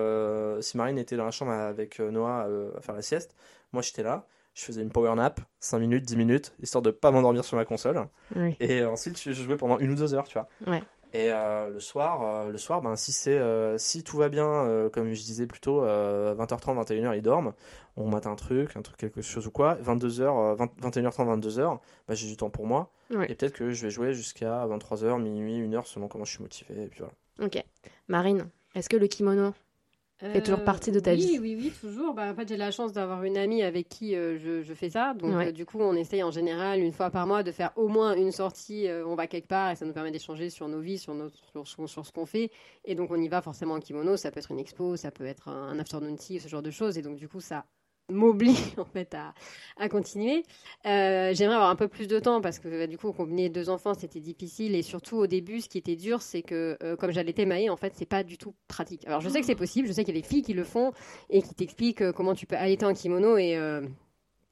[0.60, 3.36] si Marine était dans la chambre avec Noah à faire la sieste,
[3.72, 4.28] moi j'étais là.
[4.56, 7.64] Je faisais une power nap, 5 minutes, 10 minutes, histoire de pas m'endormir sur ma
[7.64, 8.08] console.
[8.36, 8.58] Oui.
[8.60, 10.50] Et ensuite, je jouais pendant une ou deux heures, tu vois.
[10.68, 10.84] Ouais.
[11.12, 14.90] Et euh, le soir, euh, le soir, ben si c'est, euh, si tout va bien,
[14.94, 17.54] comme je disais plus tôt, euh, 20h30, 21h, ils dorment.
[17.98, 19.76] On mate un truc, un truc quelque chose ou quoi.
[19.76, 22.92] 22h, euh, 20 21h30, 22h, ben, j'ai du temps pour moi.
[23.28, 26.84] Et peut-être que je vais jouer jusqu'à 23h, minuit, 1h, selon comment je suis motivé.
[26.84, 27.14] Et puis voilà.
[27.42, 27.64] Ok.
[28.08, 29.54] Marine, est-ce que le kimono
[30.20, 32.14] fait toujours partie de ta Euh, oui, vie Oui, oui, toujours.
[32.14, 34.90] Bah, en fait, j'ai la chance d'avoir une amie avec qui euh, je, je fais
[34.90, 35.14] ça.
[35.14, 35.48] Donc, Ouais.
[35.48, 38.16] euh, du coup, on essaye en général, une fois par mois, de faire au moins
[38.16, 38.88] une sortie.
[38.88, 41.30] euh, on va quelque part et ça nous permet d'échanger sur nos vies, sur, nos,
[41.30, 42.52] sur, sur- sur ce qu'on fait.
[42.86, 44.18] Et donc, on y va forcément en kimono.
[44.18, 46.72] Ça peut être une expo, ça peut être un, un afternoon tea, ce genre de
[46.72, 46.98] choses.
[46.98, 47.66] Et donc, du coup, ça
[48.10, 49.34] m'oblige en fait à,
[49.78, 50.44] à continuer.
[50.86, 53.70] Euh, J'aimerais avoir un peu plus de temps parce que bah, du coup combiner deux
[53.70, 54.76] enfants c'était difficile.
[54.76, 57.78] Et surtout au début ce qui était dur c'est que euh, comme j'allaitais Maë en
[57.78, 59.06] fait c'est pas du tout pratique.
[59.08, 60.64] Alors je sais que c'est possible, je sais qu'il y a des filles qui le
[60.64, 60.92] font
[61.30, 63.82] et qui t'expliquent euh, comment tu peux allaiter en kimono et euh,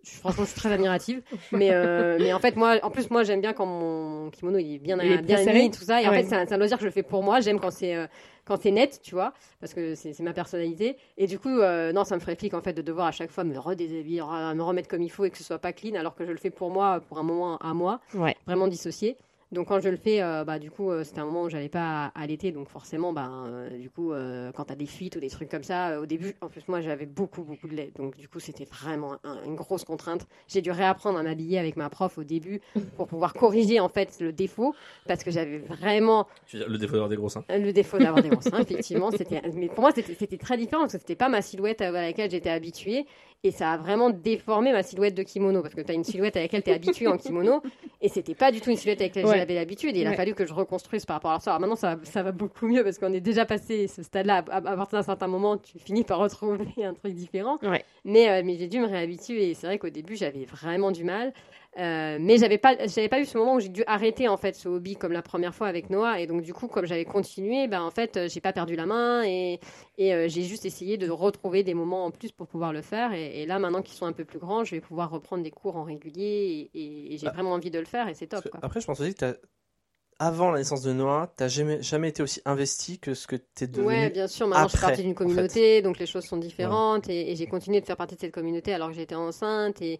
[0.03, 1.21] franchement je suis très admirative.
[1.51, 4.75] Mais euh, mais en fait moi en plus moi j'aime bien quand mon kimono il
[4.75, 6.01] est bien Il est bien mis tout ça.
[6.01, 7.39] Et en fait c'est un, loisir que je fais pour moi.
[7.39, 8.07] J'aime quand c'est euh,
[8.47, 10.95] quand c'est net, tu vois, parce que c'est ma personnalité.
[11.17, 13.29] Et du coup, euh, non, ça me ferait flic en fait de devoir à chaque
[13.31, 15.95] fois me redéshabiller, re- me remettre comme il faut et que ce soit pas clean,
[15.95, 18.35] alors que je le fais pour moi, pour un moment à moi, Ouais.
[18.45, 19.17] vraiment dissocié.
[19.53, 21.69] Donc quand je le fais, euh, bah du coup, euh, c'était un moment où j'allais
[21.69, 24.11] pas allaiter, donc forcément, bah euh, du coup,
[24.55, 27.05] quand t'as des fuites ou des trucs comme ça, au début, en plus moi j'avais
[27.05, 30.27] beaucoup beaucoup de lait, donc du coup c'était vraiment un- une grosse contrainte.
[30.49, 32.59] J'ai dû réapprendre à m'habiller avec ma prof au début
[32.97, 34.75] pour pouvoir corriger en fait le défaut,
[35.07, 37.43] parce que j'avais vraiment le défaut d'avoir des gros seins.
[37.49, 39.41] le défaut d'avoir des gros seins, effectivement, c'était.
[39.53, 42.29] Mais pour moi, c'était c'était très différent parce que c'était pas ma silhouette à laquelle
[42.31, 43.05] j'étais habituée
[43.43, 46.35] et ça a vraiment déformé ma silhouette de kimono parce que tu as une silhouette
[46.37, 47.61] à laquelle tu es habitué en kimono
[48.01, 49.37] et c'était pas du tout une silhouette avec laquelle Ouais.
[49.37, 49.95] j'avais l'habitude.
[49.95, 51.51] Et il a fallu que je reconstruise par rapport à ça.
[51.51, 54.43] Alors maintenant, ça, va- ça va beaucoup mieux parce qu'on est déjà passé ce stade-là.
[54.49, 57.57] À, à partir d'un certain moment, tu finis par retrouver un truc différent.
[57.61, 57.83] Ouais.
[58.05, 61.03] Mais, euh, mais j'ai dû me réhabituer et c'est vrai qu'au début, j'avais vraiment du
[61.03, 61.31] mal.
[61.77, 64.55] Euh, mais j'avais pas, j'avais pas eu ce moment où j'ai dû arrêter en fait
[64.55, 67.67] ce hobby comme la première fois avec Noah et donc du coup comme j'avais continué,
[67.67, 69.59] ben en fait j'ai pas perdu la main et,
[69.99, 73.13] et euh, j'ai juste essayé de retrouver des moments en plus pour pouvoir le faire
[73.13, 75.51] et, et là maintenant qu'ils sont un peu plus grands, je vais pouvoir reprendre des
[75.51, 77.31] cours en régulier et, j'ai Ah.
[77.31, 78.59] vraiment envie de le faire et c'est top quoi.
[78.63, 79.35] Après, je pense aussi que t'as-
[80.19, 83.67] avant la naissance de Noah, t'as jamais, jamais été aussi investi que ce que t'es
[83.67, 83.85] devenu.
[83.87, 84.47] Ouais, bien sûr.
[84.47, 87.35] Maintenant, je suis après, partie d'une en communauté, donc les choses sont différentes, et, et
[87.35, 89.79] j'ai continué de faire partie de cette communauté alors que j'étais enceinte.
[89.83, 89.99] Et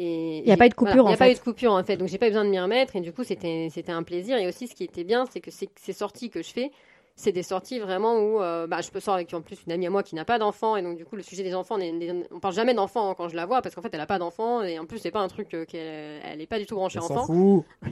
[0.00, 1.32] il Y a pas eu de coupure, en n'y a pas fait.
[1.32, 3.12] eu de coupure en fait, donc j'ai pas eu besoin de m'y remettre, et du
[3.12, 4.38] coup c'était c'était un plaisir.
[4.38, 6.70] Et aussi, ce qui était bien, c'est que ces, sorties que je fais,
[7.16, 9.86] c'est des sorties vraiment où euh, bah, je peux sortir avec en plus une amie
[9.86, 11.78] à moi qui n'a pas d'enfant, et donc du coup le sujet des enfants,
[12.30, 14.20] on parle jamais d'enfants hein, quand je la vois parce qu'en fait elle a pas
[14.20, 16.76] d'enfant, et en plus c'est pas un truc euh, qu'elle elle est pas du tout
[16.76, 17.26] branchée enfant.
[17.26, 17.64] s'en fout.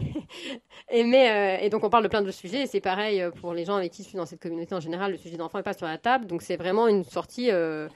[0.91, 3.53] Et, mais, euh, et donc on parle de plein de sujets, et c'est pareil pour
[3.53, 5.65] les gens avec qui je suis dans cette communauté en général, le sujet d'enfant n'est
[5.65, 7.89] pas sur la table, donc c'est vraiment une sortie euh,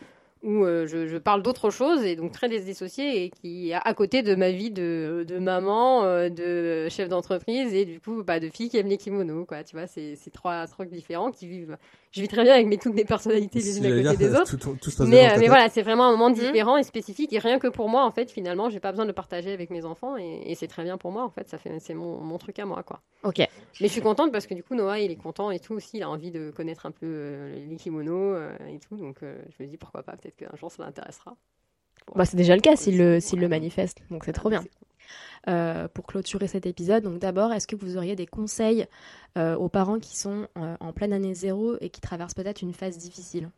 [0.42, 4.34] où euh, je, parle d'autre chose, et donc très dissociée, et qui à côté de
[4.34, 8.78] ma vie de, maman, euh, de chef d'entreprise, et du coup bah, de fille qui
[8.78, 11.76] aime les kimonos, quoi, tu vois, c'est trois trucs différents qui vivent...
[12.12, 14.50] Je vis très bien avec mes, toutes mes personnalités les unes à côté des autres.
[14.50, 16.34] Tout, tout, tout se passe Mais, euh, mais voilà, c'est vraiment un moment Mhm.
[16.36, 17.32] différent et spécifique.
[17.32, 19.70] Et rien que pour moi, en fait, finalement, j'ai pas besoin de le partager avec
[19.70, 20.16] mes enfants.
[20.16, 21.48] Et, et c'est très bien pour moi, en fait.
[21.48, 23.00] Ça fait, c'est mon, mon truc à moi, quoi.
[23.22, 23.38] Ok.
[23.38, 23.48] Mais
[23.80, 25.98] je suis contente parce que du coup, Noah, il est content et tout aussi.
[25.98, 28.96] Il a envie de connaître un peu euh, les kimonos euh, et tout.
[28.96, 30.16] Donc, euh, je me dis pourquoi pas.
[30.16, 31.36] Peut-être qu'un jour, ça l'intéressera.
[32.16, 34.64] Bah, c'est déjà le cas s'il le, s'il le manifeste, donc c'est trop bien.
[35.48, 38.86] Euh, pour clôturer cet épisode, donc d'abord, est-ce que vous auriez des conseils
[39.38, 42.74] euh, aux parents qui sont euh, en pleine année zéro et qui traversent peut-être une
[42.74, 43.48] phase difficile?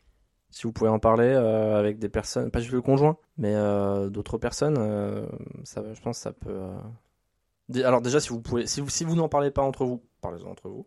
[0.51, 3.55] Si vous pouvez en parler avec des personnes, pas juste le conjoint, mais
[4.11, 4.77] d'autres personnes,
[5.65, 6.61] ça, je pense que ça peut.
[7.83, 10.51] Alors déjà, si vous pouvez, si vous, si vous n'en parlez pas entre vous, parlez-en
[10.51, 10.87] entre vous.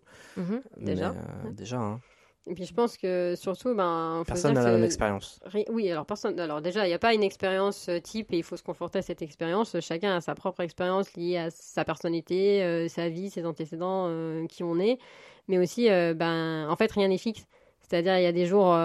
[0.77, 1.11] Déjà.
[1.11, 1.99] Mais, euh, déjà, hein.
[2.47, 5.39] Et puis, je pense que surtout, ben, faut personne n'a la que- même expérience.
[5.45, 6.39] Ri- Oui, alors personne.
[6.39, 8.99] Alors déjà, il n'y a pas une expérience euh, type et il faut se conforter
[8.99, 9.75] à cette expérience.
[9.79, 14.45] Chacun a sa propre expérience liée à sa personnalité, euh, sa vie, ses antécédents, euh,
[14.45, 14.99] qui on est.
[15.47, 17.45] Mais aussi, euh, ben, en fait, rien n'est fixe.
[17.81, 18.75] C'est-à-dire, il y a des jours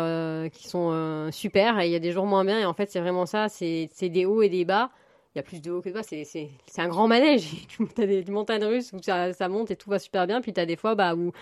[0.53, 2.61] qui sont super et il y a des jours moins bien.
[2.61, 3.49] Et en fait, c'est vraiment ça.
[3.49, 4.91] C'est des hauts et des bas.
[5.35, 6.03] Il y a plus de hauts que de bas.
[6.03, 7.49] C'est un grand manège.
[7.69, 10.43] tu as des, des montagnes russes où ça, ça monte et tout va super bien.
[10.43, 11.33] Puis tu as des fois bah, où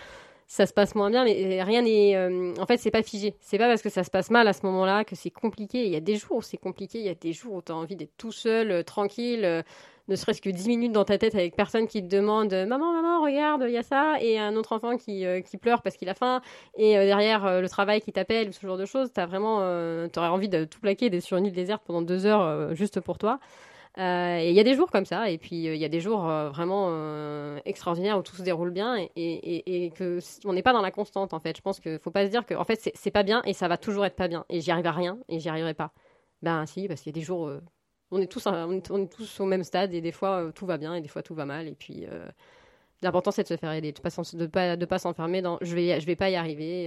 [0.49, 1.23] ça se passe moins bien.
[1.23, 2.15] Mais rien n'est.
[2.17, 3.35] euh, en fait, c'est pas figé.
[3.39, 5.85] C'est pas parce que ça se passe mal à ce moment-là que c'est compliqué.
[5.85, 6.97] Il y a des jours où c'est compliqué.
[6.99, 9.45] Il y a des jours où tu as envie d'être tout seul, euh, tranquille.
[9.45, 9.61] euh,
[10.07, 13.21] ne serait-ce que 10 minutes dans ta tête avec personne qui te demande Maman, maman,
[13.21, 14.15] regarde, il y a ça.
[14.21, 16.41] Et un autre enfant qui, qui pleure parce qu'il a faim
[16.75, 19.59] et derrière le travail qui t'appelle ce genre de choses, t'as vraiment,
[20.09, 23.19] t'aurais envie de tout plaquer, d'être sur une île déserte pendant deux heures juste pour
[23.19, 23.39] toi.
[23.99, 25.99] Euh, il y a des jours comme ça, et puis euh, il y a des
[25.99, 26.89] jours euh, vraiment
[27.65, 31.33] extraordinaires où tout se déroule bien et, et, que on n'est pas dans la constante
[31.33, 31.57] en fait.
[31.57, 33.67] Je pense qu'il faut pas se dire que en fait c'est- pas bien et ça
[33.67, 35.91] va toujours être pas bien et j'y arrive à rien et j'y arriverai pas.
[36.41, 37.51] Ben si, parce qu'il y a des jours,
[38.11, 40.93] on est tous, on est, tous au même stade et des fois tout va bien
[40.95, 42.05] et des fois tout va mal et puis.
[43.01, 46.17] L'important c'est de se faire aider, de pas pas s'enfermer dans je vais je vais
[46.17, 46.83] pas y arriver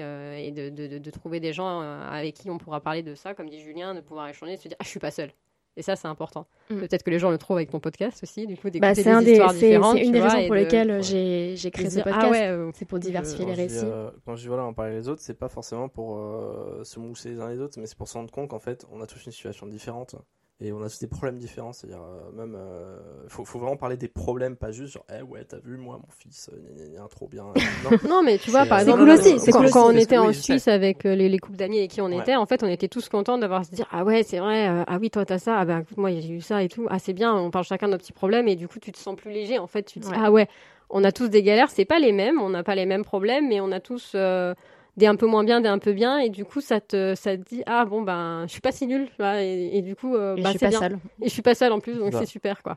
[0.47, 0.69] et de,
[0.99, 4.01] de, trouver des gens avec qui on pourra parler de ça, comme dit Julien, de
[4.01, 5.33] pouvoir échanger, de se dire ah je suis pas seule.
[5.77, 6.47] Et ça c'est important.
[6.71, 6.81] Mm.
[6.81, 9.03] Peut-être que les gens le trouvent avec ton podcast aussi, du coup d'écouter Bah, des
[9.03, 9.97] c'est un des, c'est, différentes.
[9.97, 12.25] c'est une des vois, raisons pour de- lesquelles j'ai, j'ai créé ce dire, podcast.
[12.27, 13.85] Ah ouais, euh, C'est pour diversifier les récits.
[13.85, 17.01] euh, quand je dis voilà, en parler les autres, c'est pas forcément pour euh, se
[17.01, 19.07] mousser les uns les autres, mais c'est pour se rendre compte qu'en fait, on a
[19.07, 20.15] tous une situation différente
[20.61, 21.73] et on a tous des problèmes différents.
[21.73, 22.99] C'est-à-dire, euh, même, euh,
[23.29, 26.11] faut, faut vraiment parler des problèmes, pas juste genre, eh ouais, t'as vu, moi, mon
[26.11, 27.45] fils, euh, gna, gna, gna, trop bien.
[27.83, 29.87] Non, Non, mais tu vois, par c'est exemple, cool quand- aussi, c'est quand, cool quand
[29.87, 30.35] aussi, on était en oui.
[30.35, 32.19] Suisse avec euh, les, les couples d'amis avec qui on Ouais.
[32.21, 34.85] était, en fait, on était tous contents d'avoir se dire ah ouais, c'est vrai, euh,
[34.87, 36.99] ah oui, toi t'as ça, ah ben écoute, moi j'ai eu ça et tout, ah
[36.99, 39.17] c'est bien, on parle chacun de nos petits problèmes et du coup tu te sens
[39.17, 39.59] plus léger.
[39.59, 40.17] En fait, tu te dis Ouais.
[40.21, 40.49] ah ouais,
[40.91, 43.49] on a tous des galères, c'est pas les mêmes, on n'a pas les mêmes problèmes,
[43.49, 44.55] mais on a tous euh,
[44.97, 47.37] des un peu moins bien, des un peu bien et du coup ça te ça
[47.37, 48.87] te dit ah bon ben je suis pas si
[49.17, 50.79] vois, et, et du coup euh, Et bah, je suis c'est pas bien.
[50.81, 50.99] seule.
[51.21, 52.19] Et je suis pas seule en plus, donc Bah.
[52.21, 52.77] c'est super quoi.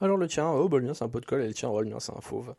[0.00, 1.68] Alors le tien, oh bah le mien c'est un pot de colle et le tien,
[1.70, 2.54] oh le mien c'est un fauve.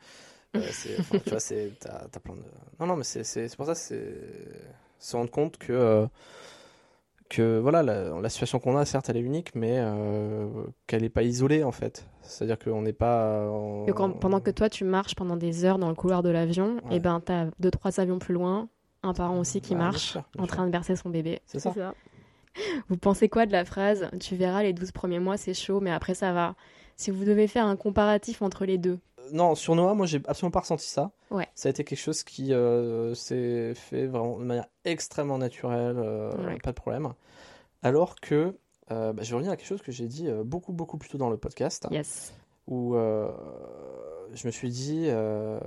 [0.56, 0.62] Euh,
[1.24, 2.40] tu vois, c'est, t'as, t'as plein de.
[2.80, 4.14] Non, non, mais c'est, c'est, c'est pour ça, c'est
[5.00, 6.06] se rendre compte que, euh,
[7.30, 10.48] que voilà, la, la situation qu'on a, certes, elle est unique, mais euh,
[10.88, 12.06] qu'elle n'est pas isolée en fait.
[12.22, 13.50] C'est-à-dire qu'on n'est pas.
[13.50, 16.30] en- Que quand- pendant que toi, tu marches pendant des heures dans le couloir de
[16.30, 16.98] l'avion, Ouais.
[16.98, 18.70] et ben, t'as deux, trois avions plus loin,
[19.06, 21.40] un parent aussi qui Bah, bien marche, sûr, bien en train de bercer son bébé.
[21.46, 21.74] C'est ça.
[22.90, 25.92] Vous pensez quoi de la phrase Tu verras, les 12 premiers mois, c'est chaud, mais
[25.92, 26.56] après, ça va.
[26.96, 29.00] Si vous devez faire un comparatif entre les deux.
[29.34, 31.12] Non, sur Noah, moi j'ai absolument pas ressenti ça.
[31.32, 31.48] Ouais.
[31.56, 36.32] Ça a été quelque chose qui euh, s'est fait vraiment de manière extrêmement naturelle, euh,
[36.46, 36.58] Ouais.
[36.64, 37.12] pas de problème.
[37.82, 38.56] Alors que,
[38.92, 41.10] euh, bah, je vais revenir à quelque chose que j'ai dit euh, beaucoup, beaucoup plus
[41.10, 42.34] tôt dans le podcast, Yes.
[42.68, 43.32] Où euh,
[44.34, 45.60] je me suis dit, euh,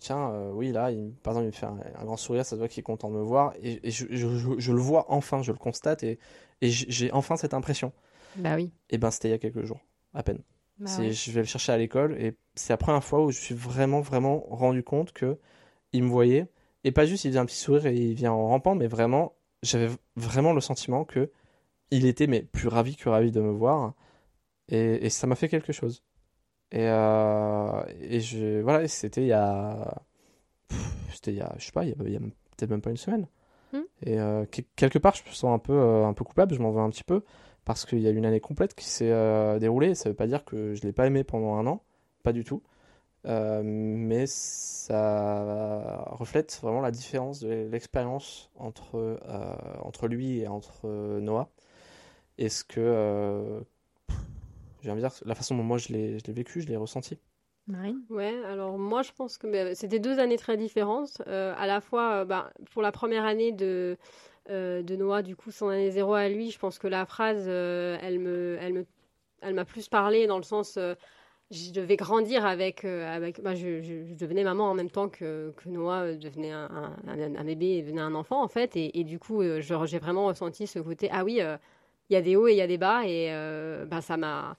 [0.00, 2.50] tiens, euh, oui, là, il, par exemple, il me fait un, un grand sourire, ça
[2.52, 4.80] se voit qu'il est content de me voir, et, et je, je- je- je le
[4.80, 6.18] vois enfin, je le constate, et,
[6.60, 7.92] j'ai enfin cette impression.
[8.36, 8.72] Bah oui.
[8.90, 9.80] Et ben, c'était il y a quelques jours,
[10.14, 10.40] à peine.
[10.78, 11.12] Bah ouais.
[11.12, 14.00] Je vais le chercher à l'école et c'est la première fois où je suis vraiment,
[14.00, 15.38] vraiment rendu compte que
[15.92, 16.46] il me voyait.
[16.84, 19.34] Et pas juste il faisait un petit sourire et il vient en rampant, mais vraiment,
[19.62, 21.30] j'avais vraiment le sentiment que
[21.90, 23.94] il était mais plus ravi que ravi de me voir.
[24.68, 26.02] Et, et ça m'a fait quelque chose.
[26.72, 30.02] Et, euh, et je, voilà, et c'était il y a.
[31.12, 33.26] C'était il y a, je sais pas, il y a, peut-être même pas une semaine.
[33.72, 33.82] Hmm.
[34.02, 36.60] Et euh, que- quelque part, je me sens un peu, euh, un peu coupable, je
[36.60, 37.22] m'en veux un petit peu
[37.64, 39.94] parce qu'il y a une année complète qui s'est euh, déroulée.
[39.94, 41.82] Ça veut pas dire que je l'ai pas aimé pendant un an,
[42.22, 42.62] pas du tout.
[43.24, 49.20] Mais ça reflète vraiment la différence de l'expérience entre,
[49.82, 50.88] entre lui et entre
[51.20, 51.50] Noah.
[52.38, 53.66] Est-ce que, euh, pff,
[54.82, 56.76] j'ai envie de dire, la façon dont moi je l'ai je l'ai vécu, je l'ai
[56.76, 57.18] ressenti.
[57.66, 61.20] Marine Ouais, alors moi je pense que bah, c'était deux années très différentes.
[61.26, 63.98] Euh, à la fois, euh, bah, pour la première année de,
[64.50, 67.44] euh, de Noah, du coup, son année zéro à lui, je pense que la phrase,
[67.48, 68.86] euh, elle me, elle me,
[69.42, 70.94] elle m'a plus parlé dans le sens, euh,
[71.50, 75.08] je devais grandir avec, euh, avec, bah, je, je- je devenais maman en même temps
[75.10, 78.76] que, que Noah euh, devenait un, un, un- bébé et devenait un enfant en fait,
[78.76, 81.56] et, et du coup, euh, je- j'ai vraiment ressenti ce côté, ah oui, euh,
[82.10, 84.16] il y a des hauts et il y a des bas, et euh, bah, ça
[84.16, 84.56] m'a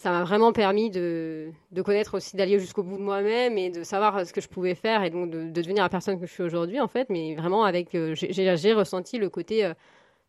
[0.00, 3.82] ça m'a vraiment permis de, de connaître aussi, d'aller jusqu'au bout de moi-même et de
[3.82, 6.32] savoir ce que je pouvais faire et donc de, de devenir la personne que je
[6.32, 7.10] suis aujourd'hui, en fait.
[7.10, 9.74] Mais vraiment, avec, euh, j'ai- ressenti le côté, euh,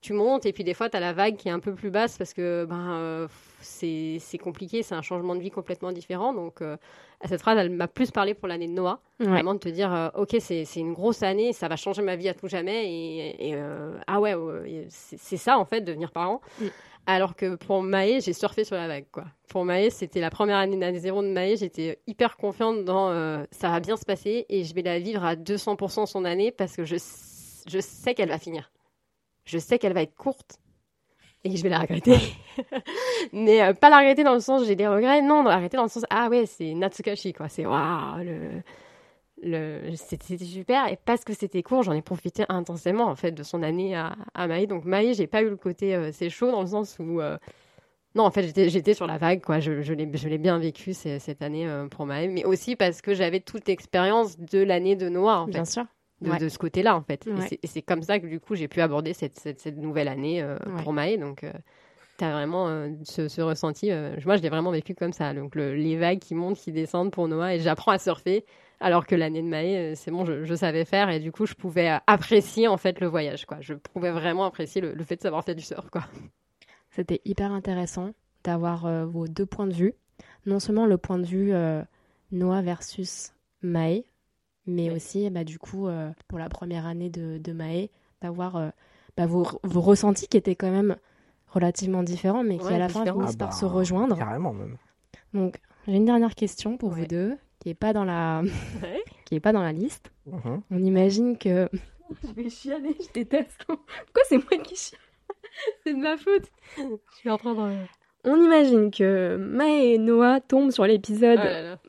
[0.02, 1.90] tu montes et puis des fois, tu as la vague qui est un peu plus
[1.90, 3.28] basse parce que ben, euh,
[3.62, 6.34] c'est c'est compliqué, c'est un changement de vie complètement différent.
[6.34, 6.76] Donc, euh,
[7.24, 9.00] cette phrase, elle m'a plus parlé pour l'année de Noah.
[9.22, 9.28] Ouais.
[9.28, 12.28] Vraiment de te dire, ok, c'est c'est une grosse année, ça va changer ma vie
[12.28, 12.92] à tout jamais.
[12.92, 13.56] Et, et,
[14.06, 14.36] ah ouais,
[14.90, 16.42] c'est ça, en fait, devenir parent.
[16.60, 16.66] Mm.
[17.12, 19.06] Alors que pour Maë, j'ai surfé sur la vague.
[19.50, 21.58] Pour Maë, c'était la première année d'année zéro de Maë.
[21.58, 25.26] J'étais hyper confiante dans euh, ça va bien se passer et je vais la vivre
[25.26, 26.96] à 200% son année parce que je,
[27.68, 28.72] je sais qu'elle va finir.
[29.44, 30.62] Je sais qu'elle va être courte
[31.44, 32.18] et je vais la regretter.
[33.34, 35.84] Mais euh, pas la regretter dans le sens j'ai des regrets, non, la regretter dans
[35.84, 37.50] le sens ah ouais, c'est Natsukashi, quoi.
[37.50, 38.24] C'est waouh.
[39.96, 40.88] C'était super.
[40.92, 44.16] Et parce que c'était court, j'en ai profité intensément en fait de son année à,
[44.34, 44.68] à Maï.
[44.68, 47.38] Donc Maï, j'ai pas eu le côté euh, c'est chaud dans le sens où euh,
[48.14, 49.62] non, en fait, j'étais, j'étais sur la vague, quoi.
[49.62, 52.76] Je, je, l'ai, je l'ai bien vécu c'est- cette année euh, pour Maë, mais aussi
[52.76, 55.86] parce que j'avais toute l'expérience de l'année de Noah, en fait, Bien sûr.
[56.20, 56.38] de, Ouais.
[56.38, 57.26] de ce côté-là, en fait.
[57.26, 57.48] Et Ouais.
[57.48, 60.10] c'est- Et, c'est, comme ça que, du coup, j'ai pu aborder cette, cette, cette nouvelle
[60.10, 60.84] année Ouais.
[60.84, 61.18] pour Maë.
[61.20, 61.54] Donc, euh,
[62.18, 62.68] t'as vraiment
[63.06, 63.92] ce, ce ressenti.
[64.26, 65.34] moi, je l'ai vraiment vécu comme ça.
[65.34, 68.44] Donc, le- les vagues qui montent, qui descendent pour Noah, et j'apprends à surfer.
[68.82, 71.46] Alors que l'année de Maë, euh, c'est bon, je, je savais faire et du coup,
[71.46, 73.46] je pouvais euh, apprécier en fait le voyage.
[73.46, 73.58] Quoi.
[73.62, 75.90] Je pouvais vraiment apprécier le, le fait de savoir faire du surf.
[75.90, 76.04] Quoi.
[76.90, 78.12] C'était hyper intéressant
[78.44, 79.94] d'avoir euh, vos deux points de vue.
[80.46, 81.84] Non seulement le point de vue euh,
[82.32, 84.04] Noah versus Maë,
[84.66, 84.96] mais Oui.
[84.96, 87.90] aussi, bah, du coup, euh, pour la première année de, de Maë,
[88.22, 88.70] d'avoir euh,
[89.16, 90.96] bah, vos, vos ressentis qui étaient quand même
[91.48, 94.18] relativement différents, mais qui Ouais, à la fin finissent Ah par bah, se rejoindre.
[94.18, 94.78] Carrément même.
[95.34, 98.42] Donc, j'ai une dernière question pour vous deux, qui est pas dans la,
[99.26, 100.12] qui est pas dans la liste.
[100.26, 100.62] Mhm.
[100.70, 101.70] On imagine que
[102.24, 103.64] Je vais chialer, je déteste.
[103.66, 105.00] Pourquoi c'est moi qui chiale?
[105.86, 106.52] C'est de ma faute.
[106.78, 107.76] Je suis en train de.
[108.26, 111.80] on imagine que Maë et Noah tombent sur l'épisode Oh là là.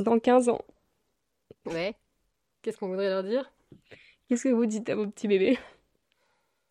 [0.00, 0.60] dans 15 ans.
[1.66, 1.94] Ouais.
[2.62, 3.52] Qu'est-ce qu'on voudrait leur dire?
[4.28, 5.58] Qu'est-ce que vous dites à vos petits bébés?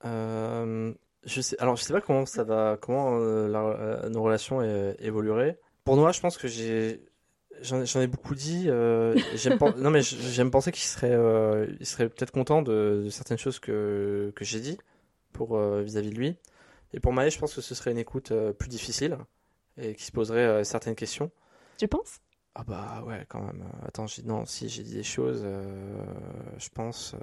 [0.05, 0.93] Euh,
[1.25, 3.59] je sais, alors je sais pas comment ça va, comment euh, la-
[4.05, 4.61] euh, nos relations
[4.99, 5.59] évolueraient.
[5.83, 7.01] Pour Noah, je pense que j'ai,
[7.61, 8.65] j'en ai beaucoup dit.
[8.67, 9.15] euh,
[9.59, 13.37] pen- non mais j'aime penser qu'il serait, euh, il serait peut-être content de, de certaines
[13.37, 14.77] choses que que j'ai dit
[15.33, 16.37] pour euh, vis-à-vis de lui.
[16.93, 19.17] Et pour Maë, je pense que ce serait une écoute plus difficile
[19.77, 21.31] et qui se poserait certaines questions.
[21.77, 22.21] Tu penses?
[22.55, 23.63] Ah bah ouais, quand même.
[23.87, 25.45] Attends, non, si j'ai dit des choses,
[26.57, 27.15] je pense,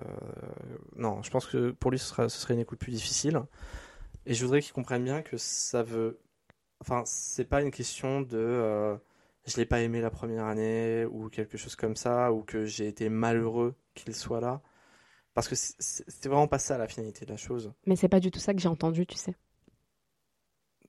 [0.97, 3.43] non, je pense que pour lui ce sera, ce serait une écoute plus difficile.
[4.27, 6.19] Et je voudrais qu'il comprenne bien que ça veut,
[6.81, 8.99] enfin, c'est pas une question de,
[9.47, 12.87] je l'ai pas aimé la première année ou quelque chose comme ça, ou que j'ai
[12.89, 14.61] été malheureux qu'il soit là,
[15.35, 17.73] parce que c'est- vraiment pas ça la finalité de la chose.
[17.87, 19.35] Mais c'est pas du tout ça que j'ai entendu, tu sais.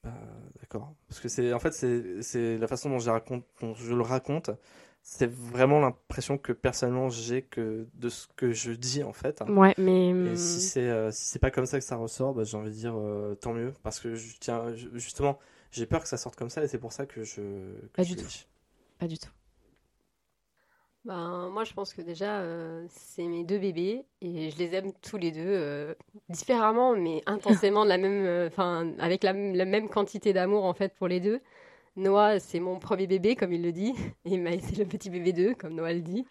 [0.03, 0.13] Bah,
[0.59, 0.95] d'accord.
[1.07, 4.49] Parce que c'est, en fait, c'est, la façon dont je, raconte, dont je le raconte.
[5.01, 9.41] C'est vraiment l'impression que personnellement j'ai que de ce que je dis en fait.
[9.47, 12.43] Ouais, mais Et si c'est, euh, si c'est pas comme ça que ça ressort, bah,
[12.45, 13.73] j'ai envie de dire euh, tant mieux.
[13.83, 15.39] Parce que je tiens, justement,
[15.71, 17.41] j'ai peur que ça sorte comme ça et c'est pour ça que je.
[17.93, 18.29] que Pas je du tout.
[18.99, 19.29] pas du tout.
[21.05, 24.91] Ben, moi, je pense que déjà, euh, c'est mes deux bébés et je les aime
[25.01, 25.95] tous les deux euh,
[26.27, 30.73] différemment, mais intensément, de la même, euh, enfin, avec la, la même quantité d'amour en
[30.73, 31.41] fait pour les deux.
[31.95, 33.93] Noah, c'est mon premier bébé, comme il le dit,
[34.25, 36.25] et Maë, c'est le petit bébé 2, comme Noah le dit,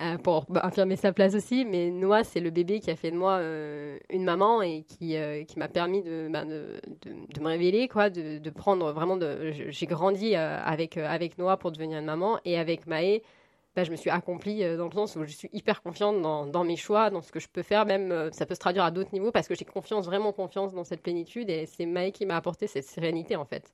[0.00, 1.64] euh, pour bah, affirmer sa place aussi.
[1.64, 5.16] Mais Noah, c'est le bébé qui a fait de moi euh, une maman et qui,
[5.16, 9.18] euh, qui m'a permis de, ben, de, de, me révéler, quoi, de, de prendre vraiment
[9.68, 13.22] J'ai grandi avec, avec Noah pour devenir une maman, et avec Maë,
[13.74, 16.64] bah, je me suis accomplie dans le sens où je suis hyper confiante dans, dans
[16.64, 19.12] mes choix, dans ce que je peux faire, même ça peut se traduire à d'autres
[19.12, 22.36] niveaux parce que j'ai confiance, vraiment confiance dans cette plénitude et c'est Maë qui m'a
[22.36, 23.72] apporté cette sérénité en fait.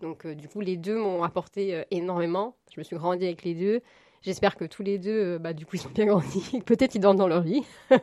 [0.00, 3.44] Donc euh, du coup les deux m'ont apporté euh, énormément, je me suis grandie avec
[3.44, 3.80] les deux.
[4.22, 6.60] J'espère que tous les deux, euh, bah, du coup, ils sont bien grandis.
[6.66, 7.64] Peut-être ils dorment dans leur lit.
[7.90, 7.96] je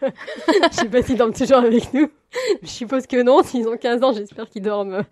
[0.72, 2.10] sais pas s'ils dorment toujours avec nous.
[2.64, 3.44] Je suppose que non.
[3.44, 5.04] S'ils ont 15 ans, j'espère qu'ils dorment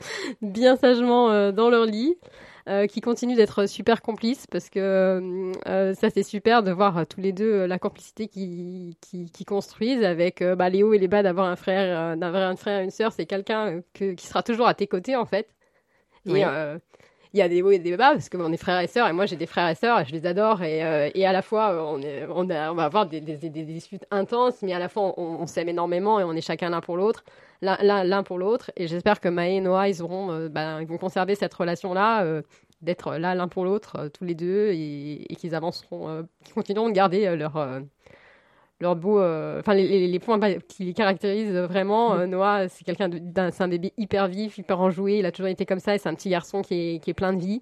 [0.41, 2.15] bien sagement dans leur lit
[2.89, 7.67] qui continuent d'être super complices parce que ça c'est super de voir tous les deux
[7.67, 11.55] la complicité qui, qui, qui construisent avec bah, les hauts et les bas d'avoir un
[11.55, 14.87] frère, d'avoir un frère et une sœur, c'est quelqu'un que- qui sera toujours à tes
[14.87, 15.47] côtés en fait.
[16.26, 16.77] Et euh,
[17.34, 19.14] il y a des hauts et des bas parce qu'on est frères et sœurs et
[19.14, 21.41] moi j'ai des frères et sœurs et je les adore et, euh, et à la
[21.41, 24.72] fois on, est, on, a- on va avoir des, des, des- des disputes intenses mais
[24.73, 27.26] à la fois on, on s'aime énormément et on est chacun l'un pour l'autre
[27.61, 30.97] l'un- pour l'autre et j'espère que Maë et Noah ils auront euh, ben, ils vont
[30.97, 32.26] conserver cette relation là
[32.81, 36.93] d'être là l'un pour l'autre tous les deux et, et qu'ils avanceront qu'ils continueront de
[36.93, 37.57] garder leur
[38.81, 42.84] leur beau euh, enfin les, les, les points qui les caractérisent vraiment euh, Noah c'est
[42.84, 43.10] quelqu'un
[43.52, 45.19] c'est un bébé hyper vif hyper enjoué.
[45.19, 47.14] Il a toujours été comme ça et c'est un petit garçon qui est, qui est
[47.14, 47.61] plein de vie.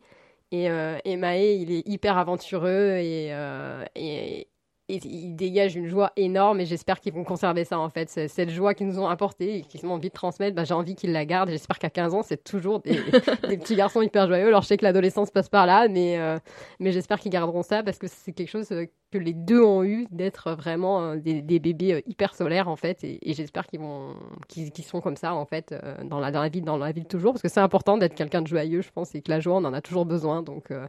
[0.52, 4.48] Et, euh, et Maë il est hyper aventureux et, euh, et,
[4.94, 8.10] et il dégage une joie énorme et j'espère qu'ils vont conserver ça en fait.
[8.10, 10.96] Cette joie qu'ils nous ont apportée et qu'ils ont envie de transmettre bah, j'ai envie
[10.96, 11.50] qu'ils la gardent.
[11.50, 12.94] J'espère qu'à 15 ans c'est toujours des,
[13.50, 14.48] des petits garçons hyper joyeux.
[14.48, 16.38] Alors je sais que l'adolescence passe par là mais, euh,
[16.80, 19.84] mais j'espère qu'ils garderont ça parce que c'est quelque chose euh, que les deux ont
[19.84, 23.04] eu d'être vraiment euh, des, des bébés hyper solaires en fait.
[23.04, 24.16] Et, et j'espère qu'ils vont
[24.48, 25.76] qu'ils sont comme ça en fait
[26.06, 27.34] dans la dans la vie dans la vie toujours.
[27.34, 29.66] Parce que c'est important d'être quelqu'un de joyeux je pense et que la joie on
[29.66, 30.42] en a toujours besoin.
[30.44, 30.88] Donc euh,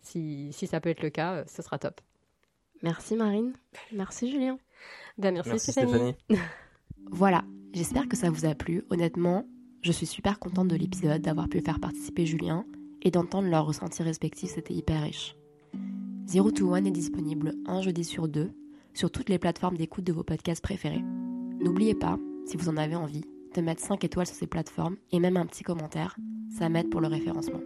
[0.00, 2.00] si, si ça peut être le cas ce sera top
[2.82, 3.52] Merci Marine.
[3.92, 4.58] Merci Julien.
[5.18, 6.14] ben, merci, Merci Stéphanie.
[6.24, 6.48] Stéphanie.
[7.10, 7.42] Voilà,
[7.72, 8.84] j'espère que ça vous a plu.
[8.90, 9.46] Honnêtement,
[9.80, 12.66] je suis super contente de l'épisode, d'avoir pu faire participer Julien
[13.00, 15.34] et d'entendre leurs ressentis respectifs, c'était hyper riche.
[16.26, 18.52] Zero to One est disponible un jeudi sur deux
[18.98, 21.04] sur toutes les plateformes d'écoute de vos podcasts préférés.
[21.60, 23.24] N'oubliez pas, si vous en avez envie,
[23.54, 26.16] de mettre 5 étoiles sur ces plateformes et même un petit commentaire,
[26.50, 27.60] ça m'aide pour le référencement.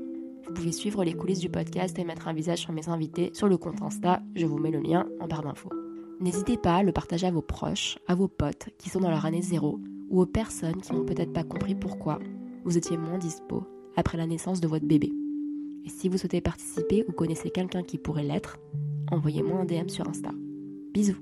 [0.53, 3.49] Vous pouvez suivre les coulisses du podcast et mettre un visage sur mes invités sur
[3.49, 5.71] le compte Insta, je vous mets le lien en barre d'infos.
[6.21, 9.25] N'hésitez pas à le partager à vos proches, à vos potes qui sont dans leur
[9.25, 9.81] année zéro,
[10.11, 12.19] ou aux personnes qui n'ont peut-être pas compris pourquoi
[12.65, 13.65] vous étiez moins dispo
[13.97, 15.11] après la naissance de votre bébé.
[15.87, 18.59] Et si vous souhaitez participer ou connaissez quelqu'un qui pourrait l'être,
[19.11, 20.33] envoyez-moi un DM sur Insta.
[20.93, 21.17] Bisous